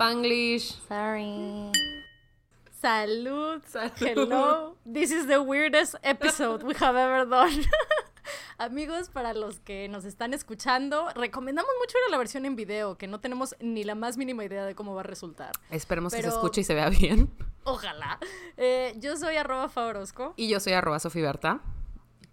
Spanglish. 0.00 0.80
Sorry. 0.88 1.70
Salud. 2.80 3.60
Hello. 3.98 4.76
This 4.86 5.10
is 5.10 5.26
the 5.26 5.42
weirdest 5.42 5.94
episode 6.02 6.62
we 6.62 6.72
have 6.80 6.96
ever 6.96 7.26
done. 7.28 7.66
Amigos, 8.58 9.10
para 9.10 9.34
los 9.34 9.60
que 9.60 9.88
nos 9.88 10.06
están 10.06 10.32
escuchando, 10.32 11.10
recomendamos 11.14 11.70
mucho 11.78 11.98
la 12.10 12.16
versión 12.16 12.46
en 12.46 12.56
video, 12.56 12.96
que 12.96 13.08
no 13.08 13.20
tenemos 13.20 13.54
ni 13.60 13.84
la 13.84 13.94
más 13.94 14.16
mínima 14.16 14.42
idea 14.42 14.64
de 14.64 14.74
cómo 14.74 14.94
va 14.94 15.00
a 15.00 15.04
resultar. 15.04 15.52
Esperemos 15.68 16.14
que 16.14 16.22
se 16.22 16.28
escuche 16.28 16.62
y 16.62 16.64
se 16.64 16.72
vea 16.72 16.88
bien. 16.88 17.30
Ojalá. 17.64 18.18
Eh, 18.56 18.94
yo 18.96 19.18
soy 19.18 19.36
arroba 19.36 19.68
Favorosco. 19.68 20.32
Y 20.38 20.48
yo 20.48 20.60
soy 20.60 20.72
arroba 20.72 20.98
Sofiberta. 20.98 21.60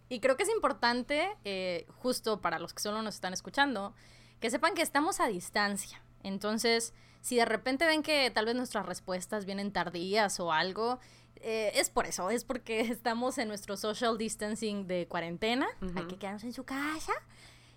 Y 0.08 0.22
creo 0.22 0.38
que 0.38 0.44
es 0.44 0.50
importante, 0.50 1.36
eh, 1.44 1.86
justo 1.98 2.40
para 2.40 2.60
los 2.60 2.74
que 2.74 2.82
solo 2.82 3.02
nos 3.02 3.16
están 3.16 3.34
escuchando, 3.34 3.94
que 4.40 4.50
sepan 4.50 4.74
que 4.74 4.84
estamos 4.84 5.20
a 5.20 5.28
distancia. 5.28 6.02
Entonces, 6.24 6.94
si 7.28 7.36
de 7.36 7.44
repente 7.44 7.86
ven 7.86 8.04
que 8.04 8.32
tal 8.32 8.46
vez 8.46 8.56
nuestras 8.56 8.86
respuestas 8.86 9.44
vienen 9.44 9.74
tardías 9.74 10.40
o 10.40 10.54
algo, 10.54 10.98
eh, 11.36 11.74
es 11.76 11.90
por 11.90 12.06
eso, 12.06 12.30
es 12.30 12.46
porque 12.46 12.80
estamos 12.90 13.38
en 13.38 13.50
nuestro 13.50 13.76
social 13.76 14.18
distancing 14.18 14.88
de 14.88 15.08
cuarentena, 15.10 15.68
hay 15.94 16.06
que 16.06 16.16
quedarnos 16.16 16.46
en 16.46 16.54
su 16.54 16.64
casa. 16.64 17.12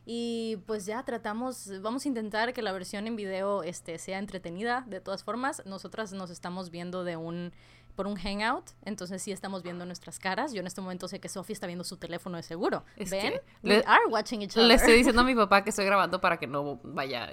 Y 0.07 0.59
pues 0.67 0.87
ya 0.87 1.03
tratamos, 1.05 1.69
vamos 1.83 2.05
a 2.05 2.09
intentar 2.09 2.53
que 2.53 2.63
la 2.63 2.71
versión 2.71 3.09
en 3.09 3.17
video 3.17 3.65
este, 3.65 3.99
sea 3.99 4.19
entretenida. 4.19 4.85
De 4.87 5.01
todas 5.01 5.25
formas, 5.25 5.63
nosotras 5.67 6.13
nos 6.13 6.31
estamos 6.31 6.71
viendo 6.71 7.03
de 7.03 7.17
un 7.17 7.53
por 7.97 8.07
un 8.07 8.17
hangout, 8.17 8.71
entonces 8.85 9.21
sí 9.21 9.33
estamos 9.33 9.65
viendo 9.65 9.85
nuestras 9.85 10.21
caras. 10.21 10.53
Yo 10.53 10.61
en 10.61 10.69
este 10.69 10.81
momento 10.81 11.09
sé 11.09 11.19
que 11.19 11.29
Sophie 11.29 11.55
está 11.55 11.67
viendo 11.67 11.83
su 11.85 11.97
teléfono 11.97 12.37
de 12.37 12.45
seguro. 12.45 12.85
¿Ven? 12.97 13.35
le, 13.63 13.83
are 13.85 14.07
watching 14.09 14.43
each 14.43 14.57
other. 14.57 14.69
Le 14.69 14.75
estoy 14.75 14.95
diciendo 14.95 15.23
a 15.23 15.25
mi 15.25 15.35
papá 15.37 15.65
que 15.65 15.71
estoy 15.71 15.87
grabando 15.87 16.21
para 16.21 16.39
que 16.39 16.47
no 16.47 16.81
vaya 16.85 17.33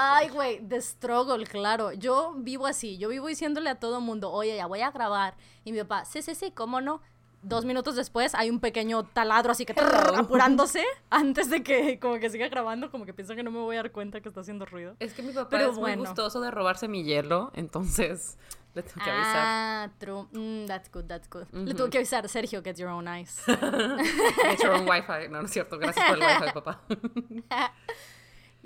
Ay, 0.00 0.28
güey, 0.28 0.60
the 0.68 0.80
struggle, 0.80 1.44
claro. 1.44 1.92
Yo 1.92 2.32
vivo 2.36 2.68
así, 2.68 2.98
yo 2.98 3.08
vivo 3.08 3.26
diciéndole 3.26 3.68
a 3.68 3.74
todo 3.74 4.00
mundo, 4.00 4.30
oye, 4.30 4.54
ya 4.54 4.66
voy 4.66 4.80
a 4.80 4.92
grabar. 4.92 5.34
Y 5.64 5.72
mi 5.72 5.80
papá, 5.80 6.04
sí, 6.04 6.22
sí, 6.22 6.36
sí, 6.36 6.52
¿cómo 6.52 6.80
no? 6.80 7.02
Dos 7.42 7.64
minutos 7.64 7.96
después 7.96 8.32
hay 8.36 8.48
un 8.48 8.60
pequeño 8.60 9.02
taladro 9.06 9.50
así 9.50 9.66
que 9.66 9.74
apurándose 10.16 10.84
antes 11.10 11.50
de 11.50 11.64
que 11.64 11.98
como 11.98 12.20
que 12.20 12.30
siga 12.30 12.48
grabando, 12.48 12.92
como 12.92 13.06
que 13.06 13.12
piensa 13.12 13.34
que 13.34 13.42
no 13.42 13.50
me 13.50 13.58
voy 13.58 13.74
a 13.74 13.82
dar 13.82 13.90
cuenta 13.90 14.20
que 14.20 14.28
está 14.28 14.42
haciendo 14.42 14.66
ruido. 14.66 14.94
Es 15.00 15.14
que 15.14 15.22
mi 15.22 15.32
papá 15.32 15.60
es 15.62 15.76
muy 15.76 15.96
gustoso 15.96 16.40
de 16.40 16.52
robarse 16.52 16.86
mi 16.86 17.02
hielo, 17.02 17.50
entonces 17.54 18.38
le 18.74 18.84
tengo 18.84 19.04
que 19.04 19.10
avisar. 19.10 19.36
Ah, 19.36 19.90
true. 19.98 20.28
Mm, 20.30 20.66
that's 20.66 20.88
good, 20.92 21.06
that's 21.06 21.28
good. 21.28 21.46
Le 21.50 21.74
tengo 21.74 21.90
que 21.90 21.98
avisar, 21.98 22.28
Sergio, 22.28 22.62
get 22.62 22.76
your 22.76 22.90
own 22.90 23.08
ice. 23.08 23.42
get 23.46 24.62
your 24.62 24.74
own 24.74 24.88
wifi. 24.88 25.28
No, 25.28 25.40
no 25.40 25.46
es 25.46 25.50
cierto, 25.50 25.76
gracias 25.76 26.06
por 26.06 26.18
el 26.18 26.24
wifi, 26.24 26.52
papá. 26.54 26.82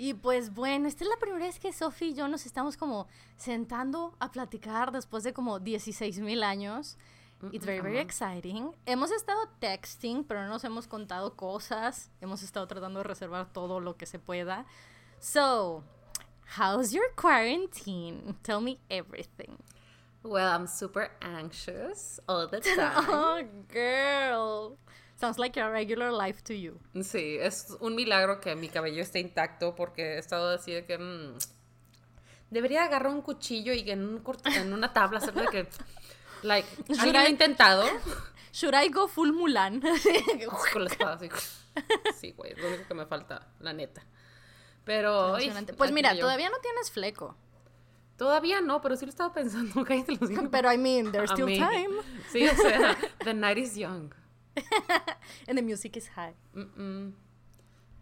Y 0.03 0.13
pues 0.15 0.53
bueno, 0.53 0.89
esta 0.89 1.05
es 1.05 1.09
la 1.09 1.15
primera 1.15 1.45
vez 1.45 1.59
que 1.61 1.71
Sophie 1.71 2.09
y 2.09 2.13
yo 2.13 2.27
nos 2.27 2.45
estamos 2.45 2.75
como 2.75 3.07
sentando 3.37 4.13
a 4.19 4.33
platicar 4.33 4.91
después 4.91 5.23
de 5.23 5.31
como 5.31 5.61
16 5.61 6.19
mil 6.19 6.43
años. 6.43 6.97
It's 7.53 7.65
very, 7.65 7.79
very 7.79 7.99
exciting. 7.99 8.75
Hemos 8.85 9.11
estado 9.11 9.47
texting, 9.61 10.25
pero 10.25 10.41
no 10.41 10.49
nos 10.49 10.65
hemos 10.65 10.87
contado 10.87 11.37
cosas. 11.37 12.11
Hemos 12.19 12.43
estado 12.43 12.67
tratando 12.67 12.99
de 12.99 13.05
reservar 13.05 13.53
todo 13.53 13.79
lo 13.79 13.95
que 13.95 14.05
se 14.05 14.19
pueda. 14.19 14.65
So, 15.21 15.85
how's 16.57 16.91
your 16.91 17.15
quarantine? 17.15 18.35
Tell 18.43 18.59
me 18.59 18.79
everything. 18.89 19.57
Well, 20.21 20.49
I'm 20.49 20.67
super 20.67 21.11
anxious 21.21 22.19
all 22.27 22.49
the 22.49 22.59
time. 22.75 23.05
oh, 23.07 23.41
girl. 23.69 24.77
Sounds 25.23 25.39
like 25.39 25.57
a 25.57 25.69
regular 25.69 26.11
life 26.11 26.43
to 26.43 26.53
you. 26.53 26.77
Sí, 27.01 27.37
es 27.39 27.77
un 27.79 27.95
milagro 27.95 28.41
que 28.41 28.57
mi 28.57 28.67
cabello 28.67 29.01
esté 29.01 29.21
intacto 29.21 29.73
porque 29.73 30.15
he 30.15 30.17
estado 30.17 30.49
así 30.49 30.73
de 30.73 30.85
que 30.85 30.97
mm, 30.97 31.37
debería 32.49 32.83
agarrar 32.83 33.07
un 33.07 33.21
cuchillo 33.21 33.71
y 33.71 33.89
en, 33.89 34.03
un 34.03 34.21
en 34.43 34.73
una 34.73 34.91
tabla 34.91 35.19
hacerle 35.19 35.45
que 35.49 35.67
like 36.41 36.67
¿alguien 36.99 37.13
lo 37.13 37.19
ha 37.19 37.29
intentado? 37.29 37.85
Should 38.51 38.75
I 38.75 38.89
go 38.89 39.07
full 39.07 39.31
Mulan? 39.31 39.81
Con 40.73 40.83
la 40.83 40.89
espada 40.89 41.13
así. 41.13 41.29
Sí, 42.19 42.33
güey, 42.33 42.51
es 42.51 42.57
lo 42.57 42.67
único 42.67 42.85
que 42.85 42.93
me 42.93 43.05
falta, 43.05 43.47
la 43.61 43.71
neta. 43.71 44.05
Pero 44.83 45.37
pues 45.77 45.93
mira, 45.93 46.19
todavía 46.19 46.49
no 46.49 46.57
tienes 46.57 46.91
fleco. 46.91 47.37
Todavía 48.17 48.59
no, 48.59 48.81
pero 48.81 48.97
sí 48.97 49.05
lo 49.05 49.09
estaba 49.09 49.33
pensando, 49.33 49.85
cállate 49.85 50.17
los 50.19 50.49
Pero 50.51 50.73
I 50.73 50.77
mean, 50.77 51.13
there's 51.13 51.31
still 51.31 51.45
time. 51.45 51.95
Sí, 52.29 52.45
o 52.45 52.55
sea, 52.57 52.97
the 53.23 53.33
night 53.33 53.57
is 53.57 53.75
young. 53.75 54.13
and 55.47 55.57
the 55.57 55.61
music 55.61 55.97
is 55.97 56.07
high. 56.09 56.33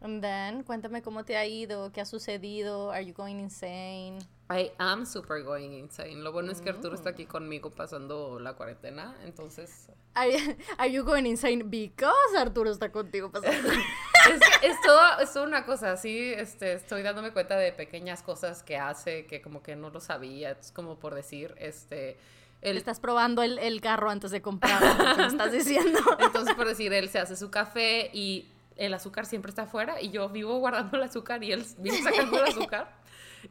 And 0.03 0.19
then, 0.19 0.63
cuéntame 0.63 1.03
cómo 1.03 1.23
te 1.23 1.37
ha 1.37 1.45
ido, 1.45 1.91
qué 1.91 2.01
ha 2.01 2.05
sucedido, 2.05 2.91
are 2.91 3.05
you 3.05 3.13
going 3.13 3.39
insane? 3.39 4.17
I 4.49 4.71
am 4.79 5.05
super 5.05 5.43
going 5.43 5.73
insane. 5.73 6.23
Lo 6.23 6.31
bueno 6.31 6.51
es 6.51 6.59
que 6.59 6.71
Arturo 6.71 6.95
está 6.95 7.11
aquí 7.11 7.27
conmigo 7.27 7.69
pasando 7.69 8.39
la 8.39 8.53
cuarentena, 8.53 9.15
entonces... 9.23 9.89
Are, 10.15 10.91
you 10.91 11.03
going 11.03 11.25
insane 11.25 11.69
because 11.69 12.35
Arturo 12.35 12.71
está 12.71 12.91
contigo 12.91 13.31
pasando? 13.31 13.69
es, 14.29 14.41
es, 14.63 14.81
todo, 14.81 15.19
es 15.19 15.35
una 15.35 15.65
cosa, 15.65 15.95
sí, 15.95 16.33
este, 16.33 16.73
estoy 16.73 17.03
dándome 17.03 17.31
cuenta 17.31 17.55
de 17.55 17.71
pequeñas 17.71 18.23
cosas 18.23 18.63
que 18.63 18.77
hace 18.77 19.27
que 19.27 19.39
como 19.39 19.61
que 19.61 19.75
no 19.75 19.91
lo 19.91 19.99
sabía, 19.99 20.51
es 20.51 20.71
como 20.71 20.99
por 20.99 21.13
decir, 21.13 21.53
este 21.59 22.17
Estás 22.61 22.99
probando 22.99 23.41
el, 23.41 23.57
el, 23.59 23.81
carro 23.81 24.09
antes 24.09 24.31
de 24.31 24.41
comprarlo, 24.41 25.17
me 25.17 25.27
estás 25.27 25.51
diciendo. 25.51 25.99
Entonces, 26.19 26.53
por 26.55 26.67
decir, 26.67 26.93
él 26.93 27.09
se 27.09 27.19
hace 27.19 27.35
su 27.35 27.49
café 27.49 28.11
y 28.13 28.51
el 28.77 28.93
azúcar 28.93 29.25
siempre 29.25 29.49
está 29.49 29.63
afuera 29.63 30.01
y 30.01 30.11
yo 30.11 30.29
vivo 30.29 30.57
guardando 30.59 30.97
el 30.97 31.03
azúcar 31.03 31.43
y 31.43 31.51
él 31.51 31.65
vive 31.77 32.01
sacando 32.01 32.37
el 32.37 32.49
azúcar. 32.49 33.01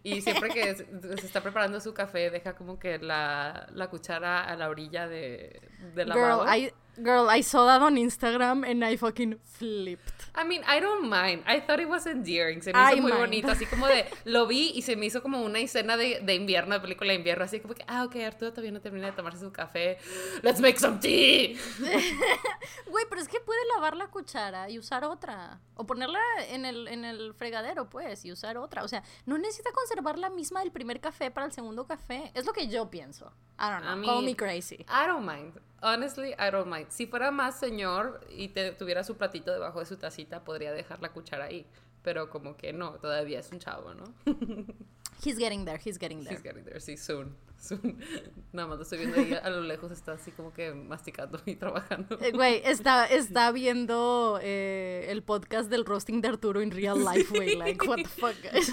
Y 0.02 0.20
siempre 0.20 0.50
que 0.50 0.74
se 0.76 1.26
está 1.26 1.40
preparando 1.40 1.80
su 1.80 1.92
café, 1.92 2.30
deja 2.30 2.54
como 2.54 2.78
que 2.78 2.98
la, 2.98 3.66
la 3.72 3.90
cuchara 3.90 4.44
a 4.44 4.56
la 4.56 4.68
orilla 4.68 5.08
de, 5.08 5.60
de 5.94 6.04
la 6.04 6.14
Girl, 6.14 6.56
I, 6.56 6.72
girl, 7.02 7.28
I 7.28 7.42
saw 7.42 7.66
that 7.66 7.82
on 7.82 7.96
Instagram 7.96 8.68
and 8.68 8.84
I 8.84 8.96
fucking 8.96 9.38
flipped. 9.42 10.12
I 10.34 10.44
mean, 10.44 10.62
I 10.66 10.80
don't 10.80 11.08
mind. 11.08 11.42
I 11.46 11.60
thought 11.60 11.80
it 11.80 11.88
was 11.88 12.06
endearing. 12.06 12.62
Se 12.62 12.72
me 12.72 12.78
hizo 12.78 13.02
muy 13.02 13.12
bonito. 13.12 13.48
Así 13.48 13.66
como 13.66 13.86
de, 13.86 14.06
lo 14.24 14.46
vi 14.46 14.72
y 14.74 14.82
se 14.82 14.96
me 14.96 15.06
hizo 15.06 15.22
como 15.22 15.42
una 15.42 15.58
escena 15.58 15.96
de, 15.96 16.20
de 16.20 16.34
invierno, 16.34 16.74
de 16.74 16.80
película 16.80 17.12
de 17.12 17.18
invierno. 17.18 17.44
Así 17.44 17.60
como 17.60 17.74
que, 17.74 17.84
ah, 17.88 18.04
ok, 18.04 18.16
Arturo 18.16 18.52
todavía 18.52 18.72
no 18.72 18.80
termina 18.80 19.06
de 19.06 19.12
tomarse 19.12 19.40
su 19.40 19.52
café. 19.52 19.98
Let's 20.42 20.60
make 20.60 20.78
some 20.78 20.98
tea. 20.98 21.56
Güey, 22.86 23.06
pero 23.08 23.20
es 23.20 23.28
que 23.28 23.40
puede 23.40 23.60
lavar 23.74 23.96
la 23.96 24.08
cuchara 24.08 24.70
y 24.70 24.78
usar 24.78 25.04
otra. 25.04 25.60
O 25.74 25.86
ponerla 25.86 26.20
en 26.48 26.64
el, 26.64 26.88
en 26.88 27.04
el 27.04 27.34
fregadero, 27.34 27.88
pues, 27.90 28.24
y 28.24 28.32
usar 28.32 28.56
otra. 28.56 28.84
O 28.84 28.88
sea, 28.88 29.02
no 29.26 29.38
necesita 29.38 29.72
conservar 29.72 30.18
la 30.18 30.30
misma 30.30 30.60
del 30.60 30.70
primer 30.70 31.00
café 31.00 31.30
para 31.30 31.46
el 31.46 31.52
segundo 31.52 31.86
café. 31.86 32.30
Es 32.34 32.46
lo 32.46 32.52
que 32.52 32.68
yo 32.68 32.90
pienso. 32.90 33.32
I 33.58 33.70
don't 33.70 33.82
know. 33.82 34.04
Call 34.04 34.24
me 34.24 34.34
crazy. 34.34 34.86
I 34.88 35.06
don't 35.06 35.26
mind. 35.26 35.60
Honestly, 35.82 36.34
I 36.38 36.50
don't 36.50 36.68
mind. 36.68 36.88
Si 36.90 37.06
fuera 37.06 37.30
más 37.30 37.58
señor 37.58 38.20
y 38.30 38.48
te, 38.48 38.72
tuviera 38.72 39.02
su 39.04 39.16
platito 39.16 39.52
debajo 39.52 39.80
de 39.80 39.86
su 39.86 39.96
tacita, 39.96 40.44
podría 40.44 40.72
dejar 40.72 41.00
la 41.00 41.10
cuchara 41.10 41.46
ahí. 41.46 41.66
Pero 42.02 42.30
como 42.30 42.56
que 42.56 42.72
no, 42.72 42.92
todavía 42.92 43.40
es 43.40 43.50
un 43.50 43.58
chavo, 43.58 43.94
¿no? 43.94 44.04
He's 45.22 45.36
getting 45.36 45.66
there, 45.66 45.78
he's 45.78 45.98
getting 45.98 46.24
there. 46.24 46.34
He's 46.34 46.42
getting 46.42 46.64
there, 46.64 46.80
sí, 46.80 46.96
soon. 46.96 47.36
soon. 47.58 47.98
Nada 48.52 48.68
más 48.68 48.78
lo 48.78 48.84
estoy 48.84 48.98
viendo 49.00 49.20
ahí 49.20 49.34
a 49.34 49.50
lo 49.50 49.60
lejos, 49.60 49.92
está 49.92 50.12
así 50.12 50.30
como 50.30 50.52
que 50.52 50.72
masticando 50.72 51.38
y 51.44 51.56
trabajando. 51.56 52.18
Eh, 52.22 52.32
güey, 52.32 52.62
está, 52.64 53.04
está 53.04 53.52
viendo 53.52 54.38
eh, 54.42 55.06
el 55.08 55.22
podcast 55.22 55.68
del 55.68 55.84
roasting 55.84 56.22
de 56.22 56.28
Arturo 56.28 56.62
en 56.62 56.70
real 56.70 57.04
life, 57.04 57.34
güey. 57.36 57.54
Like, 57.56 57.86
what 57.86 57.96
the 57.96 58.08
fuck, 58.08 58.34
guys. 58.42 58.72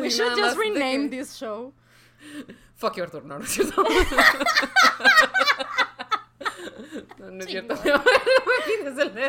We 0.00 0.10
should 0.10 0.36
just 0.36 0.56
rename 0.56 1.10
this 1.10 1.36
show. 1.36 1.72
Fuck 2.76 2.96
you, 2.96 3.02
Arturo. 3.02 3.26
No, 3.26 3.38
no 3.38 3.44
es 3.44 3.50
cierto. 3.50 3.84
No, 7.28 7.36
no 7.36 7.44
es 7.44 7.50
cierto. 7.50 7.74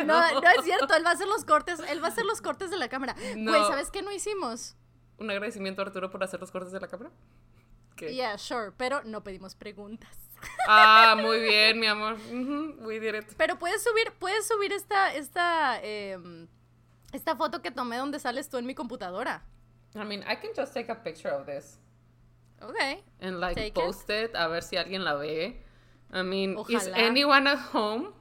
No, 0.06 0.40
no 0.40 0.48
es 0.48 0.64
cierto. 0.64 0.94
Él 0.94 1.04
va 1.04 1.10
a 1.10 1.12
hacer 1.12 1.26
los 1.26 1.44
cortes. 1.44 1.80
Él 1.88 2.02
va 2.02 2.06
a 2.06 2.10
hacer 2.10 2.24
los 2.24 2.40
cortes 2.40 2.70
de 2.70 2.78
la 2.78 2.88
cámara. 2.88 3.14
Güey, 3.14 3.62
¿sabes 3.64 3.90
qué 3.90 4.02
no 4.02 4.10
hicimos? 4.12 4.76
Un 5.18 5.30
agradecimiento 5.30 5.82
a 5.82 5.86
Arturo 5.86 6.10
por 6.10 6.22
hacer 6.24 6.40
los 6.40 6.50
cortes 6.50 6.72
de 6.72 6.80
la 6.80 6.88
cámara. 6.88 7.10
¿Qué? 7.96 8.14
Yeah, 8.14 8.38
sure. 8.38 8.72
Pero 8.76 9.02
no 9.04 9.22
pedimos 9.22 9.54
preguntas. 9.54 10.16
Ah, 10.66 11.16
muy 11.20 11.40
bien, 11.42 11.78
mi 11.78 11.86
amor. 11.86 12.18
muy 12.18 12.98
directo. 12.98 13.34
Pero 13.36 13.58
puedes 13.58 13.82
subir, 13.82 14.12
puedes 14.18 14.46
subir 14.46 14.72
esta, 14.72 15.14
esta, 15.14 15.78
eh, 15.82 16.18
esta 17.12 17.36
foto 17.36 17.60
que 17.60 17.70
tomé 17.70 17.98
donde 17.98 18.18
sales 18.18 18.48
tú 18.48 18.56
en 18.56 18.66
mi 18.66 18.74
computadora. 18.74 19.44
I 19.94 20.04
mean, 20.04 20.22
I 20.22 20.36
can 20.36 20.52
just 20.56 20.72
take 20.72 20.90
a 20.90 21.02
picture 21.02 21.34
of 21.34 21.46
this. 21.46 21.78
Okay. 22.62 23.02
And 23.20 23.40
like 23.40 23.72
post 23.74 24.08
it. 24.10 24.34
a 24.36 24.46
ver 24.48 24.62
si 24.62 24.76
alguien 24.76 25.04
la 25.04 25.14
ve. 25.14 25.62
I 26.12 26.22
mean, 26.22 26.56
is 26.68 26.88
anyone 26.94 27.46
at 27.46 27.58
home? 27.72 28.12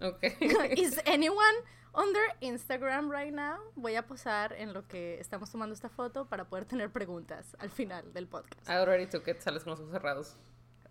Okay. 0.00 0.36
is 0.76 1.00
anyone 1.06 1.54
on 1.94 2.12
their 2.12 2.28
Instagram 2.42 3.08
right 3.10 3.32
now? 3.32 3.58
Voy 3.76 3.96
a 3.96 4.02
posar 4.02 4.52
en 4.58 4.72
lo 4.72 4.82
que 4.82 5.18
estamos 5.20 5.50
tomando 5.50 5.74
esta 5.74 5.88
foto 5.88 6.26
para 6.26 6.44
poder 6.44 6.64
tener 6.64 6.90
preguntas 6.90 7.56
al 7.58 7.70
final 7.70 8.12
del 8.12 8.26
podcast. 8.26 8.68
I 8.68 8.76
already 8.76 9.06
took 9.06 9.26
it. 9.28 9.40
Sales 9.40 9.64
con 9.64 9.72
los 9.72 9.80
ojos 9.80 9.92
cerrados. 9.92 10.36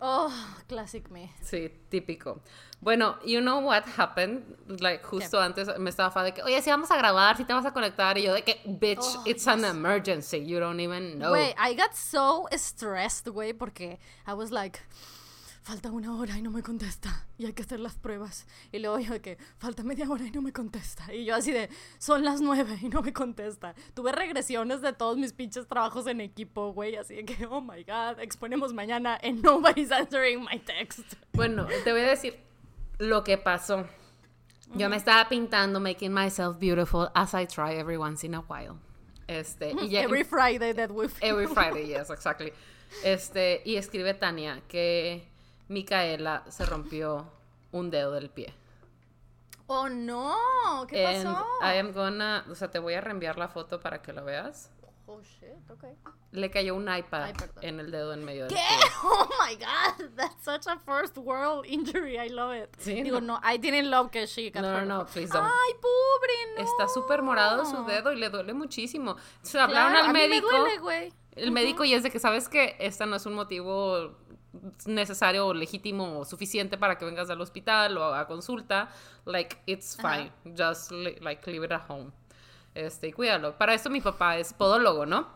Oh, 0.06 0.30
classic 0.68 1.10
me. 1.10 1.32
Sí, 1.42 1.72
típico. 1.90 2.42
Bueno, 2.82 3.18
you 3.26 3.40
know 3.40 3.60
what 3.60 3.86
happened? 3.98 4.44
Like, 4.82 5.02
justo 5.02 5.40
antes 5.40 5.70
me 5.80 5.90
estaba 5.90 6.12
fa 6.12 6.24
de 6.24 6.34
que, 6.34 6.42
oye, 6.44 6.62
si 6.62 6.70
vamos 6.70 6.92
a 6.92 6.98
grabar, 6.98 7.38
si 7.38 7.46
te 7.46 7.54
vas 7.54 7.66
a 7.66 7.72
conectar. 7.72 8.18
Y 8.18 8.24
yo 8.24 8.34
de 8.34 8.42
que, 8.44 8.60
bitch, 8.66 9.00
Oh, 9.00 9.24
it's 9.26 9.48
an 9.48 9.64
emergency. 9.64 10.40
You 10.40 10.60
don't 10.60 10.82
even 10.82 11.20
know. 11.20 11.30
Güey, 11.30 11.56
I 11.58 11.74
got 11.76 11.94
so 11.96 12.50
stressed, 12.52 13.30
güey, 13.30 13.54
porque 13.54 13.98
I 14.28 14.34
was 14.34 14.52
like, 14.52 14.82
falta 15.64 15.92
una 15.92 16.16
hora 16.16 16.38
y 16.38 16.42
no 16.42 16.52
me 16.52 16.62
contesta. 16.62 17.26
Y 17.38 17.46
hay 17.46 17.54
que 17.54 17.64
hacer 17.64 17.80
las 17.80 17.96
pruebas. 17.96 18.46
Y 18.72 18.80
luego 18.80 19.00
yo 19.00 19.22
que, 19.22 19.38
falta 19.58 19.84
media 19.84 20.10
hora 20.10 20.26
y 20.26 20.32
no 20.32 20.42
me 20.42 20.52
contesta. 20.52 21.14
Y 21.14 21.26
yo 21.26 21.36
así 21.36 21.52
de, 21.52 21.70
son 21.98 22.24
las 22.24 22.42
nueve 22.42 22.78
y 22.82 22.90
no 22.90 23.02
me 23.02 23.14
contesta. 23.14 23.74
Tuve 23.94 24.12
regresiones 24.12 24.82
de 24.82 24.94
todos 24.94 25.18
mis 25.18 25.34
pinches 25.34 25.68
trabajos 25.68 26.06
en 26.08 26.22
equipo, 26.22 26.74
güey. 26.74 26.96
Así 26.98 27.16
de 27.16 27.26
que, 27.26 27.46
oh 27.46 27.62
my 27.62 27.84
god, 27.84 28.20
exponemos 28.20 28.74
mañana 28.74 29.18
and 29.24 29.42
nobody's 29.44 29.92
answering 29.92 30.44
my 30.44 30.60
text. 30.60 31.14
Bueno, 31.34 31.66
te 31.84 31.92
voy 31.92 32.02
a 32.02 32.10
decir 32.10 32.40
lo 33.00 33.24
que 33.24 33.38
pasó. 33.38 33.88
Yo 34.76 34.90
me 34.90 34.98
estaba 34.98 35.30
pintando, 35.30 35.80
making 35.80 36.12
myself 36.12 36.58
beautiful, 36.58 37.10
as 37.14 37.34
I 37.34 37.46
try 37.46 37.76
every 37.76 37.98
once 37.98 38.26
in 38.26 38.34
a 38.34 38.42
while. 38.42 38.80
Este, 39.28 39.74
y 39.82 39.90
ya- 39.90 40.02
Every 40.02 40.24
Friday 40.24 40.74
that 40.74 40.92
we 40.92 41.08
Every 41.22 41.48
Friday, 41.54 41.88
yes, 41.88 42.10
exactly. 42.10 42.52
Este, 43.04 43.62
y 43.66 43.76
escribe 43.78 44.14
Tania 44.16 44.62
que 44.68 45.33
Micaela 45.68 46.44
se 46.50 46.66
rompió 46.66 47.26
un 47.72 47.90
dedo 47.90 48.12
del 48.12 48.30
pie. 48.30 48.54
Oh 49.68 49.88
no, 49.90 50.36
¿qué 50.90 51.06
And 51.08 51.24
pasó? 51.26 51.48
I 51.62 51.78
am 51.80 51.94
gonna, 51.94 52.46
o 52.52 52.56
sea, 52.56 52.70
te 52.70 52.80
voy 52.80 52.94
a 52.96 53.02
reenviar 53.02 53.38
la 53.38 53.48
foto 53.48 53.80
para 53.80 54.02
que 54.02 54.12
lo 54.14 54.24
veas. 54.26 54.70
Oh 55.06 55.20
shit, 55.22 55.70
okay. 55.70 55.96
Le 56.32 56.50
cayó 56.50 56.76
un 56.76 56.84
iPad 56.94 57.24
Ay, 57.24 57.34
en 57.62 57.80
el 57.80 57.92
dedo 57.92 58.14
en 58.14 58.24
medio 58.24 58.46
del 58.46 58.54
¿Qué? 58.54 58.56
pie. 58.56 58.90
Oh 59.04 59.28
my 59.46 59.56
god, 59.56 60.10
that's 60.16 60.44
such 60.44 60.66
a 60.68 60.78
first 60.80 61.18
world 61.18 61.66
injury. 61.66 62.18
I 62.18 62.30
love 62.30 62.54
it. 62.56 62.70
Sí, 62.80 63.04
Digo, 63.04 63.20
no. 63.20 63.40
no, 63.40 63.42
I 63.44 63.58
didn't 63.58 63.90
love 63.90 64.12
que 64.12 64.26
she 64.28 64.50
got 64.50 64.62
No, 64.62 64.80
no, 64.80 64.86
no, 65.00 65.06
please 65.06 65.32
don't. 65.32 65.46
Ay, 65.46 65.74
pobre, 65.82 66.34
no. 66.58 66.64
Está 66.64 66.88
súper 66.88 67.22
morado 67.22 67.66
su 67.66 67.84
dedo 67.86 68.12
y 68.14 68.18
le 68.18 68.30
duele 68.30 68.54
muchísimo. 68.54 69.16
Se 69.42 69.60
hablaron 69.60 69.92
Claro, 69.92 70.06
al 70.06 70.10
a 70.10 70.14
mí 70.14 70.20
me 70.20 70.28
médico. 70.30 70.50
duele, 70.50 70.78
güey. 70.80 71.14
El 71.36 71.52
médico 71.52 71.84
y 71.84 71.94
es 71.94 72.04
de 72.04 72.12
que 72.12 72.20
sabes 72.20 72.48
que 72.48 72.76
este 72.80 73.06
no 73.06 73.16
es 73.18 73.26
un 73.26 73.34
motivo 73.34 74.16
necesario 74.86 75.48
o 75.48 75.54
legítimo 75.54 76.20
o 76.20 76.26
suficiente 76.26 76.78
para 76.78 76.98
que 76.98 77.06
vengas 77.06 77.30
al 77.30 77.42
hospital 77.42 77.98
o 77.98 78.14
a 78.14 78.28
consulta. 78.28 78.90
Like, 79.26 79.58
it's 79.66 79.98
fine. 79.98 80.32
Just, 80.58 80.92
li- 80.92 81.18
like, 81.22 81.50
leave 81.50 81.66
it 81.66 81.72
at 81.72 81.84
home. 81.90 82.12
Este, 82.76 83.08
y 83.08 83.14
cuídalo. 83.14 83.58
Para 83.58 83.74
esto 83.74 83.90
mi 83.90 84.02
papá 84.02 84.38
es 84.38 84.54
podólogo, 84.54 85.06
¿no? 85.06 85.28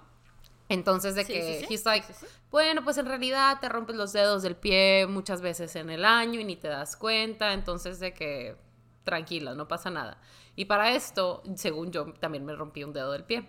Entonces 0.69 1.15
de 1.15 1.23
Sí, 1.23 1.33
que 1.33 1.59
sí, 1.61 1.65
sí. 1.67 1.73
he's 1.73 1.85
like, 1.85 2.05
bueno, 2.51 2.83
pues 2.83 2.97
en 2.97 3.05
realidad 3.05 3.59
te 3.61 3.69
rompes 3.69 3.95
los 3.95 4.11
dedos 4.11 4.43
del 4.43 4.55
pie 4.55 5.07
muchas 5.07 5.41
veces 5.41 5.75
en 5.77 5.89
el 5.89 6.03
año 6.03 6.39
y 6.39 6.43
ni 6.43 6.55
te 6.57 6.67
das 6.67 6.97
cuenta, 6.97 7.53
entonces 7.53 7.99
de 7.99 8.13
que 8.13 8.57
tranquila, 9.03 9.53
no 9.55 9.67
pasa 9.69 9.89
nada. 9.89 10.19
Y 10.57 10.65
para 10.65 10.91
esto, 10.91 11.41
según 11.55 11.91
yo, 11.91 12.11
también 12.19 12.43
me 12.45 12.53
rompí 12.55 12.83
un 12.83 12.91
dedo 12.91 13.11
del 13.13 13.23
pie. 13.23 13.45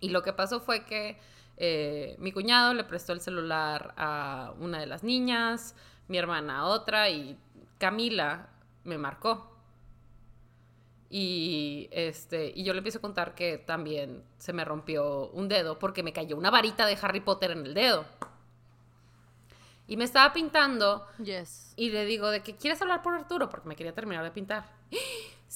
Y 0.00 0.10
lo 0.10 0.22
que 0.22 0.32
pasó 0.34 0.60
fue 0.60 0.84
que 0.84 1.18
eh, 1.56 2.16
mi 2.18 2.32
cuñado 2.32 2.74
le 2.74 2.84
prestó 2.84 3.12
el 3.12 3.20
celular 3.20 3.94
a 3.96 4.52
una 4.58 4.80
de 4.80 4.86
las 4.86 5.02
niñas, 5.04 5.74
mi 6.08 6.18
hermana 6.18 6.58
a 6.60 6.64
otra 6.66 7.08
y 7.10 7.38
Camila 7.78 8.48
me 8.84 8.98
marcó. 8.98 9.50
Y, 11.10 11.88
este, 11.92 12.52
y 12.54 12.64
yo 12.64 12.72
le 12.72 12.78
empiezo 12.78 12.98
a 12.98 13.00
contar 13.02 13.34
que 13.36 13.58
también 13.58 14.24
se 14.36 14.52
me 14.52 14.64
rompió 14.64 15.28
un 15.28 15.48
dedo 15.48 15.78
porque 15.78 16.02
me 16.02 16.12
cayó 16.12 16.36
una 16.36 16.50
varita 16.50 16.86
de 16.86 16.98
Harry 17.00 17.20
Potter 17.20 17.52
en 17.52 17.66
el 17.66 17.74
dedo. 17.74 18.04
Y 19.86 19.96
me 19.96 20.04
estaba 20.04 20.32
pintando 20.32 21.06
Yes. 21.22 21.74
y 21.76 21.90
le 21.90 22.04
digo 22.06 22.30
de 22.30 22.42
que 22.42 22.56
quieres 22.56 22.80
hablar 22.82 23.02
por 23.02 23.14
Arturo 23.14 23.48
porque 23.48 23.68
me 23.68 23.76
quería 23.76 23.94
terminar 23.94 24.24
de 24.24 24.30
pintar. 24.32 24.64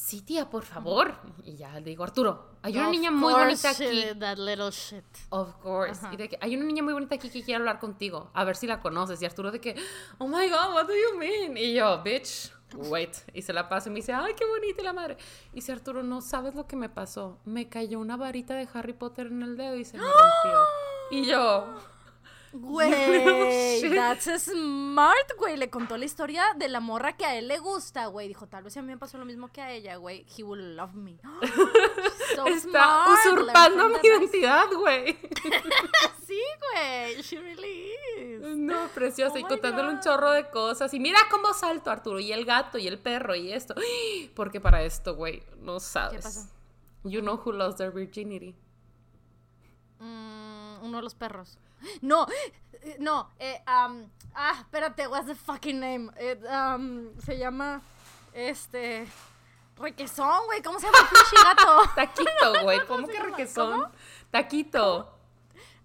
Sí, 0.00 0.22
tía, 0.22 0.48
por 0.48 0.64
favor. 0.64 1.12
Y 1.44 1.56
ya 1.56 1.72
le 1.74 1.82
digo, 1.82 2.04
Arturo, 2.04 2.52
hay 2.62 2.76
una 2.76 2.86
Of 2.86 2.92
niña 2.92 3.10
muy 3.10 3.34
bonita 3.34 3.70
aquí. 3.70 3.84
did 3.84 4.18
That 4.18 4.38
little 4.38 4.70
shit. 4.70 5.04
Of 5.30 5.56
course. 5.56 5.98
Ajá. 5.98 6.14
Y 6.14 6.16
de 6.16 6.28
que 6.28 6.38
hay 6.40 6.56
una 6.56 6.64
niña 6.64 6.84
muy 6.84 6.92
bonita 6.92 7.16
aquí 7.16 7.28
que 7.28 7.42
quiere 7.42 7.56
hablar 7.56 7.80
contigo. 7.80 8.30
A 8.32 8.44
ver 8.44 8.54
si 8.56 8.66
la 8.68 8.80
conoces. 8.80 9.20
Y 9.20 9.26
Arturo 9.26 9.50
de 9.50 9.60
que, 9.60 9.74
oh 10.18 10.28
my 10.28 10.48
god, 10.48 10.72
what 10.72 10.86
do 10.86 10.94
you 10.94 11.18
mean? 11.18 11.56
Y 11.56 11.74
yo, 11.74 12.00
bitch, 12.02 12.50
wait. 12.74 13.16
Y 13.34 13.42
se 13.42 13.52
la 13.52 13.68
paso 13.68 13.88
y 13.88 13.92
me 13.92 13.96
dice, 13.96 14.12
ay, 14.12 14.34
qué 14.34 14.46
bonita 14.46 14.82
la 14.84 14.92
madre. 14.92 15.18
Y 15.52 15.56
dice 15.56 15.72
Arturo, 15.72 16.02
no 16.02 16.20
sabes 16.20 16.54
lo 16.54 16.66
que 16.66 16.76
me 16.76 16.88
pasó. 16.88 17.38
Me 17.44 17.68
cayó 17.68 17.98
una 17.98 18.16
varita 18.16 18.54
de 18.54 18.68
Harry 18.72 18.92
Potter 18.92 19.26
en 19.26 19.42
el 19.42 19.56
dedo 19.56 19.76
y 19.76 19.84
se 19.84 19.98
me 19.98 20.04
rompió. 20.04 20.60
Y 21.10 21.26
yo, 21.26 21.74
Güey, 22.52 23.94
that's 23.94 24.28
smart, 24.44 25.32
güey. 25.38 25.56
Le 25.56 25.68
contó 25.68 25.96
la 25.96 26.04
historia 26.04 26.42
de 26.56 26.68
la 26.68 26.80
morra 26.80 27.16
que 27.16 27.26
a 27.26 27.36
él 27.36 27.48
le 27.48 27.58
gusta, 27.58 28.06
güey. 28.06 28.28
Dijo, 28.28 28.46
tal 28.46 28.64
vez 28.64 28.76
a 28.76 28.82
mí 28.82 28.88
me 28.88 28.96
pasó 28.96 29.18
lo 29.18 29.24
mismo 29.24 29.48
que 29.52 29.60
a 29.60 29.72
ella, 29.72 29.96
güey. 29.96 30.24
He 30.36 30.42
will 30.42 30.76
love 30.76 30.94
me. 30.94 31.18
so 32.34 32.46
está 32.46 32.60
smart, 32.60 33.26
usurpando 33.26 33.88
mi 33.88 33.96
identidad, 34.02 34.66
güey. 34.72 35.18
Sí, 36.28 36.42
güey. 36.60 37.22
She 37.22 37.38
really 37.38 37.92
is. 38.18 38.42
No, 38.42 38.88
preciosa. 38.88 39.32
Oh 39.34 39.38
y 39.38 39.44
my 39.44 39.48
contándole 39.48 39.88
un 39.88 40.00
chorro 40.00 40.30
de 40.32 40.50
cosas. 40.50 40.92
Y 40.92 41.00
mira 41.00 41.18
cómo 41.30 41.54
salto, 41.54 41.90
Arturo. 41.90 42.20
Y 42.20 42.32
el 42.32 42.44
gato, 42.44 42.76
y 42.76 42.86
el 42.86 42.98
perro, 42.98 43.34
y 43.34 43.50
esto. 43.50 43.74
Porque 44.34 44.60
para 44.60 44.82
esto, 44.82 45.16
güey, 45.16 45.42
no 45.60 45.80
sabes. 45.80 46.22
pasó? 46.22 46.46
You 47.04 47.22
know 47.22 47.40
who 47.42 47.52
lost 47.52 47.78
their 47.78 47.90
virginity. 47.90 48.54
Mm, 50.00 50.82
uno 50.82 50.98
de 50.98 51.02
los 51.02 51.14
perros. 51.14 51.58
No, 52.02 52.26
no, 52.98 53.28
eh, 53.38 53.60
um, 53.66 54.04
ah, 54.34 54.56
espérate, 54.60 55.06
what's 55.08 55.26
the 55.26 55.34
fucking 55.34 55.78
name? 55.80 56.10
It, 56.18 56.44
um, 56.46 57.10
se 57.24 57.38
llama, 57.38 57.80
este, 58.34 59.06
requesón, 59.76 60.46
güey, 60.46 60.62
¿cómo 60.62 60.78
se 60.80 60.86
llama 60.86 60.98
el 60.98 61.08
pinche 61.08 61.36
gato? 61.42 61.82
Taquito, 61.94 62.52
güey. 62.64 62.80
¿Cómo 62.86 63.06
que 63.06 63.18
requesón? 63.20 63.80
¿Cómo? 63.82 63.92
Taquito. 64.30 65.14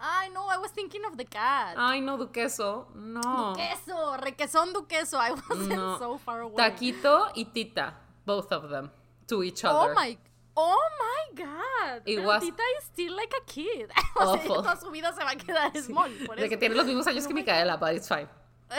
Ay, 0.05 0.29
no, 0.31 0.49
I 0.51 0.57
was 0.57 0.71
thinking 0.73 1.05
of 1.05 1.15
the 1.15 1.23
cat. 1.25 1.75
Ay, 1.77 2.01
no, 2.01 2.17
duqueso. 2.17 2.87
No. 2.93 3.53
Duqueso, 3.53 4.17
requesón 4.17 4.73
duqueso, 4.73 5.17
I 5.17 5.31
wasn't 5.31 5.69
No. 5.75 5.97
so 5.97 6.17
far 6.17 6.41
away. 6.41 6.57
Taquito 6.57 7.31
y 7.35 7.45
Tita. 7.45 7.93
Both 8.25 8.51
of 8.51 8.69
them. 8.69 8.91
To 9.27 9.43
each 9.43 9.63
Oh 9.63 9.69
other. 9.69 9.93
my, 9.95 10.17
oh 10.55 10.89
my 10.99 11.43
god. 11.43 12.01
It 12.05 12.23
was 12.23 12.41
Tita 12.43 12.61
is 12.79 12.85
still 12.85 13.15
like 13.15 13.33
a 13.37 13.45
kid. 13.45 13.89
o 14.17 14.35
sea, 14.37 14.43
toda 14.47 14.75
su 14.79 14.89
vida 14.91 15.11
se 15.13 15.23
va 15.23 15.31
a 15.31 15.35
quedar 15.35 15.75
small, 15.81 16.09
por 16.25 16.35
De 16.35 16.43
eso. 16.43 16.49
que 16.49 16.57
tiene 16.57 16.75
los 16.75 16.85
mismos 16.85 17.07
años 17.07 17.27
que 17.27 17.33
Micaela, 17.33 17.77
but 17.77 17.95
it's 17.95 18.07
fine. 18.07 18.27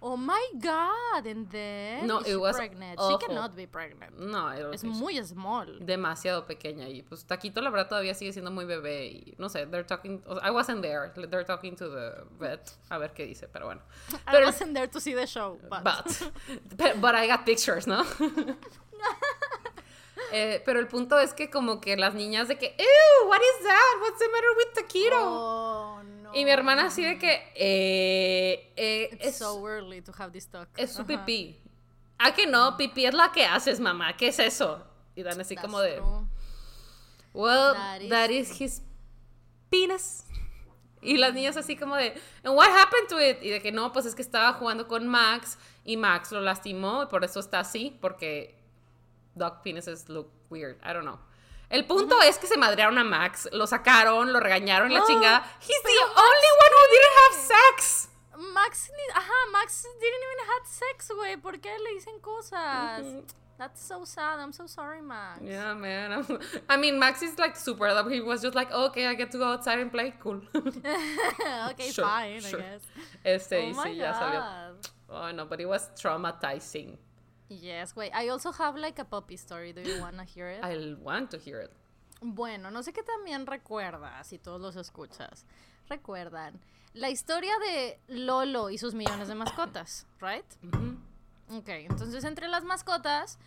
Oh 0.00 0.16
my 0.16 0.46
god, 0.60 1.26
and 1.26 1.50
then 1.50 2.06
No, 2.06 2.20
it 2.20 2.36
was 2.38 2.54
pregnant? 2.56 2.98
awful. 3.00 3.18
She 3.18 3.26
cannot 3.26 3.56
be 3.56 3.66
pregnant. 3.66 4.16
No, 4.20 4.44
I 4.46 4.58
don't 4.60 4.74
Es 4.74 4.84
muy 4.84 5.20
small. 5.24 5.66
demasiado 5.80 6.46
pequeña 6.46 6.88
y 6.88 7.02
pues 7.02 7.24
Taquito 7.24 7.60
la 7.62 7.70
verdad 7.70 7.88
todavía 7.88 8.14
sigue 8.14 8.32
siendo 8.32 8.50
muy 8.52 8.64
bebé 8.64 9.06
y 9.06 9.34
no 9.38 9.48
sé, 9.48 9.66
they're 9.70 9.84
talking, 9.86 10.22
o 10.26 10.34
sea, 10.36 10.46
I 10.46 10.50
wasn't 10.52 10.82
there, 10.82 11.10
they're 11.30 11.44
talking 11.44 11.74
to 11.76 11.88
the 11.88 12.24
vet, 12.38 12.70
a 12.90 12.98
ver 12.98 13.12
qué 13.14 13.26
dice, 13.26 13.48
pero 13.52 13.66
bueno. 13.66 13.80
I 14.28 14.32
Pero, 14.32 14.46
wasn't 14.46 14.74
there 14.74 14.86
to 14.86 15.00
see 15.00 15.14
the 15.14 15.26
show, 15.26 15.58
but, 15.68 15.82
but, 15.82 16.30
but, 16.76 17.00
but 17.00 17.14
I 17.16 17.26
got 17.26 17.44
pictures, 17.44 17.86
¿no? 17.88 18.04
Eh, 20.32 20.62
pero 20.64 20.78
el 20.80 20.88
punto 20.88 21.18
es 21.18 21.32
que 21.34 21.48
como 21.50 21.80
que 21.80 21.96
las 21.96 22.14
niñas 22.14 22.48
de 22.48 22.58
que, 22.58 22.66
ew, 22.78 23.28
what 23.28 23.38
is 23.40 23.64
that? 23.66 24.00
What's 24.02 24.18
the 24.18 24.28
matter 24.28 24.48
with 24.56 24.74
Taquito? 24.74 25.16
Oh, 25.22 26.02
no. 26.02 26.34
Y 26.34 26.44
mi 26.44 26.50
hermana 26.50 26.86
así 26.86 27.02
de 27.04 27.18
que, 27.18 27.50
eh, 27.54 28.72
eh, 28.76 29.08
It's 29.12 29.24
es, 29.26 29.38
so 29.38 29.66
early 29.66 30.02
to 30.02 30.12
have 30.18 30.32
this 30.32 30.46
talk. 30.48 30.68
es 30.76 30.92
su 30.92 31.04
pipí. 31.06 31.58
Ah, 32.18 32.32
que 32.34 32.46
no, 32.46 32.76
pipí 32.76 33.06
es 33.06 33.14
la 33.14 33.32
que 33.32 33.44
haces, 33.44 33.80
mamá, 33.80 34.16
¿qué 34.16 34.28
es 34.28 34.38
eso? 34.38 34.84
Y 35.14 35.22
dan 35.22 35.40
así 35.40 35.54
That's 35.54 35.66
como 35.66 35.80
de, 35.80 35.96
true. 35.96 36.26
Well, 37.32 37.74
That 37.74 38.00
is 38.02 38.10
that 38.10 38.30
is 38.30 38.60
his 38.60 38.82
penis. 39.70 40.24
Y 41.00 41.16
las 41.16 41.32
niñas 41.32 41.56
así 41.56 41.76
como 41.76 41.94
de, 41.94 42.12
"And 42.42 42.56
what 42.56 42.68
happened 42.70 43.08
to 43.08 43.20
it? 43.20 43.38
Y 43.42 43.50
de 43.50 43.62
que 43.62 43.70
no, 43.70 43.92
pues 43.92 44.04
es 44.04 44.14
que 44.16 44.22
estaba 44.22 44.52
jugando 44.54 44.88
con 44.88 45.06
Max 45.06 45.56
y 45.84 45.96
Max 45.96 46.32
lo 46.32 46.40
lastimó 46.40 47.04
y 47.04 47.06
por 47.06 47.24
eso 47.24 47.38
está 47.38 47.60
así, 47.60 47.96
porque 48.00 48.57
dog 49.38 49.64
penises 49.64 50.08
look 50.08 50.30
weird. 50.50 50.78
I 50.82 50.92
don't 50.92 51.04
know. 51.04 51.18
El 51.70 51.84
punto 51.84 52.18
es 52.22 52.38
que 52.38 52.46
se 52.46 52.56
madrearon 52.56 52.96
a 52.98 53.04
Max, 53.04 53.46
lo 53.52 53.66
sacaron, 53.66 54.32
lo 54.32 54.40
regañaron 54.40 54.90
y 54.90 54.94
la 54.94 55.02
Oh, 55.02 55.06
chingada. 55.06 55.42
He's 55.60 55.82
the 55.82 56.00
only 56.16 56.50
one 56.64 56.72
who 56.72 56.84
didn't 56.90 57.16
have 57.22 57.34
sex. 57.74 58.08
Max, 58.54 58.90
ni- 58.96 59.12
ajá, 59.14 59.50
Max 59.52 59.82
didn't 59.82 60.22
even 60.22 60.46
have 60.46 60.66
sex, 60.66 61.10
güey. 61.14 61.36
¿Por 61.36 61.58
qué 61.60 61.76
le 61.78 61.94
dicen 61.94 62.20
cosas? 62.20 63.04
That's 63.58 63.82
so 63.82 64.04
sad. 64.04 64.38
I'm 64.38 64.52
so 64.52 64.66
sorry, 64.66 65.02
Max. 65.02 65.40
Yeah, 65.42 65.74
man. 65.74 66.12
I'm- 66.12 66.38
I 66.70 66.76
mean, 66.78 66.98
Max 66.98 67.20
is 67.22 67.36
like 67.38 67.56
super. 67.56 67.88
He 68.08 68.20
was 68.20 68.40
just 68.40 68.54
like, 68.54 68.70
okay, 68.72 69.06
I 69.06 69.14
get 69.14 69.30
to 69.32 69.38
go 69.38 69.44
outside 69.52 69.80
and 69.80 69.90
play. 69.90 70.14
Cool. 70.20 70.40
okay, 70.54 71.90
Sure, 71.90 72.04
fine, 72.04 72.40
sure. 72.40 72.60
I 72.60 72.62
guess. 72.62 72.82
Este, 73.24 73.58
oh 73.58 73.68
y 73.68 73.72
my 73.74 73.84
sí, 73.90 73.96
ya 73.96 74.12
salió. 74.14 74.42
Oh, 75.10 75.30
no, 75.32 75.44
but 75.46 75.60
it 75.60 75.66
was 75.66 75.90
traumatizing. 76.00 76.96
Yes, 77.48 77.96
wait. 77.96 78.12
I 78.14 78.28
also 78.28 78.52
have 78.52 78.76
like 78.76 79.00
a 79.00 79.04
puppy 79.04 79.36
story. 79.36 79.72
Do 79.72 79.80
you 79.82 80.00
wanna 80.00 80.24
hear 80.24 80.48
it? 80.48 80.62
I 80.62 80.94
want 81.02 81.30
to 81.30 81.38
hear 81.38 81.60
it. 81.62 81.70
Bueno, 82.20 82.70
no 82.70 82.82
sé 82.82 82.92
qué 82.92 83.02
también 83.02 83.46
recuerdas 83.46 84.26
si 84.26 84.38
todos 84.38 84.60
los 84.60 84.76
escuchas. 84.76 85.44
recuerdan 85.88 86.60
la 86.94 87.08
historia 87.10 87.52
de 87.58 87.98
Lolo 88.08 88.70
y 88.70 88.78
sus 88.78 88.94
millones 88.94 89.28
de 89.28 89.34
mascotas, 89.34 90.06
¿right? 90.20 90.44
Ujú. 90.62 90.98
Ok, 91.58 91.68
entonces 91.68 92.24
entre 92.24 92.48
las 92.48 92.64
mascotas 92.64 93.38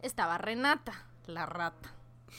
estaba 0.00 0.38
Renata, 0.38 0.94
la 1.26 1.46
rata. 1.46 1.90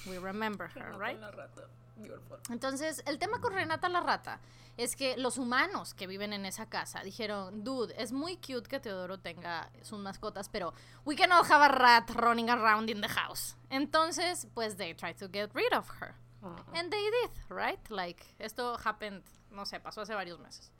We 0.07 0.19
remember 0.19 0.69
her, 0.75 0.97
right? 0.99 1.19
La 1.19 1.31
rata. 1.31 1.67
Beautiful. 1.97 2.39
Entonces, 2.49 3.03
el 3.05 3.19
tema 3.19 3.39
con 3.39 3.53
Renata 3.53 3.87
la 3.89 4.01
rata 4.01 4.39
es 4.77 4.95
que 4.95 5.15
los 5.17 5.37
humanos 5.37 5.93
que 5.93 6.07
viven 6.07 6.33
en 6.33 6.45
esa 6.45 6.67
casa 6.67 7.01
dijeron, 7.01 7.63
dude, 7.63 7.93
es 7.97 8.11
muy 8.11 8.35
cute 8.37 8.67
que 8.67 8.79
Teodoro 8.79 9.19
tenga 9.19 9.69
sus 9.81 9.99
mascotas, 9.99 10.49
pero 10.49 10.73
we 11.05 11.15
cannot 11.15 11.49
have 11.49 11.63
a 11.63 11.69
rat 11.69 12.09
running 12.11 12.49
around 12.49 12.89
in 12.89 13.01
the 13.01 13.07
house. 13.07 13.55
Entonces, 13.69 14.47
pues 14.53 14.75
they 14.75 14.93
tried 14.93 15.15
to 15.15 15.29
get 15.31 15.51
rid 15.53 15.73
of 15.73 15.89
her. 16.01 16.15
Oh. 16.43 16.55
And 16.73 16.91
they 16.91 17.03
did, 17.21 17.31
right? 17.49 17.79
Like, 17.89 18.23
esto 18.39 18.77
happened, 18.83 19.23
no 19.51 19.65
sé, 19.65 19.79
pasó 19.79 20.01
hace 20.01 20.13
varios 20.13 20.39
meses. 20.39 20.71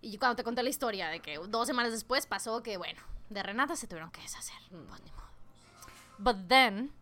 Y 0.00 0.18
cuando 0.18 0.36
te 0.36 0.44
conté 0.44 0.62
la 0.62 0.68
historia 0.68 1.08
de 1.08 1.20
que 1.20 1.38
dos 1.38 1.66
semanas 1.66 1.92
después 1.92 2.26
pasó 2.26 2.62
que, 2.62 2.76
bueno, 2.76 3.00
de 3.30 3.42
Renata 3.42 3.74
se 3.74 3.86
tuvieron 3.86 4.10
que 4.10 4.20
deshacer. 4.20 4.58
Pues 4.70 5.02
ni 5.02 5.10
modo. 5.10 5.28
But 6.18 6.48
then, 6.48 6.92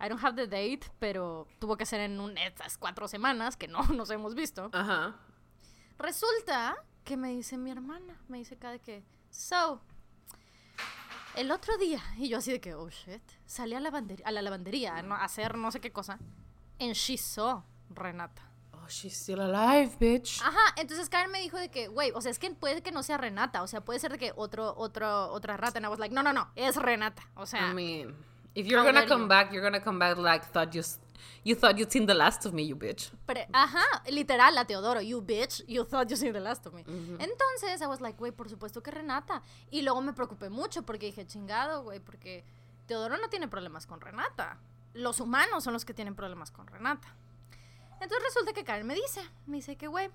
I 0.00 0.08
don't 0.08 0.22
have 0.22 0.36
the 0.36 0.46
date, 0.46 0.90
pero 0.98 1.46
tuvo 1.58 1.76
que 1.76 1.86
ser 1.86 2.00
en 2.00 2.20
un, 2.20 2.36
estas 2.38 2.76
cuatro 2.78 3.08
semanas 3.08 3.56
que 3.56 3.68
no 3.68 3.82
nos 3.94 4.10
hemos 4.10 4.34
visto. 4.34 4.70
Ajá. 4.72 5.16
Resulta 5.98 6.76
que 7.04 7.16
me 7.16 7.28
dice 7.28 7.56
mi 7.56 7.70
hermana, 7.70 8.20
me 8.28 8.38
dice 8.38 8.56
cada 8.56 8.78
que, 8.78 9.04
so, 9.30 9.80
el 11.36 11.50
otro 11.50 11.76
día, 11.78 12.00
y 12.16 12.28
yo 12.28 12.38
así 12.38 12.52
de 12.52 12.60
que, 12.60 12.74
oh 12.74 12.88
shit, 12.88 13.22
salí 13.46 13.74
a, 13.74 13.78
a 13.78 14.30
la 14.32 14.42
lavandería 14.42 15.02
¿no? 15.02 15.14
a 15.14 15.24
hacer 15.24 15.56
no 15.56 15.70
sé 15.70 15.80
qué 15.80 15.92
cosa, 15.92 16.18
and 16.80 16.94
she 16.94 17.16
saw 17.16 17.62
Renata. 17.90 18.50
Oh, 18.72 18.88
she's 18.88 19.16
still 19.16 19.40
alive, 19.40 19.96
bitch. 19.98 20.42
Ajá, 20.42 20.74
entonces 20.76 21.08
Karen 21.08 21.30
me 21.30 21.40
dijo 21.40 21.56
de 21.56 21.70
que, 21.70 21.88
güey, 21.88 22.10
o 22.14 22.20
sea, 22.20 22.30
es 22.30 22.38
que 22.38 22.50
puede 22.50 22.82
que 22.82 22.92
no 22.92 23.02
sea 23.02 23.16
Renata, 23.16 23.62
o 23.62 23.66
sea, 23.66 23.82
puede 23.82 23.98
ser 23.98 24.12
de 24.12 24.18
que 24.18 24.32
otro, 24.36 24.74
otro, 24.76 25.30
otra 25.32 25.56
rata, 25.56 25.78
and 25.78 25.86
I 25.86 25.88
was 25.88 25.98
like, 25.98 26.14
no, 26.14 26.22
no, 26.22 26.32
no, 26.32 26.50
es 26.54 26.76
Renata, 26.76 27.22
o 27.34 27.46
sea, 27.46 27.70
I 27.70 27.74
mean, 27.74 28.14
if 28.54 28.66
you're 28.66 28.82
gonna 28.84 29.06
come 29.06 29.28
back, 29.28 29.52
you're 29.52 29.62
gonna 29.62 29.80
come 29.80 29.98
back 29.98 30.16
like 30.18 30.44
thought 30.44 30.74
you 30.74 30.82
you 31.44 31.54
thought 31.54 31.76
you'd 31.78 31.92
seen 31.92 32.06
the 32.06 32.14
last 32.14 32.46
of 32.46 32.54
me, 32.54 32.62
you 32.62 32.76
bitch. 32.76 33.10
Pre- 33.26 33.46
ajá, 33.52 34.02
literal, 34.10 34.56
a 34.58 34.64
Teodoro, 34.64 35.00
you 35.00 35.20
bitch, 35.20 35.62
you 35.66 35.84
thought 35.84 36.08
you 36.10 36.16
seen 36.16 36.32
the 36.32 36.40
last 36.40 36.66
of 36.66 36.72
me. 36.72 36.84
Entonces, 37.18 37.82
I 37.82 37.86
was 37.86 38.00
like, 38.00 38.18
güey, 38.18 38.32
por 38.32 38.48
supuesto 38.48 38.82
que 38.82 38.90
Renata. 38.90 39.42
Y 39.70 39.82
luego 39.82 40.00
me 40.00 40.12
preocupé 40.12 40.48
mucho 40.48 40.82
porque 40.82 41.06
dije, 41.06 41.26
chingado, 41.26 41.82
güey, 41.82 42.00
porque 42.00 42.44
Teodoro 42.86 43.16
no 43.18 43.28
tiene 43.28 43.46
problemas 43.48 43.86
con 43.86 44.00
Renata. 44.00 44.58
Los 44.94 45.20
humanos 45.20 45.64
son 45.64 45.72
los 45.72 45.84
que 45.84 45.92
tienen 45.92 46.14
problemas 46.14 46.50
con 46.50 46.66
Renata. 46.66 47.14
Entonces 48.00 48.22
resulta 48.24 48.52
que 48.52 48.64
Karen 48.64 48.86
me 48.86 48.94
dice, 48.94 49.22
me 49.46 49.56
dice 49.56 49.76
que, 49.76 49.86
güey, 49.86 50.10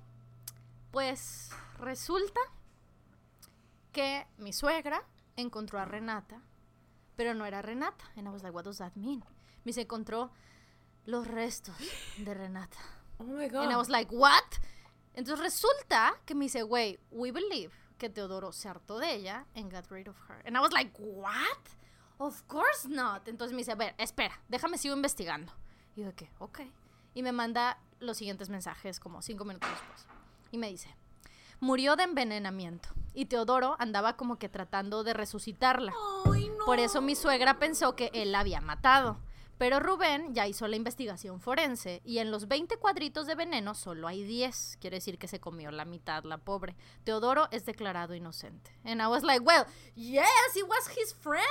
pues 0.92 1.50
resulta 1.80 2.40
que 3.92 4.26
mi 4.38 4.54
suegra 4.54 5.04
encontró 5.36 5.80
a 5.80 5.86
Renata, 5.86 6.42
pero 7.20 7.34
no 7.34 7.46
era 7.46 7.62
Renata. 7.62 8.06
And 8.16 8.30
I 8.30 8.32
was 8.32 8.44
like, 8.44 8.56
what 8.56 8.64
does 8.64 8.78
that 8.78 8.96
mean? 8.96 9.20
Me 9.66 9.74
dice, 9.74 9.82
encontró 9.82 10.32
los 11.06 11.28
restos 11.28 11.76
de 12.18 12.34
Renata. 12.34 12.78
Oh 13.18 13.26
my 13.26 13.44
And 13.44 13.74
I 13.74 13.76
was 13.76 13.90
like, 13.90 14.10
what? 14.10 14.46
Entonces 15.14 15.44
resulta 15.44 16.14
que 16.26 16.34
me 16.34 16.46
dice, 16.46 16.64
güey, 16.64 16.98
we 17.12 17.34
believe 17.34 17.74
que 17.98 18.10
Teodoro 18.10 18.54
se 18.54 18.70
hartó 18.70 19.00
de 19.00 19.16
ella 19.16 19.46
and 19.54 19.70
got 19.70 19.92
rid 19.92 20.08
of 20.08 20.16
her. 20.30 20.42
And 20.46 20.56
I 20.56 20.62
was 20.62 20.72
like, 20.72 20.94
what? 20.98 21.60
Of 22.20 22.48
course 22.48 22.88
not. 22.88 23.28
Entonces 23.28 23.52
me 23.52 23.64
dice, 23.64 23.74
a 23.74 23.76
ver, 23.76 23.96
espera, 23.98 24.40
déjame 24.48 24.78
sigo 24.78 24.96
investigando. 24.96 25.52
Y 25.98 26.04
yo 26.04 26.16
que, 26.16 26.30
ok. 26.40 26.62
Y 27.16 27.22
me 27.22 27.34
manda 27.34 27.82
los 28.00 28.16
siguientes 28.16 28.48
mensajes 28.48 28.98
como 29.02 29.22
cinco 29.22 29.44
minutos 29.44 29.70
después. 29.70 30.08
Y 30.54 30.58
me 30.58 30.70
dice, 30.70 30.96
murió 31.60 31.96
de 31.96 32.04
envenenamiento. 32.04 32.90
Y 33.14 33.26
Teodoro 33.26 33.76
andaba 33.80 34.16
como 34.16 34.38
que 34.38 34.50
tratando 34.50 35.04
de 35.04 35.14
resucitarla. 35.14 35.94
Por 36.66 36.80
eso 36.80 37.02
mi 37.02 37.16
suegra 37.16 37.60
pensó 37.60 37.96
que 37.96 38.12
él 38.14 38.32
la 38.32 38.42
había 38.42 38.62
matado. 38.62 39.20
Pero 39.60 39.82
Rubén 39.82 40.34
ya 40.34 40.48
hizo 40.48 40.70
la 40.70 40.78
investigación 40.78 41.42
forense 41.42 42.02
y 42.06 42.20
en 42.20 42.32
los 42.32 42.48
20 42.48 42.78
cuadritos 42.78 43.28
de 43.28 43.36
veneno 43.36 43.76
solo 43.76 44.08
hay 44.08 44.24
10. 44.24 44.78
Quiere 44.80 44.98
decir 44.98 45.18
que 45.18 45.28
se 45.28 45.42
comió 45.42 45.70
la 45.70 45.84
mitad, 45.84 46.24
la 46.24 46.38
pobre. 46.38 46.78
Teodoro 47.04 47.50
es 47.52 47.66
declarado 47.66 48.16
inocente. 48.16 48.72
And 48.86 49.02
I 49.02 49.08
was 49.08 49.24
like, 49.24 49.42
well, 49.42 49.66
yes, 49.96 50.56
it 50.56 50.64
was 50.64 50.88
his 50.98 51.14
friend. 51.14 51.44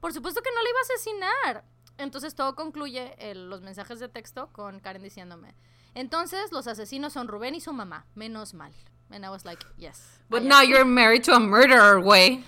Por 0.00 0.12
supuesto 0.12 0.42
que 0.42 0.50
no 0.54 0.62
le 0.62 0.68
iba 0.68 0.78
a 0.78 0.82
asesinar. 0.82 1.64
Entonces 1.96 2.34
todo 2.34 2.54
concluye 2.54 3.14
eh, 3.18 3.34
los 3.34 3.62
mensajes 3.62 4.00
de 4.00 4.10
texto 4.10 4.50
con 4.52 4.78
Karen 4.80 5.02
diciéndome. 5.02 5.54
Entonces 5.94 6.52
los 6.52 6.66
asesinos 6.66 7.14
son 7.14 7.26
Rubén 7.26 7.54
y 7.54 7.62
su 7.62 7.72
mamá. 7.72 8.04
Menos 8.14 8.52
mal. 8.52 8.74
And 9.12 9.24
I 9.24 9.30
was 9.30 9.44
like, 9.44 9.64
yes. 9.78 10.00
But 10.28 10.42
I 10.42 10.46
now 10.46 10.60
am. 10.62 10.68
you're 10.70 10.84
married 10.84 11.24
to 11.24 11.32
a 11.32 11.40
murderer, 11.40 12.00
güey. 12.00 12.42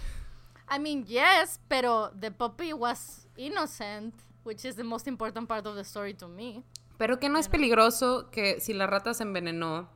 I 0.68 0.78
mean, 0.78 1.04
yes, 1.08 1.58
pero 1.68 2.10
the 2.18 2.30
puppy 2.30 2.72
was 2.72 3.26
innocent, 3.36 4.14
which 4.44 4.64
is 4.64 4.76
the 4.76 4.84
most 4.84 5.06
important 5.06 5.48
part 5.48 5.66
of 5.66 5.74
the 5.74 5.84
story 5.84 6.14
to 6.14 6.28
me. 6.28 6.62
Pero 6.98 7.18
que 7.18 7.28
no 7.28 7.38
es 7.38 7.48
peligroso 7.48 8.30
que 8.30 8.60
si 8.60 8.72
la 8.72 8.86
rata 8.86 9.12
se 9.12 9.24
envenenó, 9.24 9.88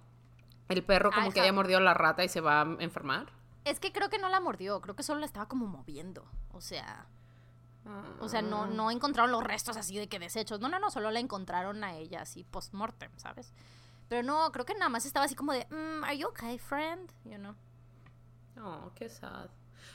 el 0.68 0.82
perro 0.82 1.12
como 1.12 1.30
que 1.30 1.40
haya 1.40 1.52
mordido 1.52 1.78
a 1.78 1.82
la 1.82 1.94
rata 1.94 2.24
y 2.24 2.28
se 2.28 2.40
va 2.40 2.62
a 2.62 2.76
enfermar. 2.80 3.26
Es 3.64 3.78
que 3.80 3.92
creo 3.92 4.08
que 4.10 4.18
no 4.18 4.28
la 4.28 4.40
mordió, 4.40 4.80
creo 4.80 4.96
que 4.96 5.02
solo 5.02 5.20
la 5.20 5.26
estaba 5.26 5.46
como 5.46 5.66
moviendo. 5.66 6.24
O 6.52 6.60
sea, 6.60 7.06
o 8.20 8.28
sea, 8.28 8.40
Ah. 8.40 8.42
no, 8.42 8.66
no 8.66 8.90
encontraron 8.90 9.30
los 9.30 9.44
restos 9.44 9.76
así 9.76 9.96
de 9.96 10.08
que 10.08 10.18
desechos. 10.18 10.58
No, 10.60 10.68
no, 10.68 10.80
no, 10.80 10.90
solo 10.90 11.10
la 11.12 11.20
encontraron 11.20 11.84
a 11.84 11.94
ella 11.96 12.22
así 12.22 12.44
post-mortem, 12.44 13.10
¿sabes? 13.16 13.52
Pero 14.08 14.22
no, 14.22 14.50
creo 14.52 14.64
que 14.64 14.74
nada 14.74 14.88
más 14.88 15.04
estaba 15.04 15.26
así 15.26 15.34
como 15.34 15.52
de, 15.52 15.66
mm, 15.70 16.04
¿Are 16.04 16.16
you 16.16 16.28
okay, 16.28 16.58
friend? 16.58 17.10
You 17.24 17.38
know. 17.38 17.54
Oh, 18.58 18.92
qué 18.94 19.08
sad. 19.08 19.48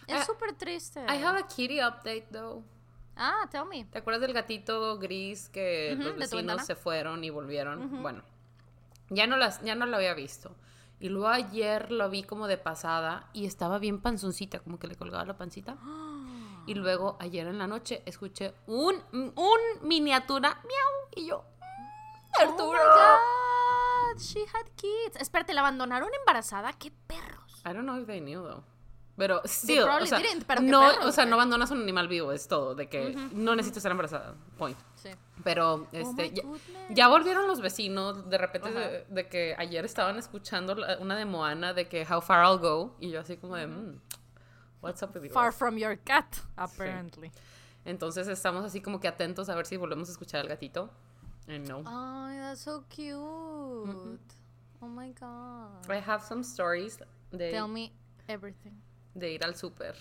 Es 0.07 0.21
Ah, 0.21 0.25
súper 0.25 0.53
triste. 0.53 0.99
I 1.09 1.23
have 1.23 1.39
a 1.39 1.47
kitty 1.47 1.79
update 1.81 2.27
though. 2.31 2.63
Ah, 3.15 3.47
tell 3.49 3.65
me. 3.65 3.85
¿Te 3.85 3.97
acuerdas 3.99 4.21
del 4.21 4.33
gatito 4.33 4.97
gris 4.99 5.49
que 5.49 5.93
Ujú, 5.97 6.03
los 6.09 6.17
vecinos 6.17 6.65
se 6.65 6.75
fueron 6.75 7.23
y 7.23 7.29
volvieron? 7.29 8.01
Bueno, 8.01 8.23
ya 9.09 9.27
no 9.27 9.37
las, 9.37 9.61
ya 9.61 9.75
no 9.75 9.85
lo 9.85 9.97
había 9.97 10.13
visto. 10.13 10.55
Y 10.99 11.09
luego 11.09 11.29
ayer 11.29 11.91
lo 11.91 12.09
vi 12.09 12.23
como 12.23 12.47
de 12.47 12.57
pasada 12.57 13.27
y 13.33 13.45
estaba 13.45 13.79
bien 13.79 13.99
panzoncita, 14.01 14.59
como 14.59 14.77
que 14.79 14.87
le 14.87 14.95
colgaba 14.95 15.25
la 15.25 15.37
pancita. 15.37 15.77
Y 16.67 16.75
luego 16.75 17.17
ayer 17.19 17.47
en 17.47 17.57
la 17.57 17.65
noche 17.65 18.03
escuché 18.05 18.53
un, 18.67 18.95
un 19.11 19.59
miniatura 19.81 20.61
miau 20.63 21.09
y 21.15 21.25
yo. 21.27 21.43
"Mm, 21.43 22.41
Arturo. 22.49 22.79
Oh 22.83 23.17
God, 24.13 24.21
she 24.21 24.39
had 24.41 24.65
kids. 24.75 25.17
Espérate, 25.19 25.53
¿la 25.53 25.61
abandonaron 25.61 26.09
embarazada? 26.19 26.73
¡Qué 26.73 26.91
perros! 27.07 27.61
I 27.65 27.73
don't 27.73 27.83
know 27.83 27.99
if 27.99 28.07
they 28.07 28.19
knew 28.19 28.41
though. 28.43 28.63
Pero 29.17 29.41
still, 29.45 29.83
o 29.83 30.05
sea, 30.05 30.17
didn't, 30.19 30.45
pero 30.45 30.61
no, 30.61 30.79
perros, 30.79 31.05
o 31.05 31.11
sea, 31.11 31.25
no 31.25 31.35
abandonas 31.35 31.69
a 31.69 31.73
un 31.75 31.81
animal 31.81 32.07
vivo, 32.07 32.31
es 32.31 32.47
todo, 32.47 32.73
de 32.73 32.89
que 32.89 33.13
no 33.33 33.55
necesitas 33.55 33.77
estar 33.77 33.91
embarazada, 33.91 34.35
point. 34.57 34.77
Sí. 34.95 35.09
Pero 35.43 35.73
Oh 35.73 35.87
este, 35.91 36.29
my 36.29 36.33
ya, 36.33 36.43
ya 36.89 37.07
volvieron 37.07 37.45
los 37.47 37.61
vecinos, 37.61 38.29
de 38.29 38.37
repente 38.37 38.69
Ajá. 38.69 38.79
de, 38.79 39.05
de 39.09 39.27
que 39.27 39.53
ayer 39.59 39.85
estaban 39.85 40.17
escuchando 40.17 40.75
una 40.99 41.15
de 41.15 41.25
Moana 41.25 41.73
de 41.73 41.87
que 41.87 42.07
How 42.09 42.21
Far 42.21 42.45
I'll 42.45 42.57
Go 42.57 42.95
y 42.99 43.11
yo 43.11 43.19
así 43.19 43.37
como 43.37 43.57
de, 43.57 43.67
"Mm, 43.67 43.99
what's 44.81 45.03
up 45.03 45.11
with 45.13 45.23
you 45.23 45.29
Far 45.29 45.51
guys?" 45.51 45.55
from 45.55 45.77
your 45.77 45.99
cat, 45.99 46.37
apparently. 46.55 47.31
Entonces 47.85 48.27
estamos 48.27 48.63
así 48.63 48.81
como 48.81 48.99
que 48.99 49.07
atentos 49.07 49.49
a 49.49 49.55
ver 49.55 49.65
si 49.65 49.77
volvemos 49.77 50.07
a 50.09 50.13
escuchar 50.13 50.39
al 50.41 50.47
gatito. 50.47 50.89
And 51.47 51.67
no. 51.67 51.83
Ay, 51.85 52.37
that's 52.39 52.61
so 52.61 52.83
cute. 52.89 53.17
Oh 54.83 54.87
my 54.87 55.11
god. 55.11 55.89
I 55.89 55.99
have 55.99 56.23
some 56.23 56.41
stories 56.43 56.97
de, 57.31 57.51
Tell 57.51 57.67
me 57.67 57.91
everything. 58.27 58.73
de 59.13 59.31
ir 59.33 59.43
al 59.43 59.55
súper. 59.55 59.95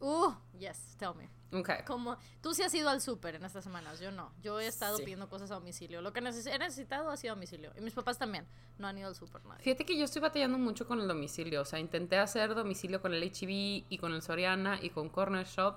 Uh, 0.00 0.32
yes, 0.58 0.96
tell 0.98 1.14
me. 1.14 1.28
Okay. 1.56 1.84
Como 1.86 2.16
tú 2.40 2.54
sí 2.54 2.62
has 2.62 2.74
ido 2.74 2.88
al 2.88 3.00
súper 3.02 3.34
en 3.36 3.44
estas 3.44 3.62
semanas, 3.62 4.00
yo 4.00 4.10
no. 4.10 4.32
Yo 4.42 4.58
he 4.58 4.66
estado 4.66 4.96
Sí. 4.96 5.02
pidiendo 5.04 5.28
cosas 5.28 5.50
a 5.50 5.54
domicilio. 5.54 6.00
Lo 6.00 6.12
que 6.12 6.20
neces- 6.22 6.46
he 6.52 6.58
necesitado 6.58 7.10
ha 7.10 7.16
sido 7.16 7.34
a 7.34 7.36
domicilio. 7.36 7.72
Y 7.76 7.82
mis 7.82 7.92
papás 7.92 8.18
también. 8.18 8.46
No 8.78 8.88
han 8.88 8.96
ido 8.98 9.08
al 9.08 9.14
súper 9.14 9.44
nadie. 9.44 9.62
Fíjate 9.62 9.84
que 9.84 9.96
yo 9.98 10.04
estoy 10.06 10.22
batallando 10.22 10.56
mucho 10.58 10.86
con 10.88 10.98
el 10.98 11.06
domicilio. 11.06 11.60
O 11.60 11.64
sea, 11.66 11.78
intenté 11.78 12.16
hacer 12.18 12.54
domicilio 12.54 13.02
con 13.02 13.12
el 13.12 13.22
HB 13.22 13.84
y 13.90 13.98
con 13.98 14.14
el 14.14 14.22
Soriana 14.22 14.78
y 14.82 14.90
con 14.90 15.10
Corner 15.10 15.46
Shop. 15.46 15.76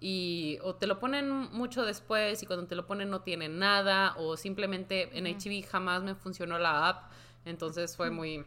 Y 0.00 0.58
o 0.62 0.76
te 0.76 0.86
lo 0.86 1.00
ponen 1.00 1.28
mucho 1.52 1.84
después 1.84 2.42
y 2.42 2.46
cuando 2.46 2.66
te 2.66 2.74
lo 2.76 2.86
ponen 2.86 3.10
no 3.10 3.22
tienen 3.22 3.58
nada. 3.58 4.14
O 4.18 4.36
simplemente 4.36 5.16
en 5.18 5.26
HB 5.26 5.68
jamás 5.68 6.02
me 6.02 6.14
funcionó 6.14 6.58
la 6.58 6.88
app. 6.88 7.10
Entonces 7.44 7.96
fue 7.96 8.10
muy 8.10 8.44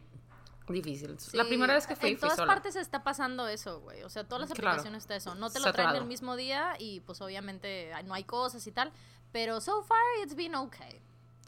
difícil. 0.68 1.10
la 1.34 1.42
Sí, 1.42 1.48
primera 1.48 1.74
vez 1.74 1.86
que 1.86 1.96
fui, 1.96 2.10
En 2.10 2.16
fui 2.16 2.20
todas 2.28 2.36
sola. 2.36 2.52
partes 2.54 2.76
está 2.76 3.02
pasando 3.04 3.46
eso, 3.48 3.80
güey. 3.80 4.02
O 4.04 4.08
sea, 4.08 4.24
todas 4.24 4.48
las 4.48 4.50
Claro. 4.52 4.70
aplicaciones 4.70 5.02
está 5.02 5.16
eso. 5.16 5.34
No 5.34 5.50
te 5.50 5.58
lo 5.58 5.64
traen 5.64 5.74
Saturado. 5.88 5.98
el 5.98 6.06
mismo 6.06 6.36
día 6.36 6.74
y 6.78 7.00
pues 7.00 7.20
obviamente 7.20 7.90
no 8.06 8.14
hay 8.14 8.24
cosas 8.24 8.66
y 8.66 8.72
tal. 8.72 8.90
Pero 9.32 9.60
so 9.60 9.82
far 9.82 9.98
it's 10.22 10.34
been 10.34 10.54
okay. 10.54 11.00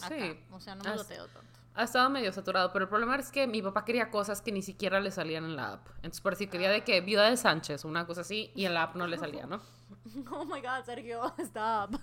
Acá. 0.02 0.08
Sí. 0.18 0.38
O 0.50 0.60
sea, 0.60 0.74
no 0.74 0.84
me 0.84 0.90
As- 0.90 0.96
loteo 0.96 1.26
tanto. 1.28 1.48
Ha 1.76 1.84
estado 1.84 2.08
medio 2.08 2.32
saturado, 2.32 2.72
pero 2.72 2.84
el 2.84 2.88
problema 2.88 3.16
es 3.16 3.32
que 3.32 3.48
mi 3.48 3.60
papá 3.60 3.84
quería 3.84 4.08
cosas 4.10 4.40
que 4.40 4.52
ni 4.52 4.62
siquiera 4.62 5.00
le 5.00 5.10
salían 5.10 5.44
en 5.44 5.56
la 5.56 5.72
app. 5.72 5.88
Entonces, 5.96 6.20
por 6.20 6.32
decir, 6.34 6.48
quería 6.48 6.70
de 6.70 6.84
que 6.84 7.00
viuda 7.00 7.28
de 7.28 7.36
Sánchez, 7.36 7.84
una 7.84 8.06
cosa 8.06 8.20
así, 8.20 8.52
y 8.54 8.64
en 8.66 8.74
la 8.74 8.84
app 8.84 8.94
no 8.94 9.08
le 9.08 9.18
salía, 9.18 9.46
¿no? 9.46 9.60
Oh 10.30 10.44
my 10.44 10.60
god, 10.60 10.84
Sergio, 10.84 11.32
stop. 11.46 11.94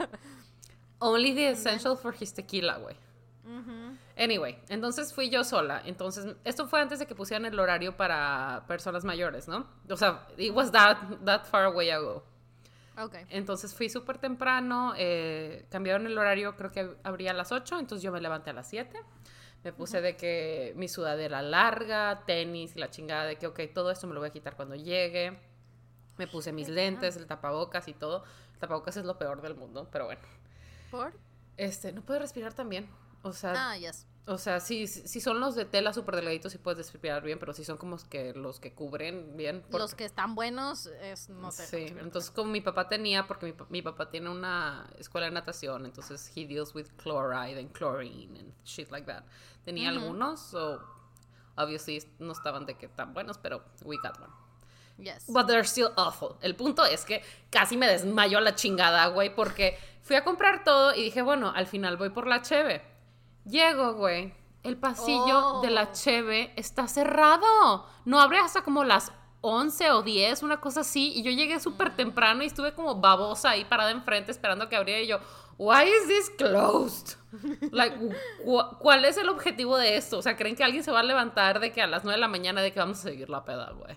Only 1.00 1.33
the 1.33 1.48
essential 1.50 1.95
for 1.95 2.13
his 2.13 2.33
tequila, 2.33 2.77
güey. 2.77 2.95
Ujú. 3.43 3.98
Anyway, 4.17 4.57
entonces 4.69 5.13
fui 5.13 5.29
yo 5.29 5.43
sola. 5.43 5.81
Entonces, 5.86 6.36
esto 6.43 6.67
fue 6.67 6.79
antes 6.79 7.00
de 7.00 7.07
que 7.07 7.15
pusieran 7.15 7.45
el 7.45 7.60
horario 7.60 7.98
para 7.98 8.65
personas 8.67 9.03
mayores, 9.03 9.48
¿no? 9.48 9.65
O 9.89 9.98
sea, 9.98 10.27
it 10.38 10.53
was 10.53 10.71
that, 10.71 10.98
that 11.25 11.45
far 11.45 11.65
away 11.65 11.89
ago. 11.89 12.24
Ok. 12.98 13.15
Entonces 13.29 13.74
fui 13.74 13.89
súper 13.89 14.17
temprano, 14.19 14.93
eh, 14.98 15.65
cambiaron 15.69 16.05
el 16.05 16.17
horario, 16.17 16.55
creo 16.55 16.71
que 16.71 16.95
abría 17.03 17.31
a 17.31 17.33
las 17.33 17.51
8, 17.51 17.79
entonces 17.79 18.03
yo 18.03 18.12
me 18.12 18.21
levanté 18.21 18.51
a 18.51 18.53
las 18.53 18.69
7. 18.69 19.00
Me 19.63 19.74
puse 19.74 20.01
de 20.01 20.15
que 20.15 20.74
mi 20.75 20.88
sudadera 20.88 21.41
larga, 21.41 22.24
tenis 22.25 22.75
y 22.75 22.79
la 22.79 22.89
chingada 22.89 23.25
de 23.25 23.38
que, 23.38 23.48
ok, 23.48 23.60
todo 23.74 23.91
esto 23.91 24.07
me 24.07 24.13
lo 24.13 24.19
voy 24.19 24.29
a 24.29 24.31
quitar 24.31 24.55
cuando 24.55 24.75
llegue. 24.75 25.39
Me 26.18 26.27
puse 26.27 26.51
mis 26.51 26.68
lentes, 26.70 27.15
el 27.18 27.25
tapabocas 27.27 27.88
y 27.88 27.94
todo. 27.94 28.24
El 28.53 28.60
tapabocas 28.60 28.98
es 28.98 29.06
lo 29.06 29.18
peor 29.18 29.41
del 29.41 29.56
mundo, 29.56 29.88
pero 29.91 30.06
bueno. 30.06 30.22
¿Por? 30.91 31.13
Este, 31.58 31.91
no 31.94 32.01
puedo 32.01 32.20
respirar 32.20 32.53
también. 32.53 32.89
O 33.24 33.34
sea, 33.34 33.72
Ah, 33.72 33.77
yes. 33.77 34.08
o 34.25 34.38
sea, 34.39 34.60
sí, 34.60 34.88
sí 34.88 35.22
son 35.22 35.39
los 35.39 35.53
de 35.53 35.65
tela 35.65 35.94
súper 35.94 36.15
delgaditos 36.15 36.56
y 36.56 36.58
puedes 36.58 36.80
respirar 36.80 37.22
bien, 37.22 37.38
pero 37.38 37.53
sí 37.53 37.63
son 37.63 37.77
como 37.77 37.98
que 38.10 38.34
los 38.34 38.60
que 38.60 38.74
cubren 38.74 39.38
bien. 39.38 39.63
Los 39.70 39.94
que 39.94 40.06
están 40.06 40.34
buenos 40.34 40.88
es, 40.88 41.30
no 41.30 41.51
sé. 41.51 41.68
Sí, 41.68 41.96
entonces 42.00 42.32
como 42.32 42.51
mi 42.51 42.62
papá 42.62 42.89
tenía, 42.89 43.27
porque 43.27 43.46
mi, 43.46 43.53
mi 43.70 43.82
papá 43.84 44.10
tiene 44.10 44.30
una 44.30 44.89
escuela 44.98 45.27
de 45.27 45.34
natación, 45.34 45.86
entonces 45.86 46.32
he 46.36 46.48
deals 46.48 46.74
with 46.74 46.88
chloride 46.98 47.60
and 47.60 47.72
chlorine 47.74 48.39
and 48.39 48.53
shit 48.65 48.89
like 48.89 49.06
that. 49.06 49.24
Tenía 49.65 49.89
algunos, 49.89 50.39
so 50.39 50.82
obviously 51.56 52.03
no 52.18 52.32
estaban 52.34 52.65
de 52.65 52.75
que 52.75 52.88
tan 52.88 53.13
buenos, 53.13 53.38
pero 53.38 53.63
we 53.84 53.98
got 53.98 54.18
one. 54.20 54.34
Yes. 54.98 55.25
But 55.27 55.48
they're 55.48 55.63
still 55.65 55.89
awful. 55.98 56.36
El 56.41 56.55
punto 56.55 56.86
es 56.86 57.05
que 57.05 57.24
casi 57.50 57.77
me 57.77 57.88
desmayó 57.88 58.39
la 58.39 58.55
chingada, 58.55 59.07
güey, 59.07 59.33
porque 59.33 59.77
fui 60.03 60.15
a 60.15 60.24
comprar 60.24 60.63
todo 60.63 60.93
y 60.95 61.03
dije, 61.03 61.21
bueno, 61.21 61.51
al 61.55 61.67
final 61.67 61.98
voy 61.98 62.10
por 62.10 62.27
la 62.27 62.41
cheve. 62.41 62.81
Llego, 63.45 63.93
güey. 63.93 64.33
El 64.63 64.77
pasillo 64.77 65.62
de 65.62 65.71
la 65.71 65.83
Oh. 65.89 65.93
cheve 65.93 66.53
está 66.55 66.88
cerrado. 66.88 67.88
No 68.05 68.19
abre 68.21 68.38
hasta 68.39 68.62
como 68.63 68.83
las 68.83 69.12
11 69.41 69.89
o 69.91 70.03
10, 70.03 70.43
una 70.43 70.62
cosa 70.62 70.81
así. 70.81 71.12
Y 71.15 71.24
yo 71.24 71.31
llegué 71.31 71.60
súper 71.60 71.95
temprano 71.95 72.43
y 72.43 72.45
estuve 72.45 72.74
como 72.75 72.95
babosa 72.95 73.50
ahí 73.51 73.65
parada 73.65 73.89
enfrente 73.89 74.31
esperando 74.31 74.69
que 74.69 74.75
abriera. 74.75 75.01
Y 75.01 75.07
yo, 75.07 75.19
why 75.57 75.83
is 75.86 76.07
this 76.07 76.29
closed? 76.38 77.17
Like, 77.71 77.95
cu- 78.43 78.77
¿cuál 78.79 79.03
es 79.05 79.17
el 79.17 79.29
objetivo 79.29 79.77
de 79.77 79.95
esto? 79.98 80.19
O 80.19 80.21
sea, 80.21 80.36
¿creen 80.38 80.55
que 80.55 80.63
alguien 80.63 80.83
se 80.83 80.91
va 80.91 81.00
a 81.00 81.03
levantar 81.03 81.60
de 81.60 81.71
que 81.71 81.81
a 81.81 81.88
las 81.88 82.03
9 82.03 82.17
de 82.17 82.21
la 82.21 82.27
mañana 82.27 82.62
de 82.62 82.71
que 82.71 82.79
vamos 82.79 83.00
a 83.00 83.03
seguir 83.03 83.29
la 83.31 83.43
peda, 83.43 83.71
güey? 83.71 83.95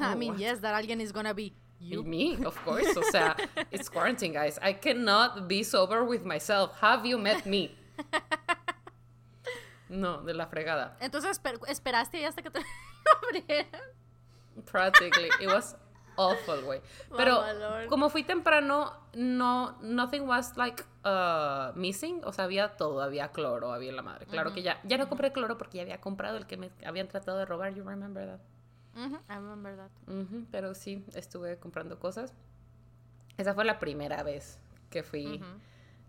I 0.00 0.14
mean, 0.14 0.32
what? 0.32 0.40
yes, 0.40 0.60
that 0.60 0.74
alguien 0.74 1.00
is 1.00 1.12
gonna 1.12 1.34
be 1.34 1.52
you. 1.80 2.02
me, 2.02 2.36
of 2.44 2.56
course. 2.64 2.96
O 2.96 3.02
sea, 3.10 3.36
it's 3.70 3.88
quarantine, 3.88 4.32
guys. 4.32 4.58
I 4.62 4.72
cannot 4.72 5.46
be 5.48 5.62
sober 5.62 6.04
with 6.04 6.24
myself. 6.24 6.72
Have 6.80 7.06
you 7.06 7.18
met 7.18 7.46
me? 7.46 7.70
No, 9.88 10.22
de 10.22 10.34
la 10.34 10.46
fregada. 10.46 10.96
Entonces 11.00 11.30
esper- 11.40 11.60
esperaste 11.68 12.26
hasta 12.26 12.42
que 12.42 12.50
te 12.50 12.60
abrieran. 13.28 13.82
Practically. 14.64 15.30
It 15.40 15.46
was 15.46 15.76
awful, 16.16 16.60
güey. 16.62 16.80
Pero 17.16 17.40
como 17.88 18.08
fui 18.08 18.24
temprano, 18.24 18.92
no, 19.14 19.78
nothing 19.82 20.26
was 20.26 20.56
like 20.56 20.82
uh, 21.04 21.70
missing. 21.76 22.20
O 22.24 22.32
sea, 22.32 22.46
había 22.46 22.76
todo. 22.76 23.00
Había 23.00 23.28
cloro, 23.30 23.72
había 23.72 23.92
la 23.92 24.02
madre. 24.02 24.26
Claro 24.26 24.52
que 24.52 24.62
ya, 24.62 24.80
ya 24.84 24.98
no 24.98 25.08
compré 25.08 25.30
cloro 25.32 25.56
porque 25.56 25.76
ya 25.76 25.82
había 25.82 26.00
comprado 26.00 26.36
el 26.36 26.46
que 26.46 26.56
me 26.56 26.70
habían 26.84 27.06
tratado 27.06 27.38
de 27.38 27.44
robar. 27.44 27.72
You 27.74 27.84
remember 27.84 28.26
that? 28.26 28.40
Ujú, 28.96 29.16
I 29.28 29.34
remember 29.34 29.76
that. 29.76 29.90
Ujú, 30.12 30.46
pero 30.50 30.74
sí, 30.74 31.04
estuve 31.14 31.58
comprando 31.58 31.98
cosas. 31.98 32.32
Esa 33.36 33.54
fue 33.54 33.64
la 33.64 33.78
primera 33.78 34.22
vez 34.22 34.58
que 34.90 35.02
fui 35.02 35.42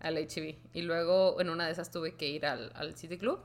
al 0.00 0.16
HB. 0.16 0.56
Y 0.72 0.82
luego 0.82 1.40
en 1.40 1.50
una 1.50 1.66
de 1.66 1.72
esas 1.72 1.90
tuve 1.90 2.14
que 2.16 2.28
ir 2.28 2.46
al, 2.46 2.72
al 2.74 2.96
City 2.96 3.18
Club. 3.18 3.40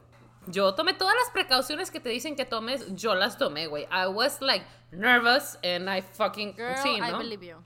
Yo 0.47 0.75
tomé 0.75 0.93
todas 0.93 1.15
las 1.15 1.29
precauciones 1.31 1.89
que 1.91 1.99
te 1.99 2.09
dicen 2.09 2.35
que 2.35 2.45
tomes, 2.45 2.85
yo 2.95 3.15
las 3.15 3.37
tomé, 3.37 3.67
güey. 3.67 3.83
I 3.91 4.07
was 4.07 4.41
like 4.41 4.65
nervous 4.91 5.57
and 5.63 5.89
I 5.89 6.01
fucking... 6.01 6.53
Girl, 6.55 6.77
sí, 6.77 6.89
I 6.97 7.11
¿no? 7.11 7.17
believe 7.17 7.45
you. 7.47 7.57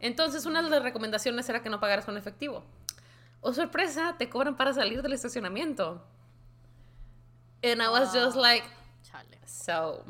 Entonces 0.00 0.46
una 0.46 0.62
de 0.62 0.70
las 0.70 0.82
recomendaciones 0.82 1.48
era 1.48 1.62
que 1.62 1.70
no 1.70 1.80
pagaras 1.80 2.04
con 2.04 2.16
efectivo. 2.16 2.64
Oh, 3.40 3.52
sorpresa, 3.52 4.16
te 4.18 4.28
cobran 4.28 4.56
para 4.56 4.72
salir 4.72 5.02
del 5.02 5.12
estacionamiento. 5.12 6.02
And 7.62 7.80
I 7.82 7.88
was 7.88 8.12
just 8.12 8.36
Ah, 8.36 8.40
like, 8.40 8.66
Chale. 9.02 9.38
so... 9.46 10.04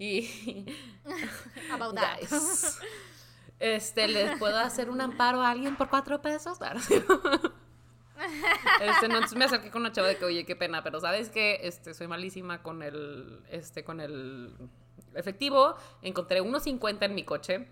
Y... 0.00 0.64
About 1.72 1.94
that. 1.94 2.20
Guys, 2.20 2.80
Este, 3.58 4.08
¿les 4.08 4.38
puedo 4.38 4.58
hacer 4.58 4.88
un 4.88 5.02
amparo 5.02 5.42
a 5.42 5.50
alguien 5.50 5.76
por 5.76 5.90
cuatro 5.90 6.20
pesos? 6.22 6.58
Claro. 6.58 6.80
Este, 8.82 9.08
no, 9.08 9.14
entonces 9.14 9.38
me 9.38 9.46
acerqué 9.46 9.70
con 9.70 9.80
una 9.80 9.92
chava 9.92 10.08
de 10.08 10.18
que, 10.18 10.26
oye, 10.26 10.44
qué 10.44 10.54
pena, 10.54 10.82
pero 10.82 11.00
¿sabes 11.00 11.30
qué? 11.30 11.60
Este, 11.62 11.94
soy 11.94 12.06
malísima 12.06 12.62
con 12.62 12.82
el, 12.82 13.42
este, 13.50 13.82
con 13.82 13.98
el 13.98 14.54
efectivo. 15.14 15.74
Encontré 16.02 16.42
unos 16.42 16.64
50 16.64 17.06
en 17.06 17.14
mi 17.14 17.24
coche. 17.24 17.66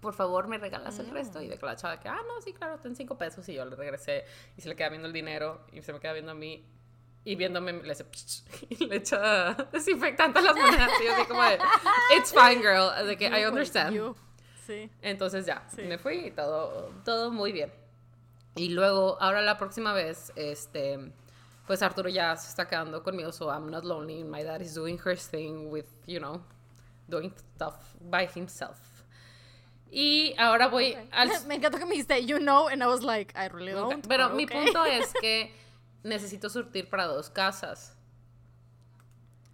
Por 0.00 0.14
favor, 0.14 0.48
me 0.48 0.58
regalas 0.58 0.98
el 0.98 1.10
resto. 1.10 1.40
Y 1.42 1.46
de 1.46 1.58
que 1.58 1.64
la 1.64 1.76
chava 1.76 2.00
que, 2.00 2.08
ah, 2.08 2.20
no, 2.26 2.40
sí, 2.42 2.52
claro, 2.52 2.80
ten 2.80 2.96
cinco 2.96 3.16
pesos. 3.16 3.48
Y 3.48 3.54
yo 3.54 3.64
le 3.64 3.76
regresé 3.76 4.24
y 4.56 4.62
se 4.62 4.68
le 4.68 4.74
queda 4.74 4.88
viendo 4.88 5.06
el 5.06 5.12
dinero 5.12 5.64
y 5.72 5.80
se 5.82 5.92
me 5.92 6.00
queda 6.00 6.12
viendo 6.12 6.32
a 6.32 6.34
mí. 6.34 6.64
Y 7.28 7.34
viéndome, 7.34 7.72
le 7.82 7.92
hace, 7.92 8.06
y 8.70 8.86
le 8.86 8.96
echa 8.96 9.52
desinfectante 9.70 10.38
a 10.38 10.42
las 10.42 10.56
monedas. 10.56 10.90
Y 10.98 11.04
yo 11.04 11.12
así 11.14 11.24
como 11.26 11.42
de, 11.42 11.58
it's 12.16 12.32
fine, 12.32 12.62
girl. 12.62 13.06
De 13.06 13.16
que 13.18 13.26
I 13.26 13.42
You, 13.42 13.48
understand. 13.48 13.94
you. 13.94 14.16
Sí. 14.66 14.90
Entonces 15.02 15.44
ya, 15.44 15.66
Sí. 15.74 15.82
me 15.82 15.98
fui 15.98 16.28
y 16.28 16.30
todo, 16.30 16.90
todo 17.04 17.30
muy 17.30 17.52
bien. 17.52 17.70
Y 18.56 18.70
luego, 18.70 19.18
ahora 19.20 19.42
la 19.42 19.58
próxima 19.58 19.92
vez, 19.92 20.32
este, 20.36 20.98
pues 21.66 21.82
Arturo 21.82 22.08
ya 22.08 22.34
se 22.36 22.48
está 22.48 22.66
quedando 22.66 23.02
conmigo, 23.02 23.30
so 23.30 23.50
I'm 23.52 23.70
not 23.70 23.84
lonely. 23.84 24.24
My 24.24 24.42
dad 24.42 24.62
is 24.62 24.74
doing 24.74 24.98
her 25.04 25.16
thing 25.16 25.70
with, 25.70 25.86
you 26.06 26.18
know, 26.20 26.40
doing 27.08 27.34
stuff 27.56 27.74
by 28.00 28.26
himself. 28.26 28.78
Y 29.90 30.34
ahora 30.38 30.68
voy 30.68 30.92
Okay. 30.94 31.08
al... 31.12 31.28
Me 31.46 31.56
encantó 31.56 31.78
que 31.78 31.84
me 31.84 31.92
dijiste, 31.92 32.24
you 32.26 32.38
know, 32.38 32.68
and 32.68 32.82
I 32.82 32.86
was 32.86 33.02
like, 33.02 33.32
I 33.36 33.48
really 33.48 33.72
don't. 33.72 34.06
Pero 34.08 34.28
but 34.28 34.36
mi 34.36 34.44
okay. 34.44 34.64
punto 34.64 34.84
es 34.84 35.12
que 35.20 35.52
necesito 36.08 36.48
surtir 36.48 36.88
para 36.88 37.06
dos 37.06 37.30
casas. 37.30 37.96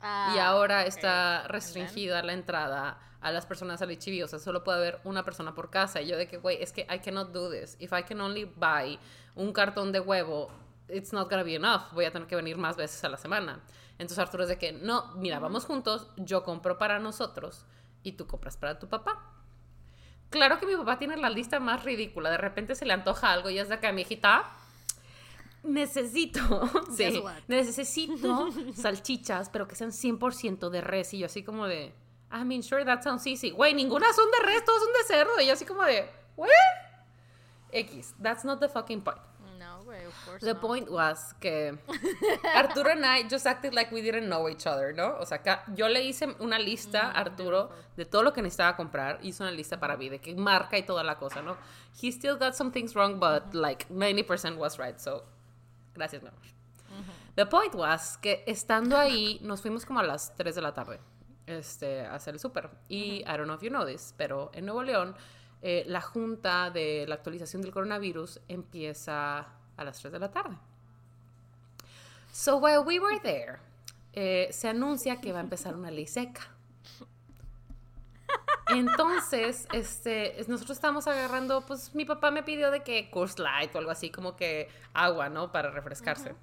Ah, 0.01 0.33
y 0.35 0.39
ahora 0.39 0.83
ok. 0.83 0.89
está 0.89 1.49
restringida 1.49 2.23
la 2.23 2.35
entrada 2.35 3.01
a 3.21 3.33
las 3.33 3.47
personas 3.47 3.81
al 3.81 3.91
HIV, 3.91 4.25
o 4.25 4.29
sea, 4.29 4.39
solo 4.39 4.63
puede 4.63 4.79
haber 4.79 5.01
una 5.05 5.25
persona 5.25 5.55
por 5.55 5.71
casa. 5.71 6.03
Y 6.03 6.09
yo 6.09 6.17
de 6.19 6.29
que, 6.29 6.37
güey, 6.37 6.63
es 6.63 6.73
que 6.73 6.83
I 6.83 6.99
cannot 6.99 7.33
do 7.33 7.51
this. 7.51 7.77
If 7.81 7.93
I 7.93 8.03
can 8.03 8.21
only 8.21 8.45
buy 8.45 8.99
un 9.35 9.53
cartón 9.53 9.93
de 9.93 10.01
huevo, 10.01 10.51
it's 10.89 11.13
not 11.13 11.31
gonna 11.31 11.43
be 11.43 11.55
enough. 11.55 11.91
Voy 11.93 12.05
a 12.05 12.13
tener 12.13 12.29
que 12.29 12.37
venir 12.37 12.59
más 12.59 12.77
veces 12.77 13.03
a 13.03 13.09
la 13.09 13.17
semana. 13.17 13.63
Entonces 13.93 14.19
Arturo 14.19 14.43
es 14.43 14.51
de 14.51 14.59
que, 14.59 14.73
no, 14.73 15.15
mira, 15.17 15.39
vamos 15.39 15.65
juntos, 15.65 16.11
yo 16.17 16.43
compro 16.43 16.77
para 16.77 16.99
nosotros 16.99 17.65
y 18.03 18.13
tú 18.13 18.27
compras 18.27 18.59
para 18.59 18.79
tu 18.79 18.89
papá. 18.89 19.33
Claro 20.31 20.59
que 20.59 20.67
mi 20.67 20.77
papá 20.77 20.99
tiene 20.99 21.17
la 21.17 21.31
lista 21.31 21.61
más 21.61 21.85
ridícula. 21.85 22.31
De 22.31 22.37
repente 22.37 22.75
se 22.75 22.85
le 22.85 22.93
antoja 22.93 23.33
algo 23.33 23.51
y 23.51 23.59
es 23.59 23.69
de 23.69 23.79
que, 23.79 23.93
mi 23.93 24.03
hijita, 24.03 24.53
necesito, 25.65 26.41
sí, 26.97 27.23
necesito 27.49 28.49
salchichas, 28.75 29.49
pero 29.51 29.67
que 29.67 29.75
sean 29.75 29.91
100% 29.91 30.71
de 30.71 30.81
res. 30.81 31.15
Y 31.15 31.19
yo 31.19 31.27
así 31.27 31.43
como 31.43 31.67
de, 31.67 31.93
I 32.33 32.45
mean, 32.45 32.63
sure, 32.63 32.85
that 32.85 33.03
sounds 33.03 33.27
easy. 33.27 33.51
Güey, 33.51 33.75
ninguna 33.75 34.13
son 34.13 34.31
de 34.31 34.47
res, 34.47 34.65
todas 34.65 34.83
son 34.83 34.93
de 34.93 35.05
cerdo. 35.05 35.41
Y 35.41 35.47
yo 35.47 35.53
así 35.53 35.65
como 35.65 35.83
de, 35.85 36.09
what? 36.37 36.49
X, 37.73 38.15
that's 38.23 38.45
not 38.45 38.61
the 38.61 38.69
fucking 38.69 39.03
point. 39.03 39.19
No, 39.59 39.83
güey, 39.85 40.05
of 40.05 40.25
course 40.25 40.41
The 40.45 40.53
not. 40.53 40.61
point 40.61 40.91
was 40.91 41.35
que 41.41 41.77
Arturo 42.55 42.91
and 42.91 43.05
I 43.05 43.23
just 43.29 43.47
acted 43.47 43.73
like 43.73 43.93
we 43.93 44.03
didn't 44.03 44.27
know 44.27 44.49
each 44.49 44.67
other, 44.67 44.93
¿no? 44.95 45.17
O 45.19 45.25
sea, 45.25 45.41
yo 45.75 45.89
le 45.89 46.03
hice 46.03 46.37
una 46.41 46.59
lista 46.59 47.11
a 47.11 47.21
Arturo 47.21 47.71
de 47.97 48.05
todo 48.05 48.23
lo 48.23 48.33
que 48.33 48.43
necesitaba 48.43 48.77
comprar. 48.77 49.19
Hizo 49.23 49.43
una 49.43 49.53
lista 49.53 49.81
para 49.81 49.97
mí 49.97 50.09
de 50.09 50.21
qué 50.21 50.35
marca 50.35 50.77
y 50.77 50.83
toda 50.83 51.03
la 51.03 51.17
cosa, 51.17 51.41
¿no? 51.43 51.57
He 52.01 52.13
still 52.13 52.37
got 52.37 52.55
some 52.55 52.71
things 52.71 52.95
wrong, 52.95 53.19
but 53.19 53.55
like 53.55 53.87
90% 53.89 54.57
was 54.57 54.79
right, 54.79 54.99
so 55.01 55.25
gracias, 55.95 56.23
mi 56.23 56.29
amor. 56.29 56.43
The 57.35 57.47
point 57.47 57.75
was 57.75 58.17
que 58.19 58.45
estando 58.47 58.97
ahí, 58.97 59.41
nos 59.43 59.61
fuimos 59.61 59.85
como 59.85 60.01
a 60.01 60.05
las 60.05 60.35
3 60.37 60.55
de 60.55 60.63
la 60.63 60.73
tarde 60.73 61.01
este, 61.47 62.03
a 62.03 62.15
hacer 62.15 62.35
el 62.35 62.41
súper. 62.41 62.71
Y 62.89 63.23
I 63.23 63.25
don't 63.37 63.45
know 63.45 63.57
if 63.57 63.63
you 63.63 63.71
know 63.71 63.85
this, 63.85 64.15
pero 64.17 64.51
en 64.55 64.67
Nuevo 64.67 64.83
León, 64.83 65.17
eh, 65.63 65.85
la 65.87 66.01
junta 66.01 66.71
de 66.71 67.07
la 67.09 67.17
actualización 67.17 67.63
del 67.63 67.73
coronavirus 67.73 68.41
empieza 68.49 69.47
a 69.77 69.85
las 69.85 69.99
3 70.01 70.13
de 70.13 70.19
la 70.19 70.31
tarde. 70.31 70.57
So 72.33 72.57
while 72.59 72.81
we 72.81 72.99
were 72.99 73.21
there, 73.21 73.59
eh, 74.13 74.49
se 74.53 74.69
anuncia 74.69 75.21
que 75.21 75.33
va 75.33 75.39
a 75.39 75.43
empezar 75.43 75.75
una 75.75 75.91
ley 75.91 76.07
seca. 76.07 76.54
Entonces, 78.79 79.67
este, 79.73 80.41
es- 80.41 80.49
nosotros 80.49 80.77
estábamos 80.77 81.07
agarrando, 81.07 81.63
pues 81.67 81.95
mi 81.95 82.05
papá 82.05 82.31
me 82.31 82.43
pidió 82.43 82.71
de 82.71 82.83
que 82.83 83.11
Coors 83.11 83.39
Light 83.39 83.75
o 83.75 83.79
algo 83.79 83.91
así, 83.91 84.11
como 84.11 84.37
que 84.37 84.69
agua, 84.93 85.29
¿no? 85.29 85.53
Para 85.53 85.71
refrescarse. 85.71 86.35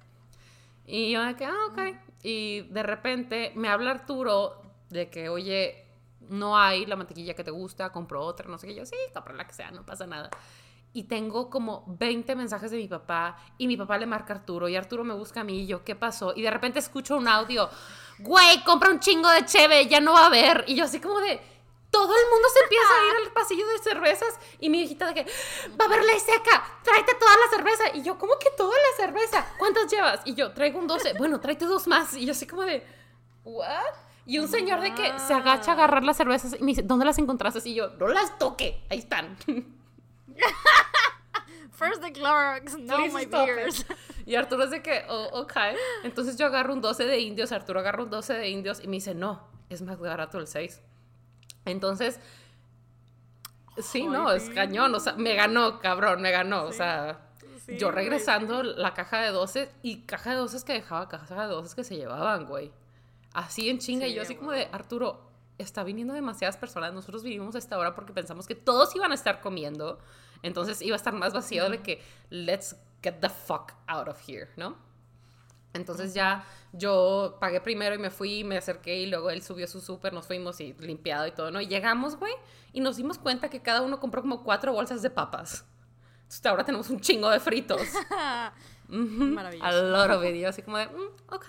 Y 0.86 1.10
yo 1.12 1.22
de 1.24 1.36
que, 1.36 1.44
ah, 1.44 1.54
ok. 1.70 1.78
Y 2.22 2.62
de 2.62 2.82
repente 2.82 3.52
me 3.54 3.68
habla 3.68 3.92
Arturo 3.92 4.62
de 4.90 5.08
que, 5.10 5.28
oye, 5.28 5.86
no 6.28 6.58
hay 6.58 6.86
la 6.86 6.96
mantequilla 6.96 7.34
que 7.34 7.44
te 7.44 7.50
gusta, 7.50 7.90
compro 7.90 8.22
otra, 8.24 8.48
no 8.48 8.58
sé 8.58 8.66
qué. 8.68 8.74
Yo, 8.74 8.86
sí, 8.86 8.96
compra 9.14 9.34
la 9.34 9.46
que 9.46 9.54
sea, 9.54 9.70
no 9.70 9.84
pasa 9.84 10.06
nada. 10.06 10.30
y 10.94 11.04
tengo 11.04 11.48
como 11.48 11.84
20 11.98 12.36
mensajes 12.36 12.70
de 12.70 12.76
mi 12.76 12.86
papá 12.86 13.38
y 13.56 13.66
mi 13.66 13.78
papá 13.78 13.96
le 13.96 14.04
marca 14.04 14.34
a 14.34 14.36
Arturo 14.36 14.68
y 14.68 14.76
Arturo 14.76 15.04
me 15.04 15.14
busca 15.14 15.40
a 15.40 15.44
mí 15.44 15.60
y 15.62 15.66
yo, 15.66 15.82
¿qué 15.84 15.94
pasó? 15.96 16.34
Y 16.36 16.42
de 16.42 16.50
repente 16.50 16.80
escucho 16.80 17.16
un 17.16 17.26
audio, 17.28 17.70
güey, 18.18 18.62
compra 18.62 18.90
un 18.90 19.00
chingo 19.00 19.30
de 19.30 19.46
cheve, 19.46 19.86
ya 19.86 20.00
no 20.02 20.12
va 20.12 20.24
a 20.24 20.26
haber. 20.26 20.64
Y 20.66 20.74
yo 20.74 20.84
así 20.84 21.00
como 21.00 21.18
de, 21.20 21.40
todo 21.92 22.14
el 22.16 22.30
mundo 22.30 22.48
se 22.48 22.60
empieza 22.64 22.88
a 22.90 23.06
ir 23.06 23.26
al 23.26 23.32
pasillo 23.32 23.66
de 23.68 23.78
cervezas 23.78 24.40
y 24.58 24.70
mi 24.70 24.82
hijita 24.82 25.06
de 25.06 25.14
que, 25.14 25.30
va 25.78 25.84
a 25.84 25.88
haber 25.88 26.02
ley 26.02 26.18
seca, 26.18 26.64
tráete 26.82 27.14
toda 27.14 27.32
la 27.36 27.48
cerveza. 27.54 27.84
Y 27.94 28.02
yo, 28.02 28.18
¿cómo 28.18 28.38
que 28.40 28.48
toda 28.56 28.74
la 28.74 28.96
cerveza? 29.04 29.46
¿Cuántas 29.58 29.92
llevas? 29.92 30.22
Y 30.24 30.34
yo, 30.34 30.52
traigo 30.52 30.78
un 30.78 30.86
12, 30.86 31.12
bueno, 31.18 31.38
tráete 31.38 31.66
dos 31.66 31.86
más. 31.86 32.14
Y 32.14 32.24
yo 32.24 32.32
así 32.32 32.46
como 32.46 32.62
de, 32.62 32.82
¿what? 33.44 33.84
Y 34.24 34.38
un 34.38 34.48
señor 34.48 34.80
de 34.80 34.94
que 34.94 35.12
se 35.18 35.34
agacha 35.34 35.72
a 35.72 35.74
agarrar 35.74 36.02
las 36.02 36.16
cervezas 36.16 36.56
y 36.58 36.62
me 36.62 36.68
dice, 36.68 36.82
¿dónde 36.82 37.04
las 37.04 37.18
encontraste? 37.18 37.68
Y 37.68 37.74
yo, 37.74 37.88
no 37.98 38.08
las 38.08 38.38
toque, 38.38 38.82
ahí 38.88 39.00
están. 39.00 39.36
First 41.72 42.02
the 42.02 42.12
Clorox, 42.12 42.78
no 42.78 42.96
Please 42.96 43.14
my 43.14 43.26
beers. 43.26 43.84
Y 44.24 44.36
Arturo 44.36 44.62
es 44.64 44.70
de 44.70 44.82
que, 44.82 45.04
oh, 45.08 45.40
ok. 45.40 45.52
Entonces 46.04 46.38
yo 46.38 46.46
agarro 46.46 46.72
un 46.72 46.80
12 46.80 47.04
de 47.04 47.18
indios, 47.18 47.50
Arturo 47.50 47.80
agarra 47.80 48.04
un 48.04 48.10
12 48.10 48.34
de 48.34 48.48
indios 48.48 48.80
y 48.80 48.86
me 48.86 48.94
dice, 48.94 49.16
no, 49.16 49.48
es 49.68 49.82
más 49.82 49.98
barato 49.98 50.38
el 50.38 50.46
6. 50.46 50.80
Entonces, 51.64 52.20
sí, 53.78 54.06
no, 54.06 54.32
es 54.32 54.50
cañón, 54.50 54.94
o 54.94 55.00
sea, 55.00 55.14
me 55.14 55.34
ganó, 55.34 55.80
cabrón, 55.80 56.20
me 56.22 56.30
ganó, 56.30 56.64
o 56.64 56.72
sea, 56.72 57.28
Sí, 57.64 57.78
yo 57.78 57.92
güey. 57.92 58.04
regresando 58.04 58.64
la 58.64 58.92
caja 58.92 59.20
de 59.20 59.28
12 59.30 59.70
y 59.82 60.00
caja 60.02 60.30
de 60.30 60.36
12 60.36 60.64
que 60.64 60.72
dejaba, 60.72 61.08
caja 61.08 61.46
de 61.46 61.52
12 61.52 61.76
que 61.76 61.84
se 61.84 61.96
llevaban, 61.96 62.46
güey. 62.46 62.72
Así 63.34 63.70
en 63.70 63.78
chinga, 63.78 64.06
Sí, 64.06 64.12
y 64.12 64.14
yo 64.16 64.22
así 64.22 64.34
como 64.34 64.50
de, 64.50 64.68
Arturo, 64.72 65.30
está 65.58 65.84
viniendo 65.84 66.12
demasiadas 66.12 66.56
personas, 66.56 66.92
nosotros 66.92 67.22
vivimos 67.22 67.54
a 67.54 67.58
esta 67.58 67.78
hora 67.78 67.94
porque 67.94 68.12
pensamos 68.12 68.48
que 68.48 68.56
todos 68.56 68.94
iban 68.96 69.12
a 69.12 69.14
estar 69.14 69.40
comiendo, 69.40 70.00
entonces 70.42 70.82
iba 70.82 70.96
a 70.96 70.98
estar 70.98 71.14
más 71.14 71.32
vacío 71.32 71.70
de 71.70 71.82
que, 71.82 72.02
let's 72.30 72.74
get 73.00 73.20
the 73.20 73.28
fuck 73.28 73.74
out 73.86 74.08
of 74.08 74.20
here, 74.28 74.48
¿no? 74.56 74.76
Entonces 75.74 76.14
ya 76.14 76.44
yo 76.72 77.36
pagué 77.40 77.60
primero 77.60 77.94
y 77.94 77.98
me 77.98 78.10
fui, 78.10 78.44
me 78.44 78.56
acerqué 78.58 78.96
y 78.96 79.06
luego 79.06 79.30
él 79.30 79.42
subió 79.42 79.66
su 79.66 79.80
súper, 79.80 80.12
nos 80.12 80.26
fuimos 80.26 80.60
y 80.60 80.74
limpiado 80.74 81.26
y 81.26 81.32
todo, 81.32 81.50
¿no? 81.50 81.60
Y 81.60 81.66
llegamos, 81.66 82.16
güey, 82.16 82.34
y 82.72 82.80
nos 82.80 82.96
dimos 82.96 83.18
cuenta 83.18 83.48
que 83.48 83.60
cada 83.60 83.82
uno 83.82 84.00
compró 84.00 84.22
como 84.22 84.42
cuatro 84.42 84.72
bolsas 84.72 85.02
de 85.02 85.10
papas. 85.10 85.64
Entonces 86.22 86.46
ahora 86.46 86.64
tenemos 86.64 86.88
un 86.90 87.00
chingo 87.00 87.28
de 87.30 87.40
fritos. 87.40 87.82
Maravilloso. 88.88 89.66
A 89.66 89.72
lot 89.72 90.10
of 90.10 90.24
it. 90.24 90.34
Y 90.34 90.44
así 90.44 90.62
como 90.62 90.78
de, 90.78 90.86
mm, 90.86 91.08
ok. 91.30 91.46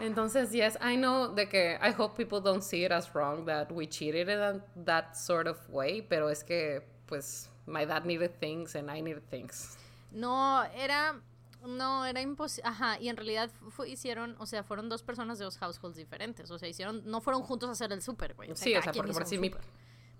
Entonces, 0.00 0.52
yes, 0.52 0.78
I 0.80 0.96
know 0.96 1.34
de 1.34 1.48
que 1.48 1.78
I 1.80 1.90
hope 1.90 2.16
people 2.16 2.40
don't 2.40 2.62
see 2.62 2.84
it 2.84 2.92
as 2.92 3.14
wrong 3.14 3.44
that 3.46 3.70
we 3.70 3.86
cheated 3.86 4.28
in 4.28 4.38
that, 4.38 4.84
that 4.86 5.16
sort 5.16 5.46
of 5.46 5.58
way, 5.68 6.00
pero 6.00 6.28
es 6.28 6.42
que, 6.42 6.82
pues, 7.06 7.50
my 7.66 7.84
dad 7.84 8.04
needed 8.04 8.38
things 8.40 8.74
and 8.74 8.90
I 8.90 9.00
needed 9.02 9.28
things. 9.30 9.76
No, 10.10 10.64
era. 10.74 11.20
No, 11.66 12.06
era 12.06 12.20
imposible. 12.20 12.68
Ajá, 12.68 12.98
y 12.98 13.08
en 13.08 13.16
realidad 13.16 13.50
hicieron, 13.86 14.34
o 14.38 14.46
sea, 14.46 14.62
fueron 14.62 14.88
dos 14.88 15.02
personas 15.02 15.38
de 15.38 15.44
dos 15.44 15.58
households 15.58 15.96
diferentes. 15.96 16.50
O 16.50 16.58
sea, 16.58 16.68
hicieron, 16.68 17.02
no 17.04 17.20
fueron 17.20 17.42
juntos 17.42 17.68
a 17.68 17.72
hacer 17.72 17.92
el 17.92 18.02
súper, 18.02 18.34
güey. 18.34 18.48
Sí, 18.54 18.74
o 18.74 18.82
sea, 18.82 18.92
porque 18.92 19.12
por 19.12 19.22
decir 19.22 19.40
mi... 19.40 19.50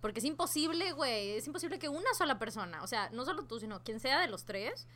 Porque 0.00 0.20
es 0.20 0.24
imposible, 0.24 0.92
güey. 0.92 1.31
Es 1.33 1.46
imposible 1.46 1.79
que 1.79 1.88
una 1.88 2.12
sola 2.14 2.38
persona, 2.38 2.83
o 2.83 2.87
sea, 2.87 3.11
no 3.11 3.24
solo 3.24 3.44
tú, 3.44 3.61
sino 3.61 3.83
quien 3.83 4.00
sea 4.00 4.20
de 4.20 4.29
los 4.29 4.44
tres, 4.44 4.87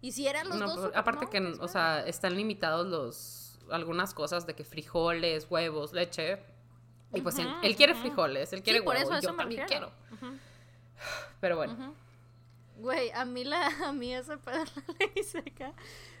hicieran 0.00 0.48
los 0.48 0.58
No, 0.58 0.66
dos. 0.66 0.74
súper, 0.76 0.98
aparte 0.98 1.24
no, 1.26 1.30
que, 1.30 1.40
pues, 1.40 1.58
o 1.60 1.68
sea, 1.68 2.06
están 2.06 2.34
limitados 2.36 2.86
los... 2.86 3.58
Algunas 3.70 4.12
cosas 4.12 4.46
de 4.46 4.54
que 4.54 4.64
frijoles, 4.64 5.46
huevos, 5.50 5.94
leche. 5.94 6.42
Y 7.14 7.22
pues 7.22 7.38
él, 7.38 7.46
Ujú, 7.46 7.56
él 7.62 7.76
quiere 7.76 7.94
frijoles, 7.94 8.52
él 8.52 8.62
quiere 8.62 8.80
Sí, 8.80 8.84
por 8.84 8.94
huevos, 8.94 9.08
eso, 9.10 9.18
eso 9.18 9.28
yo 9.28 9.32
me 9.32 9.38
también 9.38 9.66
quiero. 9.66 9.90
Pero 11.40 11.56
bueno. 11.56 11.72
Ujú. 11.72 11.94
Güey, 12.76 13.10
a 13.12 13.24
mí 13.24 13.44
la, 13.44 13.66
a 13.88 13.92
mí 13.92 14.14
ese 14.14 14.36
pedo 14.38 14.64
la 14.76 14.94
ley 14.98 15.24
seca. 15.24 15.72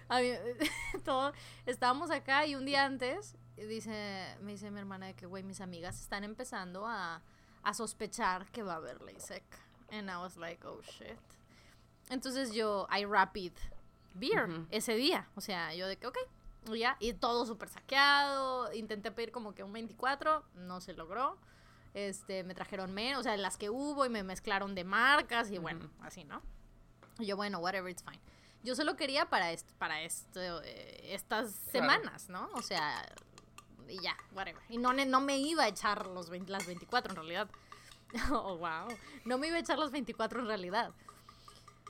A 0.08 0.20
mí, 0.20 0.30
todo, 1.04 1.32
estábamos 1.66 2.10
acá 2.10 2.46
y 2.46 2.54
un 2.54 2.64
día 2.64 2.84
antes 2.84 3.36
dice, 3.56 4.36
me 4.40 4.52
dice 4.52 4.70
mi 4.70 4.80
hermana 4.80 5.06
de 5.06 5.14
que, 5.14 5.26
güey, 5.26 5.42
mis 5.42 5.60
amigas 5.60 6.00
están 6.00 6.24
empezando 6.24 6.86
a, 6.86 7.22
a 7.62 7.74
sospechar 7.74 8.50
que 8.50 8.62
va 8.62 8.74
a 8.74 8.76
haber 8.76 9.02
ley 9.02 9.16
seca. 9.18 9.58
And 9.90 10.10
I 10.10 10.16
was 10.16 10.36
like, 10.36 10.66
oh 10.66 10.80
shit. 10.82 11.18
Entonces 12.10 12.52
yo, 12.52 12.86
I 12.90 13.04
rapid 13.04 13.52
beer 14.14 14.48
ese 14.70 14.94
día. 14.94 15.28
O 15.36 15.40
sea, 15.40 15.74
yo 15.74 15.86
de 15.86 15.96
que, 15.96 16.06
ok, 16.06 16.18
ya, 16.74 16.96
y 17.00 17.12
todo 17.14 17.46
súper 17.46 17.68
saqueado. 17.68 18.72
Intenté 18.72 19.10
pedir 19.10 19.30
como 19.30 19.54
que 19.54 19.62
un 19.62 19.72
24, 19.72 20.44
no 20.54 20.80
se 20.80 20.94
logró. 20.94 21.38
Este, 21.94 22.42
me 22.42 22.54
trajeron 22.54 22.92
menos, 22.92 23.20
o 23.20 23.22
sea, 23.22 23.36
las 23.36 23.56
que 23.56 23.70
hubo 23.70 24.04
y 24.04 24.08
me 24.08 24.22
mezclaron 24.24 24.74
de 24.74 24.82
marcas 24.84 25.50
y 25.50 25.58
bueno, 25.58 25.88
así, 26.02 26.24
¿no? 26.24 26.42
Y 27.20 27.26
yo, 27.26 27.36
bueno, 27.36 27.60
whatever, 27.60 27.90
it's 27.90 28.02
fine. 28.02 28.20
Yo 28.64 28.74
solo 28.74 28.96
quería 28.96 29.26
para, 29.30 29.54
para 29.78 30.02
esto, 30.02 30.40
eh, 30.62 31.14
estas 31.14 31.54
Claro. 31.70 31.70
semanas, 31.70 32.28
¿no? 32.28 32.50
O 32.54 32.62
sea, 32.62 33.06
y 33.88 34.00
ya, 34.02 34.16
whatever. 34.32 34.60
Y 34.68 34.78
no, 34.78 34.92
no 34.92 35.20
me 35.20 35.38
iba 35.38 35.64
a 35.64 35.68
echar 35.68 36.06
los 36.08 36.30
20 36.30 36.50
las 36.50 36.66
24 36.66 37.12
en 37.12 37.16
realidad. 37.16 37.48
Oh, 38.32 38.56
wow. 38.58 38.86
No 39.24 39.38
me 39.38 39.48
iba 39.48 39.56
a 39.56 39.60
echar 39.60 39.76
los 39.78 39.90
24 39.90 40.40
en 40.40 40.46
realidad. 40.46 40.92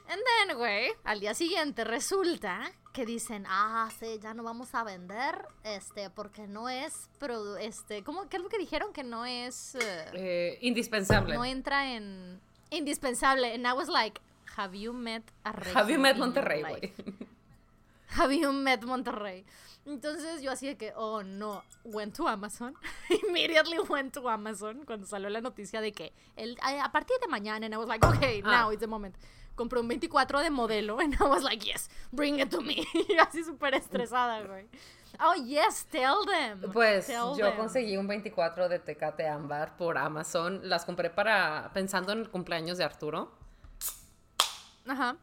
And 0.09 0.21
then, 0.47 0.57
güey, 0.59 0.93
al 1.05 1.19
día 1.21 1.33
siguiente 1.35 1.83
resulta 1.85 2.71
que 2.93 3.07
dicen, 3.07 3.45
ah, 3.49 3.88
sí, 3.99 4.19
ya 4.23 4.35
no 4.35 4.43
vamos 4.43 4.75
a 4.75 4.85
vender, 4.85 5.47
este, 5.64 6.11
porque 6.11 6.47
no 6.47 6.69
es, 6.69 7.09
produ- 7.19 7.59
este, 7.59 8.05
¿cómo, 8.05 8.29
qué 8.29 8.37
es 8.37 8.43
lo 8.43 8.49
que 8.49 8.59
dijeron? 8.59 8.93
Que 8.93 9.03
no 9.03 9.25
es, 9.25 9.77
Eh, 10.12 10.59
indispensable. 10.61 11.35
no 11.35 11.45
entra 11.45 11.95
en 11.95 12.40
indispensable. 12.71 13.53
And 13.55 13.67
I 13.67 13.73
was 13.73 13.88
like, 13.88 14.21
have 14.57 14.77
you 14.77 14.93
met 14.93 15.23
a 15.45 15.53
Regio 15.53 15.75
Have 15.79 15.90
you 15.93 15.99
met 15.99 16.17
Monterrey, 16.19 16.62
güey? 16.62 16.93
Have 18.17 18.33
you 18.33 18.53
met 18.53 18.83
Monterrey? 18.85 19.45
Entonces 19.87 20.40
yo 20.40 20.53
así 20.53 20.67
de 20.69 20.77
que, 20.77 20.93
oh 20.95 21.23
no, 21.25 21.64
went 21.85 22.14
to 22.17 22.29
Amazon. 22.29 22.75
Immediately 23.29 23.79
went 23.88 24.12
to 24.14 24.29
Amazon 24.31 24.85
cuando 24.87 25.07
salió 25.07 25.29
la 25.31 25.40
noticia 25.40 25.81
de 25.81 25.93
que 25.93 26.12
el, 26.37 26.57
a 26.62 26.93
partir 26.93 27.17
de 27.21 27.27
mañana, 27.29 27.67
and 27.67 27.75
I 27.75 27.79
was 27.79 27.88
like, 27.88 28.05
okay, 28.07 28.40
Ah. 28.45 28.51
now 28.67 28.71
is 28.71 28.79
the 28.79 28.87
moment. 28.87 29.17
Compré 29.55 29.81
un 29.81 29.88
24 29.88 30.40
de 30.40 30.51
modelo, 30.51 30.99
and 31.01 31.14
I 31.14 31.25
was 31.25 31.43
like, 31.43 31.64
yes, 31.64 31.88
bring 32.11 32.40
it 32.40 32.51
to 32.51 32.61
me. 32.61 32.85
Y 32.95 33.17
así 33.21 33.45
súper 33.45 33.75
estresada, 33.75 34.43
güey. 34.43 34.67
Oh, 35.21 35.35
yes, 35.45 35.87
tell 35.93 36.27
them. 36.27 36.73
Pues 36.73 37.07
Tell 37.07 37.37
yo 37.37 37.47
them. 37.47 37.57
conseguí 37.57 37.97
un 37.97 38.09
24 38.09 38.69
de 38.69 38.81
Tecate 38.81 39.29
Ámbar 39.29 39.77
por 39.77 39.97
Amazon. 39.97 40.69
Las 40.69 40.85
compré 40.85 41.09
para 41.09 41.71
pensando 41.73 42.12
en 42.12 42.19
el 42.19 42.31
cumpleaños 42.31 42.79
de 42.79 42.85
Arturo. 42.85 43.31
Ajá. 44.88 45.17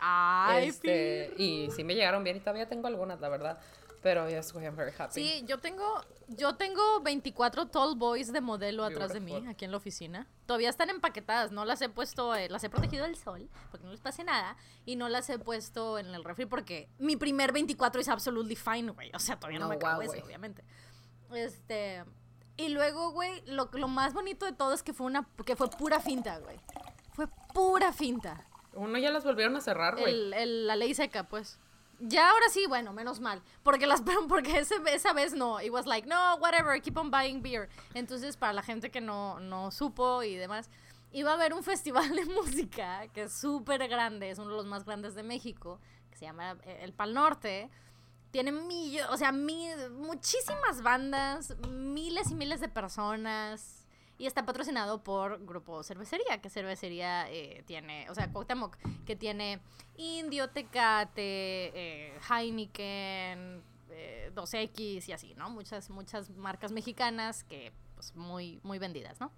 Ay, 0.00 0.68
este, 0.68 1.32
y 1.36 1.70
sí 1.70 1.84
me 1.84 1.94
llegaron 1.94 2.24
bien 2.24 2.38
y 2.38 2.40
todavía 2.40 2.68
tengo 2.68 2.88
algunas, 2.88 3.20
la 3.20 3.28
verdad. 3.28 3.60
Pero 4.02 4.28
yes, 4.28 4.52
I'm 4.54 4.74
very 4.74 4.90
happy. 4.98 5.12
Sí, 5.14 5.44
yo 5.46 5.58
tengo, 5.58 5.84
yo 6.26 6.56
tengo 6.56 7.00
24 7.02 7.68
tall 7.68 7.94
boys 7.96 8.32
de 8.32 8.40
modelo 8.40 8.84
atrás 8.84 9.12
de 9.12 9.20
mí, 9.20 9.46
aquí 9.48 9.64
en 9.64 9.70
la 9.70 9.76
oficina. 9.76 10.26
Todavía 10.46 10.70
están 10.70 10.90
empaquetadas, 10.90 11.52
no 11.52 11.64
las 11.64 11.80
he 11.82 11.88
puesto, 11.88 12.34
eh, 12.34 12.48
las 12.48 12.64
he 12.64 12.68
protegido 12.68 13.04
del 13.04 13.14
sol, 13.16 13.48
porque 13.70 13.86
no 13.86 13.92
les 13.92 14.00
pase 14.00 14.24
nada, 14.24 14.56
y 14.84 14.96
no 14.96 15.08
las 15.08 15.30
he 15.30 15.38
puesto 15.38 15.98
en 16.00 16.06
el 16.14 16.24
refri 16.24 16.46
porque 16.46 16.88
mi 16.98 17.14
primer 17.16 17.52
24 17.52 18.00
es 18.00 18.08
absolutely 18.08 18.56
fine, 18.56 18.90
güey. 18.90 19.12
O 19.14 19.20
sea, 19.20 19.36
todavía 19.36 19.60
no, 19.60 19.66
No, 19.66 19.68
me 19.70 19.76
acabo 19.76 20.02
wow, 20.02 20.12
obviamente. 20.24 20.64
Este, 21.32 22.04
y 22.56 22.68
luego, 22.70 23.12
güey, 23.12 23.42
lo, 23.46 23.70
lo 23.72 23.86
más 23.88 24.14
bonito 24.14 24.46
de 24.46 24.52
todo 24.52 24.74
es 24.74 24.82
que 24.82 24.92
fue 24.92 25.06
una, 25.06 25.28
que 25.46 25.54
fue 25.56 25.70
pura 25.70 26.00
finta, 26.00 26.38
güey. 26.38 26.58
Fue 27.12 27.26
pura 27.54 27.92
finta. 27.92 28.46
Uno 28.74 28.98
ya 28.98 29.10
las 29.10 29.22
volvieron 29.24 29.54
a 29.56 29.60
cerrar, 29.60 29.94
güey. 29.96 30.12
El, 30.12 30.32
el- 30.34 30.66
la 30.66 30.76
ley 30.76 30.92
seca, 30.94 31.24
pues. 31.28 31.58
Ya 32.04 32.30
ahora 32.30 32.48
sí, 32.50 32.66
bueno, 32.66 32.92
menos 32.92 33.20
mal. 33.20 33.40
Porque 33.62 33.86
las 33.86 34.02
porque 34.28 34.58
ese, 34.58 34.76
esa 34.92 35.12
vez 35.12 35.34
no. 35.34 35.60
It 35.60 35.70
was 35.70 35.86
like, 35.86 36.06
no, 36.08 36.36
whatever, 36.36 36.80
keep 36.82 36.96
on 36.98 37.10
buying 37.10 37.42
beer. 37.42 37.68
Entonces, 37.94 38.36
para 38.36 38.52
la 38.52 38.62
gente 38.62 38.90
que 38.90 39.00
no, 39.00 39.38
no 39.40 39.70
supo 39.70 40.22
y 40.22 40.34
demás, 40.34 40.68
iba 41.12 41.30
a 41.30 41.34
haber 41.34 41.54
un 41.54 41.62
festival 41.72 42.14
de 42.16 42.24
música 42.26 43.06
que 43.08 43.22
es 43.22 43.32
súper 43.32 43.86
grande, 43.88 44.30
es 44.30 44.38
uno 44.38 44.50
de 44.50 44.56
los 44.56 44.66
más 44.66 44.84
grandes 44.84 45.14
de 45.14 45.22
México, 45.22 45.78
que 46.10 46.16
se 46.18 46.24
llama 46.24 46.56
eh, 46.64 46.80
El 46.82 46.92
Pal 46.92 47.14
Norte. 47.14 47.70
Tiene 48.32 48.50
millones, 48.50 49.10
o 49.10 49.16
sea, 49.18 49.30
mi- 49.30 49.68
muchísimas 49.90 50.82
bandas, 50.82 51.54
miles 51.68 52.30
y 52.30 52.34
miles 52.34 52.60
de 52.60 52.68
personas. 52.68 53.81
Y 54.22 54.26
está 54.26 54.46
patrocinado 54.46 55.02
por 55.02 55.44
Grupo 55.44 55.82
Cervecería, 55.82 56.40
que 56.40 56.48
Cervecería 56.48 57.28
eh, 57.28 57.64
tiene, 57.66 58.08
o 58.08 58.14
sea, 58.14 58.30
Cuauhtémoc, 58.30 58.76
que 59.04 59.16
tiene 59.16 59.58
Indio, 59.96 60.48
Tecate, 60.48 61.72
eh, 61.74 62.20
Heineken, 62.30 63.64
eh, 63.90 64.30
2X 64.32 65.08
y 65.08 65.12
así, 65.12 65.34
¿no? 65.34 65.50
Muchas, 65.50 65.90
muchas 65.90 66.30
marcas 66.30 66.70
mexicanas 66.70 67.42
que, 67.42 67.72
pues, 67.96 68.14
muy, 68.14 68.60
muy 68.62 68.78
vendidas, 68.78 69.18
¿no? 69.18 69.32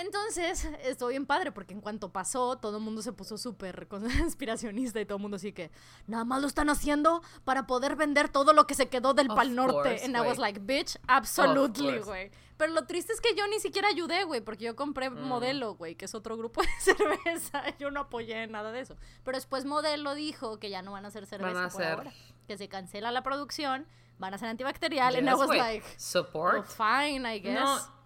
Entonces, 0.00 0.64
estuvo 0.84 1.08
bien 1.10 1.26
padre 1.26 1.52
porque 1.52 1.74
en 1.74 1.80
cuanto 1.80 2.10
pasó, 2.12 2.56
todo 2.58 2.78
el 2.78 2.82
mundo 2.82 3.02
se 3.02 3.12
puso 3.12 3.36
súper 3.38 3.86
conspiracionista 3.88 5.00
y 5.00 5.04
todo 5.06 5.16
el 5.16 5.22
mundo 5.22 5.36
así 5.36 5.52
que 5.52 5.70
nada 6.06 6.24
más 6.24 6.40
lo 6.40 6.46
están 6.46 6.70
haciendo 6.70 7.22
para 7.44 7.66
poder 7.66 7.96
vender 7.96 8.28
todo 8.28 8.52
lo 8.52 8.66
que 8.66 8.74
se 8.74 8.88
quedó 8.88 9.14
del 9.14 9.30
Of 9.30 9.36
Pal 9.36 9.54
Norte. 9.54 10.00
And 10.04 10.16
I 10.16 10.20
was 10.20 10.38
like, 10.38 10.60
bitch, 10.60 10.96
absolutely, 11.06 11.98
güey. 12.00 12.30
Pero 12.56 12.72
lo 12.74 12.84
triste 12.86 13.12
es 13.14 13.20
que 13.22 13.34
yo 13.34 13.46
ni 13.48 13.58
siquiera 13.58 13.88
ayudé, 13.88 14.24
güey, 14.24 14.40
porque 14.42 14.64
yo 14.64 14.76
compré 14.76 15.08
Mm. 15.10 15.22
Modelo, 15.22 15.74
güey, 15.76 15.94
que 15.94 16.04
es 16.04 16.14
otro 16.14 16.36
grupo 16.36 16.60
de 16.62 16.68
cerveza. 16.80 17.62
Yo 17.78 17.90
no 17.90 18.00
apoyé 18.00 18.46
nada 18.48 18.70
de 18.72 18.80
eso. 18.80 18.96
Pero 19.24 19.36
después 19.38 19.64
Modelo 19.64 20.14
dijo 20.14 20.58
que 20.58 20.68
ya 20.70 20.82
no 20.82 20.92
van 20.92 21.04
a 21.06 21.08
hacer 21.08 21.24
cerveza 21.26 21.54
Van 21.54 21.64
a 21.64 21.68
por 21.70 21.82
hacer- 21.82 21.92
ahora. 21.98 22.12
Que 22.46 22.58
se 22.58 22.68
cancela 22.68 23.10
la 23.12 23.22
producción, 23.22 23.86
van 24.18 24.34
a 24.34 24.38
ser 24.38 24.48
antibacterial. 24.48 25.14
and 25.16 25.26
I 25.26 25.30
Yes, 25.30 25.38
was 25.38 25.46
güey. 25.46 25.58
like, 25.58 25.86
Support. 25.98 26.54
well, 26.54 26.64
fine, 26.64 27.26
I 27.34 27.40
guess. 27.40 27.60
No. 27.60 27.99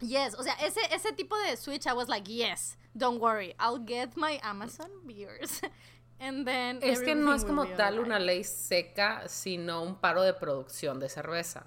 Yes, 0.00 0.34
o 0.34 0.42
sea, 0.42 0.54
ese, 0.54 0.80
ese 0.92 1.12
tipo 1.12 1.36
de 1.38 1.56
switch, 1.56 1.86
I 1.86 1.92
was 1.92 2.08
like, 2.08 2.30
yes, 2.30 2.76
don't 2.94 3.20
worry, 3.20 3.54
I'll 3.58 3.82
get 3.84 4.16
my 4.16 4.38
Amazon 4.42 4.90
beers. 5.06 5.62
And 6.18 6.46
then. 6.46 6.78
Es 6.82 7.00
que 7.00 7.14
no 7.14 7.34
es 7.34 7.44
como 7.44 7.66
tal 7.66 7.98
una 7.98 8.18
ley 8.18 8.42
seca, 8.44 9.28
sino 9.28 9.82
un 9.82 9.96
paro 9.96 10.22
de 10.22 10.32
producción 10.32 10.98
de 10.98 11.08
cerveza. 11.08 11.66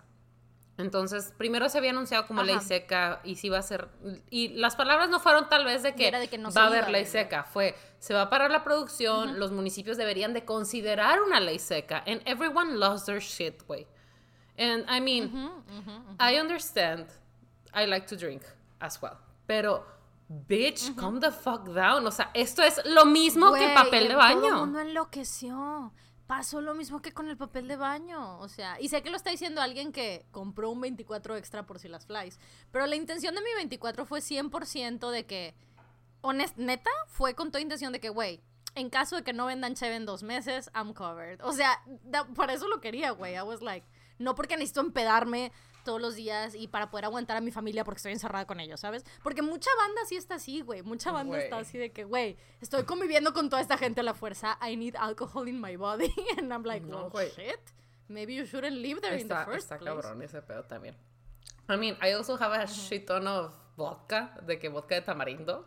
Entonces, 0.80 1.34
primero 1.38 1.68
se 1.68 1.78
había 1.78 1.89
anunciado 1.89 2.26
como 2.26 2.42
ley 2.42 2.58
seca 2.62 3.20
y 3.26 3.36
sí 3.36 3.48
iba 3.48 3.60
a 3.60 3.62
ser... 3.62 3.89
Y 4.30 4.48
las 4.50 4.78
palabras 4.78 5.10
no 5.10 5.20
fueron 5.20 5.50
tal 5.50 5.65
vez 5.65 5.84
de 5.84 5.94
que, 5.94 6.10
de 6.10 6.30
que 6.30 6.38
no 6.38 6.52
se 6.52 6.58
va 6.58 6.65
a 6.65 6.68
haber 6.70 6.89
ley 6.89 7.06
seca. 7.06 7.44
Fue, 7.44 7.76
se 8.00 8.13
va 8.13 8.24
a 8.24 8.30
parar 8.30 8.50
la 8.50 8.63
producción, 8.63 9.39
los 9.39 9.52
municipios 9.52 9.98
deberían 9.98 10.34
de 10.34 10.46
considerar 10.46 11.22
una 11.22 11.42
ley 11.42 11.60
seca. 11.60 12.02
And 12.08 12.22
everyone 12.26 12.78
lost 12.78 13.08
their 13.08 13.20
shit, 13.20 13.62
way. 13.68 13.88
And 14.58 14.86
I 14.89 15.02
mean, 15.02 15.52
I 16.18 16.39
understand. 16.39 17.08
I 17.73 17.86
like 17.86 18.08
to 18.08 18.15
drink 18.15 18.41
as 18.79 19.01
well. 19.01 19.17
Pero, 19.47 19.86
bitch, 20.47 20.95
calm 20.95 21.19
the 21.19 21.32
fuck 21.32 21.65
down. 21.73 22.05
O 22.05 22.12
sea, 22.12 22.32
esto 22.34 22.62
es 22.63 22.79
lo 22.86 23.05
mismo 23.05 23.51
que 23.53 23.69
papel 23.73 24.08
de 24.08 24.13
Todo 24.13 24.21
el 24.27 24.36
baño. 24.36 24.55
mundo 24.58 24.79
enloqueció. 24.79 25.93
Pasó 26.27 26.62
lo 26.62 26.75
mismo 26.75 27.01
que 27.01 27.12
con 27.12 27.27
el 27.27 27.38
papel 27.38 27.67
de 27.67 27.75
baño. 27.75 28.38
O 28.39 28.47
sea, 28.49 28.79
y 28.79 28.89
sé 28.89 29.01
que 29.01 29.10
lo 29.10 29.17
está 29.17 29.32
diciendo 29.32 29.62
alguien 29.62 29.91
que 29.91 30.27
compró 30.32 30.69
un 30.69 30.79
24 30.79 31.36
extra 31.38 31.65
por 31.65 31.79
si 31.79 31.88
las 31.88 32.05
flies. 32.05 32.39
Pero 32.71 32.86
la 32.86 32.95
intención 32.95 33.34
de 33.34 33.41
mi 33.41 33.51
24 33.55 34.05
fue 34.05 34.19
100% 34.21 35.10
de 35.10 35.25
que. 35.25 35.55
Honest, 36.21 36.58
neta, 36.58 36.91
fue 37.08 37.34
con 37.34 37.49
toda 37.49 37.62
intención 37.62 37.93
de 37.93 37.99
que, 38.01 38.10
güey, 38.10 38.41
en 38.75 38.89
caso 38.89 39.15
de 39.15 39.23
que 39.23 39.32
no 39.34 39.45
vendan 39.45 39.73
Cheve 39.73 39.95
en 39.95 40.05
dos 40.05 40.21
meses, 40.21 40.69
I'm 40.75 40.93
covered. 40.93 41.39
O 41.43 41.53
sea, 41.53 41.82
da- 42.03 42.25
por 42.27 42.51
eso 42.51 42.67
lo 42.67 42.82
quería, 42.82 43.12
güey. 43.12 43.36
I 43.36 43.41
was 43.41 43.62
like, 43.62 43.88
no 44.19 44.36
porque 44.36 44.55
necesito 44.58 44.82
empedarme 44.82 45.51
todos 45.84 46.02
los 46.02 46.15
días 46.15 46.56
y 46.56 46.68
para 46.68 46.89
poder 46.89 47.06
aguantar 47.06 47.38
a 47.38 47.42
mi 47.42 47.52
familia 47.52 47.84
porque 47.84 47.98
estoy 47.98 48.12
encerrada 48.12 48.46
con 48.46 48.60
ellos, 48.60 48.80
¿sabes? 48.80 49.04
Porque 49.24 49.42
mucha 49.42 49.70
banda 49.78 50.02
sí 50.08 50.15
está 50.15 50.36
así, 50.36 50.62
güey. 50.62 50.82
Mucha 50.84 51.12
banda 51.12 51.38
está 51.39 51.58
así 51.58 51.78
de 51.78 51.92
que, 51.92 52.04
güey, 52.04 52.38
estoy 52.62 52.84
conviviendo 52.84 53.34
con 53.34 53.50
toda 53.50 53.62
esta 53.62 53.78
gente 53.78 54.02
a 54.02 54.04
la 54.04 54.13
fuerza. 54.13 54.58
I 54.62 54.76
need 54.76 54.96
alcohol 54.96 55.48
in 55.48 55.60
my 55.60 55.76
body. 55.78 56.13
And 56.38 56.52
I'm 56.54 56.63
like, 56.63 56.86
No, 56.86 56.98
well, 56.98 57.10
güey. 57.10 57.32
shit. 57.32 57.60
Maybe 58.08 58.34
you 58.36 58.46
shouldn't 58.46 58.76
live 58.78 59.02
there 59.02 59.15
in 59.20 59.28
the 59.28 59.36
first 59.46 59.70
está 59.72 59.78
place. 59.78 59.92
cabrón 60.02 60.22
ese 60.24 60.42
pedo 60.42 60.63
también. 60.63 60.96
I 61.68 61.78
mean, 61.78 61.96
I 62.02 62.13
also 62.13 62.36
have 62.38 62.52
a 62.54 62.65
shit 62.68 63.06
ton 63.06 63.28
of 63.28 63.54
vodka, 63.78 64.32
de 64.46 64.58
que 64.58 64.70
vodka 64.70 64.96
de 64.96 65.02
tamarindo. 65.02 65.65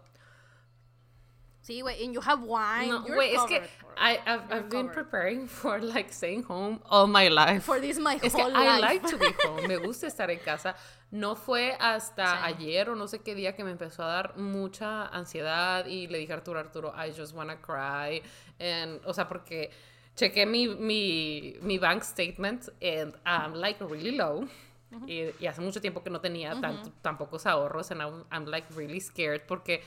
Sí, 1.63 1.81
güey, 1.81 2.05
and 2.05 2.13
you 2.13 2.21
have 2.21 2.43
wine. 2.43 2.89
No, 2.89 3.03
güey, 3.05 3.35
es 3.37 3.43
que 3.47 3.61
for- 3.61 3.95
I, 3.97 4.19
I've, 4.27 4.43
I've 4.51 4.69
been 4.69 4.89
covered. 4.89 4.95
preparing 4.95 5.47
for 5.47 5.79
like 5.81 6.13
staying 6.13 6.43
home 6.43 6.81
all 6.91 7.07
my 7.07 7.29
life. 7.29 7.63
For 7.65 7.81
this 7.81 7.99
my 8.01 8.17
es 8.21 8.35
que 8.35 8.43
whole 8.43 8.53
I 8.53 8.81
life. 8.81 8.81
like 8.81 9.07
to 9.11 9.17
be 9.17 9.33
home, 9.47 9.69
me 9.69 9.77
gusta 9.77 10.09
estar 10.09 10.29
en 10.31 10.41
casa. 10.41 10.75
No 11.13 11.37
fue 11.37 11.77
hasta 11.79 12.25
Sí. 12.27 12.39
ayer 12.45 12.89
o 12.91 12.97
no 12.97 13.07
sé 13.07 13.21
qué 13.23 13.35
día 13.37 13.55
que 13.55 13.63
me 13.63 13.71
empezó 13.71 14.03
a 14.03 14.07
dar 14.09 14.37
mucha 14.39 15.07
ansiedad 15.07 15.87
y 15.87 16.09
le 16.09 16.19
dije 16.19 16.33
a 16.33 16.37
Arturo, 16.37 16.59
Arturo, 16.59 16.93
I 16.97 17.13
just 17.17 17.33
wanna 17.35 17.61
cry. 17.61 18.23
And, 18.59 19.01
o 19.05 19.13
sea, 19.13 19.29
porque 19.29 19.71
chequé 20.17 20.47
mi, 20.47 20.67
mi, 20.69 21.57
mi 21.61 21.79
bank 21.79 22.03
statement 22.03 22.71
and 22.83 23.15
I'm 23.25 23.55
like 23.55 23.79
really 23.85 24.17
low. 24.17 24.49
y, 25.07 25.31
y 25.41 25.47
hace 25.47 25.61
mucho 25.61 25.81
tiempo 25.81 26.03
que 26.03 26.11
no 26.11 26.21
tenía 26.21 26.59
tanto, 26.61 26.91
tan 27.03 27.17
pocos 27.17 27.47
ahorros 27.47 27.91
and 27.93 28.03
I'm, 28.03 28.25
I'm 28.31 28.47
like 28.47 28.67
really 28.75 29.01
scared 29.01 29.43
porque 29.47 29.83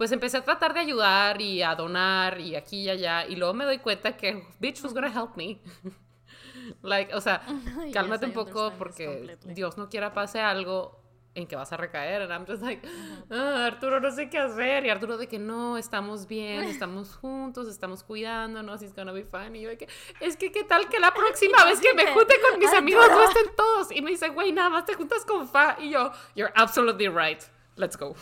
pues 0.00 0.12
empecé 0.12 0.38
a 0.38 0.42
tratar 0.42 0.72
de 0.72 0.80
ayudar 0.80 1.42
y 1.42 1.60
a 1.60 1.74
donar 1.74 2.40
y 2.40 2.56
aquí 2.56 2.84
y 2.84 2.88
allá 2.88 3.26
y 3.26 3.36
luego 3.36 3.52
me 3.52 3.66
doy 3.66 3.80
cuenta 3.80 4.16
que 4.16 4.46
bitch 4.58 4.82
was 4.82 4.94
gonna 4.94 5.12
help 5.12 5.36
me. 5.36 5.60
like, 6.82 7.14
o 7.14 7.20
sea, 7.20 7.42
Yes, 7.84 7.92
cálmate 7.92 8.24
un 8.24 8.32
poco 8.32 8.72
porque. 8.78 9.36
Dios 9.44 9.76
no 9.76 9.90
quiera 9.90 10.14
pase 10.14 10.40
algo 10.40 11.02
en 11.34 11.46
que 11.46 11.54
vas 11.54 11.70
a 11.74 11.76
recaer. 11.76 12.22
And 12.22 12.32
I'm 12.32 12.46
just 12.46 12.62
like, 12.62 12.80
"Ah, 13.28 13.66
Arturo, 13.66 14.00
no 14.00 14.10
sé 14.10 14.30
qué 14.30 14.38
hacer. 14.38 14.86
Y 14.86 14.88
Arturo 14.88 15.18
de 15.18 15.28
que 15.28 15.38
no, 15.38 15.76
estamos 15.76 16.26
bien, 16.26 16.64
estamos 16.64 17.14
juntos, 17.20 17.68
estamos 17.68 18.02
cuidándonos, 18.02 18.80
it's 18.80 18.94
gonna 18.94 19.12
be 19.12 19.26
fine. 19.26 19.58
Y 19.58 19.60
yo 19.60 19.68
de 19.68 19.76
que, 19.76 19.88
es 20.20 20.34
que 20.38 20.50
qué 20.50 20.64
tal 20.64 20.88
que 20.88 20.98
la 20.98 21.12
próxima 21.12 21.62
vez 21.66 21.78
que 21.78 21.92
me 21.92 22.06
junte 22.06 22.36
con 22.48 22.58
mis 22.58 22.72
amigos 22.72 23.06
no 23.10 23.22
estén 23.22 23.54
todos. 23.54 23.92
Y 23.92 24.00
me 24.00 24.12
dice, 24.12 24.30
güey, 24.30 24.50
nada 24.50 24.70
más 24.70 24.86
te 24.86 24.94
juntas 24.94 25.26
con 25.26 25.46
Fa. 25.46 25.76
Y 25.78 25.90
yo, 25.90 26.10
you're 26.34 26.54
absolutely 26.56 27.08
right. 27.08 27.42
Let's 27.76 27.98
go. 27.98 28.16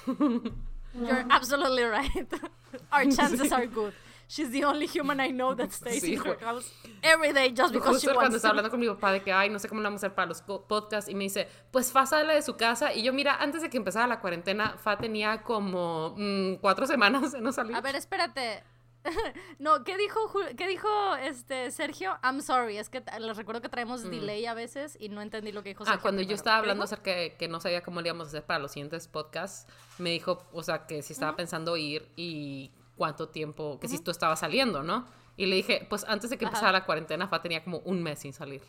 You're 0.95 1.27
absolutely 1.31 1.85
right. 1.85 2.29
Our 2.93 3.05
chances 3.11 3.53
are 3.53 3.67
good. 3.67 3.93
She's 4.31 4.51
the 4.51 4.65
only 4.65 4.87
human 4.87 5.21
I 5.21 5.29
know 5.31 5.55
that 5.55 5.73
stays 5.73 6.03
Sí, 6.03 6.13
in 6.13 6.19
her 6.21 6.37
house 6.39 6.71
every 7.03 7.33
day 7.33 7.51
just 7.51 7.73
because 7.73 7.99
she 7.99 8.07
Justo 8.09 8.15
cuando 8.15 8.33
wants 8.33 8.37
estaba 8.37 8.53
to. 8.53 8.59
hablando 8.59 8.71
con 8.71 8.79
mi 8.81 8.87
papá 8.87 9.11
de 9.13 9.23
que, 9.23 9.33
ay, 9.33 9.49
no 9.49 9.59
sé 9.59 9.69
cómo 9.71 9.81
lo 9.81 9.85
vamos 9.87 10.03
a 10.03 10.07
hacer 10.07 10.15
para 10.15 10.27
los 10.29 10.43
podcasts, 10.43 11.09
y 11.11 11.15
me 11.15 11.25
dice, 11.25 11.49
pues 11.71 11.91
Fa 11.93 12.05
sale 12.05 12.35
de 12.35 12.43
su 12.43 12.55
casa. 12.59 12.93
Y 12.93 13.03
yo, 13.05 13.15
mira, 13.15 13.37
antes 13.41 13.63
de 13.63 13.71
que 13.71 13.79
empezara 13.79 14.07
la 14.07 14.21
cuarentena, 14.21 14.77
Fa 14.77 14.99
tenía 14.99 15.43
como 15.43 16.15
mm, 16.19 16.57
cuatro 16.61 16.87
semanas 16.87 17.33
de 17.33 17.41
no 17.41 17.53
salir. 17.53 17.75
A 17.75 17.81
ver, 17.81 17.97
espérate. 17.97 18.63
no, 19.59 19.85
¿qué 19.85 19.97
dijo, 19.97 20.21
¿qué 20.57 20.67
dijo 20.67 20.89
este 21.17 21.71
Sergio? 21.71 22.19
I'm 22.23 22.41
sorry, 22.41 22.79
es 22.79 22.89
que 22.89 23.03
les 23.21 23.37
recuerdo 23.37 23.61
que 23.61 23.69
traemos 23.69 24.03
delay 24.03 24.47
a 24.47 24.55
veces 24.55 24.97
y 25.01 25.09
no 25.09 25.23
entendí 25.23 25.53
lo 25.53 25.63
que 25.63 25.71
dijo 25.71 25.85
Sergio. 25.85 25.97
Mm. 25.97 25.99
Ah, 25.99 26.03
cuando 26.03 26.23
yo 26.23 26.35
estaba 26.35 26.57
¿Qué 26.57 26.61
hablando 26.61 26.85
acerca 26.85 27.11
de 27.11 27.37
que 27.37 27.49
no 27.49 27.61
sabía 27.61 27.83
cómo 27.83 28.01
le 28.01 28.09
íbamos 28.09 28.27
a 28.27 28.31
hacer 28.31 28.45
para 28.45 28.59
los 28.59 28.73
siguientes 28.73 29.09
podcasts, 29.09 29.71
me 29.99 30.11
dijo, 30.11 30.47
o 30.53 30.63
sea, 30.63 30.87
que 30.87 31.03
si 31.03 31.13
estaba 31.13 31.37
pensando 31.37 31.77
ir 31.77 32.11
y 32.17 32.73
cuánto 32.97 33.29
tiempo, 33.29 33.79
que 33.81 33.89
si 33.89 33.99
tú 33.99 34.11
estabas 34.11 34.41
saliendo, 34.41 34.83
¿no? 34.83 35.07
Y 35.37 35.47
le 35.47 35.57
dije, 35.57 35.87
pues 35.89 36.05
antes 36.09 36.31
de 36.31 36.39
que 36.39 36.45
Ajá. 36.45 36.51
empezara 36.51 36.73
la 36.73 36.85
cuarentena, 36.85 37.29
Fa 37.29 37.41
tenía 37.41 37.63
como 37.63 37.79
un 37.81 38.03
mes 38.03 38.19
sin 38.19 38.33
salir. 38.33 38.63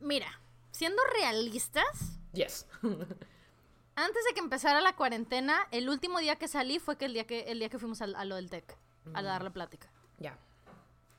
Mira, 0.00 0.40
siendo 0.70 1.02
realistas, 1.18 2.18
Yes. 2.34 2.66
antes 3.96 4.24
de 4.24 4.34
que 4.34 4.40
empezara 4.40 4.80
la 4.80 4.94
cuarentena, 4.96 5.66
el 5.70 5.88
último 5.88 6.18
día 6.18 6.36
que 6.36 6.48
salí 6.48 6.78
fue 6.78 6.96
que 6.96 7.04
el 7.06 7.14
día 7.14 7.26
que, 7.26 7.42
el 7.50 7.58
día 7.58 7.68
que 7.68 7.78
fuimos 7.78 8.00
al- 8.02 8.14
a, 8.16 8.24
lo 8.24 8.36
del 8.36 8.50
TEC, 8.50 8.76
a 9.14 9.20
Mm. 9.20 9.24
dar 9.24 9.42
la 9.44 9.50
plática. 9.50 9.88
Ya, 10.18 10.38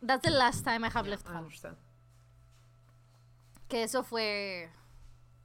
That's 0.06 0.22
the 0.24 0.30
last 0.30 0.64
time 0.66 0.86
I 0.88 0.92
have 0.94 1.08
left 1.10 1.26
I 1.28 1.30
home. 1.32 1.40
understand. 1.40 1.78
Que 3.68 3.84
eso 3.84 4.04
fue. 4.04 4.72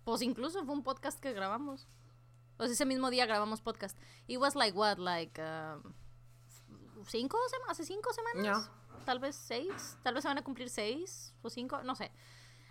Pues 0.04 0.22
incluso 0.22 0.64
fue 0.64 0.74
un 0.74 0.82
podcast 0.82 1.18
que 1.20 1.32
grabamos. 1.32 1.86
O 2.58 2.64
sea, 2.64 2.72
ese 2.72 2.84
mismo 2.84 3.08
día 3.10 3.24
grabamos 3.26 3.60
podcast. 3.62 3.96
It 4.26 4.38
was 4.38 4.54
like 4.54 4.76
what, 4.76 4.98
like. 4.98 5.40
um, 5.40 5.94
¿Cinco 7.06 7.38
semanas? 7.48 7.70
¿Hace 7.80 7.84
cinco 7.86 8.10
semanas? 8.12 8.70
Tal 9.06 9.18
vez 9.18 9.34
seis. 9.36 9.96
Tal 10.02 10.12
vez 10.14 10.22
se 10.22 10.28
van 10.28 10.36
a 10.38 10.42
cumplir 10.44 10.68
seis 10.68 11.32
o 11.42 11.48
cinco. 11.48 11.82
No 11.82 11.94
sé. 11.94 12.10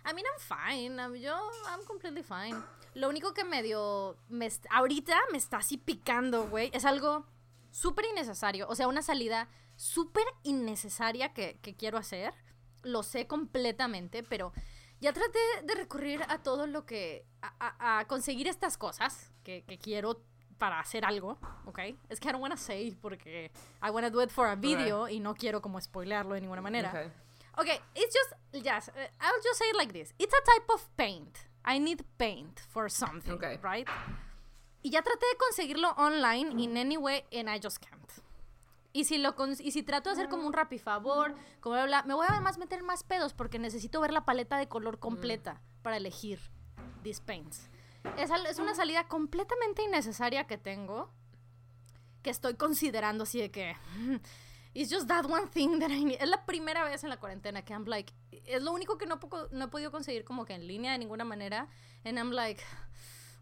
I 0.04 0.14
mean, 0.14 0.26
I'm 0.26 0.40
fine. 0.40 0.96
I'm- 1.00 1.14
yo, 1.16 1.34
I'm 1.68 1.84
completely 1.86 2.22
fine. 2.22 2.56
Lo 2.94 3.08
único 3.08 3.32
que 3.34 3.44
me 3.44 3.62
dio. 3.62 4.16
Me 4.28 4.48
ahorita 4.70 5.16
me 5.32 5.38
está 5.38 5.58
así 5.58 5.76
picando, 5.78 6.48
güey. 6.48 6.70
Es 6.72 6.84
algo 6.84 7.24
súper 7.70 8.04
innecesario. 8.06 8.66
O 8.68 8.74
sea, 8.74 8.88
una 8.88 9.02
salida 9.02 9.48
súper 9.76 10.24
innecesaria 10.42 11.32
que, 11.32 11.58
que 11.62 11.74
quiero 11.76 11.98
hacer. 11.98 12.34
Lo 12.82 13.02
sé 13.02 13.26
completamente, 13.26 14.22
pero 14.22 14.52
ya 15.00 15.12
traté 15.12 15.38
de 15.64 15.74
recurrir 15.74 16.22
a 16.28 16.38
todo 16.42 16.66
lo 16.66 16.84
que. 16.86 17.24
a, 17.42 17.52
a- 17.78 17.98
a 18.00 18.06
conseguir 18.06 18.48
estas 18.48 18.76
cosas 18.76 19.30
que, 19.44 19.64
que 19.66 19.78
quiero 19.78 20.22
para 20.58 20.78
hacer 20.80 21.04
algo, 21.06 21.38
¿ok? 21.64 21.78
Es 22.10 22.20
que 22.20 22.28
I 22.28 22.32
don't 22.32 22.42
wanna 22.42 22.56
say 22.58 22.90
porque 23.00 23.50
I 23.82 23.88
wanna 23.90 24.10
do 24.10 24.22
it 24.22 24.28
for 24.30 24.46
a 24.46 24.56
video 24.56 25.08
y 25.08 25.18
no 25.20 25.34
quiero 25.34 25.62
como 25.62 25.80
spoilearlo 25.80 26.34
de 26.34 26.42
ninguna 26.42 26.60
manera. 26.60 26.90
Okay. 26.90 27.10
Okay, 27.58 27.80
it's 27.94 28.14
just 28.14 28.64
yes. 28.64 28.88
uh, 28.88 28.92
I'll 29.20 29.42
just 29.42 29.58
say 29.58 29.66
it 29.70 29.76
like 29.76 29.92
this. 29.92 30.14
It's 30.18 30.32
a 30.34 30.42
type 30.44 30.68
of 30.72 30.88
paint. 30.96 31.46
I 31.64 31.78
need 31.78 32.04
paint 32.16 32.58
for 32.72 32.88
something, 32.88 33.34
Okay. 33.34 33.58
right? 33.62 33.86
Y 34.82 34.90
ya 34.90 35.02
traté 35.02 35.26
de 35.26 35.36
conseguirlo 35.36 35.90
online 35.98 36.62
in 36.62 36.76
any 36.76 36.96
way 36.96 37.24
and 37.32 37.50
I 37.50 37.58
just 37.62 37.78
can't. 37.78 38.00
Y 38.92 39.04
si 39.04 39.18
lo 39.18 39.34
y 39.60 39.70
si 39.70 39.82
trato 39.82 40.08
de 40.10 40.14
hacer 40.14 40.28
como 40.28 40.46
un 40.46 40.52
rapifavor, 40.52 41.34
como 41.60 41.74
bla, 41.76 41.84
bla, 41.84 42.02
me 42.04 42.14
voy 42.14 42.26
a 42.28 42.32
además 42.32 42.56
meter 42.58 42.82
más 42.82 43.04
pedos 43.04 43.34
porque 43.34 43.58
necesito 43.58 44.00
ver 44.00 44.12
la 44.12 44.24
paleta 44.24 44.56
de 44.56 44.68
color 44.68 44.98
completa 44.98 45.60
para 45.82 45.96
elegir 45.98 46.40
these 47.04 47.20
paints. 47.20 47.68
Es, 48.16 48.30
es 48.48 48.58
una 48.58 48.74
salida 48.74 49.06
completamente 49.06 49.82
innecesaria 49.82 50.46
que 50.46 50.56
tengo 50.56 51.10
que 52.22 52.30
estoy 52.30 52.54
considerando 52.54 53.24
así 53.24 53.38
de 53.38 53.50
que 53.50 53.76
it's 54.74 54.90
just 54.90 55.08
that 55.08 55.26
one 55.26 55.46
thing 55.48 55.78
that 55.80 55.90
I 55.90 56.04
need. 56.04 56.18
Es 56.20 56.28
la 56.28 56.44
primera 56.44 56.84
vez 56.84 57.02
en 57.04 57.10
la 57.10 57.16
cuarentena 57.16 57.62
que 57.64 57.74
I'm 57.74 57.84
like 57.86 58.12
es 58.46 58.62
lo 58.62 58.72
único 58.72 58.96
que 58.98 59.06
no, 59.06 59.18
poco- 59.20 59.48
no 59.52 59.66
he 59.66 59.68
podido 59.68 59.90
conseguir 59.90 60.24
como 60.24 60.44
que 60.44 60.54
en 60.54 60.66
línea 60.66 60.92
de 60.92 60.98
ninguna 60.98 61.24
manera 61.24 61.68
and 62.04 62.18
I'm 62.18 62.30
like 62.32 62.62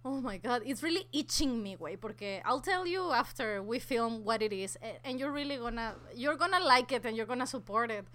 Oh 0.04 0.20
my 0.20 0.38
god, 0.38 0.62
it's 0.64 0.80
really 0.82 1.08
itching 1.12 1.60
me, 1.60 1.74
güey, 1.76 1.96
porque 1.96 2.40
I'll 2.44 2.62
tell 2.62 2.86
you 2.86 3.12
after 3.12 3.60
we 3.60 3.80
film 3.80 4.24
what 4.24 4.42
it 4.42 4.52
is, 4.52 4.78
and 5.04 5.18
you're 5.18 5.32
really 5.32 5.56
gonna, 5.56 5.96
you're 6.14 6.36
gonna 6.36 6.60
like 6.60 6.92
it 6.92 7.04
and 7.04 7.16
you're 7.16 7.26
gonna 7.26 7.48
support 7.48 7.90
it. 7.90 8.06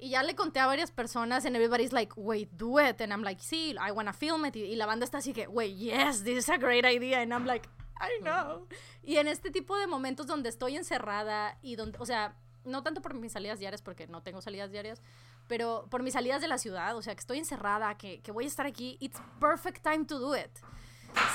Y 0.00 0.08
ya 0.08 0.22
le 0.22 0.34
conté 0.34 0.58
a 0.58 0.66
varias 0.66 0.90
personas 0.90 1.44
and 1.44 1.54
everybody's 1.54 1.92
like, 1.92 2.12
wait, 2.16 2.48
do 2.56 2.78
it. 2.78 3.00
And 3.02 3.12
I'm 3.12 3.22
like, 3.22 3.42
sí, 3.42 3.76
I 3.78 3.92
wanna 3.92 4.14
film 4.14 4.46
it. 4.46 4.56
Y, 4.56 4.74
la 4.74 4.86
banda 4.86 5.04
está 5.04 5.18
así 5.18 5.34
que, 5.34 5.46
wait, 5.48 5.76
yes, 5.76 6.22
this 6.24 6.38
is 6.38 6.48
a 6.48 6.56
great 6.56 6.86
idea. 6.86 7.20
And 7.20 7.34
I'm 7.34 7.44
like, 7.44 7.68
I 8.00 8.18
know. 8.22 8.66
Y 9.02 9.16
en 9.18 9.28
este 9.28 9.50
tipo 9.50 9.76
de 9.76 9.86
momentos 9.86 10.26
donde 10.26 10.48
estoy 10.48 10.76
encerrada 10.76 11.58
y 11.62 11.76
donde, 11.76 11.98
o 12.00 12.06
sea, 12.06 12.36
no 12.68 12.82
tanto 12.82 13.00
por 13.02 13.14
mis 13.14 13.32
salidas 13.32 13.58
diarias, 13.58 13.82
porque 13.82 14.06
no 14.06 14.22
tengo 14.22 14.40
salidas 14.40 14.70
diarias, 14.70 15.02
pero 15.46 15.86
por 15.90 16.02
mis 16.02 16.12
salidas 16.14 16.40
de 16.40 16.48
la 16.48 16.58
ciudad, 16.58 16.96
o 16.96 17.02
sea, 17.02 17.14
que 17.14 17.20
estoy 17.20 17.38
encerrada, 17.38 17.96
que, 17.96 18.20
que 18.20 18.32
voy 18.32 18.44
a 18.44 18.48
estar 18.48 18.66
aquí, 18.66 18.96
it's 19.00 19.20
perfect 19.40 19.82
time 19.82 20.04
to 20.04 20.18
do 20.18 20.36
it. 20.36 20.50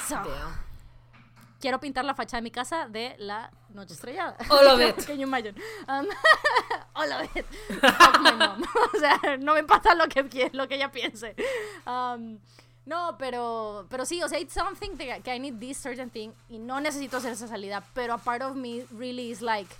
So, 0.07 0.21
quiero 1.59 1.79
pintar 1.79 2.05
la 2.05 2.13
fachada 2.13 2.39
de 2.39 2.43
mi 2.43 2.51
casa 2.51 2.87
de 2.89 3.15
la 3.19 3.49
noche 3.69 3.93
estrellada. 3.93 4.35
All 4.49 4.67
of 4.67 4.81
it. 4.81 5.05
Can 5.05 5.17
you 5.17 5.27
imagine? 5.27 5.55
Um, 5.87 6.05
all 6.93 7.11
of 7.11 7.35
it. 7.35 7.45
Fuck 7.79 8.19
my 8.21 8.31
mom. 8.33 8.63
o 8.93 8.99
sea, 8.99 9.37
no 9.37 9.53
me 9.53 9.61
importa 9.61 9.95
lo 9.95 10.07
que, 10.07 10.49
lo 10.53 10.67
que 10.67 10.75
ella 10.75 10.91
piense. 10.91 11.35
Um, 11.87 12.39
no, 12.85 13.15
pero, 13.17 13.85
pero 13.89 14.05
sí, 14.05 14.21
o 14.21 14.27
sea, 14.27 14.39
it's 14.39 14.53
something 14.53 14.97
that, 14.97 15.23
que 15.23 15.33
I 15.33 15.39
need 15.39 15.59
this 15.59 15.77
certain 15.77 16.09
thing 16.09 16.33
y 16.49 16.57
no 16.57 16.81
necesito 16.81 17.17
hacer 17.17 17.31
esa 17.31 17.47
salida, 17.47 17.81
pero 17.93 18.13
a 18.13 18.17
part 18.17 18.41
of 18.41 18.57
me 18.57 18.85
really 18.91 19.31
is 19.31 19.41
like, 19.41 19.73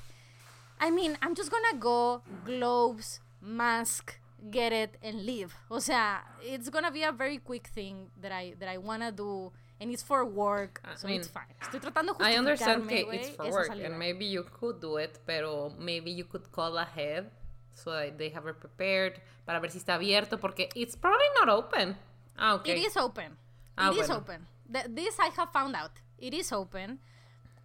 I 0.84 0.92
mean, 0.92 1.18
I'm 1.22 1.34
just 1.34 1.50
gonna 1.50 1.80
go, 1.80 2.22
gloves, 2.44 3.22
mask, 3.42 4.20
get 4.52 4.74
it, 4.74 4.98
and 5.02 5.26
leave. 5.26 5.56
O 5.72 5.80
sea, 5.80 6.20
it's 6.42 6.68
gonna 6.68 6.92
be 6.92 7.04
a 7.04 7.14
very 7.14 7.38
quick 7.38 7.68
thing 7.68 8.12
that 8.22 8.34
I, 8.34 8.56
that 8.60 8.68
I 8.68 8.78
wanna 8.78 9.14
do 9.14 9.54
and 9.80 9.92
it's 9.92 10.04
for 10.04 10.26
work, 10.26 10.82
so 10.96 11.08
I 11.08 11.12
mean, 11.12 11.20
it's 11.22 11.30
fine. 11.30 11.48
Estoy 11.62 11.80
tratando 11.80 12.16
I 12.20 12.36
understand 12.36 12.88
que 12.88 13.08
it's 13.12 13.30
for 13.30 13.50
work, 13.50 13.68
salida. 13.68 13.88
and 13.88 13.98
maybe 13.98 14.26
you 14.26 14.44
could 14.44 14.82
do 14.82 14.98
it, 14.98 15.20
pero 15.26 15.72
maybe 15.80 16.12
you 16.12 16.26
could 16.26 16.52
call 16.52 16.78
ahead 16.78 17.32
so 17.74 17.92
that 17.92 18.18
they 18.18 18.30
have 18.30 18.46
it 18.48 18.60
prepared 18.60 19.22
para 19.46 19.60
ver 19.62 19.70
si 19.70 19.80
está 19.80 19.96
abierto, 19.96 20.40
porque 20.40 20.70
it's 20.76 20.96
probably 20.96 21.32
not 21.40 21.48
open. 21.48 21.96
Ah, 22.38 22.56
okay. 22.56 22.74
It 22.74 22.88
is 22.88 22.98
open. 22.98 23.38
Ah, 23.78 23.90
it 23.90 23.96
bueno. 23.96 24.04
is 24.04 24.10
open. 24.10 24.48
The, 24.70 24.84
this 24.90 25.18
I 25.20 25.30
have 25.36 25.52
found 25.52 25.76
out. 25.76 25.92
It 26.20 26.34
is 26.34 26.52
open. 26.52 27.00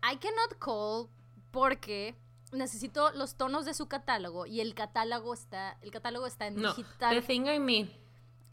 I 0.03 0.15
cannot 0.15 0.59
call 0.61 1.11
porque 1.53 2.15
necesito 2.53 3.11
los 3.13 3.37
tonos 3.37 3.65
de 3.65 3.75
su 3.75 3.89
catálogo 3.89 4.47
y 4.47 4.61
el 4.61 4.75
catálogo 4.75 5.35
está 5.35 5.79
el 5.83 5.91
catálogo 5.91 6.27
está 6.27 6.47
en 6.47 6.57
no, 6.57 6.75
digital. 6.75 7.15
The 7.15 7.23
thing 7.23 7.49
I 7.49 7.59
mean 7.59 7.91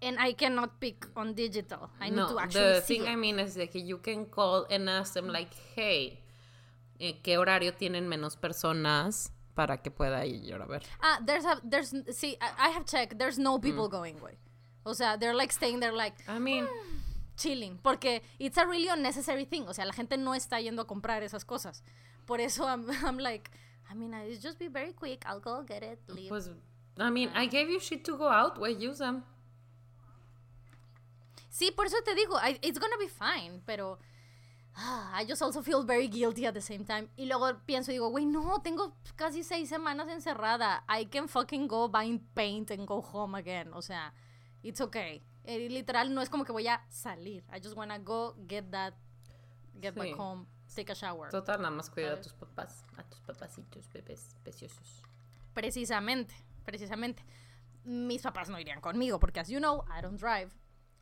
and 0.02 0.18
I 0.20 0.34
cannot 0.34 0.80
pick 0.80 1.08
on 1.16 1.34
digital. 1.36 1.90
I 2.00 2.10
need 2.10 2.18
no, 2.18 2.30
to 2.30 2.40
actually 2.40 2.74
the 2.74 2.82
thing 2.82 3.08
I 3.08 3.16
mean 3.16 3.40
is 3.40 3.56
that 3.56 3.76
you 3.76 3.98
can 4.00 4.26
call 4.26 4.66
and 4.70 4.90
ask 4.90 5.14
them 5.14 5.28
like, 5.28 5.54
hey, 5.76 6.20
eh, 7.00 7.22
¿qué 7.24 7.38
horario 7.38 7.74
tienen 7.74 8.08
menos 8.08 8.36
personas 8.38 9.32
para 9.56 9.82
que 9.82 9.92
pueda 9.92 10.26
ir 10.26 10.54
a 10.54 10.66
ver? 10.66 10.84
Ah, 11.02 11.20
there's 11.26 11.46
a 11.46 11.60
there's 11.64 11.94
see 12.12 12.38
I, 12.42 12.68
I 12.68 12.70
have 12.70 12.86
checked. 12.86 13.18
There's 13.18 13.40
no 13.40 13.60
people 13.60 13.88
mm. 13.88 13.92
going, 13.92 14.20
güey. 14.20 14.38
O 14.86 14.94
sea, 14.94 15.18
they're 15.18 15.36
like 15.36 15.52
staying 15.52 15.80
there 15.80 15.94
like. 15.94 16.16
I 16.28 16.40
mean. 16.40 16.66
Mm, 16.66 17.06
chilling, 17.38 17.78
porque 17.84 18.22
it's 18.40 18.58
a 18.58 18.66
really 18.66 18.88
unnecessary 18.88 19.46
thing. 19.46 19.68
O 19.68 19.74
sea, 19.74 19.86
la 19.86 19.94
gente 19.94 20.18
no 20.18 20.34
está 20.34 20.60
yendo 20.62 20.82
a 20.82 20.88
comprar 20.88 21.24
esas 21.24 21.46
cosas. 21.46 21.84
Por 22.26 22.40
eso 22.40 22.66
I'm, 22.66 22.90
I'm 23.06 23.18
like, 23.18 23.52
I 23.90 23.94
mean, 23.94 24.14
I 24.14 24.36
just 24.42 24.58
be 24.58 24.68
very 24.68 24.94
quick. 24.94 25.24
I'll 25.26 25.40
go 25.40 25.64
get 25.64 25.84
it. 25.84 26.00
Leave. 26.08 26.30
Pues, 26.30 26.50
I 26.98 27.10
mean, 27.10 27.30
I 27.36 27.46
gave 27.46 27.70
you 27.70 27.80
shit 27.80 28.04
to 28.06 28.18
go 28.18 28.28
out. 28.28 28.60
Why 28.60 28.70
use 28.70 29.00
them? 29.00 29.24
Sí, 31.50 31.72
por 31.72 31.86
eso 31.86 31.96
te 32.04 32.14
digo, 32.16 32.38
I, 32.38 32.60
it's 32.62 32.80
gonna 32.80 32.98
be 32.98 33.08
fine, 33.08 33.62
pero 33.66 33.98
ah, 34.76 35.10
I 35.14 35.26
just 35.26 35.42
also 35.42 35.62
feel 35.62 35.84
very 35.84 36.10
guilty 36.10 36.46
at 36.46 36.54
the 36.54 36.60
same 36.62 36.84
time. 36.84 37.08
Y 37.16 37.26
luego 37.28 37.62
pienso, 37.66 37.94
digo, 37.94 38.10
güey, 38.10 38.26
no, 38.26 38.60
tengo 38.62 38.94
casi 39.16 39.42
seis 39.42 39.70
semanas 39.70 40.10
encerrada. 40.10 40.84
I 40.90 41.06
can 41.06 41.30
fucking 41.30 41.68
go 41.68 41.88
buy 41.88 42.20
paint 42.36 42.72
and 42.72 42.86
go 42.86 43.02
home 43.02 43.36
again. 43.36 43.70
O 43.74 43.82
sea, 43.82 44.12
it's 44.64 44.82
okay. 44.82 45.22
Eh, 45.46 45.70
literal, 45.70 46.14
no 46.14 46.22
es 46.22 46.28
como 46.30 46.44
que 46.44 46.52
voy 46.52 46.68
a 46.68 46.82
salir. 46.90 47.44
I 47.54 47.60
just 47.62 47.78
wanna 47.78 48.00
go 48.00 48.36
get 48.48 48.70
that, 48.72 48.94
get 49.80 49.96
back 49.96 50.12
home, 50.14 50.48
take 50.76 50.92
a 50.92 50.96
shower. 50.96 51.30
Total, 51.32 51.58
nada 51.58 51.72
más 51.72 51.90
cuida 51.90 52.14
a 52.14 52.22
tus 52.22 52.34
papás, 52.34 52.86
a 52.98 53.04
tus 53.04 53.20
papacitos, 53.22 53.92
bebés 53.92 54.36
preciosos. 54.44 55.02
Precisamente, 55.54 56.36
precisamente. 56.66 57.24
Mis 57.84 58.22
papás 58.22 58.50
no 58.50 58.60
irían 58.60 58.82
conmigo 58.82 59.20
porque, 59.20 59.40
as 59.40 59.48
you 59.48 59.60
know, 59.60 59.86
I 59.90 60.02
don't 60.02 60.20
drive 60.20 60.52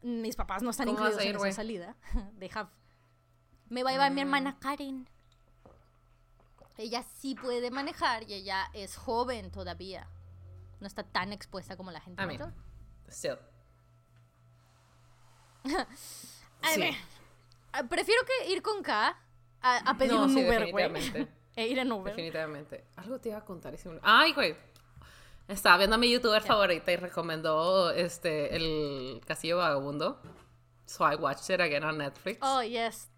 mis 0.04 0.36
papás 0.36 0.62
no 0.62 0.70
están 0.70 0.90
incluidos 0.90 1.22
en 1.22 1.36
esa 1.36 1.52
salida. 1.52 1.96
They 2.40 2.52
have... 2.54 2.70
Me 3.70 3.84
va 3.84 3.90
a 3.90 3.94
llevar 3.94 4.12
mi 4.12 4.22
hermana 4.22 4.52
mm. 4.52 4.60
Karen. 4.60 5.10
Ella 6.78 7.04
sí 7.04 7.36
puede 7.36 7.72
manejar 7.72 8.24
y 8.24 8.34
ella 8.34 8.70
es 8.74 8.98
joven 8.98 9.52
todavía. 9.52 10.08
No 10.80 10.88
está 10.88 11.04
tan 11.04 11.32
expuesta 11.32 11.78
como 11.78 11.92
la 11.92 12.02
gente 12.02 12.22
I 12.22 12.26
mayor. 12.26 12.54
Still. 13.10 13.38
sí. 16.74 16.98
prefiero 17.90 18.22
que 18.26 18.52
ir 18.52 18.62
con 18.62 18.84
K 18.84 19.18
a, 19.64 19.98
pedir 19.98 20.14
un 20.14 20.32
Uber, 20.32 20.72
güey. 20.72 21.28
e 21.56 21.68
ir 21.68 21.80
en 21.80 21.92
Uber. 21.92 22.14
Definitivamente. 22.14 22.86
Algo 22.98 23.20
te 23.20 23.30
iba 23.30 23.38
a 23.38 23.46
contar. 23.46 23.76
Ay, 24.02 24.34
güey. 24.34 24.56
Estaba 25.48 25.78
viendo 25.78 25.96
a 25.96 26.00
mi 26.00 26.10
youtuber 26.12 26.42
favorita 26.42 26.92
y 26.92 26.96
recomendó 26.96 27.92
este 27.92 28.56
el 28.56 29.22
Castillo 29.26 29.58
Vagabundo. 29.58 30.22
So 30.86 31.10
I 31.10 31.16
watched 31.16 31.50
it 31.54 31.62
again 31.62 31.84
on 31.84 31.98
Netflix. 31.98 32.40
Oh, 32.42 32.62
yes. 32.62 33.10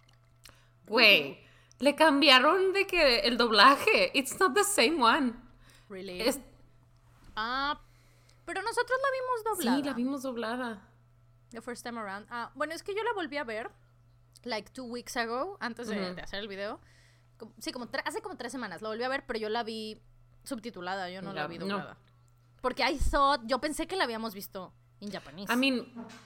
Güey, 0.87 1.39
le 1.79 1.95
cambiaron 1.95 2.73
de 2.73 2.85
que 2.87 3.19
el 3.19 3.37
doblaje. 3.37 4.11
It's 4.13 4.39
not 4.39 4.53
the 4.53 4.63
same 4.63 5.01
one. 5.01 5.33
Really? 5.89 6.23
Ah, 7.35 7.79
pero 8.45 8.61
nosotros 8.61 8.99
la 9.01 9.09
vimos 9.11 9.43
doblada. 9.43 9.77
Sí, 9.77 9.83
la 9.83 9.93
vimos 9.93 10.23
doblada. 10.23 10.81
The 11.51 11.61
first 11.61 11.83
time 11.83 11.99
around. 11.99 12.27
Ah, 12.29 12.51
bueno, 12.55 12.73
es 12.73 12.81
que 12.81 12.95
yo 12.95 13.03
la 13.03 13.13
volví 13.13 13.37
a 13.37 13.43
ver 13.43 13.69
like 14.43 14.71
two 14.71 14.85
weeks 14.85 15.15
ago, 15.17 15.57
antes 15.59 15.87
de, 15.87 16.21
hacer 16.21 16.39
el 16.39 16.47
video. 16.47 16.79
sí, 17.59 17.71
como 17.71 17.87
hace 18.03 18.21
como 18.21 18.35
tres 18.35 18.51
semanas. 18.51 18.81
La 18.81 18.89
volví 18.89 19.03
a 19.03 19.09
ver, 19.09 19.25
pero 19.25 19.39
yo 19.39 19.49
la 19.49 19.63
vi 19.63 20.01
subtitulada, 20.43 21.09
yo 21.09 21.21
no 21.21 21.33
la, 21.33 21.47
vi 21.47 21.57
doblada. 21.57 21.97
Porque 22.61 22.83
I 22.83 22.97
thought, 22.97 23.41
yo 23.45 23.59
pensé 23.59 23.87
que 23.87 23.95
la 23.95 24.05
habíamos 24.05 24.33
visto 24.33 24.73
en 24.99 25.11
japonés. 25.11 25.49
I 25.49 25.55
mean, 25.55 25.85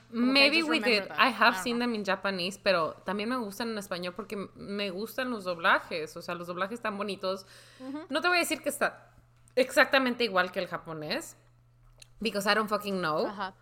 maybe 0.10 0.64
we 0.64 0.80
did. 0.80 1.04
I 1.18 1.34
have 1.38 1.58
seen 1.62 1.80
them 1.80 1.94
in 1.96 2.06
Japanese, 2.06 2.60
pero 2.62 2.94
también 3.06 3.30
me 3.30 3.38
gustan 3.38 3.70
en 3.70 3.78
español 3.78 4.14
porque 4.16 4.36
me 4.56 4.90
gustan 4.90 5.30
los 5.30 5.44
doblajes. 5.44 6.16
O 6.16 6.22
sea, 6.22 6.36
los 6.36 6.48
doblajes 6.48 6.76
están 6.76 6.98
bonitos. 6.98 7.46
No 8.10 8.22
te 8.22 8.28
voy 8.28 8.38
a 8.38 8.40
decir 8.42 8.62
que 8.62 8.70
está 8.70 9.12
exactamente 9.56 10.24
igual 10.24 10.52
que 10.52 10.60
el 10.60 10.68
japonés, 10.68 11.36
because 12.20 12.50
I 12.50 12.56
don't 12.56 12.70
fucking 12.70 13.00
know. 13.00 13.28
Ajá. 13.28 13.54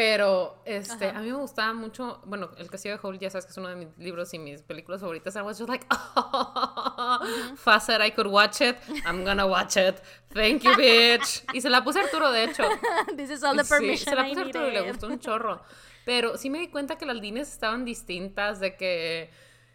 Pero, 0.00 0.62
este, 0.64 1.10
a 1.10 1.20
mí 1.20 1.30
me 1.30 1.36
gustaba 1.36 1.74
mucho, 1.74 2.22
bueno, 2.24 2.52
El 2.56 2.70
Castillo 2.70 2.96
de 2.96 3.00
Howl, 3.02 3.18
ya 3.18 3.28
sabes 3.28 3.44
que 3.44 3.50
es 3.50 3.58
uno 3.58 3.68
de 3.68 3.76
mis 3.76 3.98
libros 3.98 4.32
y 4.32 4.38
mis 4.38 4.62
películas 4.62 5.02
favoritas. 5.02 5.36
I 5.36 5.42
was 5.42 5.58
just 5.58 5.68
like, 5.68 5.84
oh, 6.16 7.18
uh 7.22 8.02
I 8.02 8.10
could 8.10 8.26
watch 8.26 8.62
it. 8.62 8.78
I'm 9.04 9.26
gonna 9.26 9.46
watch 9.46 9.76
it. 9.76 10.00
Thank 10.32 10.62
you, 10.62 10.74
bitch. 10.74 11.44
Y 11.52 11.60
se 11.60 11.68
la 11.68 11.84
puse 11.84 11.98
a 11.98 12.04
Arturo, 12.04 12.32
de 12.32 12.44
hecho. 12.44 12.62
This 13.14 13.28
is 13.28 13.44
all 13.44 13.54
the 13.54 13.62
permission 13.62 14.06
sí, 14.06 14.10
se 14.10 14.14
la 14.14 14.26
puse 14.26 14.40
a 14.40 14.44
Arturo 14.44 14.68
y 14.68 14.72
le 14.72 14.90
gustó 14.90 15.06
un 15.06 15.18
chorro. 15.18 15.60
Pero 16.06 16.38
sí 16.38 16.48
me 16.48 16.60
di 16.60 16.68
cuenta 16.68 16.96
que 16.96 17.04
las 17.04 17.16
líneas 17.16 17.52
estaban 17.52 17.84
distintas, 17.84 18.58
de 18.58 18.76
que, 18.76 19.28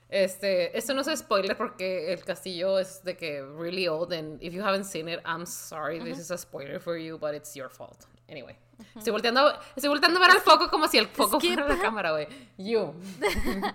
este, 0.10 0.76
esto 0.76 0.96
no 0.96 1.02
es 1.02 1.20
spoiler 1.20 1.56
porque 1.56 2.12
el 2.12 2.24
castillo 2.24 2.80
es 2.80 3.04
de 3.04 3.16
que 3.16 3.44
really 3.44 3.88
old 3.88 4.12
and 4.12 4.42
if 4.42 4.56
you 4.56 4.64
haven't 4.64 4.86
seen 4.86 5.08
it, 5.08 5.20
I'm 5.24 5.46
sorry, 5.46 6.00
this 6.00 6.18
is 6.18 6.32
a 6.32 6.38
spoiler 6.40 6.80
for 6.80 6.98
you, 6.98 7.20
but 7.20 7.36
it's 7.36 7.56
your 7.56 7.70
fault. 7.70 8.08
Anyway. 8.28 8.58
Estoy 8.96 9.12
volteando, 9.12 9.54
estoy 9.76 9.90
volteando 9.90 10.20
a 10.20 10.28
ver 10.28 10.32
al 10.32 10.42
foco 10.42 10.70
como 10.70 10.88
si 10.88 10.98
el 10.98 11.08
foco 11.08 11.40
fuera 11.40 11.68
la 11.68 11.80
cámara, 11.80 12.12
güey. 12.12 12.28
You. 12.58 12.94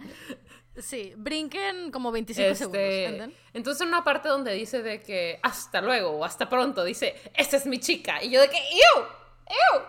Sí, 0.79 1.13
brinquen 1.17 1.91
como 1.91 2.13
25 2.13 2.49
este, 2.49 2.65
segundos. 2.65 3.37
Entonces, 3.53 3.87
una 3.87 4.05
parte 4.05 4.29
donde 4.29 4.55
dice 4.55 4.83
de 4.83 5.03
que 5.03 5.41
hasta 5.43 5.81
luego 5.81 6.11
o 6.11 6.25
hasta 6.25 6.49
pronto, 6.49 6.85
dice, 6.85 7.21
esta 7.35 7.57
es 7.57 7.67
mi 7.67 7.81
chica. 7.81 8.23
Y 8.23 8.31
yo 8.31 8.41
de 8.41 8.49
que, 8.49 8.57
ew, 8.57 9.03
ew, 9.49 9.83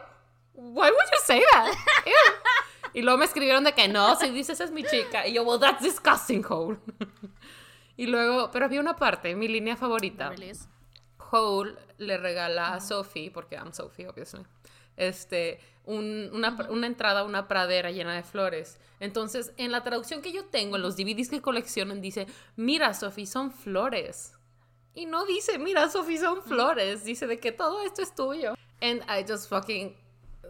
why 0.54 0.90
would 0.90 1.12
you 1.12 1.20
say 1.24 1.42
that? 1.52 1.68
Ew. 2.06 2.94
y 2.94 3.02
luego 3.04 3.20
me 3.20 3.26
escribieron 3.26 3.64
de 3.64 3.74
que 3.74 3.88
no, 3.88 4.16
si 4.16 4.30
dice 4.32 4.54
esa 4.54 4.64
es 4.64 4.72
mi 4.72 4.84
chica. 4.84 5.26
Y 5.28 5.34
yo, 5.34 5.44
well, 5.44 5.60
that's 5.60 5.82
disgusting, 5.82 6.42
Cole. 6.42 6.78
y 7.96 8.08
luego, 8.08 8.52
pero 8.52 8.66
había 8.66 8.82
una 8.82 8.96
parte, 8.96 9.36
mi 9.36 9.48
línea 9.48 9.78
favorita. 9.78 10.34
Cole 11.18 11.76
le 12.00 12.18
regala 12.18 12.74
a 12.74 12.82
Sophie, 12.82 13.32
porque 13.32 13.56
I'm 13.56 13.72
Sophie, 13.72 14.08
obviously 14.08 14.44
este, 15.08 15.60
una, 15.86 16.58
una, 16.70 16.88
entrada 16.88 17.22
a 17.22 17.24
una 17.24 17.48
pradera 17.48 17.92
llena 17.92 18.16
de 18.16 18.24
flores. 18.24 18.80
Entonces, 19.00 19.52
en 19.58 19.72
la 19.72 19.84
traducción 19.84 20.22
que 20.22 20.32
yo 20.32 20.46
tengo, 20.46 20.76
en 20.76 20.82
los 20.82 20.96
DVDs 20.96 21.30
que 21.30 21.42
coleccionan, 21.42 22.02
dice, 22.02 22.28
mira, 22.56 22.94
Sophie, 22.94 23.26
son 23.26 23.52
flores. 23.52 24.34
Y 24.94 25.06
no 25.06 25.26
dice, 25.26 25.58
mira, 25.58 25.90
Sophie, 25.90 26.20
son 26.20 26.44
flores. 26.44 27.04
Dice 27.04 27.26
de 27.28 27.40
que 27.40 27.52
todo 27.52 27.84
esto 27.84 28.02
es 28.02 28.14
tuyo. 28.14 28.56
And 28.82 29.02
I 29.10 29.26
just 29.28 29.50
fucking 29.50 29.96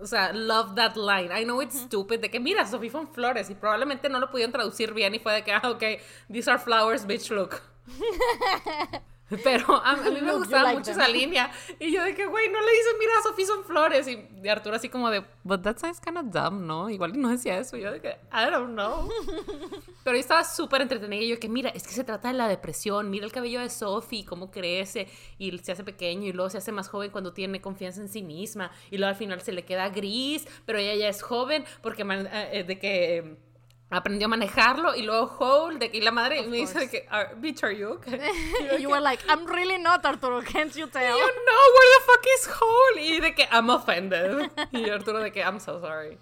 o 0.01 0.07
sea, 0.07 0.33
love 0.33 0.75
that 0.75 0.95
line. 0.95 1.31
I 1.31 1.43
know 1.43 1.61
it's 1.61 1.79
stupid, 1.79 2.21
de 2.21 2.29
que 2.29 2.39
mira, 2.39 2.65
Sophie 2.65 2.89
son 2.89 3.07
flores 3.07 3.49
y 3.49 3.55
probablemente 3.55 4.09
no 4.09 4.19
lo 4.19 4.31
pudieron 4.31 4.51
traducir 4.51 4.93
bien 4.93 5.13
y 5.13 5.19
fue 5.19 5.33
de 5.33 5.43
que, 5.43 5.53
ah, 5.53 5.61
ok, 5.69 5.83
these 6.31 6.49
are 6.49 6.59
flowers, 6.59 7.05
bitch, 7.05 7.29
look. 7.29 7.61
Pero 9.43 9.75
a, 9.83 9.95
mí 9.95 10.11
me 10.11 10.19
you 10.19 10.37
gustaba 10.37 10.63
like 10.63 10.79
mucho 10.79 10.91
them. 10.91 11.01
esa 11.01 11.09
línea. 11.09 11.51
Y 11.79 11.91
yo 11.93 12.03
de 12.03 12.13
que, 12.13 12.25
güey, 12.25 12.49
no 12.49 12.59
le 12.59 12.71
dices, 12.71 12.95
mira, 12.99 13.11
Sofía 13.23 13.45
son 13.45 13.63
flores. 13.63 14.07
Y 14.07 14.47
Arturo 14.49 14.75
así 14.75 14.89
como 14.89 15.09
de, 15.09 15.23
but 15.43 15.61
that 15.63 15.77
sounds 15.77 15.99
kind 15.99 16.17
of 16.17 16.25
dumb, 16.25 16.61
¿no? 16.65 16.89
Igual 16.89 17.19
no 17.19 17.29
decía 17.29 17.57
eso. 17.57 17.77
Y 17.77 17.81
yo 17.81 17.91
de 17.91 18.01
que, 18.01 18.09
I 18.33 18.49
don't 18.51 18.71
know. 18.73 19.09
Pero 20.03 20.15
yo 20.15 20.19
estaba 20.19 20.43
súper 20.43 20.81
entretenida. 20.81 21.21
Y 21.21 21.29
yo 21.29 21.39
que, 21.39 21.47
mira, 21.49 21.69
es 21.69 21.83
que 21.83 21.93
se 21.93 22.03
trata 22.03 22.27
de 22.29 22.33
la 22.33 22.47
depresión. 22.47 23.09
Mira 23.09 23.25
el 23.25 23.31
cabello 23.31 23.61
de 23.61 23.69
Sophie, 23.69 24.25
cómo 24.25 24.51
crece. 24.51 25.07
Y 25.37 25.57
se 25.59 25.71
hace 25.71 25.83
pequeño 25.83 26.27
y 26.27 26.33
luego 26.33 26.49
se 26.49 26.57
hace 26.57 26.71
más 26.71 26.89
joven 26.89 27.11
cuando 27.11 27.33
tiene 27.33 27.61
confianza 27.61 28.01
en 28.01 28.09
sí 28.09 28.21
misma. 28.23 28.71
Y 28.89 28.97
luego 28.97 29.09
al 29.09 29.15
final 29.15 29.41
se 29.41 29.51
le 29.53 29.63
queda 29.63 29.89
gris. 29.89 30.47
Pero 30.65 30.79
ella 30.79 30.95
ya 30.95 31.07
es 31.09 31.21
joven 31.21 31.63
porque 31.81 32.03
man- 32.03 32.27
eh, 32.31 32.63
de 32.67 32.79
que... 32.79 33.50
Aprendió 33.91 34.25
a 34.25 34.29
manejarlo 34.29 34.95
y 34.95 35.01
luego 35.01 35.25
Hole, 35.37 35.77
de 35.77 35.91
que 35.91 35.97
y 35.97 36.01
la 36.01 36.11
madre 36.11 36.41
me 36.47 36.57
dice 36.57 36.79
de 36.79 36.89
que, 36.89 37.05
"Are- 37.09 37.35
bitch, 37.35 37.61
are 37.63 37.77
you 37.77 37.89
okay? 37.95 38.19
you 38.79 38.89
were 38.89 39.01
like, 39.01 39.21
I'm 39.27 39.45
really 39.45 39.77
not, 39.77 40.05
Arturo, 40.05 40.41
can't 40.41 40.73
you 40.75 40.87
tell? 40.87 41.03
Y 41.15 41.19
yo, 41.19 41.27
no, 41.27 41.57
where 41.75 41.89
the 41.97 42.05
fuck 42.05 42.25
is 42.37 42.47
Hole? 42.59 43.01
Y 43.01 43.19
de 43.19 43.35
que, 43.35 43.47
I'm 43.51 43.69
offended. 43.69 44.49
Y 44.71 44.89
Arturo 44.89 45.19
de 45.19 45.31
que, 45.31 45.41
I'm 45.41 45.59
so 45.59 45.79
sorry. 45.81 46.17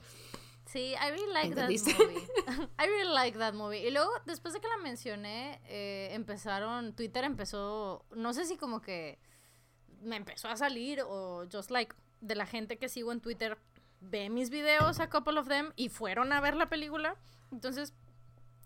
Sí, 0.65 0.93
I 0.95 1.09
really 1.11 1.31
like 1.33 1.55
that 1.55 1.69
movie. 1.69 2.27
I 2.79 2.85
really 2.87 3.11
like 3.13 3.37
that 3.39 3.53
movie. 3.53 3.87
Y 3.87 3.91
luego, 3.91 4.11
después 4.25 4.53
de 4.53 4.59
que 4.59 4.67
la 4.67 4.77
mencioné, 4.77 5.59
eh, 5.67 6.09
empezaron, 6.13 6.93
Twitter 6.95 7.23
empezó, 7.23 8.05
no 8.15 8.33
sé 8.33 8.45
si 8.45 8.55
como 8.57 8.79
que 8.81 9.17
me 10.01 10.15
empezó 10.15 10.47
a 10.47 10.55
salir 10.57 11.01
o 11.07 11.45
just 11.51 11.71
like 11.71 11.95
de 12.21 12.35
la 12.35 12.45
gente 12.45 12.77
que 12.77 12.87
sigo 12.87 13.11
en 13.11 13.19
Twitter 13.19 13.57
ve 14.01 14.29
mis 14.29 14.49
videos, 14.49 14.99
a 14.99 15.09
couple 15.09 15.39
of 15.39 15.47
them, 15.47 15.71
y 15.75 15.89
fueron 15.89 16.33
a 16.33 16.41
ver 16.41 16.55
la 16.55 16.67
película. 16.67 17.15
Entonces 17.51 17.93